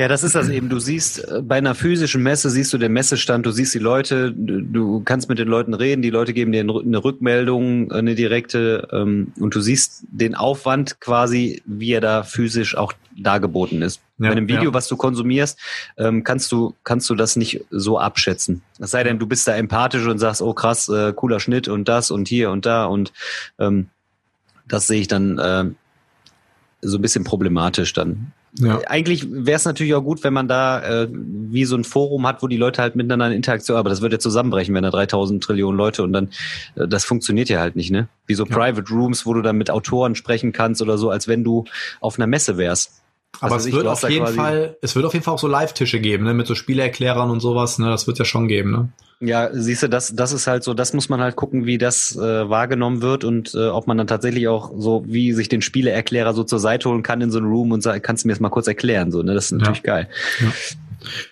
Ja, 0.00 0.08
das 0.08 0.22
ist 0.22 0.34
das 0.34 0.48
eben. 0.48 0.70
Du 0.70 0.78
siehst 0.78 1.28
äh, 1.28 1.42
bei 1.42 1.58
einer 1.58 1.74
physischen 1.74 2.22
Messe 2.22 2.48
siehst 2.48 2.72
du 2.72 2.78
den 2.78 2.90
Messestand, 2.90 3.44
du 3.44 3.50
siehst 3.50 3.74
die 3.74 3.78
Leute, 3.78 4.32
du 4.32 5.02
kannst 5.04 5.28
mit 5.28 5.38
den 5.38 5.46
Leuten 5.46 5.74
reden, 5.74 6.00
die 6.00 6.08
Leute 6.08 6.32
geben 6.32 6.52
dir 6.52 6.60
eine 6.62 7.04
Rückmeldung, 7.04 7.92
eine 7.92 8.14
direkte, 8.14 8.88
ähm, 8.92 9.34
und 9.38 9.54
du 9.54 9.60
siehst 9.60 10.04
den 10.10 10.34
Aufwand 10.34 11.02
quasi, 11.02 11.60
wie 11.66 11.92
er 11.92 12.00
da 12.00 12.22
physisch 12.22 12.78
auch 12.78 12.94
dargeboten 13.14 13.82
ist. 13.82 14.00
Ja, 14.16 14.28
bei 14.28 14.32
einem 14.32 14.48
Video, 14.48 14.70
ja. 14.70 14.72
was 14.72 14.88
du 14.88 14.96
konsumierst, 14.96 15.58
ähm, 15.98 16.24
kannst 16.24 16.50
du 16.50 16.74
kannst 16.82 17.10
du 17.10 17.14
das 17.14 17.36
nicht 17.36 17.62
so 17.70 17.98
abschätzen. 17.98 18.62
Es 18.78 18.92
sei 18.92 19.04
denn, 19.04 19.18
du 19.18 19.26
bist 19.26 19.46
da 19.46 19.54
empathisch 19.54 20.06
und 20.06 20.18
sagst, 20.18 20.40
oh 20.40 20.54
krass, 20.54 20.88
äh, 20.88 21.12
cooler 21.14 21.40
Schnitt 21.40 21.68
und 21.68 21.90
das 21.90 22.10
und 22.10 22.26
hier 22.26 22.50
und 22.52 22.64
da 22.64 22.86
und 22.86 23.12
ähm, 23.58 23.90
das 24.66 24.86
sehe 24.86 25.02
ich 25.02 25.08
dann 25.08 25.38
äh, 25.38 25.64
so 26.80 26.96
ein 26.96 27.02
bisschen 27.02 27.24
problematisch 27.24 27.92
dann. 27.92 28.32
Ja. 28.58 28.80
Eigentlich 28.88 29.30
wäre 29.30 29.56
es 29.56 29.64
natürlich 29.64 29.94
auch 29.94 30.02
gut, 30.02 30.24
wenn 30.24 30.32
man 30.32 30.48
da 30.48 30.82
äh, 30.82 31.08
wie 31.10 31.64
so 31.64 31.76
ein 31.76 31.84
Forum 31.84 32.26
hat, 32.26 32.42
wo 32.42 32.48
die 32.48 32.56
Leute 32.56 32.82
halt 32.82 32.96
miteinander 32.96 33.28
in 33.28 33.32
Interaktion, 33.32 33.76
aber 33.76 33.90
das 33.90 34.00
würde 34.00 34.16
ja 34.16 34.20
zusammenbrechen, 34.20 34.74
wenn 34.74 34.82
da 34.82 34.90
3000 34.90 35.42
Trillionen 35.42 35.76
Leute 35.76 36.02
und 36.02 36.12
dann, 36.12 36.30
äh, 36.74 36.88
das 36.88 37.04
funktioniert 37.04 37.48
ja 37.48 37.60
halt 37.60 37.76
nicht, 37.76 37.90
ne? 37.90 38.08
Wie 38.26 38.34
so 38.34 38.44
ja. 38.44 38.54
Private 38.54 38.92
Rooms, 38.92 39.24
wo 39.24 39.34
du 39.34 39.42
dann 39.42 39.56
mit 39.56 39.70
Autoren 39.70 40.16
sprechen 40.16 40.52
kannst 40.52 40.82
oder 40.82 40.98
so, 40.98 41.10
als 41.10 41.28
wenn 41.28 41.44
du 41.44 41.64
auf 42.00 42.18
einer 42.18 42.26
Messe 42.26 42.56
wärst. 42.56 42.99
Aber 43.40 43.54
also 43.54 43.68
es 43.68 43.74
wird 43.74 43.86
auf 43.86 44.08
jeden 44.08 44.26
Fall, 44.26 44.76
es 44.82 44.94
wird 44.96 45.04
auf 45.04 45.12
jeden 45.12 45.24
Fall 45.24 45.34
auch 45.34 45.38
so 45.38 45.48
Live-Tische 45.48 46.00
geben, 46.00 46.24
ne, 46.24 46.34
mit 46.34 46.46
so 46.46 46.54
Spielerklärern 46.54 47.30
und 47.30 47.40
sowas, 47.40 47.78
ne, 47.78 47.88
das 47.88 48.06
wird 48.06 48.18
ja 48.18 48.24
schon 48.24 48.48
geben, 48.48 48.70
ne? 48.70 48.88
Ja, 49.22 49.50
siehst 49.52 49.82
du, 49.82 49.88
das, 49.88 50.14
das 50.14 50.32
ist 50.32 50.46
halt 50.46 50.64
so, 50.64 50.72
das 50.72 50.94
muss 50.94 51.10
man 51.10 51.20
halt 51.20 51.36
gucken, 51.36 51.66
wie 51.66 51.76
das 51.76 52.16
äh, 52.16 52.48
wahrgenommen 52.48 53.02
wird 53.02 53.22
und 53.22 53.54
äh, 53.54 53.68
ob 53.68 53.86
man 53.86 53.98
dann 53.98 54.06
tatsächlich 54.06 54.48
auch 54.48 54.72
so, 54.76 55.04
wie 55.06 55.34
sich 55.34 55.50
den 55.50 55.60
Spieleerklärer 55.60 56.32
so 56.32 56.42
zur 56.42 56.58
Seite 56.58 56.88
holen 56.88 57.02
kann 57.02 57.20
in 57.20 57.30
so 57.30 57.38
einem 57.38 57.48
Room 57.48 57.72
und 57.72 57.82
sagen, 57.82 58.00
kannst 58.00 58.24
du 58.24 58.28
mir 58.28 58.32
das 58.32 58.40
mal 58.40 58.48
kurz 58.48 58.66
erklären, 58.66 59.12
so, 59.12 59.22
ne? 59.22 59.34
Das 59.34 59.46
ist 59.46 59.52
natürlich 59.52 59.82
ja. 59.84 59.94
geil. 59.94 60.08
Ja. 60.40 60.52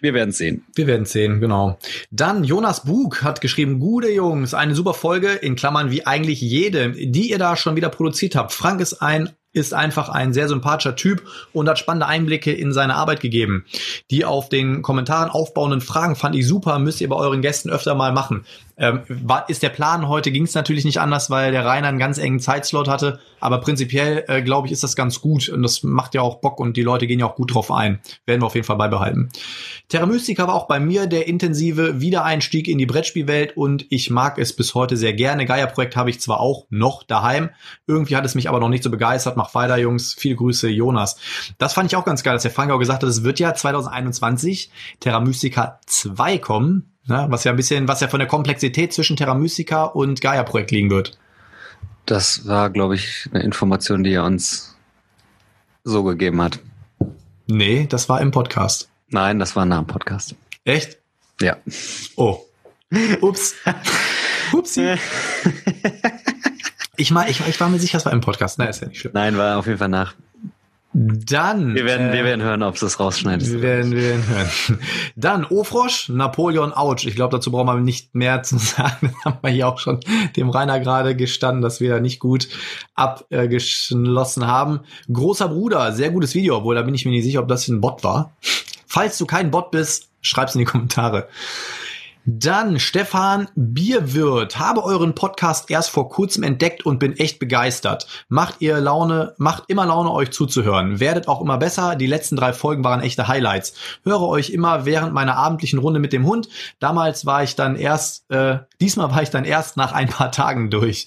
Wir 0.01 0.15
werden 0.15 0.33
sehen. 0.33 0.65
Wir 0.75 0.87
werden 0.87 1.05
sehen, 1.05 1.41
genau. 1.41 1.79
Dann 2.11 2.45
Jonas 2.45 2.85
Bug 2.85 3.23
hat 3.23 3.41
geschrieben, 3.41 3.81
gute 3.81 4.11
Jungs, 4.11 4.55
eine 4.55 4.75
super 4.75 4.95
Folge, 4.95 5.29
in 5.29 5.57
Klammern 5.57 5.91
wie 5.91 6.07
eigentlich 6.07 6.41
jede, 6.41 6.93
die 6.93 7.31
ihr 7.31 7.39
da 7.39 7.57
schon 7.57 7.77
wieder 7.77 7.91
produziert 7.91 8.35
habt. 8.35 8.53
Frank 8.53 8.81
ist 8.81 9.03
ein 9.03 9.31
ist 9.53 9.75
einfach 9.75 10.09
ein 10.09 10.33
sehr 10.33 10.49
sympathischer 10.49 10.97
Typ 10.97 11.23
und 11.53 11.69
hat 11.69 11.79
spannende 11.79 12.07
Einblicke 12.07 12.53
in 12.53 12.73
seine 12.73 12.95
Arbeit 12.95 13.21
gegeben. 13.21 13.65
Die 14.11 14.25
auf 14.25 14.49
den 14.49 14.83
Kommentaren 14.83 15.31
aufbauenden 15.31 15.81
Fragen 15.81 16.17
fand 16.17 16.37
ich 16.37 16.47
super, 16.47 16.79
müsst 16.79 17.01
ihr 17.01 17.09
bei 17.09 17.17
euren 17.17 17.43
Gästen 17.43 17.71
öfter 17.71 17.95
mal 17.95 18.13
machen. 18.13 18.45
Ähm, 18.79 19.03
war, 19.09 19.49
ist 19.49 19.63
der 19.63 19.71
Plan 19.71 20.09
heute, 20.09 20.31
ging 20.31 20.45
es 20.45 20.55
natürlich 20.55 20.85
nicht 20.85 21.01
anders, 21.01 21.31
weil 21.31 21.51
der 21.51 21.65
Rainer 21.65 21.89
einen 21.89 21.99
ganz 21.99 22.19
engen 22.19 22.39
Zeitslot 22.39 22.89
hatte. 22.89 23.19
Aber 23.41 23.59
prinzipiell, 23.59 24.25
äh, 24.29 24.43
glaube 24.43 24.67
ich, 24.67 24.73
ist 24.73 24.83
das 24.83 24.97
ganz 24.97 25.21
gut 25.21 25.49
und 25.49 25.63
das 25.63 25.83
macht 25.83 26.15
ja 26.15 26.23
auch 26.23 26.37
Bock 26.37 26.61
und 26.61 26.77
die 26.77 26.83
Leute 26.83 27.07
gehen 27.07 27.21
ja 27.21 27.27
auch 27.27 27.35
gut 27.35 27.55
drauf 27.55 27.73
ein. 27.73 28.01
Werden 28.27 28.41
wir 28.41 28.47
auf 28.47 28.55
jeden 28.55 28.67
Fall 28.67 28.77
beibehalten. 28.77 29.31
Terra 29.89 30.07
Mystica 30.07 30.47
war 30.47 30.55
auch 30.55 30.69
bei 30.69 30.81
mir 30.81 31.07
der 31.07 31.27
intensive 31.27 32.01
Wiedereinstieg 32.01 32.69
in 32.69 32.79
die 32.79 32.87
Brettspielwelt 32.87 33.57
und 33.57 33.87
ich 33.91 34.11
mag 34.11 34.39
es 34.39 34.55
bis 34.55 34.75
heute 34.75 34.97
sehr 34.97 35.13
gerne. 35.13 35.47
Gaia-Projekt 35.47 35.97
habe 35.97 36.11
ich 36.11 36.21
zwar 36.21 36.41
auch 36.41 36.67
noch 36.71 37.03
daheim, 37.03 37.51
irgendwie 37.87 38.17
hat 38.17 38.25
es 38.25 38.35
mich 38.35 38.49
aber 38.49 38.61
noch 38.61 38.69
nicht 38.69 38.85
so 38.85 38.91
begeistert. 38.91 39.37
Mach 39.37 39.55
weiter, 39.55 39.77
Jungs. 39.79 40.15
Viele 40.15 40.37
Grüße, 40.37 40.69
Jonas. 40.69 41.17
Das 41.59 41.75
fand 41.75 41.91
ich 41.91 41.97
auch 41.97 42.05
ganz 42.05 42.23
geil, 42.23 42.35
dass 42.35 42.43
der 42.43 42.51
Frank 42.51 42.71
auch 42.71 42.79
gesagt 42.79 43.03
hat, 43.03 43.09
es 43.09 43.25
wird 43.25 43.41
ja 43.41 43.55
2021 43.55 44.71
Terra 45.01 45.21
Mystica 45.21 45.81
2 45.87 46.39
kommen. 46.39 46.93
Ne? 47.09 47.27
Was 47.31 47.45
ja 47.45 47.53
ein 47.53 47.57
bisschen, 47.57 47.89
was 47.89 48.01
ja 48.01 48.09
von 48.09 48.21
der 48.21 48.29
Komplexität 48.29 48.93
zwischen 48.93 49.17
Terra 49.17 49.35
Mystica 49.35 49.85
und 49.85 50.21
Gaia-Projekt 50.21 50.71
liegen 50.71 50.91
wird. 50.91 51.19
Das 52.07 52.47
war, 52.47 52.71
glaube 52.71 52.95
ich, 52.95 53.29
eine 53.33 53.43
Information, 53.43 54.05
die 54.05 54.13
er 54.13 54.25
uns 54.25 54.77
so 55.85 56.05
gegeben 56.05 56.41
hat. 56.43 56.61
Nee, 57.47 57.87
das 57.89 58.09
war 58.09 58.21
im 58.21 58.31
Podcast. 58.31 58.91
Nein, 59.09 59.39
das 59.39 59.57
war 59.57 59.65
nach 59.65 59.79
dem 59.79 59.87
Podcast. 59.87 60.35
Echt? 60.65 60.99
Ja. 61.41 61.57
Oh. 62.17 62.41
Ups. 63.21 63.55
Upsi. 64.53 64.97
Ich, 66.97 67.11
mal, 67.11 67.31
ich, 67.31 67.47
ich 67.47 67.61
war 67.61 67.69
mir 67.69 67.79
sicher, 67.79 67.99
es 67.99 68.05
war 68.05 68.13
im 68.13 68.21
Podcast. 68.21 68.59
Nein, 68.59 68.69
ist 68.69 68.83
ja 68.83 68.89
nicht 68.89 69.01
schlimm. 69.01 69.13
Nein, 69.15 69.39
war 69.39 69.59
auf 69.59 69.67
jeden 69.67 69.79
Fall 69.79 69.89
nach. 69.89 70.15
Dann. 71.01 71.77
Wir 71.77 71.85
werden, 71.85 72.09
äh, 72.09 72.13
wir 72.13 72.25
werden 72.25 72.43
hören, 72.43 72.65
ob 72.65 72.75
es 72.75 72.81
das 72.81 72.99
rausschneidet. 72.99 73.49
Wir 73.49 73.63
werden, 73.63 73.93
wir 73.93 74.03
werden 74.03 74.27
hören. 74.27 74.79
Dann 75.17 75.45
Ofrosch, 75.45 76.09
Napoleon 76.09 76.73
Ouch. 76.73 77.05
Ich 77.05 77.15
glaube, 77.15 77.37
dazu 77.37 77.53
brauchen 77.53 77.69
wir 77.69 77.75
nicht 77.77 78.17
mehr 78.17 78.43
zu 78.43 78.59
sagen. 78.59 79.15
Das 79.15 79.25
haben 79.25 79.39
wir 79.43 79.51
hier 79.51 79.69
auch 79.69 79.79
schon 79.79 80.01
dem 80.37 80.51
Rainer 80.51 80.81
gerade 80.81 81.15
gestanden, 81.15 81.63
dass 81.63 81.81
wir 81.81 81.91
da 81.91 82.01
nicht 82.01 82.19
gut 82.19 82.49
abgeschlossen 82.95 84.49
haben. 84.49 84.81
Großer 85.13 85.49
Bruder, 85.49 85.93
sehr 85.93 86.11
gutes 86.11 86.35
Video, 86.35 86.57
obwohl 86.57 86.75
da 86.75 86.83
bin 86.83 86.95
ich 86.95 87.05
mir 87.05 87.13
nicht 87.13 87.25
sicher, 87.25 87.41
ob 87.41 87.49
das 87.49 87.69
ein 87.69 87.81
Bot 87.81 88.03
war. 88.03 88.33
Falls 88.89 89.19
du 89.19 89.27
kein 89.27 89.53
Bot 89.53 89.71
bist, 89.71 90.09
schreib's 90.21 90.57
in 90.57 90.61
die 90.61 90.65
Kommentare. 90.65 91.29
Dann 92.31 92.79
Stefan 92.79 93.49
Bierwirt. 93.55 94.59
Habe 94.59 94.85
euren 94.85 95.15
Podcast 95.15 95.71
erst 95.71 95.89
vor 95.89 96.11
kurzem 96.11 96.43
entdeckt 96.43 96.85
und 96.85 96.99
bin 96.99 97.17
echt 97.17 97.39
begeistert. 97.39 98.07
Macht 98.29 98.57
ihr 98.59 98.81
Laune, 98.81 99.35
macht 99.39 99.65
immer 99.69 99.87
Laune, 99.87 100.13
euch 100.13 100.31
zuzuhören. 100.31 101.01
Werdet 101.01 101.27
auch 101.27 101.41
immer 101.41 101.57
besser. 101.57 101.97
Die 101.97 102.07
letzten 102.07 102.37
drei 102.37 102.53
Folgen 102.53 102.85
waren 102.85 103.01
echte 103.01 103.29
Highlights. 103.29 103.73
Höre 104.05 104.21
euch 104.21 104.51
immer 104.51 104.85
während 104.85 105.15
meiner 105.15 105.39
abendlichen 105.39 105.79
Runde 105.79 106.01
mit 106.01 106.13
dem 106.13 106.27
Hund. 106.27 106.51
Damals 106.81 107.25
war 107.25 107.45
ich 107.45 107.57
dann 107.57 107.77
erst, 107.77 108.31
äh, 108.31 108.59
diesmal 108.79 109.11
war 109.11 109.23
ich 109.23 109.31
dann 109.31 109.47
erst 109.47 109.79
nach 109.79 109.93
ein 109.93 110.09
paar 110.11 110.31
Tagen 110.31 110.69
durch. 110.69 111.07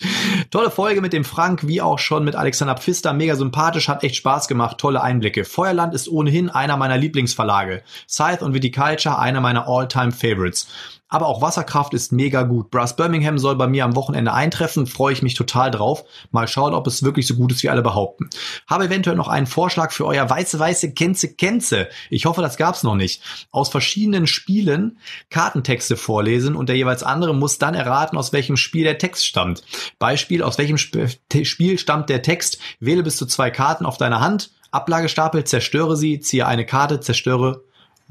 Tolle 0.50 0.72
Folge 0.72 1.02
mit 1.02 1.14
dem 1.14 1.24
Frank, 1.24 1.68
wie 1.68 1.84
auch 1.84 2.00
schon 2.00 2.26
mit 2.26 2.36
Alexander 2.36 2.78
Pfister. 2.78 3.14
Mega 3.14 3.36
sympathisch, 3.36 3.90
hat 3.90 4.04
echt 4.04 4.16
Spaß 4.16 4.48
gemacht. 4.48 4.80
Tolle 4.80 5.04
Einblicke. 5.04 5.46
Feuerland 5.46 5.94
ist 5.94 6.10
ohnehin 6.10 6.50
einer 6.50 6.78
meiner 6.78 6.98
Lieblingsverlage. 6.98 7.84
Scythe 8.10 8.44
und 8.44 8.56
Viticulture 8.56 9.20
einer 9.20 9.40
meiner 9.40 9.68
All-Time 9.68 10.12
Favorites 10.12 10.66
aber 11.12 11.28
auch 11.28 11.42
Wasserkraft 11.42 11.94
ist 11.94 12.14
mega 12.14 12.44
gut. 12.44 12.72
Brass 12.72 12.96
Birmingham 12.96 13.38
soll 13.38 13.58
bei 13.58 13.68
mir 13.68 13.84
am 13.84 13.98
Wochenende 13.98 14.34
eintreffen, 14.34 14.88
freue 14.88 15.12
ich 15.12 15.22
mich 15.22 15.34
total 15.34 15.70
drauf. 15.70 16.06
Mal 16.32 16.48
schauen, 16.48 16.74
ob 16.74 16.88
es 16.88 17.04
wirklich 17.04 17.28
so 17.28 17.36
gut 17.36 17.52
ist, 17.52 17.62
wie 17.64 17.70
alle 17.70 17.82
behaupten. 17.82 18.30
Habe 18.66 18.86
eventuell 18.86 19.18
noch 19.18 19.28
einen 19.28 19.46
Vorschlag 19.46 19.92
für 19.92 20.06
euer 20.06 20.28
weiße 20.28 20.58
weiße 20.58 20.94
Kenze 20.94 21.34
Kenze. 21.34 21.90
Ich 22.10 22.26
hoffe, 22.26 22.42
das 22.42 22.56
gab's 22.56 22.84
noch 22.84 22.96
nicht. 22.96 23.22
Aus 23.52 23.68
verschiedenen 23.68 24.26
Spielen 24.26 25.00
Kartentexte 25.30 25.98
vorlesen 25.98 26.56
und 26.56 26.70
der 26.70 26.78
jeweils 26.78 27.04
andere 27.04 27.36
muss 27.36 27.58
dann 27.58 27.76
erraten, 27.76 28.18
aus 28.18 28.32
welchem 28.32 28.56
Spiel 28.56 28.86
der 28.86 28.98
Text 28.98 29.28
stammt. 29.28 29.64
Beispiel, 30.00 30.42
aus 30.42 30.58
welchem 30.58 30.78
Sp 30.80 31.12
Spiel 31.44 31.78
stammt 31.78 32.10
der 32.10 32.22
Text? 32.22 32.58
Wähle 32.80 33.04
bis 33.04 33.18
zu 33.18 33.26
zwei 33.26 33.52
Karten 33.52 33.86
auf 33.86 33.98
deiner 33.98 34.22
Hand, 34.22 34.52
Ablagestapel, 34.72 35.44
zerstöre 35.44 35.98
sie, 35.98 36.22
ziehe 36.22 36.48
eine 36.48 36.66
Karte, 36.66 37.02
zerstöre 37.02 37.66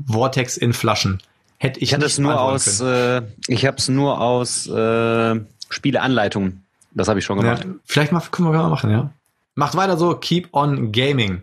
Vortex 0.06 0.58
in 0.58 0.74
Flaschen. 0.74 1.22
Hätte 1.62 1.78
ich, 1.80 1.90
ich 1.90 1.94
hatte 1.94 2.06
es 2.06 2.16
nur 2.16 2.40
aus, 2.40 2.80
äh, 2.80 3.20
ich 3.46 3.66
habe 3.66 3.76
es 3.76 3.90
nur 3.90 4.18
aus 4.18 4.66
äh, 4.66 5.40
Spieleanleitungen. 5.68 6.64
Das 6.92 7.06
habe 7.06 7.18
ich 7.18 7.24
schon 7.26 7.38
gemacht. 7.38 7.64
Ja, 7.64 7.70
vielleicht 7.84 8.12
mal, 8.12 8.22
können 8.30 8.50
wir 8.50 8.58
mal 8.58 8.70
machen, 8.70 8.90
ja. 8.90 9.10
Macht 9.56 9.76
weiter 9.76 9.98
so, 9.98 10.14
keep 10.14 10.48
on 10.52 10.90
gaming. 10.90 11.42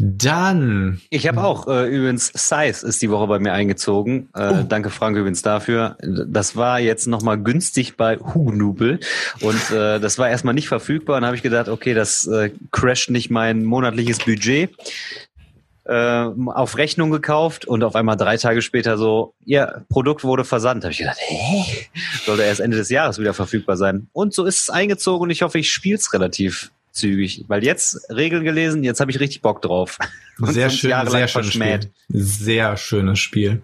Dann. 0.00 1.00
Ich 1.10 1.28
habe 1.28 1.44
auch 1.44 1.68
äh, 1.68 1.86
übrigens 1.86 2.32
Size 2.34 2.84
ist 2.84 3.00
die 3.02 3.10
Woche 3.10 3.28
bei 3.28 3.38
mir 3.38 3.52
eingezogen. 3.52 4.30
Äh, 4.34 4.48
oh. 4.48 4.64
Danke 4.68 4.90
Frank 4.90 5.16
übrigens 5.16 5.42
dafür. 5.42 5.96
Das 6.02 6.56
war 6.56 6.80
jetzt 6.80 7.06
nochmal 7.06 7.38
günstig 7.38 7.96
bei 7.96 8.16
Hugnubel 8.16 8.98
und 9.40 9.70
äh, 9.70 10.00
das 10.00 10.18
war 10.18 10.28
erstmal 10.28 10.54
nicht 10.54 10.66
verfügbar. 10.66 11.18
Und 11.18 11.24
habe 11.24 11.36
ich 11.36 11.42
gedacht, 11.42 11.68
okay, 11.68 11.94
das 11.94 12.26
äh, 12.26 12.50
crasht 12.72 13.10
nicht 13.10 13.30
mein 13.30 13.62
monatliches 13.64 14.18
Budget 14.18 14.74
äh, 15.84 16.26
auf 16.46 16.78
Rechnung 16.78 17.10
gekauft 17.10 17.66
und 17.66 17.84
auf 17.84 17.94
einmal 17.94 18.16
drei 18.16 18.36
Tage 18.36 18.62
später 18.62 18.96
so, 18.96 19.34
ihr 19.44 19.84
Produkt 19.88 20.24
wurde 20.24 20.44
versandt. 20.44 20.82
Da 20.82 20.86
habe 20.86 20.92
ich 20.92 20.98
gedacht, 20.98 21.18
hä? 21.20 21.88
Sollte 22.24 22.42
erst 22.42 22.60
Ende 22.60 22.76
des 22.76 22.88
Jahres 22.88 23.18
wieder 23.18 23.34
verfügbar 23.34 23.76
sein. 23.76 24.08
Und 24.12 24.34
so 24.34 24.44
ist 24.44 24.62
es 24.62 24.70
eingezogen 24.70 25.24
und 25.24 25.30
ich 25.30 25.42
hoffe, 25.42 25.58
ich 25.58 25.70
spiele 25.70 25.96
es 25.96 26.12
relativ 26.12 26.70
zügig. 26.90 27.44
Weil 27.48 27.64
jetzt 27.64 28.08
Regeln 28.10 28.44
gelesen, 28.44 28.82
jetzt 28.82 29.00
habe 29.00 29.10
ich 29.10 29.20
richtig 29.20 29.42
Bock 29.42 29.60
drauf. 29.60 29.98
Und 30.38 30.52
sehr 30.52 30.70
schön, 30.70 30.94
sehr 31.06 31.28
schönes 31.28 31.52
Spiel. 31.52 31.80
Sehr 32.08 32.76
schönes 32.76 33.18
Spiel. 33.18 33.62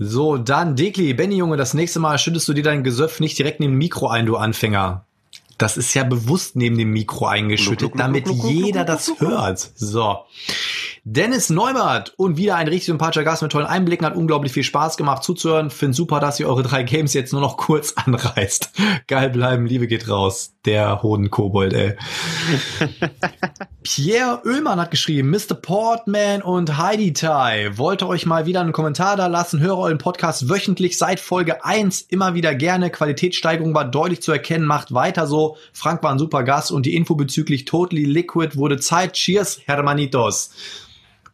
So, 0.00 0.36
dann 0.36 0.76
Dekli, 0.76 1.12
Benny 1.14 1.36
Junge, 1.36 1.56
das 1.56 1.74
nächste 1.74 1.98
Mal 1.98 2.18
schüttest 2.18 2.46
du 2.48 2.52
dir 2.52 2.62
dein 2.62 2.84
Gesöff 2.84 3.18
nicht 3.18 3.36
direkt 3.36 3.58
neben 3.58 3.72
dem 3.72 3.78
Mikro 3.78 4.08
ein, 4.08 4.26
du 4.26 4.36
Anfänger. 4.36 5.06
Das 5.58 5.76
ist 5.76 5.92
ja 5.94 6.04
bewusst 6.04 6.54
neben 6.54 6.78
dem 6.78 6.92
Mikro 6.92 7.26
eingeschüttet, 7.26 7.92
damit 7.96 8.28
jeder 8.28 8.84
das 8.84 9.12
hört. 9.18 9.58
So. 9.74 10.18
Dennis 11.02 11.48
Neubert 11.50 12.12
und 12.16 12.36
wieder 12.36 12.56
ein 12.56 12.68
richtig 12.68 12.86
sympathischer 12.86 13.24
Gast 13.24 13.42
mit 13.42 13.50
tollen 13.50 13.66
Einblicken. 13.66 14.06
Hat 14.06 14.14
unglaublich 14.14 14.52
viel 14.52 14.62
Spaß 14.62 14.96
gemacht 14.96 15.24
zuzuhören. 15.24 15.70
Find 15.70 15.94
super, 15.94 16.20
dass 16.20 16.38
ihr 16.38 16.48
eure 16.48 16.62
drei 16.62 16.82
Games 16.82 17.14
jetzt 17.14 17.32
nur 17.32 17.40
noch 17.40 17.56
kurz 17.56 17.94
anreißt. 17.96 18.70
Geil 19.06 19.30
bleiben, 19.30 19.66
Liebe 19.66 19.86
geht 19.88 20.08
raus. 20.08 20.52
Der 20.64 21.02
Hodenkobold, 21.02 21.72
ey. 21.72 21.96
Pierre 23.82 24.42
Oehlmann 24.44 24.78
hat 24.78 24.90
geschrieben, 24.90 25.30
Mr. 25.30 25.54
Portman 25.54 26.42
und 26.42 26.76
Heidi 26.76 27.14
Tai. 27.14 27.78
Wollte 27.78 28.06
euch 28.06 28.26
mal 28.26 28.44
wieder 28.44 28.60
einen 28.60 28.72
Kommentar 28.72 29.16
da 29.16 29.28
lassen. 29.28 29.60
Höre 29.60 29.78
euren 29.78 29.98
Podcast 29.98 30.50
wöchentlich 30.50 30.98
seit 30.98 31.20
Folge 31.20 31.64
1 31.64 32.02
immer 32.02 32.34
wieder 32.34 32.54
gerne. 32.54 32.90
Qualitätssteigerung 32.90 33.72
war 33.72 33.86
deutlich 33.86 34.20
zu 34.20 34.30
erkennen. 34.30 34.66
Macht 34.66 34.92
weiter 34.92 35.26
so. 35.26 35.47
Frank 35.72 36.02
war 36.02 36.10
ein 36.10 36.18
super 36.18 36.42
Gast 36.42 36.70
und 36.70 36.86
die 36.86 36.94
Info 36.94 37.14
bezüglich 37.14 37.64
Totally 37.64 38.04
Liquid 38.04 38.56
wurde 38.56 38.78
Zeit. 38.78 39.14
Cheers, 39.14 39.60
Hermanitos. 39.66 40.50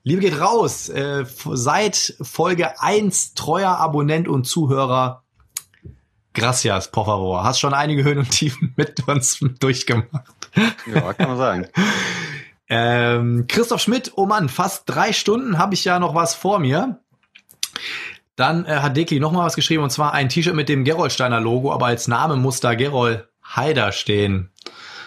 Liebe 0.05 0.21
geht 0.21 0.39
raus. 0.39 0.91
Äh, 0.91 1.25
seit 1.53 2.15
Folge 2.21 2.81
1 2.81 3.35
treuer 3.35 3.77
Abonnent 3.79 4.29
und 4.29 4.45
Zuhörer. 4.45 5.25
Gracias, 6.35 6.91
por 6.91 7.07
favor. 7.07 7.45
Hast 7.45 7.61
schon 7.61 7.73
einige 7.73 8.05
Höhen 8.05 8.19
und 8.19 8.31
Tiefen 8.31 8.75
mit 8.77 9.07
uns 9.09 9.39
durchgemacht. 9.61 10.35
Ja, 10.93 11.13
kann 11.15 11.29
man 11.29 11.39
sagen. 11.39 11.69
ähm, 12.69 13.47
Christoph 13.49 13.81
Schmidt, 13.81 14.13
oh 14.17 14.27
Mann, 14.27 14.49
fast 14.49 14.83
drei 14.87 15.13
Stunden 15.13 15.59
habe 15.59 15.75
ich 15.75 15.85
ja 15.85 15.99
noch 15.99 16.15
was 16.15 16.35
vor 16.35 16.59
mir. 16.59 17.01
Dann 18.37 18.67
äh, 18.67 18.81
hat 18.81 18.97
Dekli 18.97 19.21
noch 19.21 19.33
mal 19.33 19.47
was 19.47 19.55
geschrieben 19.55 19.85
und 19.85 19.91
zwar 19.91 20.13
ein 20.13 20.29
T-Shirt 20.29 20.55
mit 20.55 20.69
dem 20.69 20.85
Gerolsteiner 20.85 21.41
Logo, 21.41 21.73
aber 21.73 21.87
als 21.87 22.09
Name 22.09 22.37
muss 22.37 22.61
da 22.61 22.75
Gerol 22.75 23.29
Haider 23.45 23.93
stehen. 23.93 24.51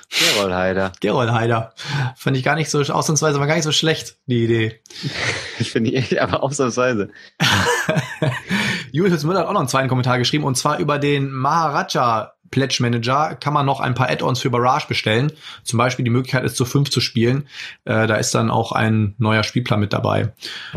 Gerol 0.10 0.54
Heider. 0.56 0.94
Gerol 1.02 1.32
Heider. 1.32 1.74
Fand 2.16 2.38
ich 2.38 2.44
gar 2.44 2.56
nicht 2.56 2.70
so, 2.70 2.80
ausnahmsweise 2.80 3.40
war 3.40 3.48
gar 3.48 3.56
nicht 3.56 3.66
so 3.66 3.74
schlecht, 3.74 4.18
die 4.26 4.46
Idee. 4.46 4.82
Ich 5.60 5.72
finde 5.72 5.90
die 5.90 6.20
aber 6.20 6.44
ausnahmsweise. 6.44 7.10
Julius 8.92 9.24
Müller 9.24 9.40
hat 9.40 9.48
auch 9.48 9.54
noch 9.54 9.60
einen 9.60 9.70
zweiten 9.70 9.90
Kommentar 9.90 10.20
geschrieben 10.20 10.44
und 10.44 10.56
zwar 10.56 10.78
über 10.78 11.00
den 11.00 11.32
Maharaja 11.32 12.34
Pledge 12.52 12.78
Manager 12.82 13.36
kann 13.36 13.54
man 13.54 13.66
noch 13.66 13.80
ein 13.80 13.94
paar 13.94 14.10
Add-ons 14.10 14.40
für 14.40 14.50
Barrage 14.50 14.88
bestellen. 14.88 15.32
Zum 15.64 15.78
Beispiel 15.78 16.06
die 16.06 16.12
Möglichkeit, 16.12 16.44
es 16.44 16.56
zu 16.56 16.66
fünf 16.66 16.90
zu 16.90 17.02
spielen. 17.02 17.48
Äh, 17.86 18.08
da 18.08 18.16
ist 18.16 18.34
dann 18.36 18.50
auch 18.50 18.72
ein 18.72 19.16
neuer 19.18 19.44
Spielplan 19.44 19.80
mit 19.80 19.94
dabei. 19.94 20.34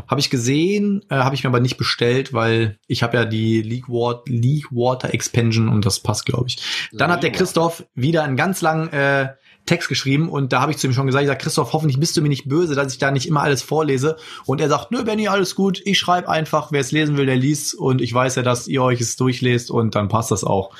Habe 0.09 0.20
ich 0.20 0.30
gesehen, 0.30 1.05
äh, 1.09 1.16
habe 1.16 1.34
ich 1.34 1.44
mir 1.44 1.51
aber 1.51 1.60
nicht 1.60 1.76
bestellt, 1.76 2.32
weil 2.32 2.78
ich 2.86 3.02
habe 3.02 3.16
ja 3.16 3.24
die 3.24 3.62
League, 3.62 3.88
Water, 3.88 4.22
League 4.26 4.70
Water 4.70 5.12
Expansion 5.14 5.68
und 5.68 5.86
das 5.86 6.01
passt, 6.01 6.26
glaube 6.26 6.48
ich. 6.48 6.88
Dann 6.92 7.10
hat 7.10 7.22
der 7.22 7.32
Christoph 7.32 7.84
wieder 7.94 8.24
einen 8.24 8.36
ganz 8.36 8.60
langen 8.60 8.92
äh, 8.92 9.28
Text 9.66 9.88
geschrieben 9.88 10.28
und 10.28 10.52
da 10.52 10.62
habe 10.62 10.72
ich 10.72 10.78
zu 10.78 10.88
ihm 10.88 10.92
schon 10.92 11.06
gesagt, 11.06 11.22
ich 11.22 11.28
sag, 11.28 11.38
Christoph, 11.38 11.72
hoffentlich 11.72 12.01
bist 12.01 12.16
du 12.16 12.22
mir 12.22 12.28
nicht 12.28 12.48
böse, 12.48 12.74
dass 12.74 12.92
ich 12.92 12.98
da 12.98 13.10
nicht 13.10 13.28
immer 13.28 13.42
alles 13.42 13.62
vorlese. 13.62 14.16
Und 14.44 14.60
er 14.60 14.68
sagt, 14.68 14.90
nö, 14.90 15.05
Benny, 15.05 15.28
alles 15.28 15.55
gut, 15.55 15.80
ich 15.84 15.98
schreibe 15.98 16.28
einfach, 16.28 16.72
wer 16.72 16.80
es 16.80 16.90
lesen 16.90 17.16
will, 17.16 17.26
der 17.26 17.36
liest 17.36 17.74
und 17.74 18.01
ich 18.01 18.12
weiß 18.12 18.34
ja, 18.36 18.42
dass 18.42 18.66
ihr 18.66 18.82
euch 18.82 19.01
es 19.01 19.16
durchlest 19.16 19.70
und 19.70 19.94
dann 19.94 20.09
passt 20.09 20.32
das 20.32 20.42
auch. 20.42 20.74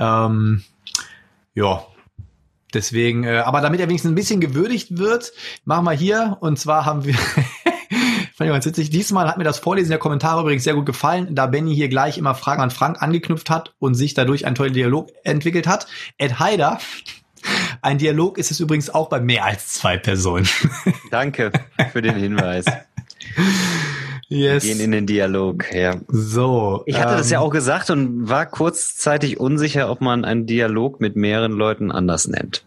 Ähm, 0.00 0.64
ja, 1.54 1.84
deswegen, 2.74 3.24
äh, 3.24 3.38
aber 3.38 3.60
damit 3.60 3.78
er 3.78 3.88
wenigstens 3.88 4.10
ein 4.10 4.16
bisschen 4.16 4.40
gewürdigt 4.40 4.98
wird, 4.98 5.32
machen 5.64 5.84
wir 5.84 5.92
hier 5.92 6.38
und 6.40 6.58
zwar 6.58 6.84
haben 6.84 7.04
wir 7.04 7.14
Fand 8.40 8.48
ich 8.48 8.54
ganz 8.54 8.64
witzig. 8.64 8.88
Diesmal 8.88 9.28
hat 9.28 9.36
mir 9.36 9.44
das 9.44 9.58
Vorlesen 9.58 9.90
der 9.90 9.98
Kommentare 9.98 10.40
übrigens 10.40 10.64
sehr 10.64 10.72
gut 10.72 10.86
gefallen, 10.86 11.34
da 11.34 11.46
Benny 11.46 11.74
hier 11.74 11.90
gleich 11.90 12.16
immer 12.16 12.34
Fragen 12.34 12.62
an 12.62 12.70
Frank 12.70 13.02
angeknüpft 13.02 13.50
hat 13.50 13.74
und 13.78 13.94
sich 13.94 14.14
dadurch 14.14 14.46
ein 14.46 14.54
toller 14.54 14.70
Dialog 14.70 15.10
entwickelt 15.24 15.66
hat. 15.66 15.86
Ed 16.16 16.38
Haider 16.38 16.78
ein 17.82 17.98
Dialog 17.98 18.38
ist 18.38 18.50
es 18.50 18.58
übrigens 18.58 18.88
auch 18.88 19.10
bei 19.10 19.20
mehr 19.20 19.44
als 19.44 19.74
zwei 19.74 19.98
Personen. 19.98 20.48
Danke 21.10 21.52
für 21.92 22.00
den 22.00 22.14
Hinweis. 22.14 22.64
Yes. 24.30 24.62
Wir 24.62 24.74
gehen 24.74 24.84
in 24.84 24.92
den 24.92 25.06
Dialog, 25.06 25.74
ja. 25.74 25.96
So. 26.06 26.84
Ich 26.86 27.00
hatte 27.00 27.12
ähm, 27.12 27.18
das 27.18 27.30
ja 27.30 27.40
auch 27.40 27.50
gesagt 27.50 27.90
und 27.90 28.28
war 28.28 28.46
kurzzeitig 28.46 29.40
unsicher, 29.40 29.90
ob 29.90 30.00
man 30.00 30.24
einen 30.24 30.46
Dialog 30.46 31.00
mit 31.00 31.16
mehreren 31.16 31.50
Leuten 31.50 31.90
anders 31.90 32.28
nennt. 32.28 32.64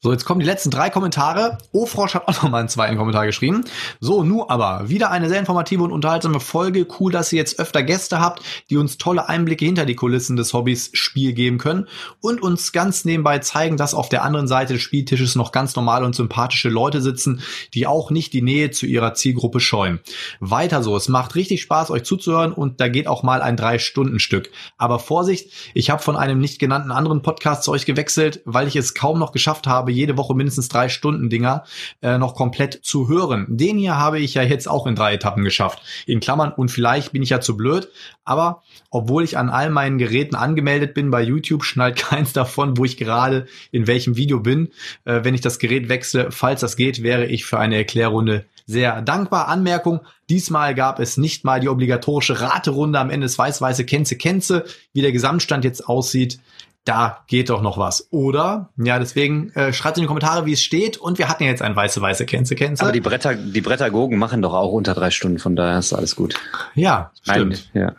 So, 0.00 0.12
jetzt 0.12 0.24
kommen 0.24 0.40
die 0.40 0.46
letzten 0.46 0.70
drei 0.70 0.90
Kommentare. 0.90 1.58
Ofrosch 1.72 2.14
hat 2.14 2.28
auch 2.28 2.42
nochmal 2.42 2.60
einen 2.60 2.68
zweiten 2.68 2.96
Kommentar 2.96 3.26
geschrieben. 3.26 3.64
So, 4.00 4.22
nu 4.22 4.44
aber, 4.48 4.88
wieder 4.88 5.10
eine 5.10 5.28
sehr 5.28 5.38
informative 5.38 5.82
und 5.82 5.92
unterhaltsame 5.92 6.40
Folge. 6.40 6.86
Cool, 6.98 7.12
dass 7.12 7.32
ihr 7.32 7.38
jetzt 7.38 7.58
öfter 7.58 7.82
Gäste 7.82 8.20
habt, 8.20 8.42
die 8.70 8.76
uns 8.76 8.98
tolle 8.98 9.28
Einblicke 9.28 9.64
hinter 9.64 9.86
die 9.86 9.96
Kulissen 9.96 10.36
des 10.36 10.52
Hobbys 10.52 10.90
Spiel 10.92 11.32
geben 11.32 11.58
können 11.58 11.88
und 12.20 12.42
uns 12.42 12.72
ganz 12.72 13.04
nebenbei 13.04 13.38
zeigen, 13.40 13.76
dass 13.76 13.94
auf 13.94 14.08
der 14.08 14.22
anderen 14.22 14.48
Seite 14.48 14.74
des 14.74 14.82
Spieltisches 14.82 15.34
noch 15.34 15.52
ganz 15.52 15.74
normale 15.76 16.06
und 16.06 16.14
sympathische 16.14 16.68
Leute 16.68 17.00
sitzen, 17.00 17.42
die 17.74 17.86
auch 17.86 18.10
nicht 18.10 18.32
die 18.32 18.42
Nähe 18.42 18.70
zu 18.70 18.86
ihrer 18.86 19.14
Zielgruppe 19.14 19.60
scheuen. 19.60 20.00
Weiter 20.40 20.82
so, 20.82 20.96
es 20.96 21.08
macht 21.08 21.34
richtig 21.34 21.62
Spaß, 21.62 21.90
euch 21.90 22.04
zuzuhören 22.04 22.52
und 22.52 22.80
da 22.80 22.88
geht 22.88 23.08
auch 23.08 23.22
mal 23.22 23.42
ein 23.42 23.56
Drei-Stunden-Stück. 23.56 24.50
Aber 24.78 24.98
Vorsicht, 24.98 25.50
ich 25.74 25.90
habe 25.90 26.02
von 26.02 26.16
einem 26.16 26.38
nicht 26.38 26.58
genannten 26.58 26.92
anderen 26.92 27.22
Podcast 27.22 27.64
zu 27.64 27.72
euch 27.72 27.86
gewechselt, 27.86 28.42
weil 28.44 28.68
ich 28.68 28.76
es 28.76 28.94
kaum 28.94 29.18
noch 29.18 29.32
geschafft 29.32 29.55
geschafft 29.56 29.66
habe, 29.66 29.92
jede 29.92 30.16
Woche 30.16 30.34
mindestens 30.34 30.68
drei 30.68 30.88
Stunden 30.88 31.30
Dinger 31.30 31.64
äh, 32.02 32.18
noch 32.18 32.34
komplett 32.34 32.80
zu 32.82 33.08
hören. 33.08 33.46
Den 33.48 33.78
hier 33.78 33.96
habe 33.96 34.18
ich 34.18 34.34
ja 34.34 34.42
jetzt 34.42 34.68
auch 34.68 34.86
in 34.86 34.94
drei 34.94 35.14
Etappen 35.14 35.44
geschafft. 35.44 35.80
In 36.06 36.20
Klammern 36.20 36.52
und 36.52 36.70
vielleicht 36.70 37.12
bin 37.12 37.22
ich 37.22 37.30
ja 37.30 37.40
zu 37.40 37.56
blöd, 37.56 37.88
aber 38.24 38.62
obwohl 38.90 39.24
ich 39.24 39.38
an 39.38 39.48
all 39.48 39.70
meinen 39.70 39.98
Geräten 39.98 40.36
angemeldet 40.36 40.94
bin 40.94 41.10
bei 41.10 41.22
YouTube, 41.22 41.64
schnallt 41.64 41.96
keins 42.10 42.32
davon, 42.32 42.76
wo 42.76 42.84
ich 42.84 42.96
gerade 42.96 43.46
in 43.72 43.86
welchem 43.86 44.16
Video 44.16 44.40
bin. 44.40 44.68
Äh, 45.04 45.24
wenn 45.24 45.34
ich 45.34 45.40
das 45.40 45.58
Gerät 45.58 45.88
wechsle, 45.88 46.30
falls 46.30 46.60
das 46.60 46.76
geht, 46.76 47.02
wäre 47.02 47.26
ich 47.26 47.44
für 47.44 47.58
eine 47.58 47.76
Erklärrunde 47.76 48.44
sehr 48.66 49.00
dankbar. 49.00 49.46
Anmerkung, 49.46 50.00
diesmal 50.28 50.74
gab 50.74 50.98
es 50.98 51.16
nicht 51.16 51.44
mal 51.44 51.60
die 51.60 51.68
obligatorische 51.68 52.40
Raterunde 52.40 52.98
am 52.98 53.10
Ende 53.10 53.26
des 53.26 53.38
Weiß-Weiße 53.38 53.84
Kenze 53.84 54.16
Kenze. 54.16 54.64
Wie 54.92 55.02
der 55.02 55.12
Gesamtstand 55.12 55.64
jetzt 55.64 55.88
aussieht, 55.88 56.40
da 56.86 57.24
geht 57.26 57.50
doch 57.50 57.62
noch 57.62 57.76
was. 57.76 58.08
Oder, 58.10 58.70
ja, 58.76 58.98
deswegen 58.98 59.50
äh, 59.50 59.72
schreibt 59.72 59.98
in 59.98 60.02
die 60.02 60.06
Kommentare, 60.06 60.46
wie 60.46 60.52
es 60.52 60.62
steht. 60.62 60.96
Und 60.96 61.18
wir 61.18 61.28
hatten 61.28 61.42
ja 61.42 61.50
jetzt 61.50 61.60
ein 61.60 61.74
weiße, 61.74 62.00
weiße 62.00 62.24
Kenze, 62.26 62.54
Kenze. 62.54 62.82
Aber 62.82 62.92
die 62.92 63.00
Bretter, 63.00 63.34
die 63.34 63.60
Brettergogen 63.60 64.18
machen 64.18 64.40
doch 64.40 64.54
auch 64.54 64.72
unter 64.72 64.94
drei 64.94 65.10
Stunden, 65.10 65.38
von 65.38 65.56
daher 65.56 65.80
ist 65.80 65.92
alles 65.92 66.16
gut. 66.16 66.36
Ja, 66.74 67.10
stimmt. 67.22 67.68
Nein, 67.74 67.82
ja. 67.82 67.92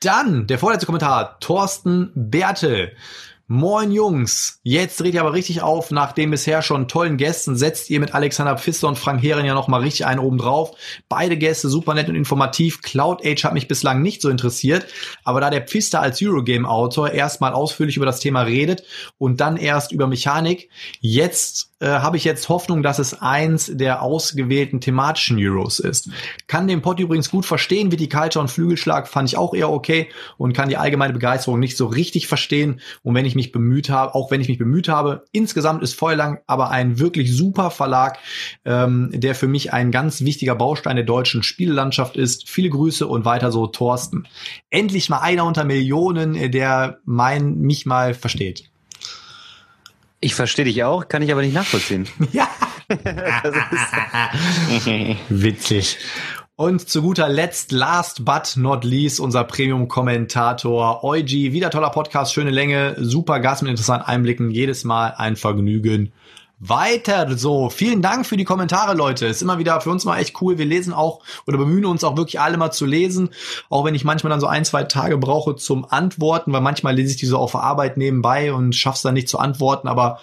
Dann 0.00 0.48
der 0.48 0.58
vorletzte 0.58 0.86
Kommentar, 0.86 1.38
Thorsten 1.38 2.10
Bertel. 2.14 2.96
Moin 3.48 3.90
Jungs, 3.90 4.60
jetzt 4.62 5.00
dreht 5.00 5.14
ihr 5.14 5.20
aber 5.20 5.32
richtig 5.32 5.62
auf. 5.62 5.90
Nach 5.90 6.12
den 6.12 6.30
bisher 6.30 6.62
schon 6.62 6.86
tollen 6.86 7.16
Gästen 7.16 7.56
setzt 7.56 7.90
ihr 7.90 7.98
mit 7.98 8.14
Alexander 8.14 8.56
Pfister 8.56 8.86
und 8.88 8.98
Frank 8.98 9.22
Heeren 9.22 9.44
ja 9.44 9.52
nochmal 9.52 9.80
richtig 9.80 10.06
einen 10.06 10.20
oben 10.20 10.38
drauf. 10.38 10.72
Beide 11.08 11.36
Gäste 11.36 11.68
super 11.68 11.94
nett 11.94 12.08
und 12.08 12.14
informativ. 12.14 12.82
Cloud 12.82 13.26
Age 13.26 13.44
hat 13.44 13.52
mich 13.52 13.68
bislang 13.68 14.00
nicht 14.00 14.22
so 14.22 14.28
interessiert, 14.28 14.86
aber 15.24 15.40
da 15.40 15.50
der 15.50 15.66
Pfister 15.66 16.00
als 16.00 16.22
Eurogame-Autor 16.22 17.10
erstmal 17.10 17.52
ausführlich 17.52 17.96
über 17.96 18.06
das 18.06 18.20
Thema 18.20 18.42
redet 18.42 18.84
und 19.18 19.40
dann 19.40 19.56
erst 19.56 19.92
über 19.92 20.06
Mechanik, 20.06 20.70
jetzt 21.00 21.71
äh, 21.82 21.86
habe 21.86 22.16
ich 22.16 22.24
jetzt 22.24 22.48
Hoffnung, 22.48 22.82
dass 22.82 23.00
es 23.00 23.20
eins 23.20 23.70
der 23.72 24.02
ausgewählten 24.02 24.80
thematischen 24.80 25.36
Euros 25.40 25.80
ist. 25.80 26.08
Kann 26.46 26.68
den 26.68 26.80
Pod 26.80 27.00
übrigens 27.00 27.28
gut 27.28 27.44
verstehen. 27.44 27.90
Viticulture 27.90 28.40
und 28.40 28.48
Flügelschlag 28.48 29.08
fand 29.08 29.28
ich 29.28 29.36
auch 29.36 29.52
eher 29.52 29.68
okay 29.68 30.08
und 30.38 30.52
kann 30.52 30.68
die 30.68 30.76
allgemeine 30.76 31.12
Begeisterung 31.12 31.58
nicht 31.58 31.76
so 31.76 31.86
richtig 31.86 32.28
verstehen. 32.28 32.80
Und 33.02 33.16
wenn 33.16 33.26
ich 33.26 33.34
mich 33.34 33.50
bemüht 33.50 33.90
habe, 33.90 34.14
auch 34.14 34.30
wenn 34.30 34.40
ich 34.40 34.48
mich 34.48 34.58
bemüht 34.58 34.88
habe, 34.88 35.24
insgesamt 35.32 35.82
ist 35.82 35.94
Feuerlang 35.94 36.38
aber 36.46 36.70
ein 36.70 37.00
wirklich 37.00 37.34
super 37.36 37.72
Verlag, 37.72 38.18
ähm, 38.64 39.10
der 39.12 39.34
für 39.34 39.48
mich 39.48 39.72
ein 39.72 39.90
ganz 39.90 40.22
wichtiger 40.22 40.54
Baustein 40.54 40.94
der 40.96 41.04
deutschen 41.04 41.42
Spielelandschaft 41.42 42.16
ist. 42.16 42.48
Viele 42.48 42.70
Grüße 42.70 43.08
und 43.08 43.24
weiter 43.24 43.50
so, 43.50 43.66
Thorsten. 43.66 44.28
Endlich 44.70 45.08
mal 45.08 45.18
einer 45.18 45.44
unter 45.44 45.64
Millionen, 45.64 46.52
der 46.52 47.00
mein, 47.04 47.58
mich 47.58 47.86
mal 47.86 48.14
versteht. 48.14 48.71
Ich 50.24 50.36
verstehe 50.36 50.64
dich 50.64 50.84
auch, 50.84 51.08
kann 51.08 51.20
ich 51.22 51.32
aber 51.32 51.42
nicht 51.42 51.52
nachvollziehen. 51.52 52.06
Ja. 52.32 52.48
Witzig. 55.28 55.98
Und 56.54 56.88
zu 56.88 57.02
guter 57.02 57.28
Letzt, 57.28 57.72
last 57.72 58.24
but 58.24 58.56
not 58.56 58.84
least, 58.84 59.18
unser 59.18 59.42
Premium-Kommentator 59.42 61.02
Eugi. 61.02 61.52
Wieder 61.52 61.70
toller 61.70 61.90
Podcast, 61.90 62.32
schöne 62.32 62.50
Länge, 62.50 62.94
super 62.98 63.40
Gast 63.40 63.62
mit 63.62 63.70
interessanten 63.70 64.06
Einblicken. 64.06 64.52
Jedes 64.52 64.84
Mal 64.84 65.14
ein 65.16 65.34
Vergnügen 65.34 66.12
weiter 66.64 67.36
so. 67.36 67.70
Vielen 67.70 68.02
Dank 68.02 68.24
für 68.24 68.36
die 68.36 68.44
Kommentare, 68.44 68.94
Leute. 68.94 69.26
Ist 69.26 69.42
immer 69.42 69.58
wieder 69.58 69.80
für 69.80 69.90
uns 69.90 70.04
mal 70.04 70.18
echt 70.18 70.40
cool. 70.40 70.58
Wir 70.58 70.64
lesen 70.64 70.92
auch 70.92 71.20
oder 71.46 71.58
bemühen 71.58 71.84
uns 71.84 72.04
auch 72.04 72.16
wirklich 72.16 72.40
alle 72.40 72.56
mal 72.56 72.70
zu 72.70 72.86
lesen. 72.86 73.30
Auch 73.68 73.84
wenn 73.84 73.96
ich 73.96 74.04
manchmal 74.04 74.30
dann 74.30 74.40
so 74.40 74.46
ein, 74.46 74.64
zwei 74.64 74.84
Tage 74.84 75.18
brauche 75.18 75.56
zum 75.56 75.84
Antworten, 75.84 76.52
weil 76.52 76.60
manchmal 76.60 76.94
lese 76.94 77.10
ich 77.10 77.16
die 77.16 77.26
so 77.26 77.38
auf 77.38 77.52
der 77.52 77.62
Arbeit 77.62 77.96
nebenbei 77.96 78.52
und 78.52 78.76
schaff's 78.76 79.02
dann 79.02 79.14
nicht 79.14 79.28
zu 79.28 79.40
antworten. 79.40 79.88
Aber 79.88 80.20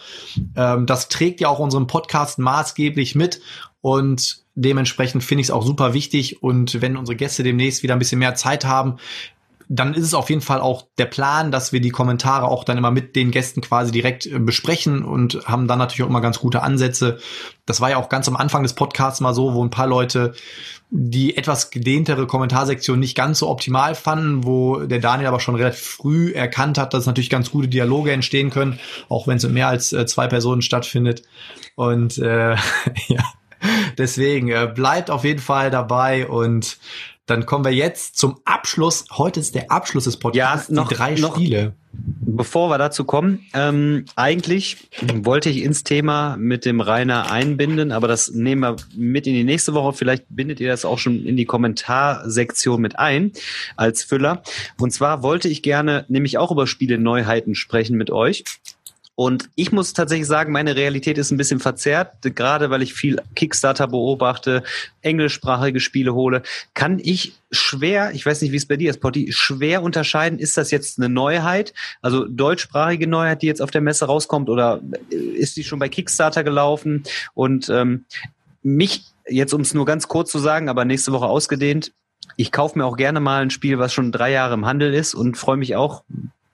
ähm, 0.55 0.85
das 0.85 1.09
trägt 1.09 1.41
ja 1.41 1.49
auch 1.49 1.59
unseren 1.59 1.87
Podcast 1.87 2.39
maßgeblich 2.39 3.15
mit. 3.15 3.41
Und 3.81 4.43
dementsprechend 4.55 5.23
finde 5.23 5.41
ich 5.41 5.47
es 5.47 5.51
auch 5.51 5.65
super 5.65 5.93
wichtig. 5.93 6.41
Und 6.41 6.81
wenn 6.81 6.95
unsere 6.95 7.17
Gäste 7.17 7.43
demnächst 7.43 7.83
wieder 7.83 7.95
ein 7.95 7.99
bisschen 7.99 8.19
mehr 8.19 8.35
Zeit 8.35 8.63
haben, 8.63 8.97
dann 9.71 9.93
ist 9.93 10.03
es 10.03 10.15
auf 10.15 10.29
jeden 10.29 10.41
Fall 10.41 10.61
auch 10.61 10.87
der 10.97 11.05
Plan, 11.05 11.51
dass 11.51 11.71
wir 11.71 11.79
die 11.79 11.91
Kommentare 11.91 12.47
auch 12.47 12.63
dann 12.63 12.79
immer 12.79 12.89
mit 12.89 13.15
den 13.15 13.29
Gästen 13.29 13.61
quasi 13.61 13.91
direkt 13.91 14.25
äh, 14.25 14.39
besprechen 14.39 15.03
und 15.03 15.45
haben 15.45 15.67
dann 15.67 15.77
natürlich 15.77 16.03
auch 16.03 16.09
immer 16.09 16.21
ganz 16.21 16.39
gute 16.39 16.63
Ansätze. 16.63 17.19
Das 17.67 17.79
war 17.79 17.91
ja 17.91 17.97
auch 17.97 18.09
ganz 18.09 18.27
am 18.27 18.35
Anfang 18.35 18.63
des 18.63 18.73
Podcasts 18.73 19.21
mal 19.21 19.35
so, 19.35 19.53
wo 19.53 19.63
ein 19.63 19.69
paar 19.69 19.87
Leute 19.87 20.33
die 20.91 21.37
etwas 21.37 21.69
gedehntere 21.69 22.25
Kommentarsektion 22.25 22.99
nicht 22.99 23.15
ganz 23.15 23.37
so 23.37 23.47
optimal 23.47 23.93
fanden, 23.93 24.43
wo 24.43 24.79
der 24.79 24.97
Daniel 24.97 25.27
aber 25.27 25.39
schon 25.39 25.53
relativ 25.53 25.81
früh 25.81 26.31
erkannt 26.31 26.79
hat, 26.79 26.95
dass 26.95 27.05
natürlich 27.05 27.29
ganz 27.29 27.51
gute 27.51 27.67
Dialoge 27.67 28.11
entstehen 28.11 28.49
können, 28.49 28.79
auch 29.07 29.27
wenn 29.27 29.37
es 29.37 29.43
mit 29.43 29.53
mehr 29.53 29.67
als 29.67 29.93
äh, 29.93 30.07
zwei 30.07 30.25
Personen 30.27 30.63
stattfindet. 30.63 31.21
Und 31.75 32.17
äh, 32.17 32.55
ja, 33.07 33.23
deswegen 33.99 34.49
äh, 34.49 34.71
bleibt 34.73 35.11
auf 35.11 35.25
jeden 35.25 35.41
Fall 35.41 35.69
dabei 35.69 36.27
und 36.27 36.79
dann 37.29 37.45
kommen 37.45 37.63
wir 37.63 37.73
jetzt 37.73 38.17
zum 38.17 38.39
Abschluss. 38.45 39.05
Heute 39.11 39.39
ist 39.39 39.53
der 39.53 39.71
Abschluss 39.71 40.05
des 40.05 40.17
Podcasts, 40.17 40.69
ja, 40.69 40.75
noch, 40.75 40.87
die 40.87 40.95
drei 40.95 41.15
noch, 41.15 41.35
Spiele. 41.35 41.75
Bevor 41.91 42.69
wir 42.69 42.77
dazu 42.77 43.03
kommen, 43.03 43.45
ähm, 43.53 44.05
eigentlich 44.15 44.89
wollte 45.13 45.49
ich 45.49 45.63
ins 45.63 45.83
Thema 45.83 46.37
mit 46.37 46.65
dem 46.65 46.81
Rainer 46.81 47.31
einbinden, 47.31 47.91
aber 47.91 48.07
das 48.07 48.31
nehmen 48.31 48.61
wir 48.61 48.75
mit 48.95 49.27
in 49.27 49.33
die 49.33 49.43
nächste 49.43 49.73
Woche. 49.73 49.93
Vielleicht 49.93 50.25
bindet 50.29 50.59
ihr 50.59 50.69
das 50.69 50.85
auch 50.85 50.97
schon 50.97 51.25
in 51.25 51.35
die 51.35 51.45
Kommentarsektion 51.45 52.81
mit 52.81 52.97
ein 52.97 53.31
als 53.75 54.03
Füller. 54.03 54.43
Und 54.79 54.91
zwar 54.91 55.23
wollte 55.23 55.49
ich 55.49 55.61
gerne 55.61 56.05
nämlich 56.07 56.37
auch 56.37 56.51
über 56.51 56.67
Spiele 56.67 56.97
Neuheiten 56.97 57.55
sprechen 57.55 57.97
mit 57.97 58.11
euch. 58.11 58.43
Und 59.19 59.49
ich 59.55 59.73
muss 59.73 59.91
tatsächlich 59.91 60.27
sagen, 60.27 60.53
meine 60.53 60.77
Realität 60.77 61.17
ist 61.17 61.29
ein 61.29 61.35
bisschen 61.35 61.59
verzerrt, 61.59 62.13
gerade 62.21 62.69
weil 62.69 62.81
ich 62.81 62.93
viel 62.93 63.21
Kickstarter 63.35 63.85
beobachte, 63.85 64.63
englischsprachige 65.01 65.81
Spiele 65.81 66.13
hole, 66.13 66.41
kann 66.73 66.99
ich 67.03 67.33
schwer, 67.51 68.11
ich 68.13 68.25
weiß 68.25 68.41
nicht, 68.41 68.53
wie 68.53 68.55
es 68.55 68.65
bei 68.65 68.77
dir 68.77 68.89
ist, 68.89 69.01
Potti, 69.01 69.33
schwer 69.33 69.83
unterscheiden, 69.83 70.39
ist 70.39 70.55
das 70.55 70.71
jetzt 70.71 70.99
eine 70.99 71.09
Neuheit, 71.09 71.73
also 72.01 72.23
deutschsprachige 72.29 73.07
Neuheit, 73.07 73.41
die 73.41 73.47
jetzt 73.47 73.61
auf 73.61 73.71
der 73.71 73.81
Messe 73.81 74.05
rauskommt, 74.05 74.49
oder 74.49 74.79
ist 75.09 75.57
die 75.57 75.65
schon 75.65 75.79
bei 75.79 75.89
Kickstarter 75.89 76.45
gelaufen? 76.45 77.03
Und 77.33 77.67
ähm, 77.67 78.05
mich, 78.63 79.03
jetzt 79.27 79.53
um 79.53 79.59
es 79.59 79.73
nur 79.73 79.83
ganz 79.83 80.07
kurz 80.07 80.31
zu 80.31 80.39
sagen, 80.39 80.69
aber 80.69 80.85
nächste 80.85 81.11
Woche 81.11 81.25
ausgedehnt, 81.25 81.91
ich 82.37 82.53
kaufe 82.53 82.79
mir 82.79 82.85
auch 82.85 82.95
gerne 82.95 83.19
mal 83.19 83.41
ein 83.41 83.49
Spiel, 83.49 83.79
was 83.79 83.91
schon 83.91 84.13
drei 84.13 84.31
Jahre 84.31 84.53
im 84.53 84.65
Handel 84.65 84.93
ist 84.93 85.13
und 85.13 85.37
freue 85.37 85.57
mich 85.57 85.75
auch 85.75 86.03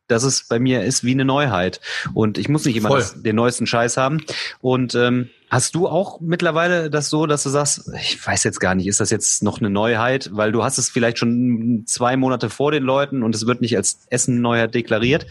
dass 0.08 0.24
es 0.24 0.48
bei 0.48 0.60
mir 0.60 0.84
ist 0.84 1.04
wie 1.04 1.12
eine 1.12 1.26
Neuheit. 1.26 1.82
Und 2.14 2.38
ich 2.38 2.50
muss 2.50 2.66
nicht 2.66 2.76
immer 2.76 2.90
das, 2.90 3.22
den 3.22 3.36
neuesten 3.36 3.68
Scheiß 3.68 3.98
haben. 3.98 4.24
Und 4.62 4.96
ähm, 4.96 5.30
hast 5.50 5.76
du 5.76 5.88
auch 5.88 6.20
mittlerweile 6.22 6.90
das 6.90 7.10
so, 7.10 7.26
dass 7.26 7.44
du 7.44 7.50
sagst, 7.50 7.92
ich 8.00 8.26
weiß 8.26 8.44
jetzt 8.44 8.60
gar 8.60 8.76
nicht, 8.76 8.88
ist 8.88 9.00
das 9.00 9.10
jetzt 9.10 9.44
noch 9.44 9.60
eine 9.60 9.70
Neuheit? 9.70 10.30
Weil 10.34 10.52
du 10.52 10.64
hast 10.64 10.78
es 10.78 10.90
vielleicht 10.90 11.18
schon 11.18 11.84
zwei 11.86 12.18
Monate 12.18 12.50
vor 12.50 12.72
den 12.72 12.84
Leuten 12.84 13.24
und 13.24 13.36
es 13.36 13.48
wird 13.48 13.62
nicht 13.62 13.76
als 13.78 14.06
Essen-Neuheit 14.10 14.74
deklariert. 14.76 15.26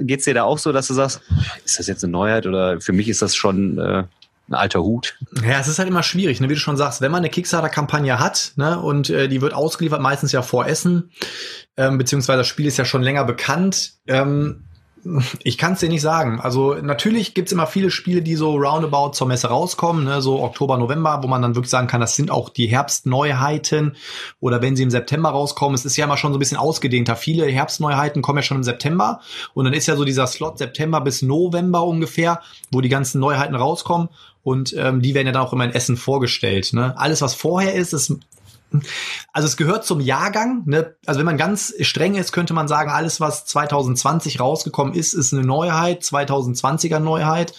Geht's 0.00 0.24
dir 0.24 0.34
da 0.34 0.42
auch 0.42 0.58
so, 0.58 0.72
dass 0.72 0.88
du 0.88 0.94
sagst, 0.94 1.22
ist 1.64 1.78
das 1.78 1.86
jetzt 1.86 2.04
eine 2.04 2.12
Neuheit 2.12 2.46
oder 2.46 2.80
für 2.80 2.92
mich 2.92 3.08
ist 3.08 3.22
das 3.22 3.34
schon 3.34 3.78
äh, 3.78 4.04
ein 4.48 4.54
alter 4.54 4.82
Hut. 4.82 5.16
Ja, 5.46 5.58
es 5.58 5.68
ist 5.68 5.78
halt 5.78 5.88
immer 5.88 6.02
schwierig, 6.02 6.40
ne? 6.40 6.48
wie 6.48 6.54
du 6.54 6.60
schon 6.60 6.76
sagst, 6.76 7.00
wenn 7.00 7.10
man 7.10 7.20
eine 7.20 7.30
Kickstarter-Kampagne 7.30 8.18
hat 8.18 8.52
ne, 8.56 8.78
und 8.78 9.10
äh, 9.10 9.28
die 9.28 9.40
wird 9.40 9.54
ausgeliefert, 9.54 10.00
meistens 10.00 10.32
ja 10.32 10.42
vor 10.42 10.66
Essen, 10.66 11.10
ähm, 11.76 11.98
beziehungsweise 11.98 12.38
das 12.38 12.48
Spiel 12.48 12.66
ist 12.66 12.76
ja 12.76 12.84
schon 12.84 13.02
länger 13.02 13.24
bekannt. 13.24 13.94
Ähm, 14.06 14.64
ich 15.42 15.58
kann 15.58 15.72
es 15.72 15.80
dir 15.80 15.88
nicht 15.88 16.00
sagen. 16.00 16.40
Also 16.40 16.74
natürlich 16.74 17.34
gibt's 17.34 17.50
immer 17.50 17.66
viele 17.66 17.90
Spiele, 17.90 18.22
die 18.22 18.36
so 18.36 18.54
roundabout 18.54 19.12
zur 19.12 19.26
Messe 19.26 19.48
rauskommen, 19.48 20.04
ne? 20.04 20.22
so 20.22 20.40
Oktober, 20.40 20.78
November, 20.78 21.20
wo 21.22 21.28
man 21.28 21.42
dann 21.42 21.56
wirklich 21.56 21.70
sagen 21.70 21.88
kann, 21.88 22.00
das 22.00 22.14
sind 22.14 22.30
auch 22.30 22.48
die 22.48 22.66
Herbstneuheiten. 22.66 23.96
Oder 24.38 24.62
wenn 24.62 24.76
sie 24.76 24.84
im 24.84 24.90
September 24.90 25.30
rauskommen, 25.30 25.74
es 25.74 25.84
ist 25.84 25.96
ja 25.96 26.04
immer 26.04 26.16
schon 26.16 26.32
so 26.32 26.38
ein 26.38 26.40
bisschen 26.40 26.56
ausgedehnter. 26.56 27.16
Viele 27.16 27.46
Herbstneuheiten 27.46 28.22
kommen 28.22 28.38
ja 28.38 28.42
schon 28.42 28.58
im 28.58 28.62
September. 28.62 29.20
Und 29.54 29.64
dann 29.64 29.74
ist 29.74 29.86
ja 29.86 29.96
so 29.96 30.04
dieser 30.04 30.26
Slot 30.28 30.58
September 30.58 31.00
bis 31.00 31.22
November 31.22 31.82
ungefähr, 31.84 32.40
wo 32.70 32.80
die 32.80 32.88
ganzen 32.88 33.20
Neuheiten 33.20 33.56
rauskommen. 33.56 34.08
Und 34.42 34.74
ähm, 34.76 35.02
die 35.02 35.14
werden 35.14 35.26
ja 35.26 35.32
dann 35.32 35.42
auch 35.42 35.52
immer 35.52 35.64
in 35.64 35.72
Essen 35.72 35.96
vorgestellt. 35.96 36.72
Ne? 36.72 36.98
Alles, 36.98 37.22
was 37.22 37.34
vorher 37.34 37.74
ist, 37.74 37.92
ist 37.92 38.16
also 39.32 39.46
es 39.46 39.56
gehört 39.56 39.84
zum 39.84 40.00
Jahrgang. 40.00 40.62
Ne? 40.66 40.94
Also 41.06 41.18
wenn 41.18 41.26
man 41.26 41.36
ganz 41.36 41.74
streng 41.80 42.14
ist, 42.14 42.32
könnte 42.32 42.54
man 42.54 42.68
sagen, 42.68 42.90
alles, 42.90 43.20
was 43.20 43.44
2020 43.46 44.40
rausgekommen 44.40 44.94
ist, 44.94 45.14
ist 45.14 45.32
eine 45.32 45.44
Neuheit, 45.44 46.02
2020er 46.02 46.98
Neuheit. 46.98 47.52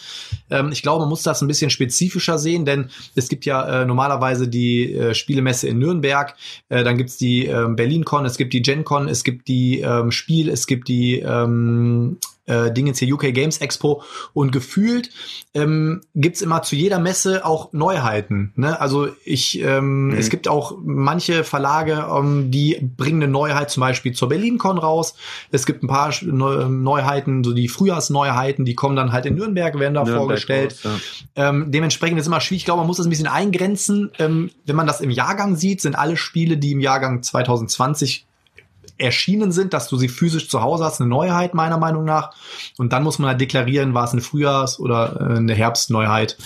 Ähm, 0.49 0.71
ich 0.71 0.81
glaube, 0.81 1.01
man 1.01 1.09
muss 1.09 1.23
das 1.23 1.41
ein 1.41 1.47
bisschen 1.47 1.69
spezifischer 1.69 2.37
sehen, 2.37 2.65
denn 2.65 2.89
es 3.15 3.29
gibt 3.29 3.45
ja 3.45 3.81
äh, 3.81 3.85
normalerweise 3.85 4.47
die 4.47 4.93
äh, 4.93 5.13
Spielemesse 5.13 5.67
in 5.67 5.79
Nürnberg, 5.79 6.35
äh, 6.69 6.83
dann 6.83 6.97
gibt's 6.97 7.17
die 7.17 7.47
äh, 7.47 7.67
BerlinCon, 7.67 8.25
es 8.25 8.37
gibt 8.37 8.53
die 8.53 8.61
GenCon, 8.61 9.07
es 9.07 9.23
gibt 9.23 9.47
die 9.47 9.81
ähm, 9.81 10.11
Spiel, 10.11 10.49
es 10.49 10.67
gibt 10.67 10.87
die 10.87 11.19
ähm, 11.19 12.17
äh, 12.45 12.71
Dingens 12.71 12.99
hier 12.99 13.13
UK 13.13 13.33
Games 13.33 13.59
Expo 13.59 14.03
und 14.33 14.51
gefühlt 14.51 15.09
ähm, 15.53 16.01
gibt 16.15 16.41
immer 16.41 16.61
zu 16.61 16.75
jeder 16.75 16.99
Messe 16.99 17.45
auch 17.45 17.71
Neuheiten. 17.73 18.51
Ne? 18.55 18.79
Also 18.79 19.07
ich, 19.23 19.61
ähm, 19.61 20.07
mhm. 20.07 20.17
es 20.17 20.29
gibt 20.29 20.47
auch 20.47 20.77
manche 20.83 21.43
Verlage, 21.43 22.07
ähm, 22.11 22.51
die 22.51 22.77
bringen 22.81 23.23
eine 23.23 23.31
Neuheit 23.31 23.69
zum 23.69 23.81
Beispiel 23.81 24.13
zur 24.13 24.29
BerlinCon 24.29 24.77
raus. 24.77 25.15
Es 25.51 25.65
gibt 25.65 25.83
ein 25.83 25.87
paar 25.87 26.13
Neu 26.23 26.67
Neuheiten, 26.67 27.43
so 27.43 27.53
die 27.53 27.67
Frühjahrsneuheiten, 27.67 28.65
die 28.65 28.75
kommen 28.75 28.95
dann 28.95 29.11
halt 29.11 29.25
in 29.25 29.35
Nürnberg, 29.35 29.79
werden 29.79 29.93
da 29.93 30.03
Nürnberg 30.03 30.17
vorgestellt. 30.17 30.79
Raus, 30.83 31.01
ja. 31.35 31.49
ähm, 31.49 31.71
dementsprechend 31.71 32.19
ist 32.19 32.27
immer 32.27 32.41
schwierig. 32.41 32.61
Ich 32.61 32.65
glaube, 32.65 32.79
man 32.79 32.87
muss 32.87 32.97
das 32.97 33.05
ein 33.05 33.09
bisschen 33.09 33.27
eingrenzen. 33.27 34.11
Ähm, 34.19 34.51
wenn 34.65 34.75
man 34.75 34.87
das 34.87 35.01
im 35.01 35.11
Jahrgang 35.11 35.55
sieht, 35.55 35.81
sind 35.81 35.95
alle 35.95 36.17
Spiele, 36.17 36.57
die 36.57 36.71
im 36.71 36.79
Jahrgang 36.79 37.23
2020 37.23 38.25
erschienen 38.97 39.51
sind, 39.51 39.73
dass 39.73 39.87
du 39.87 39.97
sie 39.97 40.09
physisch 40.09 40.49
zu 40.49 40.61
Hause 40.61 40.85
hast, 40.85 41.01
eine 41.01 41.09
Neuheit 41.09 41.53
meiner 41.53 41.77
Meinung 41.77 42.05
nach. 42.05 42.31
Und 42.77 42.93
dann 42.93 43.03
muss 43.03 43.19
man 43.19 43.29
halt 43.29 43.41
deklarieren, 43.41 43.93
war 43.93 44.05
es 44.05 44.11
eine 44.11 44.21
Frühjahrs- 44.21 44.79
oder 44.79 45.17
äh, 45.19 45.37
eine 45.37 45.53
Herbstneuheit. 45.53 46.37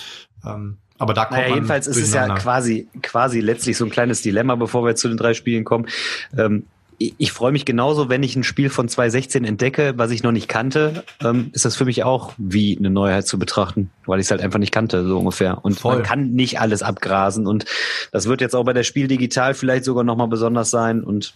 Ähm, 0.45 0.77
aber 0.97 1.13
da 1.13 1.25
kommt 1.25 1.37
naja, 1.37 1.49
man 1.49 1.57
jedenfalls 1.57 1.87
ist 1.87 1.97
es 1.97 2.13
ja 2.13 2.33
quasi, 2.35 2.87
quasi 3.03 3.39
letztlich 3.39 3.77
so 3.77 3.85
ein 3.85 3.91
kleines 3.91 4.21
Dilemma, 4.21 4.55
bevor 4.55 4.85
wir 4.85 4.95
zu 4.95 5.07
den 5.07 5.17
drei 5.17 5.33
Spielen 5.33 5.63
kommen. 5.63 5.87
Ähm, 6.35 6.63
ich, 6.97 7.13
ich 7.17 7.31
freue 7.31 7.51
mich 7.51 7.65
genauso, 7.65 8.09
wenn 8.09 8.23
ich 8.23 8.35
ein 8.35 8.43
Spiel 8.43 8.69
von 8.69 8.89
2016 8.89 9.45
entdecke, 9.45 9.93
was 9.97 10.11
ich 10.11 10.23
noch 10.23 10.31
nicht 10.31 10.47
kannte, 10.47 11.03
ähm, 11.23 11.51
ist 11.53 11.65
das 11.65 11.75
für 11.75 11.85
mich 11.85 12.03
auch 12.03 12.33
wie 12.37 12.77
eine 12.77 12.89
Neuheit 12.89 13.27
zu 13.27 13.37
betrachten, 13.37 13.91
weil 14.05 14.19
ich 14.19 14.25
es 14.25 14.31
halt 14.31 14.41
einfach 14.41 14.59
nicht 14.59 14.71
kannte, 14.71 15.05
so 15.07 15.19
ungefähr. 15.19 15.63
Und 15.63 15.79
Voll. 15.79 15.95
man 15.95 16.03
kann 16.03 16.31
nicht 16.31 16.59
alles 16.59 16.81
abgrasen 16.81 17.45
und 17.45 17.65
das 18.11 18.27
wird 18.27 18.41
jetzt 18.41 18.55
auch 18.55 18.63
bei 18.63 18.73
der 18.73 18.83
Spiel 18.83 19.07
digital 19.07 19.53
vielleicht 19.53 19.85
sogar 19.85 20.03
nochmal 20.03 20.27
besonders 20.27 20.71
sein 20.71 21.03
und 21.03 21.33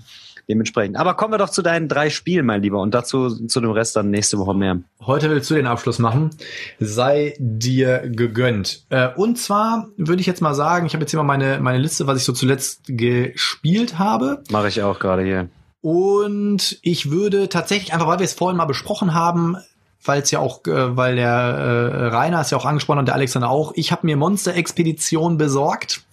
dementsprechend. 0.48 0.98
Aber 0.98 1.14
kommen 1.16 1.34
wir 1.34 1.38
doch 1.38 1.50
zu 1.50 1.62
deinen 1.62 1.88
drei 1.88 2.10
Spielen, 2.10 2.46
mein 2.46 2.62
Lieber, 2.62 2.80
und 2.80 2.94
dazu 2.94 3.30
zu 3.48 3.62
dem 3.62 3.72
Rest 3.72 3.96
dann 3.96 4.10
nächste 4.10 4.38
Woche 4.38 4.54
mehr. 4.54 4.80
Heute 5.06 5.30
willst 5.30 5.50
du 5.50 5.56
den 5.56 5.68
Abschluss 5.68 6.00
machen. 6.00 6.32
Sei 6.80 7.36
dir 7.40 8.00
gegönnt. 8.06 8.86
Äh, 8.90 9.10
und 9.16 9.38
zwar 9.38 9.90
würde 9.98 10.22
ich 10.22 10.28
jetzt 10.28 10.42
mal 10.42 10.54
sagen, 10.54 10.86
ich 10.86 10.94
habe 10.94 11.04
jetzt 11.04 11.12
hier 11.12 11.22
mal 11.22 11.38
meine, 11.38 11.60
meine 11.60 11.80
Liste, 11.80 12.08
was 12.08 12.18
ich 12.18 12.24
so 12.24 12.34
zuletzt 12.34 12.84
gespielt 12.88 14.00
habe. 14.00 14.44
Mache 14.52 14.68
ich 14.68 14.82
auch 14.82 15.00
gerade 15.00 15.24
hier. 15.24 15.50
Und 15.82 16.78
ich 16.84 17.10
würde 17.10 17.50
tatsächlich, 17.50 17.94
einfach 17.94 18.08
weil 18.08 18.20
wir 18.20 18.26
es 18.26 18.34
vorhin 18.34 18.58
mal 18.58 18.66
besprochen 18.66 19.14
haben, 19.14 19.58
weil 20.04 20.22
es 20.22 20.32
ja 20.32 20.40
auch, 20.40 20.66
äh, 20.66 20.98
weil 20.98 21.16
der 21.16 21.30
äh, 21.30 22.08
Rainer 22.08 22.42
ist 22.42 22.52
ja 22.52 22.58
auch 22.58 22.66
angesprochen 22.66 23.00
und 23.00 23.08
der 23.08 23.16
Alexander 23.16 23.50
auch, 23.50 23.74
ich 23.76 23.92
habe 23.92 24.06
mir 24.06 24.18
Monster 24.18 24.56
Expedition 24.56 25.38
besorgt 25.38 26.04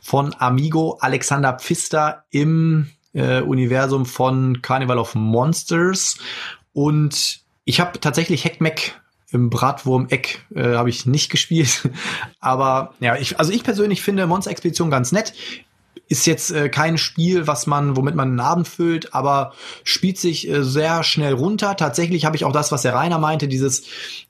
von 0.00 0.34
Amigo 0.38 0.98
Alexander 1.00 1.54
Pfister 1.54 2.24
im 2.30 2.90
äh, 3.12 3.40
Universum 3.40 4.06
von 4.06 4.62
Carnival 4.62 4.98
of 4.98 5.14
Monsters. 5.14 6.18
Und 6.72 7.40
ich 7.64 7.80
habe 7.80 8.00
tatsächlich 8.00 8.44
Heckmeck 8.44 9.00
im 9.32 9.48
Bratwurm-Eck 9.48 10.44
äh, 10.54 10.74
habe 10.74 10.90
ich 10.90 11.06
nicht 11.06 11.30
gespielt. 11.30 11.88
Aber 12.40 12.94
ja, 13.00 13.16
ich, 13.16 13.38
also 13.38 13.52
ich 13.52 13.64
persönlich 13.64 14.02
finde 14.02 14.26
Monster 14.26 14.50
Expedition 14.50 14.90
ganz 14.90 15.12
nett. 15.12 15.32
Ist 16.08 16.26
jetzt 16.26 16.50
äh, 16.50 16.68
kein 16.68 16.98
Spiel, 16.98 17.46
was 17.46 17.68
man, 17.68 17.96
womit 17.96 18.16
man 18.16 18.30
einen 18.30 18.40
Abend 18.40 18.66
füllt, 18.66 19.14
aber 19.14 19.52
spielt 19.84 20.18
sich 20.18 20.48
äh, 20.48 20.64
sehr 20.64 21.04
schnell 21.04 21.34
runter. 21.34 21.76
Tatsächlich 21.76 22.24
habe 22.24 22.34
ich 22.34 22.44
auch 22.44 22.52
das, 22.52 22.72
was 22.72 22.82
der 22.82 22.94
Rainer 22.94 23.18
meinte, 23.18 23.46
dieses 23.46 23.82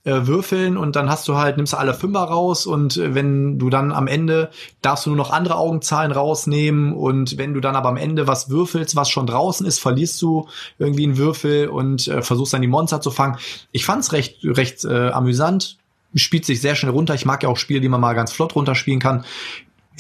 äh, 0.05 0.27
Würfeln 0.27 0.77
und 0.77 0.97
dann 0.97 1.09
hast 1.09 1.27
du 1.27 1.37
halt, 1.37 1.57
nimmst 1.57 1.73
du 1.73 1.79
alle 1.79 1.95
Fünfer 1.95 2.21
raus 2.21 2.67
und 2.67 2.99
äh, 2.99 3.15
wenn 3.15 3.59
du 3.59 3.71
dann 3.71 3.93
am 3.93 4.09
Ende 4.09 4.51
darfst 4.83 5.07
du 5.07 5.11
nur 5.11 5.17
noch 5.17 5.31
andere 5.31 5.57
Augenzahlen 5.57 6.13
rausnehmen 6.13 6.93
und 6.93 7.39
wenn 7.39 7.55
du 7.55 7.61
dann 7.61 7.77
aber 7.77 7.89
am 7.89 7.97
Ende 7.97 8.27
was 8.27 8.51
würfelst, 8.51 8.95
was 8.95 9.09
schon 9.09 9.27
draußen 9.27 9.67
ist, 9.67 9.81
verlierst 9.81 10.21
du 10.21 10.49
irgendwie 10.79 11.05
einen 11.05 11.17
Würfel 11.17 11.69
und 11.69 12.09
äh, 12.09 12.21
versuchst 12.21 12.53
dann 12.53 12.63
die 12.63 12.69
Monster 12.69 13.01
zu 13.01 13.11
fangen. 13.11 13.39
Ich 13.73 13.87
fand's 13.87 14.13
recht, 14.13 14.39
recht 14.45 14.85
äh, 14.85 15.09
amüsant 15.09 15.79
spielt 16.15 16.45
sich 16.45 16.61
sehr 16.61 16.75
schnell 16.75 16.93
runter. 16.93 17.15
Ich 17.15 17.25
mag 17.25 17.43
ja 17.43 17.49
auch 17.49 17.57
Spiele, 17.57 17.81
die 17.81 17.89
man 17.89 18.01
mal 18.01 18.15
ganz 18.15 18.33
flott 18.33 18.57
runterspielen 18.57 19.01
kann 19.01 19.25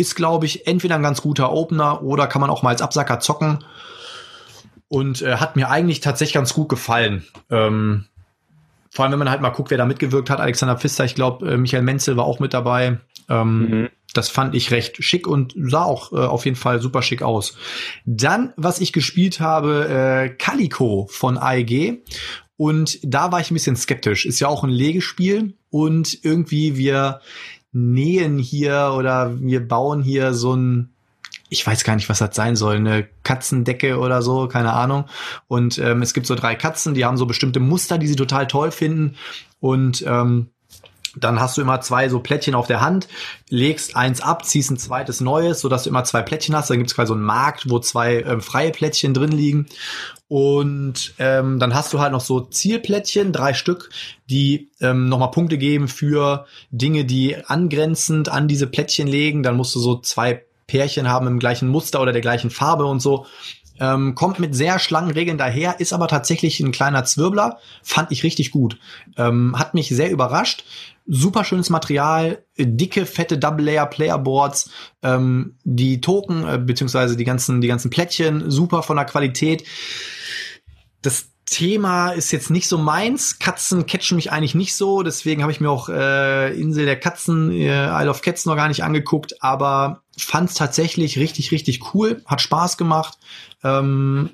ist, 0.01 0.17
glaube 0.17 0.47
ich, 0.47 0.67
entweder 0.67 0.97
ein 0.97 1.03
ganz 1.03 1.23
guter 1.23 1.53
Opener 1.53 2.03
oder 2.03 2.27
kann 2.27 2.41
man 2.41 2.51
auch 2.51 2.63
mal 2.63 2.71
als 2.71 2.83
Absacker 2.83 3.21
zocken. 3.21 3.65
Und 4.89 5.23
äh, 5.23 5.37
hat 5.37 5.55
mir 5.55 5.71
eigentlich 5.71 6.01
tatsächlich 6.01 6.35
ganz 6.35 6.53
gut 6.53 6.69
gefallen. 6.69 7.25
Ähm, 7.49 8.07
vor 8.91 9.05
allem, 9.05 9.13
wenn 9.13 9.21
man 9.21 9.31
halt 9.31 9.41
mal 9.41 9.51
guckt, 9.51 9.71
wer 9.71 9.79
da 9.79 9.87
mitgewirkt 9.87 10.31
hat. 10.31 10.41
Alexander 10.41 10.77
Pfister, 10.77 11.05
ich 11.05 11.15
glaube, 11.15 11.53
äh, 11.53 11.57
Michael 11.57 11.85
Menzel 11.85 12.17
war 12.17 12.25
auch 12.25 12.41
mit 12.41 12.53
dabei. 12.53 12.99
Ähm, 13.29 13.61
mhm. 13.61 13.89
Das 14.15 14.29
fand 14.29 14.57
ich 14.57 14.73
recht 14.73 15.05
schick 15.05 15.29
und 15.29 15.55
sah 15.57 15.85
auch 15.85 16.13
äh, 16.13 16.17
auf 16.17 16.45
jeden 16.45 16.57
Fall 16.57 16.81
super 16.81 17.03
schick 17.03 17.23
aus. 17.23 17.57
Dann, 18.05 18.53
was 18.57 18.81
ich 18.81 18.93
gespielt 18.93 19.39
habe, 19.39 19.89
äh, 19.89 20.29
Calico 20.31 21.07
von 21.09 21.39
AEG. 21.39 22.03
Und 22.57 22.99
da 23.03 23.31
war 23.31 23.41
ich 23.41 23.51
ein 23.51 23.55
bisschen 23.55 23.77
skeptisch. 23.77 24.27
Ist 24.27 24.41
ja 24.41 24.49
auch 24.49 24.65
ein 24.65 24.71
Legespiel 24.71 25.55
und 25.71 26.19
irgendwie 26.25 26.77
wir 26.77 27.21
nähen 27.73 28.39
hier 28.39 28.95
oder 28.97 29.39
wir 29.41 29.67
bauen 29.67 30.03
hier 30.03 30.35
so 30.35 30.55
ein 30.55 30.91
ich 31.51 31.67
weiß 31.67 31.83
gar 31.83 31.97
nicht, 31.97 32.09
was 32.09 32.21
das 32.21 32.35
sein 32.35 32.55
soll, 32.55 32.77
eine 32.77 33.09
Katzendecke 33.25 33.99
oder 33.99 34.23
so, 34.23 34.47
keine 34.47 34.73
Ahnung. 34.73 35.07
Und 35.49 35.79
ähm, 35.79 36.01
es 36.01 36.15
gibt 36.15 36.27
so 36.27 36.37
drei 36.37 36.55
Katzen, 36.55 36.95
die 36.95 37.05
haben 37.05 37.17
so 37.17 37.27
bestimmte 37.27 37.59
Muster, 37.59 37.99
die 37.99 38.07
sie 38.07 38.15
total 38.15 38.47
toll 38.47 38.71
finden. 38.71 39.17
Und 39.59 40.05
ähm, 40.07 40.51
dann 41.16 41.41
hast 41.41 41.57
du 41.57 41.62
immer 41.62 41.81
zwei 41.81 42.09
so 42.09 42.20
Plättchen 42.20 42.55
auf 42.55 42.66
der 42.66 42.81
Hand, 42.81 43.09
legst 43.49 43.97
eins 43.97 44.20
ab, 44.20 44.45
ziehst 44.45 44.70
ein 44.70 44.77
zweites 44.77 45.20
neues, 45.20 45.61
sodass 45.61 45.85
du 45.85 45.91
immer 45.91 46.05
zwei 46.05 46.23
Plättchen 46.23 46.55
hast. 46.55 46.70
Dann 46.70 46.78
gibt 46.78 46.91
es 46.91 46.95
quasi 46.95 47.09
so 47.09 47.15
einen 47.15 47.23
Markt, 47.23 47.69
wo 47.69 47.78
zwei 47.78 48.23
ähm, 48.23 48.41
freie 48.41 48.70
Plättchen 48.70 49.15
drin 49.15 49.32
liegen. 49.32 49.66
Und 50.28 51.15
ähm, 51.19 51.59
dann 51.59 51.74
hast 51.74 51.93
du 51.93 51.99
halt 51.99 52.12
noch 52.12 52.20
so 52.20 52.41
Zielplättchen, 52.41 53.32
drei 53.32 53.53
Stück, 53.53 53.91
die 54.28 54.70
ähm, 54.81 55.09
nochmal 55.09 55.32
Punkte 55.32 55.59
geben 55.59 55.89
für 55.89 56.47
Dinge, 56.70 57.05
die 57.05 57.37
angrenzend 57.37 58.28
an 58.28 58.47
diese 58.47 58.69
Plättchen 58.69 59.09
legen. 59.09 59.43
Dann 59.43 59.57
musst 59.57 59.74
du 59.74 59.81
so 59.81 59.99
zwei 59.99 60.45
Pärchen 60.69 61.09
haben 61.09 61.27
im 61.27 61.41
gleichen 61.41 61.69
Muster 61.69 62.01
oder 62.01 62.12
der 62.12 62.20
gleichen 62.20 62.51
Farbe 62.51 62.85
und 62.87 63.01
so. 63.01 63.27
Ähm, 63.81 64.15
kommt 64.15 64.39
mit 64.39 64.55
sehr 64.55 64.78
schlangen 64.78 65.11
Regeln 65.11 65.39
daher, 65.39 65.81
ist 65.81 65.93
aber 65.93 66.07
tatsächlich 66.07 66.61
ein 66.61 66.73
kleiner 66.73 67.05
Zwirbler. 67.05 67.59
Fand 67.82 68.12
ich 68.12 68.23
richtig 68.23 68.51
gut. 68.51 68.78
Ähm, 69.16 69.59
hat 69.59 69.74
mich 69.74 69.89
sehr 69.89 70.11
überrascht. 70.11 70.65
Super 71.07 71.43
schönes 71.43 71.70
Material, 71.70 72.44
dicke, 72.57 73.07
fette 73.07 73.39
Double-Layer-Playerboards, 73.39 74.70
ähm, 75.02 75.57
die 75.65 76.01
Token, 76.01 76.47
äh, 76.47 76.59
beziehungsweise 76.59 77.16
die 77.16 77.24
ganzen, 77.24 77.61
die 77.61 77.69
ganzen 77.69 77.90
Plättchen, 77.90 78.51
super 78.51 78.82
von 78.82 78.97
der 78.97 79.07
Qualität 79.07 79.65
das 81.02 81.30
Thema 81.51 82.13
ist 82.13 82.31
jetzt 82.31 82.49
nicht 82.49 82.69
so 82.69 82.79
meins. 82.79 83.41
Katzen 83.41 83.85
catchen 83.85 84.15
mich 84.15 84.31
eigentlich 84.31 84.55
nicht 84.55 84.75
so, 84.77 85.03
deswegen 85.03 85.43
habe 85.43 85.51
ich 85.51 85.61
mir 85.61 85.69
auch 85.69 85.89
äh, 85.89 86.55
Insel 86.59 86.85
der 86.87 86.99
Katzen, 86.99 87.51
äh, 87.51 87.87
Isle 87.87 88.09
of 88.09 88.23
Cats 88.23 88.47
noch 88.47 88.55
gar 88.55 88.69
nicht 88.69 88.85
angeguckt, 88.85 89.43
aber 89.43 90.03
fand 90.17 90.51
es 90.51 90.55
tatsächlich 90.55 91.19
richtig, 91.19 91.51
richtig 91.51 91.93
cool, 91.93 92.23
hat 92.25 92.41
Spaß 92.41 92.77
gemacht. 92.77 93.19
Ähm, 93.65 94.31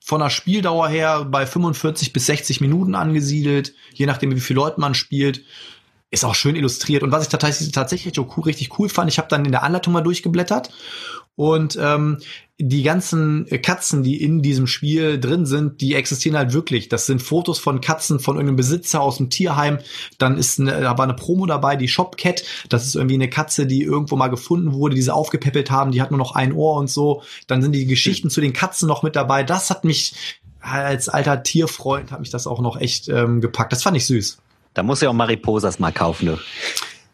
von 0.00 0.20
der 0.20 0.28
Spieldauer 0.28 0.88
her 0.88 1.24
bei 1.24 1.46
45 1.46 2.12
bis 2.12 2.26
60 2.26 2.60
Minuten 2.60 2.94
angesiedelt, 2.94 3.72
je 3.94 4.04
nachdem 4.04 4.34
wie 4.34 4.40
viele 4.40 4.60
Leute 4.60 4.80
man 4.80 4.92
spielt. 4.92 5.44
Ist 6.14 6.24
auch 6.24 6.34
schön 6.34 6.54
illustriert. 6.54 7.02
Und 7.02 7.10
was 7.10 7.24
ich 7.24 7.28
tatsächlich, 7.28 7.72
tatsächlich 7.72 8.16
richtig 8.46 8.78
cool 8.78 8.88
fand, 8.88 9.10
ich 9.10 9.18
habe 9.18 9.28
dann 9.28 9.44
in 9.44 9.50
der 9.50 9.64
Anleitung 9.64 9.92
mal 9.92 10.00
durchgeblättert 10.00 10.70
und 11.36 11.76
ähm, 11.80 12.18
die 12.60 12.84
ganzen 12.84 13.46
Katzen, 13.62 14.04
die 14.04 14.22
in 14.22 14.40
diesem 14.40 14.68
Spiel 14.68 15.18
drin 15.18 15.44
sind, 15.44 15.80
die 15.80 15.96
existieren 15.96 16.36
halt 16.36 16.52
wirklich. 16.52 16.88
Das 16.88 17.06
sind 17.06 17.20
Fotos 17.20 17.58
von 17.58 17.80
Katzen 17.80 18.20
von 18.20 18.36
irgendeinem 18.36 18.54
Besitzer 18.56 19.00
aus 19.00 19.16
dem 19.16 19.28
Tierheim. 19.28 19.78
Dann 20.18 20.38
ist 20.38 20.60
eine, 20.60 20.80
da 20.80 20.96
war 20.96 21.04
eine 21.04 21.14
Promo 21.14 21.46
dabei, 21.46 21.74
die 21.74 21.88
Shopcat. 21.88 22.44
Das 22.68 22.86
ist 22.86 22.94
irgendwie 22.94 23.16
eine 23.16 23.28
Katze, 23.28 23.66
die 23.66 23.82
irgendwo 23.82 24.14
mal 24.14 24.28
gefunden 24.28 24.72
wurde, 24.72 24.94
die 24.94 25.02
sie 25.02 25.12
aufgepäppelt 25.12 25.72
haben. 25.72 25.90
Die 25.90 26.00
hat 26.00 26.12
nur 26.12 26.18
noch 26.18 26.36
ein 26.36 26.52
Ohr 26.52 26.76
und 26.76 26.88
so. 26.88 27.22
Dann 27.48 27.60
sind 27.60 27.72
die 27.72 27.86
Geschichten 27.86 28.30
zu 28.30 28.40
den 28.40 28.52
Katzen 28.52 28.86
noch 28.86 29.02
mit 29.02 29.16
dabei. 29.16 29.42
Das 29.42 29.70
hat 29.70 29.84
mich 29.84 30.14
als 30.60 31.08
alter 31.08 31.42
Tierfreund 31.42 32.10
hat 32.10 32.20
mich 32.20 32.30
das 32.30 32.46
auch 32.46 32.60
noch 32.60 32.80
echt 32.80 33.08
ähm, 33.08 33.40
gepackt. 33.40 33.72
Das 33.72 33.82
fand 33.82 33.96
ich 33.96 34.06
süß. 34.06 34.38
Da 34.74 34.82
muss 34.82 35.00
ja 35.00 35.08
auch 35.08 35.14
Mariposas 35.14 35.78
mal 35.78 35.92
kaufen, 35.92 36.26
du. 36.26 36.38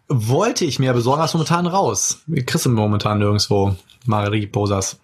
Wollte 0.09 0.65
ich 0.65 0.79
mir 0.79 0.93
besorgen, 0.93 1.23
was 1.23 1.35
momentan 1.35 1.67
raus. 1.67 2.23
Kriegst 2.47 2.67
momentan 2.67 3.19
nirgendwo 3.19 3.77
Mariposas. 4.07 4.99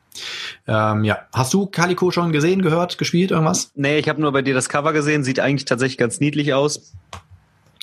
Ähm, 0.67 1.05
ja, 1.05 1.19
hast 1.33 1.53
du 1.53 1.67
Calico 1.67 2.11
schon 2.11 2.33
gesehen, 2.33 2.63
gehört, 2.63 2.97
gespielt, 2.99 3.31
irgendwas? 3.31 3.71
Nee, 3.75 3.99
ich 3.99 4.09
habe 4.09 4.21
nur 4.21 4.33
bei 4.33 4.43
dir 4.43 4.55
das 4.55 4.69
Cover 4.69 4.93
gesehen, 4.95 5.23
sieht 5.23 5.39
eigentlich 5.39 5.67
tatsächlich 5.67 5.99
ganz 5.99 6.19
niedlich 6.21 6.55
aus. 6.55 6.93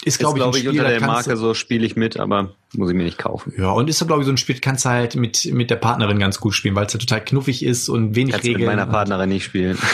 ist, 0.03 0.17
glaube 0.17 0.39
ich, 0.39 0.43
glaub 0.43 0.53
ein 0.53 0.57
ich 0.57 0.67
Spiel, 0.67 0.71
unter 0.71 0.89
der 0.89 0.99
kannst 0.99 1.27
Marke 1.27 1.37
so 1.37 1.53
spiele 1.53 1.85
ich 1.85 1.95
mit, 1.95 2.17
aber 2.19 2.49
muss 2.73 2.89
ich 2.89 2.95
mir 2.95 3.03
nicht 3.03 3.19
kaufen. 3.19 3.53
du, 3.55 3.61
ja, 3.61 3.69
und 3.69 3.87
ist 3.87 4.05
glaube 4.05 4.23
ich, 4.23 4.25
so 4.25 4.33
ein 4.33 4.37
Spiel, 4.37 4.59
kannst 4.59 4.85
du 4.85 4.89
halt 4.89 5.15
mit, 5.15 5.45
mit 5.53 5.69
der 5.69 5.75
Partnerin 5.75 6.17
ganz 6.17 6.39
gut 6.39 6.55
spielen, 6.55 6.75
weil 6.75 6.87
es 6.87 6.93
ja 6.93 6.99
total 6.99 7.23
knuffig 7.23 7.63
ist 7.63 7.87
und 7.87 8.15
wenig 8.15 8.33
Kannst 8.33 8.47
mit 8.47 8.55
Regeln. 8.55 8.75
meiner 8.75 8.87
Partnerin 8.87 9.29
nicht 9.29 9.45
spielen. 9.45 9.77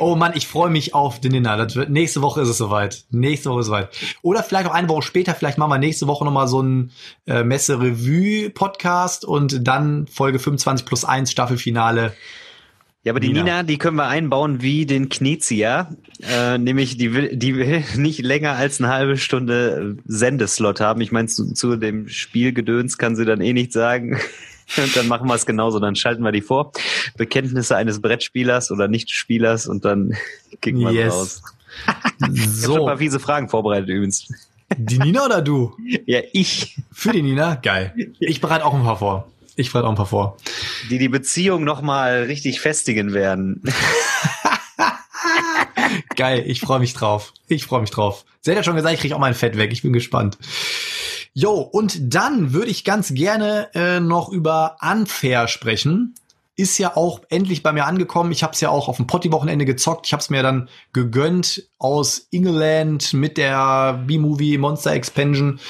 Oh 0.00 0.16
Mann, 0.16 0.32
ich 0.34 0.46
freue 0.46 0.70
mich 0.70 0.94
auf 0.94 1.20
den 1.20 1.32
Dinner. 1.32 1.56
Das 1.58 1.76
wird, 1.76 1.90
nächste 1.90 2.22
Woche 2.22 2.40
ist 2.40 2.48
es 2.48 2.56
soweit. 2.56 3.04
Nächste 3.10 3.50
Woche 3.50 3.60
ist 3.60 3.66
es 3.66 3.68
soweit. 3.68 3.88
Oder 4.22 4.42
vielleicht 4.42 4.66
auch 4.66 4.74
eine 4.74 4.88
Woche 4.88 5.02
später, 5.02 5.34
vielleicht 5.34 5.58
machen 5.58 5.70
wir 5.70 5.78
nächste 5.78 6.06
Woche 6.06 6.24
nochmal 6.24 6.48
so 6.48 6.62
ein 6.62 6.90
äh, 7.26 7.44
Messe-Revue-Podcast 7.44 9.26
und 9.26 9.66
dann 9.66 10.06
Folge 10.06 10.38
25 10.38 10.86
plus 10.86 11.04
1 11.04 11.30
Staffelfinale. 11.30 12.14
Ja, 13.02 13.12
aber 13.12 13.20
die 13.20 13.28
Nina. 13.28 13.42
Nina, 13.42 13.62
die 13.62 13.78
können 13.78 13.96
wir 13.96 14.08
einbauen 14.08 14.62
wie 14.62 14.86
den 14.86 15.08
Knizia. 15.08 15.94
Äh, 16.22 16.58
nämlich, 16.58 16.96
die 16.96 17.14
will, 17.14 17.36
die 17.36 17.56
will 17.56 17.84
nicht 17.96 18.20
länger 18.20 18.52
als 18.52 18.80
eine 18.80 18.92
halbe 18.92 19.16
Stunde 19.18 19.96
äh, 19.98 20.02
Sendeslot 20.06 20.80
haben. 20.80 21.00
Ich 21.00 21.12
meine, 21.12 21.28
zu, 21.28 21.52
zu 21.52 21.76
dem 21.76 22.08
Spielgedöns 22.08 22.98
kann 22.98 23.16
sie 23.16 23.24
dann 23.24 23.40
eh 23.40 23.52
nichts 23.52 23.74
sagen. 23.74 24.18
Und 24.76 24.96
dann 24.96 25.08
machen 25.08 25.26
wir 25.28 25.34
es 25.34 25.46
genauso, 25.46 25.78
dann 25.80 25.96
schalten 25.96 26.22
wir 26.22 26.32
die 26.32 26.42
vor. 26.42 26.72
Bekenntnisse 27.16 27.76
eines 27.76 28.00
Brettspielers 28.00 28.70
oder 28.70 28.88
Nicht-Spielers 28.88 29.66
und 29.66 29.84
dann 29.84 30.16
kicken 30.60 30.80
wir 30.80 30.92
Yes. 30.92 31.12
raus. 31.14 31.42
Ich 31.82 32.22
habe 32.22 32.32
ein 32.32 32.36
So, 32.50 32.84
paar 32.86 32.98
fiese 32.98 33.20
Fragen 33.20 33.48
vorbereitet 33.48 33.88
übrigens. 33.88 34.28
die 34.76 34.98
Nina 34.98 35.24
oder 35.24 35.40
du? 35.40 35.74
Ja, 36.04 36.20
ich, 36.32 36.76
Für 36.92 37.12
die 37.12 37.22
Nina? 37.22 37.54
Geil. 37.54 37.94
Ich 38.18 38.40
bereite 38.40 38.64
auch 38.66 38.74
ein 38.74 38.82
paar 38.82 38.98
vor. 38.98 39.28
Ich 39.56 39.72
bereite 39.72 39.86
auch 39.86 39.92
ein 39.92 39.96
paar 39.96 40.06
vor. 40.06 40.36
die 40.90 40.98
die 40.98 41.08
Beziehung 41.08 41.64
nochmal 41.64 42.24
richtig 42.24 42.60
festigen 42.60 43.12
werden. 43.14 43.62
Geil, 46.16 46.44
ich 46.46 46.60
freue 46.60 46.80
mich 46.80 46.92
drauf. 46.92 47.32
Ich 47.48 47.64
freue 47.64 47.80
mich 47.80 47.90
drauf. 47.90 48.24
Sie 48.42 48.50
hat 48.50 48.56
ja 48.58 48.62
schon 48.64 48.76
gesagt, 48.76 48.94
ich 48.94 49.00
kriege 49.00 49.14
auch 49.14 49.20
mein 49.20 49.34
Fett 49.34 49.56
weg. 49.56 49.72
Ich 49.72 49.82
bin 49.82 49.92
gespannt. 49.92 50.38
Jo, 51.32 51.52
und 51.60 52.14
dann 52.14 52.52
würde 52.52 52.70
ich 52.70 52.84
ganz 52.84 53.14
gerne 53.14 53.68
äh, 53.74 54.00
noch 54.00 54.30
über 54.30 54.76
Unfair 54.80 55.46
sprechen. 55.48 56.14
Ist 56.56 56.76
ja 56.78 56.96
auch 56.96 57.20
endlich 57.30 57.62
bei 57.62 57.72
mir 57.72 57.86
angekommen. 57.86 58.32
Ich 58.32 58.42
habe 58.42 58.52
es 58.52 58.60
ja 58.60 58.68
auch 58.68 58.88
auf 58.88 58.96
dem 58.96 59.06
Potti-Wochenende 59.06 59.64
gezockt. 59.64 60.06
Ich 60.06 60.12
habe 60.12 60.20
es 60.20 60.28
mir 60.28 60.42
dann 60.42 60.68
gegönnt 60.92 61.70
aus 61.78 62.26
England 62.32 63.14
mit 63.14 63.38
der 63.38 64.02
B-Movie 64.06 64.58
Monster 64.58 64.92
Expansion. 64.92 65.60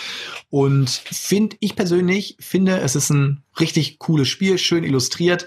Und 0.48 0.90
finde 0.90 1.56
ich 1.60 1.76
persönlich, 1.76 2.36
finde, 2.40 2.80
es 2.80 2.96
ist 2.96 3.10
ein 3.10 3.44
richtig 3.60 4.00
cooles 4.00 4.28
Spiel, 4.28 4.58
schön 4.58 4.82
illustriert. 4.82 5.46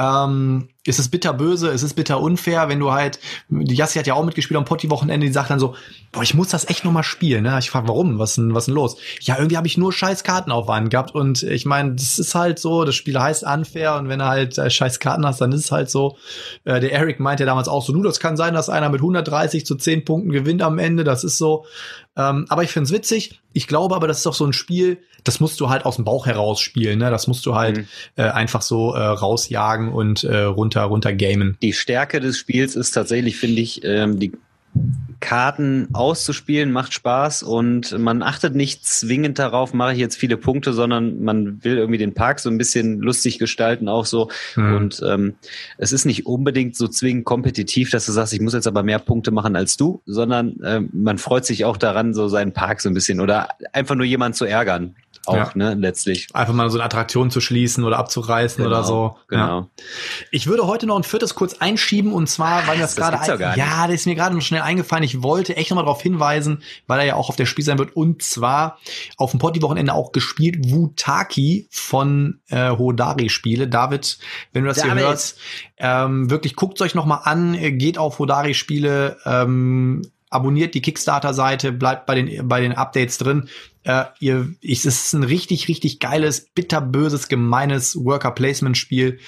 Ähm, 0.00 0.68
es 0.86 0.98
ist 0.98 1.10
bitterböse, 1.10 1.68
es 1.68 1.82
ist 1.82 1.92
bitter 1.92 2.20
unfair, 2.20 2.70
wenn 2.70 2.80
du 2.80 2.90
halt, 2.90 3.18
die 3.50 3.74
Jassi 3.74 3.98
hat 3.98 4.06
ja 4.06 4.14
auch 4.14 4.24
mitgespielt 4.24 4.56
am 4.56 4.64
Potti-Wochenende, 4.64 5.26
die 5.26 5.32
sagt 5.32 5.50
dann 5.50 5.58
so, 5.58 5.74
boah, 6.10 6.22
ich 6.22 6.32
muss 6.32 6.48
das 6.48 6.70
echt 6.70 6.86
noch 6.86 6.92
mal 6.92 7.02
spielen. 7.02 7.42
Ne? 7.42 7.54
Ich 7.58 7.68
frage, 7.68 7.86
warum? 7.86 8.18
Was 8.18 8.36
denn, 8.36 8.54
was 8.54 8.64
denn 8.64 8.74
los? 8.74 8.96
Ja, 9.20 9.36
irgendwie 9.36 9.58
habe 9.58 9.66
ich 9.66 9.76
nur 9.76 9.92
scheiß 9.92 10.24
Karten 10.24 10.52
auf 10.52 10.68
Wand 10.68 10.88
gehabt 10.88 11.14
und 11.14 11.42
ich 11.42 11.66
meine, 11.66 11.96
das 11.96 12.18
ist 12.18 12.34
halt 12.34 12.58
so, 12.58 12.84
das 12.84 12.94
Spiel 12.94 13.20
heißt 13.20 13.44
unfair 13.44 13.96
und 13.96 14.08
wenn 14.08 14.20
du 14.20 14.26
halt 14.26 14.56
äh, 14.56 14.70
scheiß 14.70 15.00
Karten 15.00 15.26
hast, 15.26 15.42
dann 15.42 15.52
ist 15.52 15.66
es 15.66 15.72
halt 15.72 15.90
so. 15.90 16.16
Äh, 16.64 16.80
der 16.80 16.92
Eric 16.92 17.20
meinte 17.20 17.44
damals 17.44 17.68
auch 17.68 17.84
so, 17.84 17.92
du, 17.92 18.02
das 18.02 18.18
kann 18.18 18.38
sein, 18.38 18.54
dass 18.54 18.70
einer 18.70 18.88
mit 18.88 19.00
130 19.00 19.66
zu 19.66 19.74
10 19.74 20.06
Punkten 20.06 20.32
gewinnt 20.32 20.62
am 20.62 20.78
Ende, 20.78 21.04
das 21.04 21.24
ist 21.24 21.36
so. 21.36 21.66
Ähm, 22.16 22.46
aber 22.48 22.62
ich 22.64 22.70
find's 22.70 22.92
witzig. 22.92 23.40
Ich 23.52 23.66
glaube 23.66 23.94
aber, 23.94 24.08
das 24.08 24.18
ist 24.18 24.26
doch 24.26 24.34
so 24.34 24.44
ein 24.44 24.52
Spiel, 24.52 24.98
das 25.24 25.38
musst 25.40 25.60
du 25.60 25.68
halt 25.68 25.84
aus 25.84 25.96
dem 25.96 26.04
Bauch 26.04 26.26
heraus 26.26 26.60
spielen. 26.60 26.98
Ne? 26.98 27.10
Das 27.10 27.26
musst 27.26 27.46
du 27.46 27.54
halt 27.54 27.78
Mhm. 27.78 27.86
äh, 28.16 28.22
einfach 28.22 28.62
so 28.62 28.94
äh, 28.94 29.00
rausjagen 29.02 29.90
und 29.92 30.24
äh, 30.24 30.42
runter, 30.42 30.82
runter 30.82 31.12
gamen. 31.12 31.56
Die 31.62 31.72
Stärke 31.72 32.20
des 32.20 32.38
Spiels 32.38 32.74
ist 32.74 32.92
tatsächlich, 32.92 33.36
finde 33.36 33.60
ich, 33.62 33.84
ähm, 33.84 34.18
die 34.18 34.32
Karten 35.20 35.88
auszuspielen 35.92 36.72
macht 36.72 36.94
Spaß 36.94 37.42
und 37.42 37.98
man 37.98 38.22
achtet 38.22 38.54
nicht 38.54 38.86
zwingend 38.86 39.38
darauf, 39.38 39.74
mache 39.74 39.92
ich 39.92 39.98
jetzt 39.98 40.16
viele 40.16 40.36
Punkte, 40.36 40.72
sondern 40.72 41.22
man 41.22 41.62
will 41.62 41.76
irgendwie 41.76 41.98
den 41.98 42.14
Park 42.14 42.40
so 42.40 42.48
ein 42.48 42.56
bisschen 42.56 43.00
lustig 43.00 43.38
gestalten, 43.38 43.88
auch 43.88 44.06
so. 44.06 44.30
Mhm. 44.56 44.74
Und 44.74 45.02
ähm, 45.06 45.34
es 45.76 45.92
ist 45.92 46.06
nicht 46.06 46.26
unbedingt 46.26 46.74
so 46.74 46.88
zwingend 46.88 47.26
kompetitiv, 47.26 47.90
dass 47.90 48.06
du 48.06 48.12
sagst, 48.12 48.32
ich 48.32 48.40
muss 48.40 48.54
jetzt 48.54 48.66
aber 48.66 48.82
mehr 48.82 48.98
Punkte 48.98 49.30
machen 49.30 49.56
als 49.56 49.76
du, 49.76 50.00
sondern 50.06 50.56
ähm, 50.64 50.88
man 50.92 51.18
freut 51.18 51.44
sich 51.44 51.64
auch 51.64 51.76
daran, 51.76 52.14
so 52.14 52.28
seinen 52.28 52.52
Park 52.52 52.80
so 52.80 52.88
ein 52.88 52.94
bisschen 52.94 53.20
oder 53.20 53.48
einfach 53.72 53.94
nur 53.94 54.06
jemanden 54.06 54.34
zu 54.34 54.46
ärgern. 54.46 54.96
Auch, 55.26 55.34
Ja. 55.36 55.50
ne, 55.54 55.74
letztlich. 55.74 56.28
Einfach 56.32 56.54
mal 56.54 56.70
so 56.70 56.78
eine 56.78 56.84
Attraktion 56.84 57.30
zu 57.30 57.40
schließen 57.40 57.84
oder 57.84 57.98
abzureißen 57.98 58.64
oder 58.66 58.82
so. 58.84 59.16
Genau. 59.28 59.60
Ja. 59.60 59.66
Ich 60.30 60.46
würde 60.46 60.66
heute 60.66 60.86
noch 60.86 60.96
ein 60.96 61.02
viertes 61.02 61.34
kurz 61.34 61.54
einschieben 61.54 62.12
und 62.12 62.26
zwar, 62.28 62.66
weil 62.66 62.76
mir 62.76 62.82
das, 62.82 62.94
das 62.94 63.10
gerade 63.10 63.38
nicht. 63.48 63.56
ja, 63.56 63.86
das 63.86 63.94
ist 63.96 64.06
mir 64.06 64.14
gerade 64.14 64.34
noch 64.34 64.42
schnell 64.42 64.62
eingefallen. 64.62 65.04
Ich 65.04 65.22
wollte 65.22 65.56
echt 65.56 65.70
nochmal 65.70 65.84
darauf 65.84 66.00
hinweisen, 66.02 66.62
weil 66.86 67.00
er 67.00 67.06
ja 67.06 67.14
auch 67.16 67.28
auf 67.28 67.36
der 67.36 67.46
Spiel 67.46 67.64
sein 67.64 67.78
wird 67.78 67.94
und 67.94 68.22
zwar 68.22 68.78
auf 69.18 69.32
dem 69.32 69.40
Potti-Wochenende 69.40 69.92
auch 69.92 70.12
gespielt 70.12 70.70
Wutaki 70.70 71.68
von 71.70 72.40
äh, 72.48 72.70
Hodari 72.70 73.28
Spiele. 73.28 73.68
David, 73.68 74.18
wenn 74.52 74.62
du 74.62 74.68
das 74.68 74.78
David. 74.78 74.92
hier 74.94 75.02
hörst, 75.02 75.38
ähm, 75.76 76.30
wirklich 76.30 76.56
guckt 76.56 76.80
euch 76.80 76.94
nochmal 76.94 77.20
an, 77.24 77.56
geht 77.78 77.98
auf 77.98 78.18
Hodari 78.18 78.54
Spiele, 78.54 79.18
ähm, 79.26 80.02
abonniert 80.30 80.74
die 80.74 80.80
Kickstarter-Seite, 80.82 81.72
bleibt 81.72 82.06
bei 82.06 82.14
den, 82.14 82.48
bei 82.48 82.60
den 82.60 82.72
Updates 82.72 83.18
drin. 83.18 83.48
Äh, 83.84 84.04
ihr, 84.18 84.54
ich, 84.60 84.84
es 84.84 85.06
ist 85.06 85.12
ein 85.14 85.22
richtig, 85.22 85.68
richtig 85.68 86.00
geiles, 86.00 86.48
bitterböses, 86.54 87.28
gemeines 87.28 87.96
Worker-Placement-Spiel. 87.96 89.18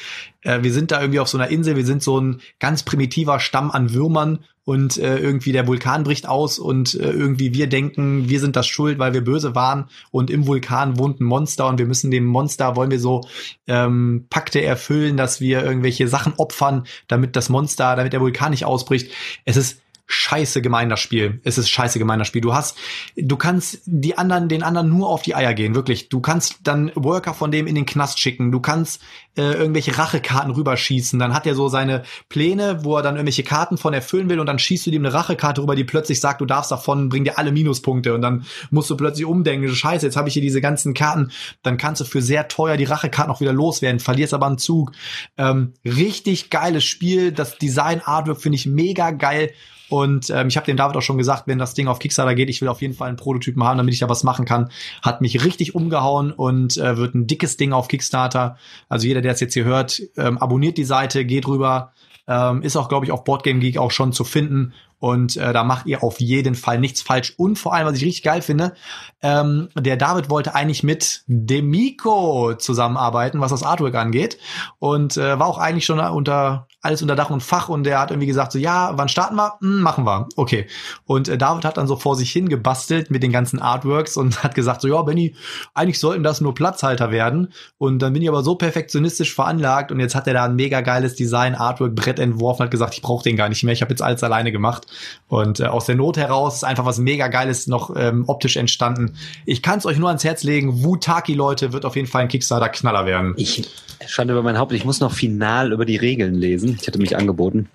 Äh, 0.43 0.63
wir 0.63 0.73
sind 0.73 0.91
da 0.91 1.01
irgendwie 1.01 1.21
auf 1.21 1.29
so 1.29 1.39
einer 1.39 1.49
Insel, 1.49 1.77
wir 1.77 1.87
sind 1.87 2.03
so 2.03 2.21
ein 2.21 2.41
ganz 2.59 2.83
primitiver 2.83 3.41
Stamm 3.41 3.71
an 3.71 3.95
Würmern 3.95 4.45
und 4.65 4.97
äh, 4.97 5.19
irgendwie 5.19 5.53
der 5.53 5.67
Vulkan 5.67 6.05
bricht 6.05 6.29
aus 6.29 6.59
und 6.59 6.95
äh, 6.95 7.11
irgendwie 7.11 7.53
wir 7.55 7.67
denken, 7.67 8.29
wir 8.29 8.41
sind 8.41 8.55
das 8.55 8.67
schuld, 8.67 8.99
weil 8.99 9.13
wir 9.13 9.25
böse 9.25 9.55
waren 9.55 9.87
und 10.11 10.31
im 10.31 10.47
Vulkan 10.47 10.99
wohnt 10.99 11.21
ein 11.21 11.25
Monster 11.25 11.67
und 11.67 11.79
wir 11.79 11.87
müssen 11.87 12.11
dem 12.11 12.27
Monster, 12.27 12.77
wollen 12.77 12.91
wir 12.91 13.01
so 13.01 13.23
ähm, 13.67 14.27
Pakte 14.31 14.63
erfüllen, 14.63 15.17
dass 15.17 15.41
wir 15.41 15.65
irgendwelche 15.65 16.07
Sachen 16.09 16.35
opfern, 16.37 16.85
damit 17.09 17.37
das 17.37 17.49
Monster, 17.49 17.97
damit 17.97 18.13
der 18.13 18.21
Vulkan 18.21 18.51
nicht 18.51 18.65
ausbricht. 18.65 19.11
Es 19.45 19.57
ist 19.57 19.81
scheiße 20.07 20.63
gemein 20.63 20.89
das 20.89 21.01
Spiel. 21.01 21.41
Es 21.45 21.59
ist 21.59 21.71
scheiße 21.71 21.99
gemein 21.99 22.19
das 22.19 22.29
Spiel. 22.29 22.43
Du 22.43 22.55
hast, 22.55 22.77
du 23.17 23.37
kannst 23.37 23.81
die 23.87 24.19
anderen, 24.19 24.49
den 24.49 24.63
anderen 24.63 24.89
nur 24.89 25.09
auf 25.09 25.23
die 25.23 25.35
Eier 25.35 25.55
gehen, 25.55 25.75
wirklich. 25.75 26.09
Du 26.09 26.21
kannst 26.21 26.61
dann 26.65 26.93
Worker 26.95 27.35
von 27.35 27.51
dem 27.51 27.67
in 27.67 27.75
den 27.75 27.87
Knast 27.87 28.21
schicken. 28.21 28.53
Du 28.53 28.61
kannst 28.61 29.01
äh, 29.37 29.53
irgendwelche 29.53 29.97
Rachekarten 29.97 30.53
rüberschießen. 30.53 31.19
Dann 31.19 31.33
hat 31.33 31.47
er 31.47 31.55
so 31.55 31.69
seine 31.69 32.03
Pläne, 32.29 32.85
wo 32.85 32.97
er 32.97 33.03
dann 33.03 33.17
irgendwelche 33.17 33.45
Karten 33.45 33.79
von 33.79 33.95
erfüllen 33.95 34.29
will 34.29 34.41
und 34.41 34.47
dann 34.47 34.59
schießt 34.59 34.87
du 34.87 34.91
ihm 34.91 35.05
eine 35.05 35.15
Rachekarte 35.15 35.63
rüber, 35.63 35.75
die 35.75 35.85
plötzlich 35.85 36.21
sagt, 36.21 36.41
du 36.41 36.47
darfst 36.47 36.71
davon, 36.71 37.09
bring 37.09 37.25
dir 37.25 37.39
alle 37.39 37.53
Minuspunkte 37.53 38.15
und 38.15 38.21
dann 38.21 38.45
musst 38.71 38.91
du 38.91 38.97
plötzlich 38.97 39.25
umdenken. 39.25 39.75
Scheiße, 39.75 40.05
jetzt 40.05 40.17
habe 40.17 40.29
ich 40.29 40.35
hier 40.35 40.43
diese 40.43 40.61
ganzen 40.61 40.95
Karten. 40.95 41.31
Dann 41.63 41.79
kannst 41.79 42.01
du 42.03 42.05
für 42.05 42.21
sehr 42.21 42.49
teuer 42.49 42.77
die 42.77 42.85
Rachekarten 42.85 43.33
auch 43.33 43.41
wieder 43.41 43.53
loswerden, 43.53 44.01
verlierst 44.01 44.35
aber 44.35 44.47
einen 44.47 44.59
Zug. 44.59 44.93
Ähm, 45.39 45.75
richtig 45.85 46.51
geiles 46.51 46.85
Spiel. 46.85 47.33
Das 47.33 47.57
Design 47.57 48.03
Artwork 48.05 48.41
finde 48.41 48.57
ich 48.57 48.67
mega 48.67 49.11
geil. 49.13 49.53
Und 49.93 50.31
ähm, 50.31 50.49
ich 50.49 50.57
habe 50.57 50.65
dem 50.65 50.79
David 50.79 50.97
auch 50.97 51.03
schon 51.03 51.19
gesagt, 51.19 51.43
wenn 51.45 51.59
das 51.59 51.75
Ding 51.75 51.87
auf 51.87 51.99
Kickstarter 51.99 52.35
geht, 52.35 52.49
ich 52.49 52.63
will 52.63 52.69
auf 52.69 52.81
jeden 52.81 52.95
Fall 52.95 53.09
einen 53.09 53.19
Prototypen 53.19 53.63
haben, 53.63 53.77
damit 53.77 53.93
ich 53.93 54.01
da 54.01 54.09
was 54.09 54.25
machen 54.25 54.47
kann. 54.47 54.71
Hat 55.03 55.21
mich 55.21 55.45
richtig 55.45 55.75
umgehauen 55.75 56.33
und 56.33 56.79
äh, 56.79 56.97
wird 56.97 57.15
ein 57.15 57.27
dickes 57.27 57.59
Ding 57.59 57.75
auf 57.75 57.89
Kickstarter. 57.89 58.57
Also 58.89 59.07
jeder, 59.07 59.21
der 59.21 59.33
es 59.33 59.41
jetzt 59.41 59.53
hier 59.53 59.65
hört, 59.65 60.01
ähm, 60.17 60.39
abonniert 60.39 60.79
die 60.79 60.85
Seite, 60.85 61.27
geht 61.27 61.47
rüber. 61.47 61.93
Ähm, 62.27 62.63
ist 62.63 62.75
auch, 62.77 62.89
glaube 62.89 63.05
ich, 63.05 63.13
auf 63.13 63.25
Boardgame 63.25 63.61
Geek 63.61 63.77
auch 63.77 63.91
schon 63.91 64.15
zu 64.15 64.25
finden. 64.25 64.73
Und 64.99 65.37
äh, 65.37 65.53
da 65.53 65.63
macht 65.63 65.85
ihr 65.85 66.03
auf 66.03 66.21
jeden 66.21 66.55
Fall 66.55 66.81
nichts 66.81 67.03
falsch. 67.03 67.35
Und 67.37 67.59
vor 67.59 67.75
allem, 67.75 67.87
was 67.87 67.97
ich 67.97 68.05
richtig 68.07 68.23
geil 68.23 68.41
finde, 68.41 68.73
ähm, 69.21 69.69
der 69.79 69.99
David 69.99 70.31
wollte 70.31 70.55
eigentlich 70.55 70.83
mit 70.83 71.23
Demiko 71.27 72.55
zusammenarbeiten, 72.55 73.41
was 73.41 73.51
das 73.51 73.63
Artwork 73.63 73.95
angeht. 73.97 74.39
Und 74.79 75.19
äh, 75.19 75.39
war 75.39 75.49
auch 75.49 75.59
eigentlich 75.59 75.85
schon 75.85 76.01
unter 76.01 76.67
alles 76.83 77.01
unter 77.01 77.15
Dach 77.15 77.31
und 77.31 77.43
Fach 77.43 77.69
und 77.69 77.85
der 77.85 78.01
hat 78.01 78.11
irgendwie 78.11 78.27
gesagt 78.27 78.51
so, 78.51 78.59
ja, 78.59 78.93
wann 78.97 79.09
starten 79.09 79.37
wir? 79.37 79.55
Hm, 79.61 79.81
machen 79.81 80.05
wir. 80.05 80.29
Okay. 80.35 80.67
Und 81.07 81.29
äh, 81.29 81.39
David 81.39 81.65
hat 81.65 81.77
dann 81.77 81.87
so 81.87 81.95
vor 81.97 82.17
sich 82.17 82.33
hin 82.33 82.49
gebastelt 82.49 83.11
mit 83.11 83.23
den 83.23 83.31
ganzen 83.31 83.61
Artworks 83.61 84.17
und 84.17 84.43
hat 84.45 84.57
gesagt 84.57 84.81
so, 84.81 84.89
ja, 84.89 85.01
Benny, 85.03 85.35
eigentlich 85.75 86.01
sollten 86.01 86.25
das 86.25 86.41
nur 86.41 86.55
Platzhalter 86.55 87.13
werden. 87.13 87.53
Und 87.79 88.01
dann 88.01 88.13
bin 88.13 88.23
ich 88.23 88.29
aber 88.29 88.43
so 88.43 88.57
perfektionistisch 88.57 89.33
veranlagt 89.33 89.93
und 89.93 90.01
jetzt 90.01 90.17
hat 90.17 90.27
er 90.27 90.35
da 90.35 90.45
ein 90.45 90.57
mega 90.57 90.81
geiles 90.81 91.15
Design, 91.15 91.55
Artwork, 91.55 91.95
Brett 91.95 92.19
entworfen, 92.19 92.65
hat 92.65 92.73
gesagt, 92.73 92.95
ich 92.95 93.03
brauche 93.03 93.23
den 93.23 93.37
gar 93.37 93.49
nicht 93.49 93.63
mehr, 93.63 93.73
ich 93.73 93.83
habe 93.83 93.93
jetzt 93.93 94.03
alles 94.03 94.25
alleine 94.25 94.51
gemacht. 94.51 94.87
Und 95.29 95.61
äh, 95.61 95.67
aus 95.67 95.87
der 95.87 95.95
Not 95.95 96.17
heraus 96.17 96.57
ist 96.57 96.65
einfach 96.65 96.85
was 96.85 96.99
mega 96.99 97.29
geiles 97.29 97.69
noch 97.69 97.95
ähm, 97.97 98.25
optisch 98.27 98.57
entstanden. 98.57 99.15
Ich 99.47 99.63
kann 99.63 99.79
es 99.79 99.87
euch 99.87 99.99
nur 99.99 100.09
ans 100.09 100.25
Herz 100.25 100.43
legen, 100.43 100.83
Wutaki, 100.83 101.35
Leute, 101.35 101.73
wird 101.73 101.85
auf 101.85 101.95
jeden 101.95 102.09
Fall 102.09 102.23
ein 102.23 102.29
Kickstarter-Knaller 102.29 103.07
werden. 103.07 103.35
Ich 103.37 103.71
schande 104.07 104.33
über 104.33 104.43
mein 104.43 104.59
Haupt. 104.59 104.73
Ich 104.73 104.85
muss 104.85 105.01
noch 105.01 105.13
final 105.13 105.73
über 105.73 105.85
die 105.85 105.97
Regeln 105.97 106.35
lesen. 106.35 106.72
Ich 106.81 106.87
hatte 106.87 106.99
mich 106.99 107.17
angeboten 107.17 107.69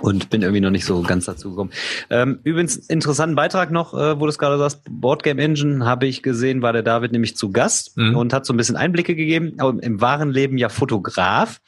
und 0.00 0.28
bin 0.28 0.42
irgendwie 0.42 0.60
noch 0.60 0.70
nicht 0.70 0.84
so 0.84 1.02
ganz 1.02 1.26
dazu 1.26 1.50
gekommen. 1.50 1.70
Ähm, 2.10 2.40
übrigens, 2.42 2.76
interessanten 2.76 3.36
Beitrag 3.36 3.70
noch, 3.70 3.94
äh, 3.94 4.18
wo 4.18 4.24
du 4.24 4.28
es 4.28 4.38
gerade 4.38 4.58
sagst, 4.58 4.80
Boardgame 4.90 5.40
Engine 5.40 5.84
habe 5.86 6.06
ich 6.06 6.22
gesehen, 6.22 6.62
war 6.62 6.72
der 6.72 6.82
David 6.82 7.12
nämlich 7.12 7.36
zu 7.36 7.52
Gast 7.52 7.96
Mhm. 7.96 8.16
und 8.16 8.32
hat 8.32 8.44
so 8.44 8.52
ein 8.52 8.56
bisschen 8.56 8.76
Einblicke 8.76 9.14
gegeben, 9.14 9.54
aber 9.58 9.80
im 9.82 10.00
wahren 10.00 10.30
Leben 10.32 10.58
ja 10.58 10.68
Fotograf 10.68 11.60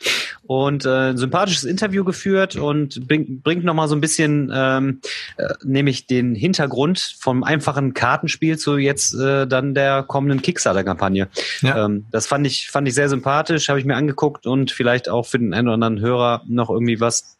und 0.46 0.84
äh, 0.84 1.10
ein 1.10 1.16
sympathisches 1.16 1.64
Interview 1.64 2.04
geführt 2.04 2.56
und 2.56 3.06
bring, 3.06 3.40
bringt 3.40 3.64
nochmal 3.64 3.88
so 3.88 3.94
ein 3.94 4.00
bisschen 4.00 4.50
ähm, 4.54 5.00
äh, 5.36 5.54
nämlich 5.64 6.06
den 6.06 6.34
Hintergrund 6.34 7.16
vom 7.18 7.42
einfachen 7.42 7.94
Kartenspiel 7.94 8.58
zu 8.58 8.76
jetzt 8.76 9.14
äh, 9.14 9.46
dann 9.46 9.74
der 9.74 10.02
kommenden 10.02 10.42
Kickstarter-Kampagne. 10.42 11.28
Ja. 11.60 11.84
Ähm, 11.84 12.06
das 12.10 12.26
fand 12.26 12.46
ich, 12.46 12.70
fand 12.70 12.88
ich 12.88 12.94
sehr 12.94 13.08
sympathisch, 13.08 13.68
habe 13.68 13.78
ich 13.78 13.84
mir 13.84 13.96
angeguckt 13.96 14.46
und 14.46 14.70
vielleicht 14.70 15.08
auch 15.08 15.26
für 15.26 15.38
den 15.38 15.54
einen 15.54 15.68
oder 15.68 15.74
anderen 15.74 16.00
Hörer 16.00 16.42
noch 16.46 16.70
irgendwie 16.70 17.00
was 17.00 17.36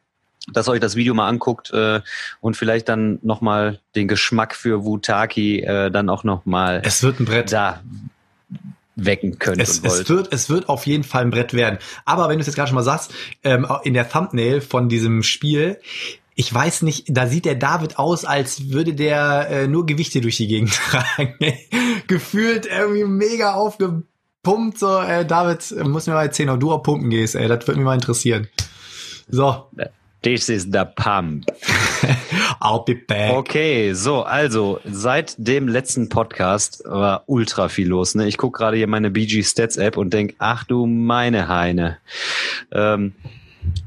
dass 0.52 0.68
euch 0.68 0.78
das 0.78 0.94
Video 0.94 1.12
mal 1.12 1.26
anguckt 1.26 1.72
äh, 1.72 2.00
und 2.40 2.56
vielleicht 2.56 2.88
dann 2.88 3.18
nochmal 3.22 3.80
den 3.96 4.06
Geschmack 4.06 4.54
für 4.54 4.84
Wutaki 4.84 5.60
äh, 5.60 5.90
dann 5.90 6.08
auch 6.08 6.22
nochmal 6.22 6.82
es 6.84 7.02
wird 7.02 7.18
ein 7.18 7.24
Brett 7.24 7.52
da 7.52 7.80
wecken 8.96 9.38
könnt 9.38 9.60
es, 9.60 9.80
es 9.84 10.08
wird 10.08 10.32
es 10.32 10.48
wird 10.48 10.68
auf 10.68 10.86
jeden 10.86 11.04
Fall 11.04 11.22
ein 11.22 11.30
Brett 11.30 11.54
werden 11.54 11.78
aber 12.04 12.28
wenn 12.28 12.38
du 12.38 12.40
es 12.40 12.46
jetzt 12.46 12.56
gerade 12.56 12.68
schon 12.68 12.76
mal 12.76 12.82
sagst 12.82 13.12
ähm, 13.44 13.66
in 13.84 13.94
der 13.94 14.08
Thumbnail 14.08 14.60
von 14.60 14.88
diesem 14.88 15.22
Spiel 15.22 15.78
ich 16.38 16.52
weiß 16.52 16.82
nicht, 16.82 17.06
da 17.08 17.26
sieht 17.26 17.46
der 17.46 17.54
David 17.54 17.98
aus, 17.98 18.26
als 18.26 18.70
würde 18.70 18.92
der 18.92 19.48
äh, 19.48 19.68
nur 19.68 19.86
Gewichte 19.86 20.20
durch 20.20 20.36
die 20.36 20.46
Gegend 20.46 20.70
tragen. 20.90 21.34
Gefühlt 22.06 22.66
irgendwie 22.66 23.04
mega 23.04 23.54
aufgepumpt. 23.54 24.78
So, 24.78 25.00
äh, 25.00 25.24
David, 25.24 25.74
muss 25.86 26.06
mir 26.06 26.12
mal 26.12 26.24
erzählen, 26.24 26.50
ob 26.50 26.60
du 26.60 26.72
auch 26.72 26.82
pumpen 26.82 27.08
gehst, 27.08 27.36
ey. 27.36 27.48
Das 27.48 27.66
würde 27.66 27.80
mich 27.80 27.86
mal 27.86 27.94
interessieren. 27.94 28.48
So. 29.28 29.70
This 30.22 30.50
is 30.50 30.64
the 30.64 30.82
pump. 30.94 31.46
I'll 32.60 32.84
be 32.84 32.94
back. 32.94 33.34
Okay, 33.34 33.92
so, 33.94 34.22
also, 34.22 34.80
seit 34.84 35.34
dem 35.38 35.68
letzten 35.68 36.08
Podcast 36.08 36.82
war 36.84 37.24
ultra 37.26 37.68
viel 37.68 37.88
los. 37.88 38.14
Ne? 38.14 38.26
Ich 38.26 38.38
gucke 38.38 38.58
gerade 38.58 38.76
hier 38.76 38.86
meine 38.86 39.10
BG 39.10 39.42
Stats 39.42 39.76
App 39.76 39.96
und 39.96 40.12
denk, 40.12 40.34
ach 40.38 40.64
du 40.64 40.86
meine 40.86 41.48
Heine. 41.48 41.98
Ähm, 42.72 43.14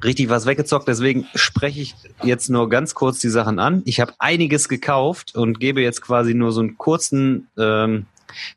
richtig 0.04 0.30
was 0.30 0.46
weggezockt. 0.46 0.88
Deswegen 0.88 1.28
spreche 1.36 1.82
ich 1.82 1.96
jetzt 2.24 2.50
nur 2.50 2.70
ganz 2.70 2.94
kurz 2.94 3.20
die 3.20 3.30
Sachen 3.30 3.60
an. 3.60 3.82
Ich 3.86 4.00
habe 4.00 4.14
einiges 4.20 4.70
gekauft 4.70 5.36
und 5.36 5.60
gebe 5.60 5.82
jetzt 5.82 6.02
quasi 6.02 6.34
nur 6.34 6.52
so 6.52 6.62
einen 6.62 6.78
kurzen, 6.78 7.48
ähm, 7.58 8.06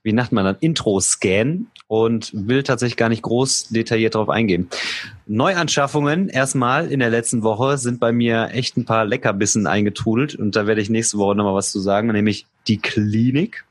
wie 0.03 0.13
nennt 0.13 0.33
man 0.33 0.45
das, 0.45 0.57
Intro-Scan 0.61 1.67
und 1.93 2.31
will 2.33 2.63
tatsächlich 2.63 2.97
gar 2.97 3.11
nicht 3.11 3.21
groß 3.21 3.69
detailliert 3.69 4.15
darauf 4.15 4.31
eingehen. 4.31 4.71
Neuanschaffungen 5.27 6.31
erstmal 6.31 6.91
in 6.91 7.01
der 7.01 7.11
letzten 7.11 7.43
Woche 7.43 7.77
sind 7.77 8.01
bei 8.01 8.13
mir 8.13 8.49
echt 8.55 8.79
ein 8.79 8.87
paar 8.87 9.05
Leckerbissen 9.05 9.67
eingetrudelt 9.67 10.35
und 10.35 10.57
da 10.57 10.67
werde 10.67 10.81
ich 10.81 10.89
nächste 10.89 11.19
Woche 11.19 11.37
nochmal 11.37 11.55
was 11.55 11.71
zu 11.71 11.81
sagen, 11.81 12.11
nämlich 12.11 12.47
die 12.67 12.79
Klinik. 12.79 13.67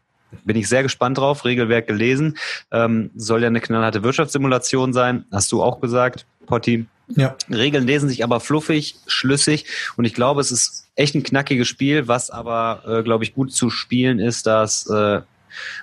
Bin 0.46 0.56
ich 0.56 0.70
sehr 0.70 0.84
gespannt 0.84 1.18
drauf, 1.18 1.46
Regelwerk 1.46 1.88
gelesen. 1.88 2.38
Ähm, 2.72 3.10
soll 3.16 3.42
ja 3.42 3.48
eine 3.48 3.60
knallharte 3.60 4.04
Wirtschaftssimulation 4.04 4.94
sein, 4.94 5.26
hast 5.32 5.52
du 5.52 5.64
auch 5.64 5.82
gesagt, 5.82 6.28
Potti. 6.46 6.86
Ja. 7.08 7.36
Regeln 7.50 7.88
lesen 7.88 8.08
sich 8.08 8.24
aber 8.24 8.40
fluffig, 8.40 8.98
schlüssig 9.08 9.66
und 9.98 10.06
ich 10.06 10.14
glaube, 10.14 10.42
es 10.42 10.52
ist 10.52 10.88
echt 10.96 11.16
ein 11.16 11.24
knackiges 11.24 11.68
Spiel, 11.68 12.08
was 12.08 12.30
aber, 12.30 12.84
äh, 12.86 13.02
glaube 13.02 13.24
ich, 13.24 13.34
gut 13.34 13.52
zu 13.52 13.72
spielen 13.72 14.20
ist, 14.20 14.46
dass 14.46 14.88
äh, 14.92 15.22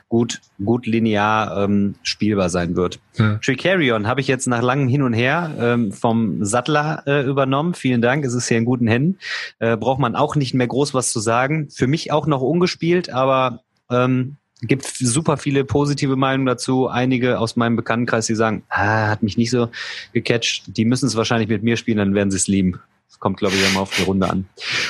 gut, 0.09 0.40
gut 0.65 0.86
linear 0.86 1.65
ähm, 1.65 1.95
spielbar 2.03 2.51
sein 2.51 2.77
wird. 2.77 3.01
Hm. 3.16 3.40
Tricarion 3.43 4.07
habe 4.07 4.20
ich 4.20 4.28
jetzt 4.28 4.47
nach 4.47 4.62
langem 4.62 4.89
Hin 4.89 5.03
und 5.03 5.12
Her 5.12 5.55
ähm, 5.59 5.93
vom 5.93 6.45
Sattler 6.45 7.03
äh, 7.07 7.24
übernommen. 7.24 7.74
Vielen 7.74 8.03
Dank, 8.03 8.24
es 8.24 8.35
ist 8.35 8.49
hier 8.49 8.59
in 8.59 8.65
guten 8.65 8.86
Händen. 8.86 9.19
Äh, 9.59 9.77
braucht 9.77 10.01
man 10.01 10.16
auch 10.16 10.36
nicht 10.36 10.55
mehr 10.55 10.66
groß 10.66 10.95
was 10.95 11.12
zu 11.12 11.20
sagen. 11.20 11.69
Für 11.70 11.86
mich 11.86 12.12
auch 12.12 12.27
noch 12.27 12.40
ungespielt, 12.40 13.11
aber 13.11 13.62
ähm, 13.90 14.36
gibt 14.62 14.85
super 14.85 15.36
viele 15.36 15.65
positive 15.65 16.16
Meinungen 16.16 16.47
dazu. 16.47 16.89
Einige 16.89 17.39
aus 17.39 17.57
meinem 17.57 17.77
Bekanntenkreis, 17.77 18.27
die 18.27 18.35
sagen, 18.35 18.65
ah, 18.69 19.09
hat 19.09 19.23
mich 19.23 19.36
nicht 19.36 19.51
so 19.51 19.69
gecatcht. 20.12 20.65
Die 20.77 20.85
müssen 20.85 21.07
es 21.07 21.16
wahrscheinlich 21.16 21.49
mit 21.49 21.62
mir 21.62 21.77
spielen, 21.77 21.99
dann 21.99 22.15
werden 22.15 22.31
sie 22.31 22.36
es 22.36 22.49
lieben. 22.49 22.81
Das 23.09 23.19
kommt, 23.19 23.39
glaube 23.39 23.55
ich, 23.55 23.71
immer 23.71 23.81
auf 23.81 23.95
die 23.97 24.03
Runde 24.03 24.29
an. 24.29 24.47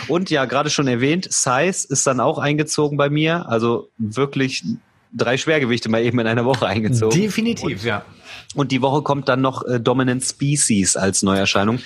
Und 0.08 0.30
ja, 0.30 0.44
gerade 0.44 0.70
schon 0.70 0.88
erwähnt, 0.88 1.28
Size 1.30 1.86
ist 1.88 2.06
dann 2.06 2.20
auch 2.20 2.38
eingezogen 2.38 2.96
bei 2.98 3.10
mir. 3.10 3.48
Also 3.48 3.88
wirklich 3.96 4.64
drei 5.12 5.36
Schwergewichte 5.36 5.88
mal 5.88 6.02
eben 6.02 6.18
in 6.18 6.26
einer 6.26 6.44
Woche 6.44 6.66
eingezogen. 6.66 7.18
Definitiv, 7.18 7.78
und, 7.78 7.84
ja. 7.84 8.04
Und 8.54 8.72
die 8.72 8.82
Woche 8.82 9.02
kommt 9.02 9.28
dann 9.28 9.40
noch 9.40 9.64
äh, 9.64 9.78
Dominant 9.78 10.24
Species 10.24 10.96
als 10.96 11.22
Neuerscheinung, 11.22 11.80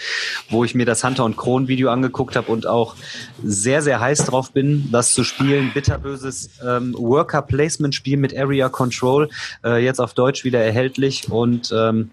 wo 0.49 0.65
ich 0.65 0.75
mir 0.75 0.87
das 0.87 1.03
Hunter 1.05 1.25
und 1.25 1.37
Kron 1.37 1.69
Video 1.69 1.91
angeguckt 1.91 2.37
habe 2.37 2.51
und 2.51 2.67
auch 2.67 2.95
sehr, 3.43 3.83
sehr 3.83 4.01
heiß 4.01 4.27
drauf 4.27 4.53
bin, 4.53 4.89
das 4.93 5.13
zu 5.13 5.25
spielen. 5.25 5.73
Bitterböses 5.75 6.51
ähm, 6.67 6.95
Worker 6.97 7.43
Placement 7.43 7.95
Spiel 7.95 8.17
mit 8.17 8.37
Area 8.37 8.69
Control, 8.69 9.29
äh, 9.65 9.85
jetzt 9.85 10.01
auf 10.01 10.15
Deutsch 10.15 10.45
wieder 10.45 10.61
erhältlich 10.61 11.31
und 11.31 11.73
ähm, 11.77 12.11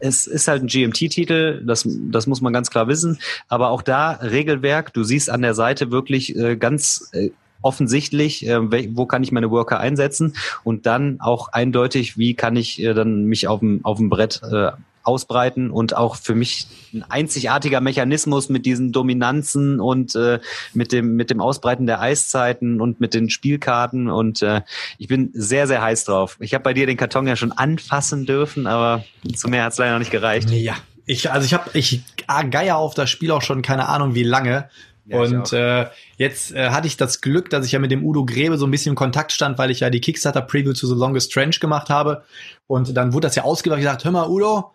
es 0.00 0.26
ist 0.26 0.48
halt 0.48 0.62
ein 0.62 0.66
GMT-Titel, 0.66 1.62
das, 1.64 1.86
das 2.10 2.26
muss 2.26 2.40
man 2.40 2.52
ganz 2.52 2.70
klar 2.70 2.88
wissen. 2.88 3.18
Aber 3.48 3.70
auch 3.70 3.82
da 3.82 4.12
Regelwerk, 4.12 4.92
du 4.92 5.04
siehst 5.04 5.30
an 5.30 5.42
der 5.42 5.54
Seite 5.54 5.90
wirklich 5.90 6.36
äh, 6.36 6.56
ganz 6.56 7.10
äh, 7.12 7.30
offensichtlich, 7.62 8.46
äh, 8.46 8.94
wo 8.94 9.06
kann 9.06 9.22
ich 9.22 9.32
meine 9.32 9.50
Worker 9.50 9.80
einsetzen 9.80 10.34
und 10.64 10.86
dann 10.86 11.20
auch 11.20 11.48
eindeutig, 11.48 12.16
wie 12.16 12.34
kann 12.34 12.56
ich 12.56 12.82
äh, 12.82 12.94
dann 12.94 13.24
mich 13.24 13.48
auf 13.48 13.60
dem, 13.60 13.84
auf 13.84 13.98
dem 13.98 14.08
Brett 14.08 14.40
äh, 14.50 14.72
ausbreiten 15.02 15.70
und 15.70 15.96
auch 15.96 16.16
für 16.16 16.34
mich 16.34 16.66
ein 16.92 17.04
einzigartiger 17.08 17.80
Mechanismus 17.80 18.48
mit 18.48 18.66
diesen 18.66 18.92
Dominanzen 18.92 19.80
und 19.80 20.14
äh, 20.14 20.40
mit 20.74 20.92
dem 20.92 21.16
mit 21.16 21.30
dem 21.30 21.40
Ausbreiten 21.40 21.86
der 21.86 22.00
Eiszeiten 22.00 22.80
und 22.80 23.00
mit 23.00 23.14
den 23.14 23.30
Spielkarten 23.30 24.08
und 24.08 24.42
äh, 24.42 24.62
ich 24.98 25.08
bin 25.08 25.30
sehr 25.32 25.66
sehr 25.66 25.82
heiß 25.82 26.04
drauf. 26.04 26.36
Ich 26.40 26.54
habe 26.54 26.64
bei 26.64 26.74
dir 26.74 26.86
den 26.86 26.96
Karton 26.96 27.26
ja 27.26 27.36
schon 27.36 27.52
anfassen 27.52 28.26
dürfen, 28.26 28.66
aber 28.66 29.04
zu 29.34 29.48
mehr 29.48 29.64
hat 29.64 29.72
es 29.72 29.78
leider 29.78 29.92
noch 29.92 30.00
nicht 30.00 30.10
gereicht. 30.10 30.50
Ja, 30.50 30.76
ich 31.06 31.30
also 31.30 31.44
ich 31.46 31.54
habe 31.54 31.70
ich 31.74 32.02
geier 32.50 32.76
auf 32.76 32.94
das 32.94 33.10
Spiel 33.10 33.30
auch 33.30 33.42
schon 33.42 33.62
keine 33.62 33.88
Ahnung 33.88 34.14
wie 34.14 34.22
lange. 34.22 34.68
Ja, 35.10 35.18
und 35.18 35.52
äh, 35.52 35.86
jetzt 36.18 36.52
äh, 36.52 36.70
hatte 36.70 36.86
ich 36.86 36.96
das 36.96 37.20
Glück, 37.20 37.50
dass 37.50 37.66
ich 37.66 37.72
ja 37.72 37.80
mit 37.80 37.90
dem 37.90 38.04
Udo 38.04 38.24
Grebe 38.24 38.58
so 38.58 38.66
ein 38.66 38.70
bisschen 38.70 38.90
in 38.90 38.96
Kontakt 38.96 39.32
stand, 39.32 39.58
weil 39.58 39.70
ich 39.70 39.80
ja 39.80 39.90
die 39.90 40.00
Kickstarter-Preview 40.00 40.72
zu 40.72 40.86
The 40.86 40.94
Longest 40.94 41.32
Trench 41.32 41.58
gemacht 41.58 41.88
habe. 41.88 42.22
Und 42.68 42.96
dann 42.96 43.12
wurde 43.12 43.26
das 43.26 43.34
ja 43.34 43.42
ausgewählt. 43.42 43.80
Ich 43.80 43.86
gesagt, 43.86 44.04
hör 44.04 44.12
mal, 44.12 44.28
Udo, 44.28 44.72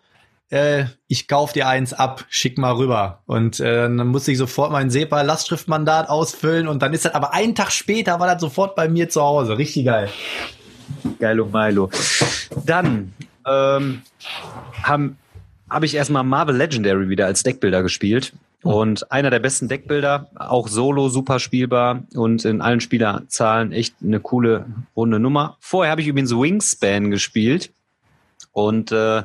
äh, 0.50 0.84
ich 1.08 1.28
kauf 1.28 1.52
dir 1.52 1.68
eins 1.68 1.92
ab, 1.92 2.24
schick 2.28 2.58
mal 2.58 2.72
rüber. 2.72 3.22
Und 3.26 3.60
äh, 3.60 3.82
dann 3.82 4.08
musste 4.08 4.32
ich 4.32 4.38
sofort 4.38 4.70
mein 4.70 4.90
SEPA-Lastschriftmandat 4.90 6.08
ausfüllen 6.08 6.68
und 6.68 6.82
dann 6.82 6.92
ist 6.92 7.04
das, 7.04 7.14
aber 7.14 7.32
einen 7.32 7.54
Tag 7.54 7.72
später 7.72 8.20
war 8.20 8.26
das 8.26 8.40
sofort 8.40 8.76
bei 8.76 8.88
mir 8.88 9.08
zu 9.08 9.22
Hause. 9.22 9.58
Richtig 9.58 9.86
geil. 9.86 10.08
Geilo 11.18 11.46
Milo. 11.46 11.90
Dann 12.64 13.12
ähm, 13.46 14.02
habe 14.82 15.14
hab 15.68 15.82
ich 15.82 15.94
erstmal 15.94 16.24
Marvel 16.24 16.56
Legendary 16.56 17.08
wieder 17.08 17.26
als 17.26 17.42
Deckbilder 17.42 17.82
gespielt. 17.82 18.32
Und 18.62 19.12
einer 19.12 19.30
der 19.30 19.38
besten 19.38 19.68
Deckbilder, 19.68 20.28
auch 20.34 20.66
solo 20.66 21.08
super 21.08 21.38
spielbar 21.38 22.02
und 22.14 22.44
in 22.44 22.60
allen 22.60 22.80
Spielerzahlen 22.80 23.70
echt 23.70 23.94
eine 24.02 24.18
coole 24.18 24.66
runde 24.96 25.20
Nummer. 25.20 25.56
Vorher 25.60 25.92
habe 25.92 26.00
ich 26.00 26.08
übrigens 26.08 26.32
Wingspan 26.32 27.12
gespielt. 27.12 27.70
Und 28.56 28.90
äh, 28.90 29.22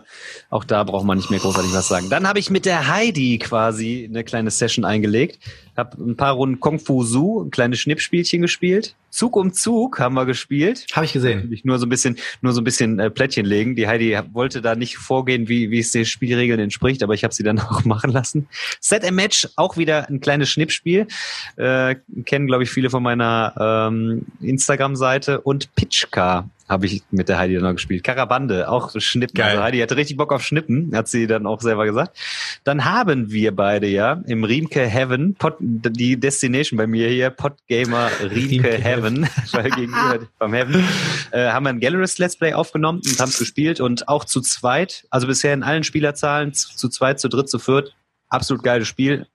auch 0.49 0.65
da 0.65 0.83
braucht 0.83 1.05
man 1.05 1.17
nicht 1.17 1.29
mehr 1.29 1.39
großartig 1.39 1.73
was 1.73 1.88
sagen. 1.88 2.09
Dann 2.09 2.27
habe 2.27 2.38
ich 2.38 2.49
mit 2.49 2.65
der 2.65 2.89
Heidi 2.89 3.38
quasi 3.38 4.05
eine 4.09 4.25
kleine 4.25 4.51
Session 4.51 4.83
eingelegt. 4.83 5.39
Habe 5.77 6.03
ein 6.03 6.17
paar 6.17 6.33
Runden 6.33 6.59
Kung 6.59 6.79
Fu 6.79 7.03
Su, 7.03 7.41
ein 7.41 7.49
kleines 7.49 7.79
Schnippspielchen 7.79 8.41
gespielt. 8.41 8.93
Zug 9.09 9.38
um 9.38 9.53
Zug 9.53 9.99
haben 9.99 10.15
wir 10.15 10.25
gespielt. 10.25 10.85
Habe 10.91 11.05
ich 11.05 11.13
gesehen. 11.13 11.49
Ich 11.53 11.63
nur 11.63 11.79
so 11.79 11.85
ein 11.85 11.89
bisschen, 11.89 12.17
nur 12.41 12.51
so 12.51 12.59
ein 12.59 12.65
bisschen 12.65 12.99
äh, 12.99 13.09
Plättchen 13.09 13.45
legen. 13.45 13.77
Die 13.77 13.88
Heidi 13.88 14.19
wollte 14.33 14.61
da 14.61 14.75
nicht 14.75 14.97
vorgehen, 14.97 15.47
wie, 15.47 15.71
wie 15.71 15.79
es 15.79 15.91
den 15.91 16.05
Spielregeln 16.05 16.59
entspricht, 16.59 17.01
aber 17.01 17.13
ich 17.13 17.23
habe 17.23 17.33
sie 17.33 17.43
dann 17.43 17.59
auch 17.59 17.85
machen 17.85 18.11
lassen. 18.11 18.49
Set 18.81 19.05
a 19.05 19.11
Match, 19.11 19.47
auch 19.55 19.77
wieder 19.77 20.09
ein 20.09 20.19
kleines 20.19 20.49
Schnippspiel. 20.49 21.07
Äh, 21.55 21.95
kennen, 22.25 22.47
glaube 22.47 22.63
ich, 22.63 22.69
viele 22.69 22.89
von 22.89 23.01
meiner 23.01 23.89
ähm, 23.89 24.25
Instagram-Seite. 24.41 25.39
Und 25.39 25.73
Pitchcar 25.75 26.49
habe 26.72 26.85
ich 26.85 27.03
mit 27.11 27.27
der 27.27 27.38
Heidi 27.38 27.56
dann 27.56 27.64
noch 27.64 27.73
gespielt. 27.73 28.03
Karabande, 28.03 28.69
auch 28.69 28.98
Schnippen. 28.98 29.35
Geil. 29.35 29.52
Also 29.52 29.64
Heidi 29.64 29.80
hatte 29.80 29.98
richtig 29.98 30.15
Bock 30.15 30.31
auf 30.31 30.41
Schnippen, 30.41 30.95
hat 30.95 31.10
sie 31.10 31.27
dann 31.27 31.45
auch 31.45 31.60
selber 31.60 31.85
gesagt. 31.85 32.18
Dann 32.64 32.85
haben 32.85 33.30
wir 33.30 33.53
beide 33.53 33.88
ja 33.88 34.22
im 34.26 34.45
Riemke 34.45 34.88
Heaven, 34.88 35.35
Pod, 35.35 35.57
die 35.60 36.18
Destination 36.18 36.77
bei 36.77 36.88
mir 36.88 37.10
hier, 37.10 37.30
Podgamer 37.30 38.10
Riemke, 38.22 38.35
Riemke 38.35 38.72
Heaven, 38.72 39.27
weil 39.52 39.69
gegenüber 39.69 40.19
beim 40.39 40.53
Heaven, 40.53 40.88
äh, 41.31 41.49
haben 41.49 41.65
wir 41.65 41.72
ein 41.72 41.81
Gallerist 41.81 42.19
Let's 42.19 42.38
Play 42.38 42.53
aufgenommen 42.53 43.02
und 43.06 43.19
haben 43.19 43.30
es 43.30 43.38
gespielt 43.39 43.81
und 43.81 44.07
auch 44.07 44.23
zu 44.23 44.39
zweit, 44.39 45.06
also 45.10 45.27
bisher 45.27 45.53
in 45.53 45.64
allen 45.64 45.84
Spielerzahlen, 45.84 46.53
zu, 46.53 46.76
zu 46.76 46.88
zweit, 46.88 47.19
zu 47.19 47.27
dritt, 47.27 47.49
zu 47.49 47.60
viert, 47.60 47.93
absolut 48.30 48.64
geiles 48.64 48.88
Spiel. 48.88 49.27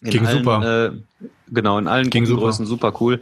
In 0.00 0.10
Ging 0.10 0.26
allen, 0.26 0.38
super. 0.38 0.92
Äh, 1.20 1.26
genau, 1.52 1.78
in 1.78 1.86
allen 1.86 2.10
Ging 2.10 2.24
Größen 2.24 2.66
super. 2.66 2.92
cool. 3.00 3.20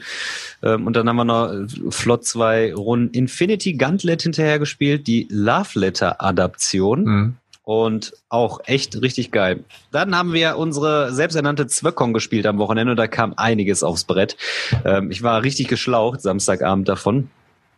Ähm, 0.63 0.87
und 0.87 0.97
dann 0.97 1.09
haben 1.09 1.17
wir 1.17 1.25
noch 1.25 1.53
äh, 1.53 1.67
flott 1.91 2.25
zwei 2.25 2.75
Runden 2.75 3.13
Infinity 3.15 3.75
Gauntlet 3.75 4.23
hinterher 4.23 4.59
gespielt, 4.59 5.07
die 5.07 5.29
Love 5.31 5.79
Letter 5.79 6.23
Adaption. 6.23 7.05
Mhm. 7.05 7.37
Und 7.63 8.15
auch 8.31 8.61
echt 8.65 9.01
richtig 9.01 9.31
geil. 9.31 9.63
Dann 9.93 10.17
haben 10.17 10.33
wir 10.33 10.57
unsere 10.57 11.13
selbsternannte 11.13 11.69
Zwöckung 11.69 12.13
gespielt 12.13 12.47
am 12.47 12.59
Wochenende 12.59 12.93
und 12.93 12.97
da 12.97 13.07
kam 13.07 13.35
einiges 13.37 13.85
aufs 13.85 14.05
Brett. 14.05 14.37
Ähm, 14.85 15.11
ich 15.13 15.23
war 15.23 15.43
richtig 15.43 15.69
geschlaucht 15.69 16.21
Samstagabend 16.21 16.89
davon. 16.89 17.31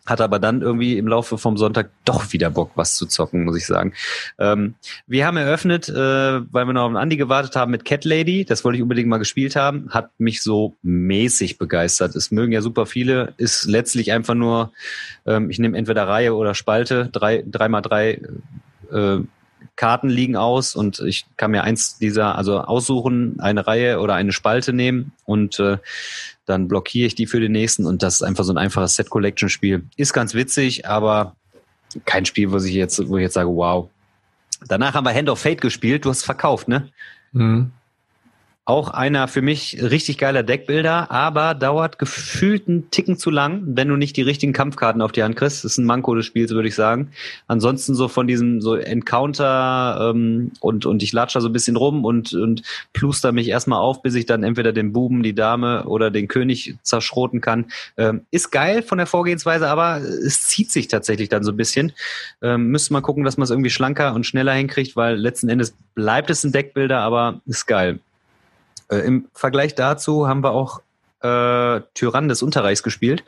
Hatte 0.04 0.24
aber 0.24 0.38
dann 0.38 0.62
irgendwie 0.62 0.98
im 0.98 1.06
Laufe 1.06 1.38
vom 1.38 1.56
Sonntag 1.56 1.90
doch 2.04 2.32
wieder 2.32 2.50
Bock, 2.50 2.72
was 2.74 2.96
zu 2.96 3.06
zocken, 3.06 3.44
muss 3.44 3.56
ich 3.56 3.66
sagen. 3.66 3.92
Ähm, 4.38 4.74
wir 5.06 5.26
haben 5.26 5.36
eröffnet, 5.36 5.88
äh, 5.88 5.94
weil 5.94 6.66
wir 6.66 6.72
noch 6.72 6.90
auf 6.90 6.94
Andy 6.94 7.16
gewartet 7.16 7.54
haben 7.54 7.70
mit 7.70 7.84
Cat 7.84 8.04
Lady. 8.04 8.44
Das 8.44 8.64
wollte 8.64 8.78
ich 8.78 8.82
unbedingt 8.82 9.08
mal 9.08 9.18
gespielt 9.18 9.54
haben. 9.54 9.88
Hat 9.90 10.10
mich 10.18 10.42
so 10.42 10.76
mäßig 10.82 11.58
begeistert. 11.58 12.16
Es 12.16 12.32
mögen 12.32 12.52
ja 12.52 12.62
super 12.62 12.86
viele. 12.86 13.34
Ist 13.36 13.66
letztlich 13.66 14.10
einfach 14.10 14.34
nur, 14.34 14.72
ähm, 15.24 15.50
ich 15.50 15.60
nehme 15.60 15.78
entweder 15.78 16.08
Reihe 16.08 16.34
oder 16.34 16.54
Spalte, 16.54 17.08
drei, 17.12 17.44
drei 17.46 17.68
mal 17.68 17.80
drei 17.80 18.20
äh, 18.90 19.18
Karten 19.76 20.08
liegen 20.08 20.36
aus 20.36 20.74
und 20.74 21.00
ich 21.00 21.26
kann 21.36 21.50
mir 21.50 21.64
eins 21.64 21.98
dieser, 21.98 22.36
also 22.36 22.60
aussuchen, 22.60 23.40
eine 23.40 23.66
Reihe 23.66 24.00
oder 24.00 24.14
eine 24.14 24.32
Spalte 24.32 24.72
nehmen 24.72 25.12
und 25.24 25.58
äh, 25.60 25.78
dann 26.52 26.68
blockiere 26.68 27.06
ich 27.06 27.14
die 27.14 27.26
für 27.26 27.40
den 27.40 27.52
nächsten 27.52 27.86
und 27.86 28.02
das 28.02 28.16
ist 28.16 28.22
einfach 28.22 28.44
so 28.44 28.52
ein 28.52 28.58
einfaches 28.58 28.94
Set-Collection-Spiel. 28.96 29.84
Ist 29.96 30.12
ganz 30.12 30.34
witzig, 30.34 30.86
aber 30.86 31.34
kein 32.04 32.24
Spiel, 32.26 32.52
wo 32.52 32.58
ich 32.58 32.74
jetzt, 32.74 33.08
wo 33.08 33.16
ich 33.16 33.22
jetzt 33.22 33.34
sage, 33.34 33.48
wow. 33.48 33.88
Danach 34.68 34.94
haben 34.94 35.04
wir 35.04 35.14
Hand 35.14 35.28
of 35.28 35.40
Fate 35.40 35.60
gespielt, 35.60 36.04
du 36.04 36.10
hast 36.10 36.22
verkauft, 36.22 36.68
ne? 36.68 36.88
Mhm. 37.32 37.72
Auch 38.64 38.90
einer 38.90 39.26
für 39.26 39.42
mich 39.42 39.82
richtig 39.82 40.18
geiler 40.18 40.44
Deckbilder, 40.44 41.10
aber 41.10 41.54
dauert 41.54 41.98
gefühlt 41.98 42.68
einen 42.68 42.92
Ticken 42.92 43.16
zu 43.16 43.28
lang, 43.28 43.62
wenn 43.66 43.88
du 43.88 43.96
nicht 43.96 44.16
die 44.16 44.22
richtigen 44.22 44.52
Kampfkarten 44.52 45.02
auf 45.02 45.10
die 45.10 45.24
Hand 45.24 45.34
kriegst. 45.34 45.64
Das 45.64 45.72
ist 45.72 45.78
ein 45.78 45.84
Manko 45.84 46.14
des 46.14 46.26
Spiels, 46.26 46.52
würde 46.52 46.68
ich 46.68 46.76
sagen. 46.76 47.10
Ansonsten 47.48 47.96
so 47.96 48.06
von 48.06 48.28
diesem 48.28 48.60
so 48.60 48.76
Encounter 48.76 50.12
ähm, 50.14 50.52
und, 50.60 50.86
und 50.86 51.02
ich 51.02 51.12
latsche 51.12 51.40
so 51.40 51.48
ein 51.48 51.52
bisschen 51.52 51.74
rum 51.74 52.04
und, 52.04 52.34
und 52.34 52.62
pluster 52.92 53.32
mich 53.32 53.48
erstmal 53.48 53.80
auf, 53.80 54.00
bis 54.00 54.14
ich 54.14 54.26
dann 54.26 54.44
entweder 54.44 54.72
den 54.72 54.92
Buben, 54.92 55.24
die 55.24 55.34
Dame 55.34 55.82
oder 55.86 56.12
den 56.12 56.28
König 56.28 56.76
zerschroten 56.84 57.40
kann. 57.40 57.66
Ähm, 57.96 58.26
ist 58.30 58.52
geil 58.52 58.82
von 58.82 58.98
der 58.98 59.08
Vorgehensweise, 59.08 59.68
aber 59.68 59.96
es 59.96 60.46
zieht 60.46 60.70
sich 60.70 60.86
tatsächlich 60.86 61.28
dann 61.28 61.42
so 61.42 61.50
ein 61.50 61.56
bisschen. 61.56 61.90
Ähm, 62.40 62.68
müsste 62.68 62.92
mal 62.92 63.00
gucken, 63.00 63.24
dass 63.24 63.36
man 63.36 63.42
es 63.42 63.50
irgendwie 63.50 63.70
schlanker 63.70 64.14
und 64.14 64.24
schneller 64.24 64.52
hinkriegt, 64.52 64.94
weil 64.94 65.16
letzten 65.16 65.48
Endes 65.48 65.74
bleibt 65.96 66.30
es 66.30 66.44
ein 66.44 66.52
Deckbilder, 66.52 67.00
aber 67.00 67.40
ist 67.46 67.66
geil. 67.66 67.98
Äh, 68.92 69.06
Im 69.06 69.28
Vergleich 69.32 69.74
dazu 69.74 70.28
haben 70.28 70.44
wir 70.44 70.50
auch 70.50 70.80
äh, 71.20 71.80
Tyrann 71.94 72.28
des 72.28 72.42
Unterreichs 72.42 72.82
gespielt. 72.82 73.24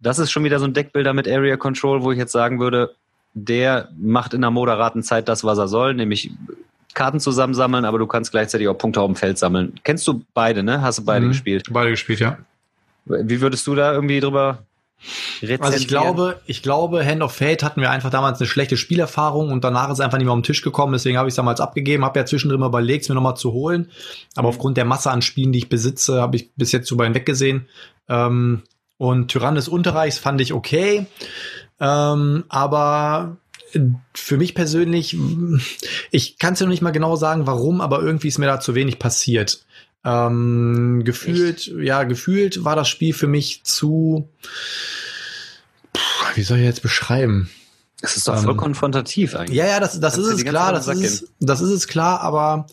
Das 0.00 0.18
ist 0.18 0.30
schon 0.30 0.44
wieder 0.44 0.58
so 0.58 0.64
ein 0.64 0.74
Deckbilder 0.74 1.12
mit 1.12 1.28
Area 1.28 1.56
Control, 1.56 2.02
wo 2.02 2.12
ich 2.12 2.18
jetzt 2.18 2.32
sagen 2.32 2.60
würde, 2.60 2.94
der 3.34 3.88
macht 3.98 4.34
in 4.34 4.42
einer 4.42 4.50
moderaten 4.50 5.02
Zeit 5.02 5.28
das, 5.28 5.44
was 5.44 5.58
er 5.58 5.68
soll, 5.68 5.94
nämlich 5.94 6.30
Karten 6.94 7.20
zusammensammeln, 7.20 7.84
aber 7.84 7.98
du 7.98 8.06
kannst 8.06 8.30
gleichzeitig 8.30 8.68
auch 8.68 8.78
Punkte 8.78 9.02
auf 9.02 9.06
dem 9.06 9.16
Feld 9.16 9.36
sammeln. 9.36 9.74
Kennst 9.84 10.08
du 10.08 10.22
beide, 10.32 10.62
ne? 10.62 10.80
Hast 10.80 10.98
du 10.98 11.04
beide 11.04 11.26
mhm, 11.26 11.30
gespielt? 11.30 11.66
Beide 11.70 11.90
gespielt, 11.90 12.20
ja. 12.20 12.38
Wie 13.04 13.40
würdest 13.40 13.66
du 13.66 13.74
da 13.74 13.92
irgendwie 13.92 14.20
drüber 14.20 14.60
also 15.60 15.76
ich 15.76 15.88
glaube, 15.88 16.40
ich 16.46 16.62
glaube, 16.62 17.04
Hand 17.04 17.22
of 17.22 17.32
Fate 17.32 17.62
hatten 17.62 17.80
wir 17.80 17.90
einfach 17.90 18.10
damals 18.10 18.40
eine 18.40 18.48
schlechte 18.48 18.76
Spielerfahrung 18.76 19.50
und 19.50 19.64
danach 19.64 19.88
ist 19.88 19.94
es 19.94 20.00
einfach 20.00 20.18
nicht 20.18 20.26
mehr 20.26 20.32
auf 20.32 20.40
den 20.40 20.44
Tisch 20.44 20.62
gekommen. 20.62 20.92
Deswegen 20.92 21.18
habe 21.18 21.28
ich 21.28 21.32
es 21.32 21.36
damals 21.36 21.60
abgegeben, 21.60 22.04
habe 22.04 22.18
ja 22.18 22.26
zwischendrin 22.26 22.60
mal 22.60 22.66
überlegt, 22.66 23.02
es 23.02 23.08
mir 23.08 23.14
nochmal 23.14 23.36
zu 23.36 23.52
holen. 23.52 23.90
Aber 24.34 24.48
mhm. 24.48 24.54
aufgrund 24.54 24.76
der 24.76 24.84
Masse 24.84 25.10
an 25.10 25.22
Spielen, 25.22 25.52
die 25.52 25.58
ich 25.58 25.68
besitze, 25.68 26.20
habe 26.20 26.36
ich 26.36 26.52
bis 26.54 26.72
jetzt 26.72 26.90
drüber 26.90 27.04
hinweggesehen. 27.04 27.66
Ähm, 28.08 28.62
und 28.98 29.28
Tyrann 29.28 29.54
des 29.54 29.68
Unterreichs 29.68 30.18
fand 30.18 30.40
ich 30.40 30.52
okay. 30.52 31.06
Ähm, 31.80 32.44
aber 32.48 33.36
für 34.14 34.36
mich 34.36 34.54
persönlich, 34.54 35.16
ich 36.10 36.38
kann 36.38 36.54
es 36.54 36.60
ja 36.60 36.66
noch 36.66 36.70
nicht 36.70 36.82
mal 36.82 36.92
genau 36.92 37.16
sagen, 37.16 37.46
warum, 37.46 37.80
aber 37.80 38.00
irgendwie 38.00 38.28
ist 38.28 38.38
mir 38.38 38.46
da 38.46 38.60
zu 38.60 38.74
wenig 38.74 38.98
passiert. 38.98 39.64
Ähm, 40.06 41.02
gefühlt, 41.04 41.66
Echt? 41.66 41.72
ja, 41.80 42.04
gefühlt 42.04 42.62
war 42.64 42.76
das 42.76 42.86
Spiel 42.88 43.12
für 43.12 43.26
mich 43.26 43.64
zu, 43.64 44.28
wie 46.36 46.42
soll 46.42 46.58
ich 46.58 46.64
jetzt 46.64 46.82
beschreiben? 46.82 47.50
Es 48.02 48.16
ist 48.16 48.28
doch 48.28 48.38
voll 48.38 48.52
ähm, 48.52 48.56
konfrontativ 48.56 49.34
eigentlich. 49.34 49.56
Ja, 49.56 49.66
ja, 49.66 49.80
das, 49.80 49.98
das 49.98 50.16
ist 50.16 50.28
es 50.28 50.44
klar, 50.44 50.72
das 50.72 50.86
ist, 50.86 51.32
das 51.40 51.60
ist 51.60 51.70
es 51.70 51.88
klar, 51.88 52.20
aber 52.20 52.68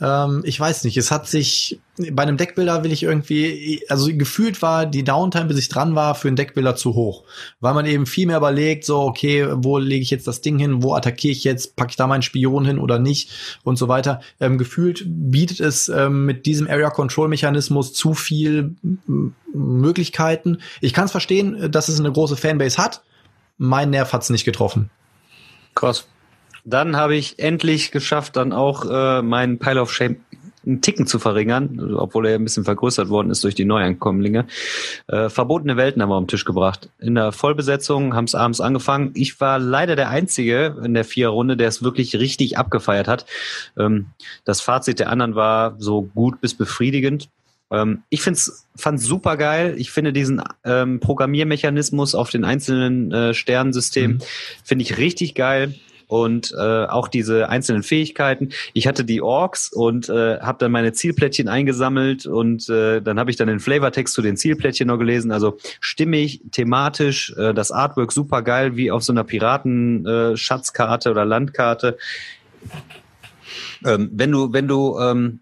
ähm, 0.00 0.42
ich 0.44 0.58
weiß 0.58 0.84
nicht, 0.84 0.96
es 0.96 1.10
hat 1.10 1.26
sich, 1.26 1.80
bei 2.12 2.22
einem 2.22 2.36
Deckbilder 2.36 2.84
will 2.84 2.92
ich 2.92 3.02
irgendwie, 3.02 3.82
also 3.88 4.06
gefühlt 4.16 4.62
war 4.62 4.86
die 4.86 5.02
Downtime, 5.02 5.46
bis 5.46 5.58
ich 5.58 5.68
dran 5.68 5.96
war, 5.96 6.14
für 6.14 6.28
einen 6.28 6.36
Deckbilder 6.36 6.76
zu 6.76 6.94
hoch. 6.94 7.24
Weil 7.60 7.74
man 7.74 7.86
eben 7.86 8.06
viel 8.06 8.28
mehr 8.28 8.36
überlegt, 8.36 8.84
so, 8.84 9.00
okay, 9.00 9.48
wo 9.50 9.78
lege 9.78 10.02
ich 10.02 10.10
jetzt 10.10 10.28
das 10.28 10.40
Ding 10.40 10.58
hin, 10.58 10.82
wo 10.82 10.94
attackiere 10.94 11.32
ich 11.32 11.42
jetzt, 11.42 11.74
packe 11.74 11.90
ich 11.90 11.96
da 11.96 12.06
meinen 12.06 12.22
Spion 12.22 12.64
hin 12.64 12.78
oder 12.78 13.00
nicht 13.00 13.30
und 13.64 13.76
so 13.76 13.88
weiter. 13.88 14.20
Ähm, 14.38 14.56
gefühlt 14.58 15.02
bietet 15.06 15.58
es 15.58 15.88
ähm, 15.88 16.26
mit 16.26 16.46
diesem 16.46 16.68
Area 16.68 16.90
Control 16.90 17.28
Mechanismus 17.28 17.92
zu 17.92 18.14
viel 18.14 18.76
Möglichkeiten. 19.52 20.58
Ich 20.80 20.92
kann 20.92 21.06
es 21.06 21.10
verstehen, 21.10 21.72
dass 21.72 21.88
es 21.88 21.98
eine 21.98 22.12
große 22.12 22.36
Fanbase 22.36 22.78
hat. 22.78 23.02
Mein 23.56 23.90
Nerv 23.90 24.12
hat 24.12 24.22
es 24.22 24.30
nicht 24.30 24.44
getroffen. 24.44 24.90
Krass. 25.74 26.06
Dann 26.64 26.96
habe 26.96 27.16
ich 27.16 27.38
endlich 27.38 27.90
geschafft, 27.90 28.36
dann 28.36 28.52
auch 28.52 28.84
äh, 28.90 29.22
meinen 29.22 29.58
Pile 29.58 29.80
of 29.80 29.92
Shame 29.92 30.16
einen 30.68 30.82
Ticken 30.82 31.06
zu 31.06 31.18
verringern, 31.18 31.94
obwohl 31.96 32.26
er 32.26 32.34
ein 32.34 32.44
bisschen 32.44 32.64
vergrößert 32.64 33.08
worden 33.08 33.30
ist 33.30 33.42
durch 33.42 33.54
die 33.54 33.64
Neuankommlinge. 33.64 34.46
Äh, 35.06 35.28
verbotene 35.30 35.76
Welten 35.76 36.02
haben 36.02 36.10
wir 36.10 36.16
am 36.16 36.26
Tisch 36.26 36.44
gebracht. 36.44 36.90
In 36.98 37.14
der 37.14 37.32
Vollbesetzung 37.32 38.14
haben 38.14 38.24
es 38.24 38.34
abends 38.34 38.60
angefangen. 38.60 39.12
Ich 39.14 39.40
war 39.40 39.58
leider 39.58 39.96
der 39.96 40.10
Einzige 40.10 40.76
in 40.84 40.94
der 40.94 41.04
Vier-Runde, 41.04 41.56
der 41.56 41.68
es 41.68 41.82
wirklich 41.82 42.16
richtig 42.16 42.58
abgefeiert 42.58 43.08
hat. 43.08 43.24
Ähm, 43.78 44.06
das 44.44 44.60
Fazit 44.60 44.98
der 44.98 45.10
anderen 45.10 45.34
war 45.34 45.76
so 45.78 46.02
gut 46.02 46.40
bis 46.40 46.54
befriedigend. 46.54 47.30
Ähm, 47.70 48.02
ich 48.10 48.20
find's, 48.20 48.66
fand's 48.76 49.04
super 49.04 49.36
geil. 49.36 49.74
Ich 49.78 49.90
finde 49.90 50.12
diesen 50.12 50.42
ähm, 50.64 51.00
Programmiermechanismus 51.00 52.14
auf 52.14 52.30
den 52.30 52.44
einzelnen 52.44 53.10
äh, 53.12 53.34
Sternsystemen 53.34 54.18
mhm. 54.18 54.22
finde 54.64 54.82
ich 54.82 54.98
richtig 54.98 55.34
geil 55.34 55.74
und 56.08 56.52
äh, 56.58 56.86
auch 56.86 57.06
diese 57.06 57.48
einzelnen 57.48 57.82
Fähigkeiten. 57.82 58.48
Ich 58.72 58.86
hatte 58.86 59.04
die 59.04 59.22
Orks 59.22 59.70
und 59.72 60.08
äh, 60.08 60.40
habe 60.40 60.58
dann 60.58 60.72
meine 60.72 60.92
Zielplättchen 60.92 61.48
eingesammelt 61.48 62.26
und 62.26 62.68
äh, 62.68 63.00
dann 63.00 63.20
habe 63.20 63.30
ich 63.30 63.36
dann 63.36 63.48
den 63.48 63.60
Flavortext 63.60 64.14
zu 64.14 64.22
den 64.22 64.36
Zielplättchen 64.36 64.88
noch 64.88 64.98
gelesen. 64.98 65.30
Also 65.30 65.58
stimmig, 65.80 66.42
thematisch, 66.50 67.34
äh, 67.36 67.54
das 67.54 67.70
Artwork 67.70 68.10
super 68.10 68.42
geil, 68.42 68.76
wie 68.76 68.90
auf 68.90 69.04
so 69.04 69.12
einer 69.12 69.24
Piraten-Schatzkarte 69.24 71.10
äh, 71.10 71.12
oder 71.12 71.24
Landkarte. 71.24 71.98
Ähm, 73.84 74.10
wenn 74.12 74.32
du, 74.32 74.52
wenn 74.52 74.66
du, 74.66 74.98
ähm, 74.98 75.40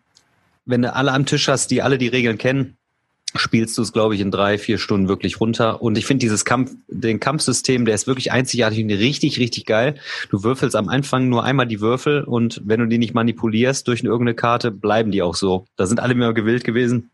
wenn 0.67 0.83
du 0.83 0.93
alle 0.93 1.13
am 1.13 1.27
Tisch 1.27 1.49
hast, 1.49 1.71
die 1.71 1.81
alle 1.81 1.97
die 1.97 2.09
Regeln 2.09 2.39
kennen, 2.39 2.77
spielst 3.39 3.77
du 3.79 3.83
es, 3.83 3.93
glaube 3.93 4.15
ich, 4.15 4.21
in 4.21 4.31
drei, 4.31 4.59
vier 4.59 4.79
Stunden 4.79 5.09
wirklich 5.09 5.41
runter. 5.41 5.83
Und 5.83 5.99
ich 5.99 6.07
finde 6.07 6.21
dieses 6.21 6.45
Kampf, 6.45 6.73
den 6.89 7.21
Kampfsystem, 7.21 7.85
der 7.85 7.95
ist 7.95 8.07
wirklich 8.07 8.33
einzigartig 8.33 8.83
und 8.83 8.91
richtig, 8.91 9.39
richtig 9.39 9.67
geil. 9.67 9.97
Du 10.31 10.43
würfelst 10.43 10.77
am 10.77 10.89
Anfang 10.89 11.29
nur 11.29 11.45
einmal 11.45 11.67
die 11.67 11.81
Würfel 11.81 12.25
und 12.25 12.63
wenn 12.65 12.81
du 12.81 12.87
die 12.87 12.99
nicht 12.99 13.15
manipulierst 13.15 13.87
durch 13.89 14.03
irgendeine 14.03 14.35
Karte, 14.35 14.71
bleiben 14.71 15.11
die 15.11 15.23
auch 15.23 15.35
so. 15.35 15.67
Da 15.77 15.87
sind 15.87 16.01
alle 16.01 16.13
immer 16.13 16.35
gewillt 16.35 16.65
gewesen, 16.65 17.11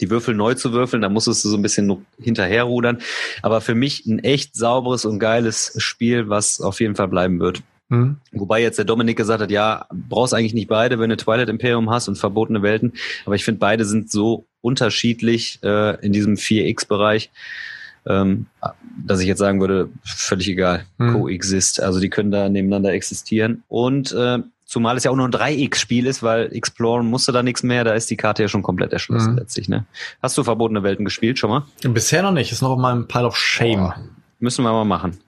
die 0.00 0.10
Würfel 0.10 0.34
neu 0.34 0.54
zu 0.54 0.72
würfeln, 0.72 1.02
da 1.02 1.08
musstest 1.08 1.44
du 1.44 1.48
so 1.48 1.56
ein 1.56 1.62
bisschen 1.62 2.06
hinterherrudern. 2.20 2.98
Aber 3.42 3.60
für 3.60 3.74
mich 3.74 4.06
ein 4.06 4.18
echt 4.18 4.54
sauberes 4.54 5.04
und 5.04 5.18
geiles 5.18 5.74
Spiel, 5.78 6.28
was 6.28 6.60
auf 6.60 6.80
jeden 6.80 6.96
Fall 6.96 7.08
bleiben 7.08 7.40
wird. 7.40 7.62
Mhm. 7.88 8.16
Wobei 8.32 8.60
jetzt 8.60 8.78
der 8.78 8.84
Dominik 8.84 9.16
gesagt 9.16 9.40
hat, 9.40 9.50
ja, 9.50 9.86
brauchst 9.92 10.34
eigentlich 10.34 10.54
nicht 10.54 10.68
beide, 10.68 10.98
wenn 10.98 11.10
du 11.10 11.16
Twilight 11.16 11.48
Imperium 11.48 11.90
hast 11.90 12.08
und 12.08 12.16
verbotene 12.16 12.62
Welten. 12.62 12.94
Aber 13.24 13.36
ich 13.36 13.44
finde, 13.44 13.60
beide 13.60 13.84
sind 13.84 14.10
so 14.10 14.46
unterschiedlich 14.66 15.60
äh, 15.62 16.04
in 16.04 16.12
diesem 16.12 16.34
4X-Bereich, 16.34 17.30
ähm, 18.04 18.46
dass 19.06 19.20
ich 19.20 19.28
jetzt 19.28 19.38
sagen 19.38 19.60
würde, 19.60 19.88
völlig 20.04 20.48
egal, 20.48 20.86
mhm. 20.98 21.12
coexist. 21.12 21.80
Also 21.80 22.00
die 22.00 22.10
können 22.10 22.32
da 22.32 22.48
nebeneinander 22.48 22.92
existieren. 22.92 23.62
Und 23.68 24.12
äh, 24.12 24.38
zumal 24.64 24.96
es 24.96 25.04
ja 25.04 25.12
auch 25.12 25.16
nur 25.16 25.28
ein 25.28 25.32
3X-Spiel 25.32 26.06
ist, 26.06 26.24
weil 26.24 26.52
Exploren 26.52 27.06
musste 27.06 27.30
da 27.30 27.44
nichts 27.44 27.62
mehr, 27.62 27.84
da 27.84 27.94
ist 27.94 28.10
die 28.10 28.16
Karte 28.16 28.42
ja 28.42 28.48
schon 28.48 28.62
komplett 28.62 28.92
erschlossen 28.92 29.32
mhm. 29.32 29.38
letztlich. 29.38 29.68
Ne? 29.68 29.86
Hast 30.20 30.36
du 30.36 30.42
verbotene 30.42 30.82
Welten 30.82 31.04
gespielt 31.04 31.38
schon 31.38 31.50
mal? 31.50 31.64
Bisher 31.82 32.22
noch 32.22 32.32
nicht, 32.32 32.50
ist 32.50 32.62
noch 32.62 32.70
auf 32.70 32.80
meinem 32.80 33.06
Pile 33.06 33.26
of 33.26 33.36
Shame. 33.36 33.80
Oh, 33.80 33.92
müssen 34.40 34.64
wir 34.64 34.72
mal 34.72 34.84
machen. 34.84 35.18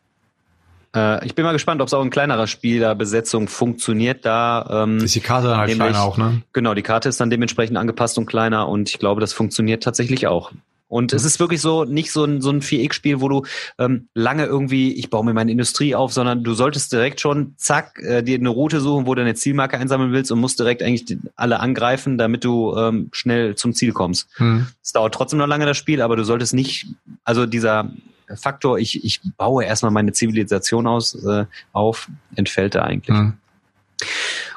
Äh, 0.94 1.26
ich 1.26 1.34
bin 1.34 1.44
mal 1.44 1.52
gespannt, 1.52 1.80
ob 1.80 1.88
es 1.88 1.94
auch 1.94 2.02
in 2.02 2.10
kleinerer 2.10 2.46
Spielerbesetzung 2.46 3.48
funktioniert. 3.48 4.24
Da 4.24 4.84
ähm, 4.84 4.98
ist 4.98 5.14
die 5.14 5.20
Karte 5.20 5.48
dann 5.48 5.58
halt 5.58 5.68
nämlich, 5.68 5.88
kleiner 5.88 6.02
auch, 6.02 6.16
ne? 6.16 6.42
Genau, 6.52 6.74
die 6.74 6.82
Karte 6.82 7.08
ist 7.08 7.20
dann 7.20 7.30
dementsprechend 7.30 7.76
angepasst 7.76 8.18
und 8.18 8.26
kleiner 8.26 8.68
und 8.68 8.88
ich 8.88 8.98
glaube, 8.98 9.20
das 9.20 9.32
funktioniert 9.32 9.82
tatsächlich 9.82 10.26
auch. 10.26 10.52
Und 10.88 11.12
es 11.12 11.24
ist 11.24 11.38
wirklich 11.38 11.60
so, 11.60 11.84
nicht 11.84 12.12
so 12.12 12.24
ein, 12.24 12.40
so 12.40 12.48
ein 12.50 12.62
4X-Spiel, 12.62 13.20
wo 13.20 13.28
du 13.28 13.44
ähm, 13.78 14.08
lange 14.14 14.46
irgendwie, 14.46 14.94
ich 14.94 15.10
baue 15.10 15.22
mir 15.22 15.34
meine 15.34 15.52
Industrie 15.52 15.94
auf, 15.94 16.14
sondern 16.14 16.42
du 16.44 16.54
solltest 16.54 16.92
direkt 16.92 17.20
schon, 17.20 17.54
zack, 17.58 17.98
äh, 17.98 18.22
dir 18.22 18.38
eine 18.38 18.48
Route 18.48 18.80
suchen, 18.80 19.06
wo 19.06 19.14
du 19.14 19.20
eine 19.20 19.34
Zielmarke 19.34 19.76
einsammeln 19.76 20.12
willst 20.12 20.32
und 20.32 20.40
musst 20.40 20.58
direkt 20.58 20.82
eigentlich 20.82 21.18
alle 21.36 21.60
angreifen, 21.60 22.16
damit 22.16 22.42
du 22.42 22.74
ähm, 22.74 23.10
schnell 23.12 23.54
zum 23.54 23.74
Ziel 23.74 23.92
kommst. 23.92 24.28
Hm. 24.36 24.66
Es 24.82 24.92
dauert 24.92 25.14
trotzdem 25.14 25.38
noch 25.38 25.46
lange 25.46 25.66
das 25.66 25.76
Spiel, 25.76 26.00
aber 26.00 26.16
du 26.16 26.24
solltest 26.24 26.54
nicht, 26.54 26.86
also 27.22 27.44
dieser 27.44 27.90
Faktor, 28.36 28.78
ich, 28.78 29.04
ich 29.04 29.20
baue 29.36 29.64
erstmal 29.64 29.92
meine 29.92 30.12
Zivilisation 30.12 30.86
aus, 30.86 31.14
äh, 31.24 31.46
auf, 31.72 32.08
entfällt 32.34 32.74
da 32.74 32.82
eigentlich. 32.82 33.16
Mhm. 33.16 33.34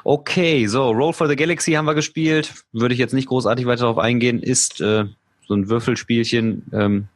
Okay, 0.03 0.67
so, 0.67 0.91
Roll 0.91 1.13
for 1.13 1.27
the 1.27 1.35
Galaxy 1.35 1.73
haben 1.73 1.85
wir 1.85 1.95
gespielt. 1.95 2.53
Würde 2.71 2.93
ich 2.93 2.99
jetzt 2.99 3.13
nicht 3.13 3.27
großartig 3.27 3.65
weiter 3.65 3.81
darauf 3.81 3.97
eingehen, 3.97 4.41
ist 4.41 4.81
äh, 4.81 5.05
so 5.47 5.53
ein 5.53 5.69
Würfelspielchen. 5.69 6.63
Ähm, 6.73 7.07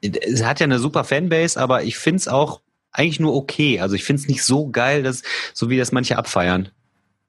es 0.00 0.44
hat 0.44 0.60
ja 0.60 0.64
eine 0.64 0.78
super 0.78 1.04
Fanbase, 1.04 1.58
aber 1.58 1.82
ich 1.82 1.96
finde 1.96 2.18
es 2.18 2.28
auch 2.28 2.60
eigentlich 2.92 3.20
nur 3.20 3.34
okay. 3.34 3.80
Also 3.80 3.94
ich 3.94 4.04
finde 4.04 4.22
es 4.22 4.28
nicht 4.28 4.42
so 4.42 4.68
geil, 4.68 5.02
dass, 5.02 5.22
so 5.52 5.70
wie 5.70 5.78
das 5.78 5.92
manche 5.92 6.18
abfeiern. 6.18 6.68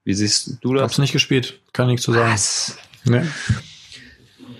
Wie 0.04 0.14
siehst 0.14 0.58
du 0.60 0.72
das? 0.72 0.80
Ich 0.80 0.84
hab's 0.84 0.98
nicht 0.98 1.12
gespielt, 1.12 1.60
kann 1.72 1.88
nichts 1.88 2.04
zu 2.04 2.12
sagen. 2.12 2.32
Was? 2.32 2.78
Nee. 3.04 3.22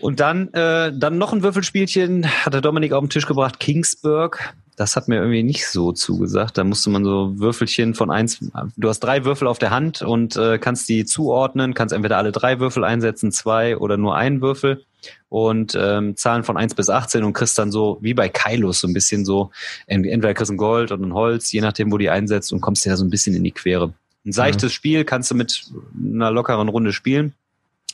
Und 0.01 0.21
dann, 0.21 0.53
äh, 0.53 0.93
dann 0.95 1.19
noch 1.19 1.33
ein 1.33 1.43
Würfelspielchen 1.43 2.27
hat 2.45 2.55
der 2.55 2.61
Dominik 2.61 2.93
auf 2.93 3.03
den 3.03 3.11
Tisch 3.11 3.27
gebracht, 3.27 3.61
Kingsburg. 3.61 4.55
Das 4.77 4.95
hat 4.95 5.09
mir 5.09 5.17
irgendwie 5.17 5.43
nicht 5.43 5.67
so 5.67 5.93
zugesagt. 5.93 6.59
Da 6.59 6.65
musste 6.65 6.91
man 6.91 7.03
so 7.05 7.39
Würfelchen 7.39 7.95
von 7.95 8.11
eins, 8.11 8.41
du 8.77 8.89
hast 8.89 9.01
drei 9.01 9.25
Würfel 9.25 9.49
auf 9.49 9.59
der 9.59 9.71
Hand 9.71 10.03
und 10.03 10.37
äh, 10.37 10.59
kannst 10.59 10.89
die 10.91 11.07
zuordnen, 11.07 11.73
kannst 11.73 11.95
entweder 11.95 12.19
alle 12.19 12.31
drei 12.31 12.61
Würfel 12.61 12.85
einsetzen, 12.85 13.33
zwei 13.33 13.79
oder 13.79 13.97
nur 13.97 14.17
einen 14.17 14.43
Würfel 14.43 14.85
und 15.31 15.77
ähm, 15.81 16.17
Zahlen 16.17 16.45
von 16.45 16.59
eins 16.59 16.75
bis 16.75 16.91
18 16.91 17.25
und 17.25 17.33
kriegst 17.33 17.59
dann 17.59 17.73
so, 17.73 17.99
wie 18.03 18.13
bei 18.13 18.29
Kailos, 18.29 18.81
so 18.81 18.89
ein 18.89 18.93
bisschen 18.93 19.25
so, 19.25 19.51
entweder 19.87 20.35
kriegst 20.35 20.51
du 20.51 20.55
ein 20.55 20.59
Gold 20.59 20.93
oder 20.93 21.03
ein 21.03 21.15
Holz, 21.15 21.53
je 21.53 21.63
nachdem, 21.63 21.91
wo 21.91 21.97
die 21.97 22.11
einsetzt 22.11 22.53
und 22.53 22.61
kommst 22.61 22.85
dir 22.85 22.91
da 22.91 22.97
so 22.97 23.05
ein 23.05 23.11
bisschen 23.11 23.35
in 23.35 23.45
die 23.45 23.53
Quere. 23.53 23.95
Ein 24.27 24.33
seichtes 24.33 24.73
mhm. 24.73 24.75
Spiel 24.75 25.05
kannst 25.05 25.31
du 25.31 25.37
mit 25.37 25.71
einer 25.99 26.31
lockeren 26.31 26.69
Runde 26.69 26.93
spielen. 26.93 27.35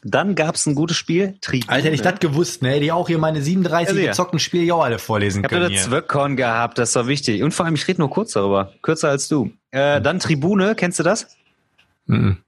Dann 0.05 0.35
gab's 0.35 0.67
ein 0.67 0.75
gutes 0.75 0.97
Spiel. 0.97 1.37
Tribune. 1.41 1.71
Alter, 1.71 1.85
hätte 1.87 1.95
ich 1.95 2.03
das 2.03 2.19
gewusst, 2.19 2.63
ne? 2.63 2.71
Hätte 2.71 2.85
ich 2.85 2.93
auch 2.93 3.07
hier 3.07 3.19
meine 3.19 3.41
37 3.41 3.97
ja, 3.97 4.07
gezockten 4.07 4.41
Spiele 4.41 4.65
ja 4.65 4.75
auch 4.75 4.85
alle 4.85 4.99
vorlesen 4.99 5.45
ich 5.45 5.49
können. 5.49 5.71
Ich 5.71 5.79
habe 5.79 5.91
da 5.91 5.91
Zwöckkorn 5.91 6.37
gehabt, 6.37 6.79
das 6.79 6.95
war 6.97 7.07
wichtig. 7.07 7.43
Und 7.43 7.55
vor 7.55 7.67
allem, 7.67 7.77
ich 7.77 7.87
rede 7.87 8.01
nur 8.01 8.11
kurz 8.11 8.33
darüber. 8.33 8.73
Kürzer 8.83 9.11
als 9.11 9.29
du. 9.29 9.53
Äh, 9.71 10.01
dann 10.01 10.19
Tribune, 10.19 10.75
kennst 10.75 10.99
du 10.99 11.05
das? 11.05 11.29
Mhm. 12.07 12.39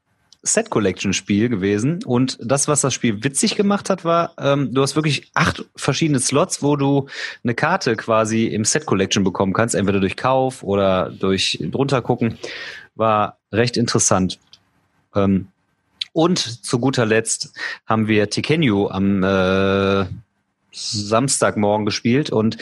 Set 0.43 0.69
Collection 0.69 1.15
Spiel 1.15 1.49
gewesen 1.49 2.05
und 2.05 2.37
das, 2.41 2.69
was 2.69 2.83
das 2.83 2.93
Spiel 2.93 3.25
witzig 3.25 3.57
gemacht 3.57 3.89
hat, 3.89 4.05
war, 4.05 4.35
ähm, 4.39 4.75
du 4.75 4.83
hast 4.83 4.95
wirklich 4.95 5.31
acht 5.33 5.65
verschiedene 5.75 6.21
Slots, 6.21 6.63
wo 6.63 6.77
du 6.77 7.09
eine 7.43 7.55
Karte 7.55 7.97
quasi 7.97 8.47
im 8.49 8.65
Set 8.67 8.85
Collection 8.85 9.25
bekommen 9.25 9.55
kannst, 9.55 9.75
entweder 9.75 10.01
durch 10.01 10.17
Kauf 10.17 10.63
oder 10.63 11.09
durch 11.09 11.59
drunter 11.63 12.03
gucken. 12.03 12.37
War 12.95 13.39
recht 13.53 13.79
interessant. 13.79 14.39
Ähm, 15.15 15.49
und 16.15 16.39
zu 16.39 16.79
guter 16.79 17.05
Letzt 17.05 17.53
haben 17.87 18.07
wir 18.07 18.31
Tekenyu 18.31 18.89
am 18.89 19.23
äh, 19.23 20.07
Samstagmorgen 20.71 21.85
gespielt. 21.85 22.31
Und 22.31 22.57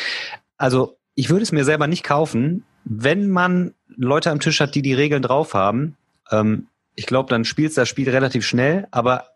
also 0.57 0.97
ich 1.15 1.29
würde 1.29 1.43
es 1.43 1.53
mir 1.53 1.65
selber 1.65 1.87
nicht 1.87 2.03
kaufen, 2.03 2.65
wenn 2.85 3.31
man 3.31 3.75
Leute 3.89 4.31
am 4.31 4.41
Tisch 4.41 4.59
hat, 4.61 4.75
die 4.75 4.81
die 4.81 4.95
Regeln 4.95 5.23
drauf 5.23 5.53
haben. 5.53 5.97
Ähm, 6.31 6.67
ich 6.95 7.05
glaube, 7.05 7.29
dann 7.29 7.45
spielst 7.45 7.77
du 7.77 7.83
das 7.83 7.91
Spiel 7.91 8.09
relativ 8.09 8.45
schnell, 8.47 8.89
aber 8.91 9.27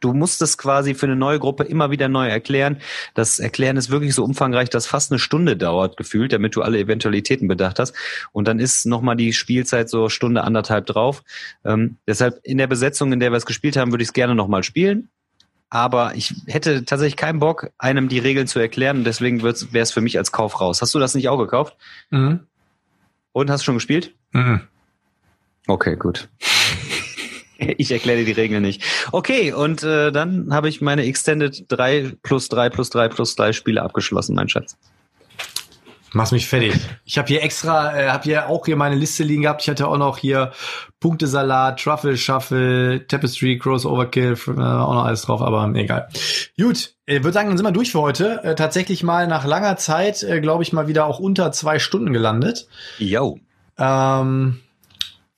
du 0.00 0.12
musst 0.12 0.42
es 0.42 0.58
quasi 0.58 0.94
für 0.94 1.06
eine 1.06 1.16
neue 1.16 1.38
Gruppe 1.38 1.64
immer 1.64 1.90
wieder 1.90 2.08
neu 2.08 2.28
erklären. 2.28 2.78
Das 3.14 3.38
Erklären 3.38 3.76
ist 3.76 3.90
wirklich 3.90 4.14
so 4.14 4.24
umfangreich, 4.24 4.70
dass 4.70 4.86
fast 4.86 5.12
eine 5.12 5.18
Stunde 5.18 5.56
dauert, 5.56 5.96
gefühlt, 5.96 6.32
damit 6.32 6.56
du 6.56 6.62
alle 6.62 6.78
Eventualitäten 6.78 7.48
bedacht 7.48 7.78
hast. 7.78 7.94
Und 8.32 8.48
dann 8.48 8.58
ist 8.58 8.86
nochmal 8.86 9.16
die 9.16 9.32
Spielzeit 9.32 9.88
so 9.88 10.08
Stunde, 10.08 10.44
anderthalb 10.44 10.86
drauf. 10.86 11.22
Ähm, 11.64 11.96
deshalb 12.06 12.40
in 12.42 12.58
der 12.58 12.66
Besetzung, 12.66 13.12
in 13.12 13.20
der 13.20 13.32
wir 13.32 13.36
es 13.36 13.46
gespielt 13.46 13.76
haben, 13.76 13.92
würde 13.92 14.02
ich 14.02 14.08
es 14.08 14.14
gerne 14.14 14.34
nochmal 14.34 14.62
spielen. 14.62 15.08
Aber 15.70 16.14
ich 16.14 16.34
hätte 16.46 16.84
tatsächlich 16.84 17.16
keinen 17.16 17.38
Bock, 17.38 17.70
einem 17.78 18.08
die 18.08 18.18
Regeln 18.18 18.46
zu 18.46 18.58
erklären. 18.58 19.04
Deswegen 19.04 19.42
wäre 19.42 19.54
es 19.54 19.92
für 19.92 20.02
mich 20.02 20.18
als 20.18 20.30
Kauf 20.30 20.60
raus. 20.60 20.82
Hast 20.82 20.94
du 20.94 20.98
das 20.98 21.14
nicht 21.14 21.30
auch 21.30 21.38
gekauft? 21.38 21.76
Mhm. 22.10 22.40
Und 23.32 23.50
hast 23.50 23.62
du 23.62 23.64
schon 23.64 23.76
gespielt? 23.76 24.14
Mhm. 24.32 24.60
Okay, 25.66 25.96
gut. 25.96 26.28
Ich 27.78 27.90
erkläre 27.90 28.18
dir 28.18 28.24
die 28.24 28.40
Regeln 28.40 28.62
nicht. 28.62 28.82
Okay, 29.12 29.52
und 29.52 29.82
äh, 29.82 30.12
dann 30.12 30.52
habe 30.52 30.68
ich 30.68 30.80
meine 30.80 31.04
Extended 31.04 31.64
3 31.68 32.12
plus 32.22 32.48
3 32.48 32.70
plus 32.70 32.90
3 32.90 33.08
plus 33.08 33.34
3 33.36 33.52
Spiele 33.52 33.82
abgeschlossen, 33.82 34.34
mein 34.34 34.48
Schatz. 34.48 34.76
Mach's 36.14 36.30
mich 36.30 36.46
fertig. 36.46 36.74
Ich 37.06 37.16
habe 37.16 37.28
hier 37.28 37.42
extra, 37.42 37.98
äh, 37.98 38.08
habe 38.08 38.24
hier 38.24 38.48
auch 38.48 38.66
hier 38.66 38.76
meine 38.76 38.96
Liste 38.96 39.24
liegen 39.24 39.42
gehabt. 39.42 39.62
Ich 39.62 39.70
hatte 39.70 39.88
auch 39.88 39.96
noch 39.96 40.18
hier 40.18 40.52
Punktesalat, 41.00 41.80
Truffle 41.80 42.18
Shuffle, 42.18 43.06
Tapestry, 43.06 43.58
Cross 43.58 43.86
Overkill, 43.86 44.36
äh, 44.46 44.50
auch 44.50 44.94
noch 44.94 45.04
alles 45.04 45.22
drauf, 45.22 45.40
aber 45.40 45.72
egal. 45.74 46.08
Gut, 46.58 46.94
ich 47.06 47.14
äh, 47.14 47.24
würde 47.24 47.32
sagen, 47.32 47.48
dann 47.48 47.56
sind 47.56 47.66
wir 47.66 47.72
durch 47.72 47.92
für 47.92 48.02
heute. 48.02 48.44
Äh, 48.44 48.54
tatsächlich 48.54 49.02
mal 49.02 49.26
nach 49.26 49.46
langer 49.46 49.78
Zeit, 49.78 50.22
äh, 50.22 50.40
glaube 50.40 50.62
ich, 50.62 50.74
mal 50.74 50.86
wieder 50.86 51.06
auch 51.06 51.18
unter 51.18 51.50
zwei 51.50 51.78
Stunden 51.78 52.12
gelandet. 52.12 52.68
Yo. 52.98 53.38
Ähm, 53.78 54.60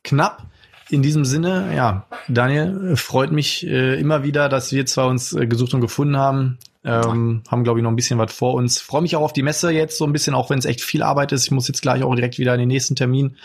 knapp. 0.03 0.43
In 0.90 1.02
diesem 1.02 1.24
Sinne, 1.24 1.73
ja, 1.74 2.06
Daniel, 2.28 2.97
freut 2.97 3.32
mich 3.32 3.66
äh, 3.66 3.98
immer 3.98 4.23
wieder, 4.23 4.48
dass 4.48 4.73
wir 4.73 4.85
zwar 4.86 5.09
uns 5.09 5.32
äh, 5.32 5.47
gesucht 5.47 5.74
und 5.74 5.81
gefunden 5.81 6.16
haben. 6.16 6.59
Ähm, 6.86 7.43
haben, 7.48 7.65
glaube 7.65 7.78
ich, 7.78 7.82
noch 7.82 7.90
ein 7.90 7.97
bisschen 7.97 8.19
was 8.19 8.31
vor 8.31 8.52
uns. 8.52 8.78
Freue 8.82 9.01
mich 9.01 9.16
auch 9.16 9.23
auf 9.23 9.32
die 9.32 9.43
Messe 9.43 9.70
jetzt 9.70 9.97
so 9.97 10.05
ein 10.05 10.12
bisschen, 10.12 10.35
auch 10.35 10.51
wenn 10.51 10.59
es 10.59 10.66
echt 10.66 10.82
viel 10.82 11.02
Arbeit 11.02 11.32
ist. 11.32 11.47
Ich 11.47 11.51
muss 11.51 11.66
jetzt 11.66 11.81
gleich 11.81 12.02
auch 12.02 12.15
direkt 12.15 12.39
wieder 12.39 12.52
in 12.52 12.61
den 12.61 12.69
nächsten 12.69 12.94
Termin. 12.94 13.36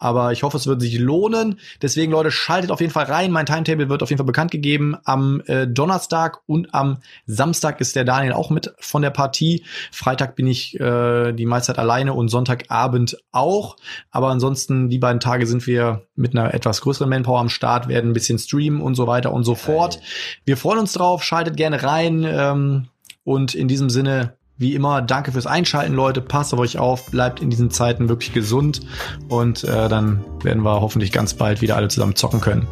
Aber 0.00 0.32
ich 0.32 0.42
hoffe, 0.42 0.56
es 0.56 0.66
wird 0.66 0.80
sich 0.80 0.98
lohnen. 0.98 1.60
Deswegen, 1.82 2.10
Leute, 2.10 2.30
schaltet 2.30 2.70
auf 2.70 2.80
jeden 2.80 2.92
Fall 2.92 3.04
rein. 3.04 3.30
Mein 3.30 3.44
Timetable 3.44 3.90
wird 3.90 4.02
auf 4.02 4.08
jeden 4.08 4.18
Fall 4.18 4.26
bekannt 4.26 4.50
gegeben. 4.50 4.96
Am 5.04 5.42
äh, 5.46 5.68
Donnerstag 5.68 6.40
und 6.46 6.74
am 6.74 6.98
Samstag 7.26 7.80
ist 7.82 7.94
der 7.94 8.04
Daniel 8.04 8.32
auch 8.32 8.48
mit 8.48 8.74
von 8.80 9.02
der 9.02 9.10
Partie. 9.10 9.62
Freitag 9.92 10.36
bin 10.36 10.46
ich 10.46 10.80
äh, 10.80 11.32
die 11.32 11.44
meiste 11.44 11.72
Zeit 11.72 11.78
alleine 11.78 12.14
und 12.14 12.28
Sonntagabend 12.28 13.18
auch. 13.30 13.76
Aber 14.10 14.28
ansonsten, 14.28 14.88
die 14.88 14.98
beiden 14.98 15.20
Tage 15.20 15.46
sind 15.46 15.66
wir 15.66 16.06
mit 16.16 16.34
einer 16.34 16.54
etwas 16.54 16.80
größeren 16.80 17.10
Manpower 17.10 17.38
am 17.38 17.50
Start, 17.50 17.86
werden 17.86 18.10
ein 18.10 18.14
bisschen 18.14 18.38
streamen 18.38 18.80
und 18.80 18.94
so 18.94 19.06
weiter 19.06 19.34
und 19.34 19.44
so 19.44 19.54
fort. 19.54 20.00
Wir 20.46 20.56
freuen 20.56 20.78
uns 20.78 20.94
drauf. 20.94 21.22
Schaltet 21.22 21.58
gerne 21.58 21.82
rein. 21.82 22.24
Ähm, 22.26 22.88
und 23.22 23.54
in 23.54 23.68
diesem 23.68 23.90
Sinne, 23.90 24.38
wie 24.60 24.74
immer, 24.74 25.00
danke 25.00 25.32
fürs 25.32 25.46
Einschalten, 25.46 25.94
Leute. 25.94 26.20
Passt 26.20 26.52
auf 26.52 26.60
euch 26.60 26.78
auf, 26.78 27.06
bleibt 27.06 27.40
in 27.40 27.48
diesen 27.48 27.70
Zeiten 27.70 28.10
wirklich 28.10 28.34
gesund 28.34 28.82
und 29.30 29.64
äh, 29.64 29.88
dann 29.88 30.22
werden 30.42 30.62
wir 30.62 30.82
hoffentlich 30.82 31.12
ganz 31.12 31.32
bald 31.32 31.62
wieder 31.62 31.76
alle 31.76 31.88
zusammen 31.88 32.14
zocken 32.14 32.42
können. 32.42 32.68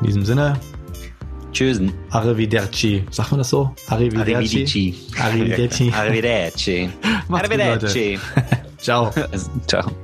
In 0.00 0.08
diesem 0.08 0.24
Sinne. 0.24 0.58
Tschüssen. 1.52 1.92
Arrivederci. 2.10 3.04
Sagt 3.12 3.30
man 3.30 3.38
das 3.38 3.50
so? 3.50 3.72
Arrivederci. 3.86 4.96
Arrivederci. 5.16 5.92
Arrivederci. 5.94 6.90
Arrivederci. 7.30 8.18
Ciao. 8.78 9.12
Ciao. 9.68 10.03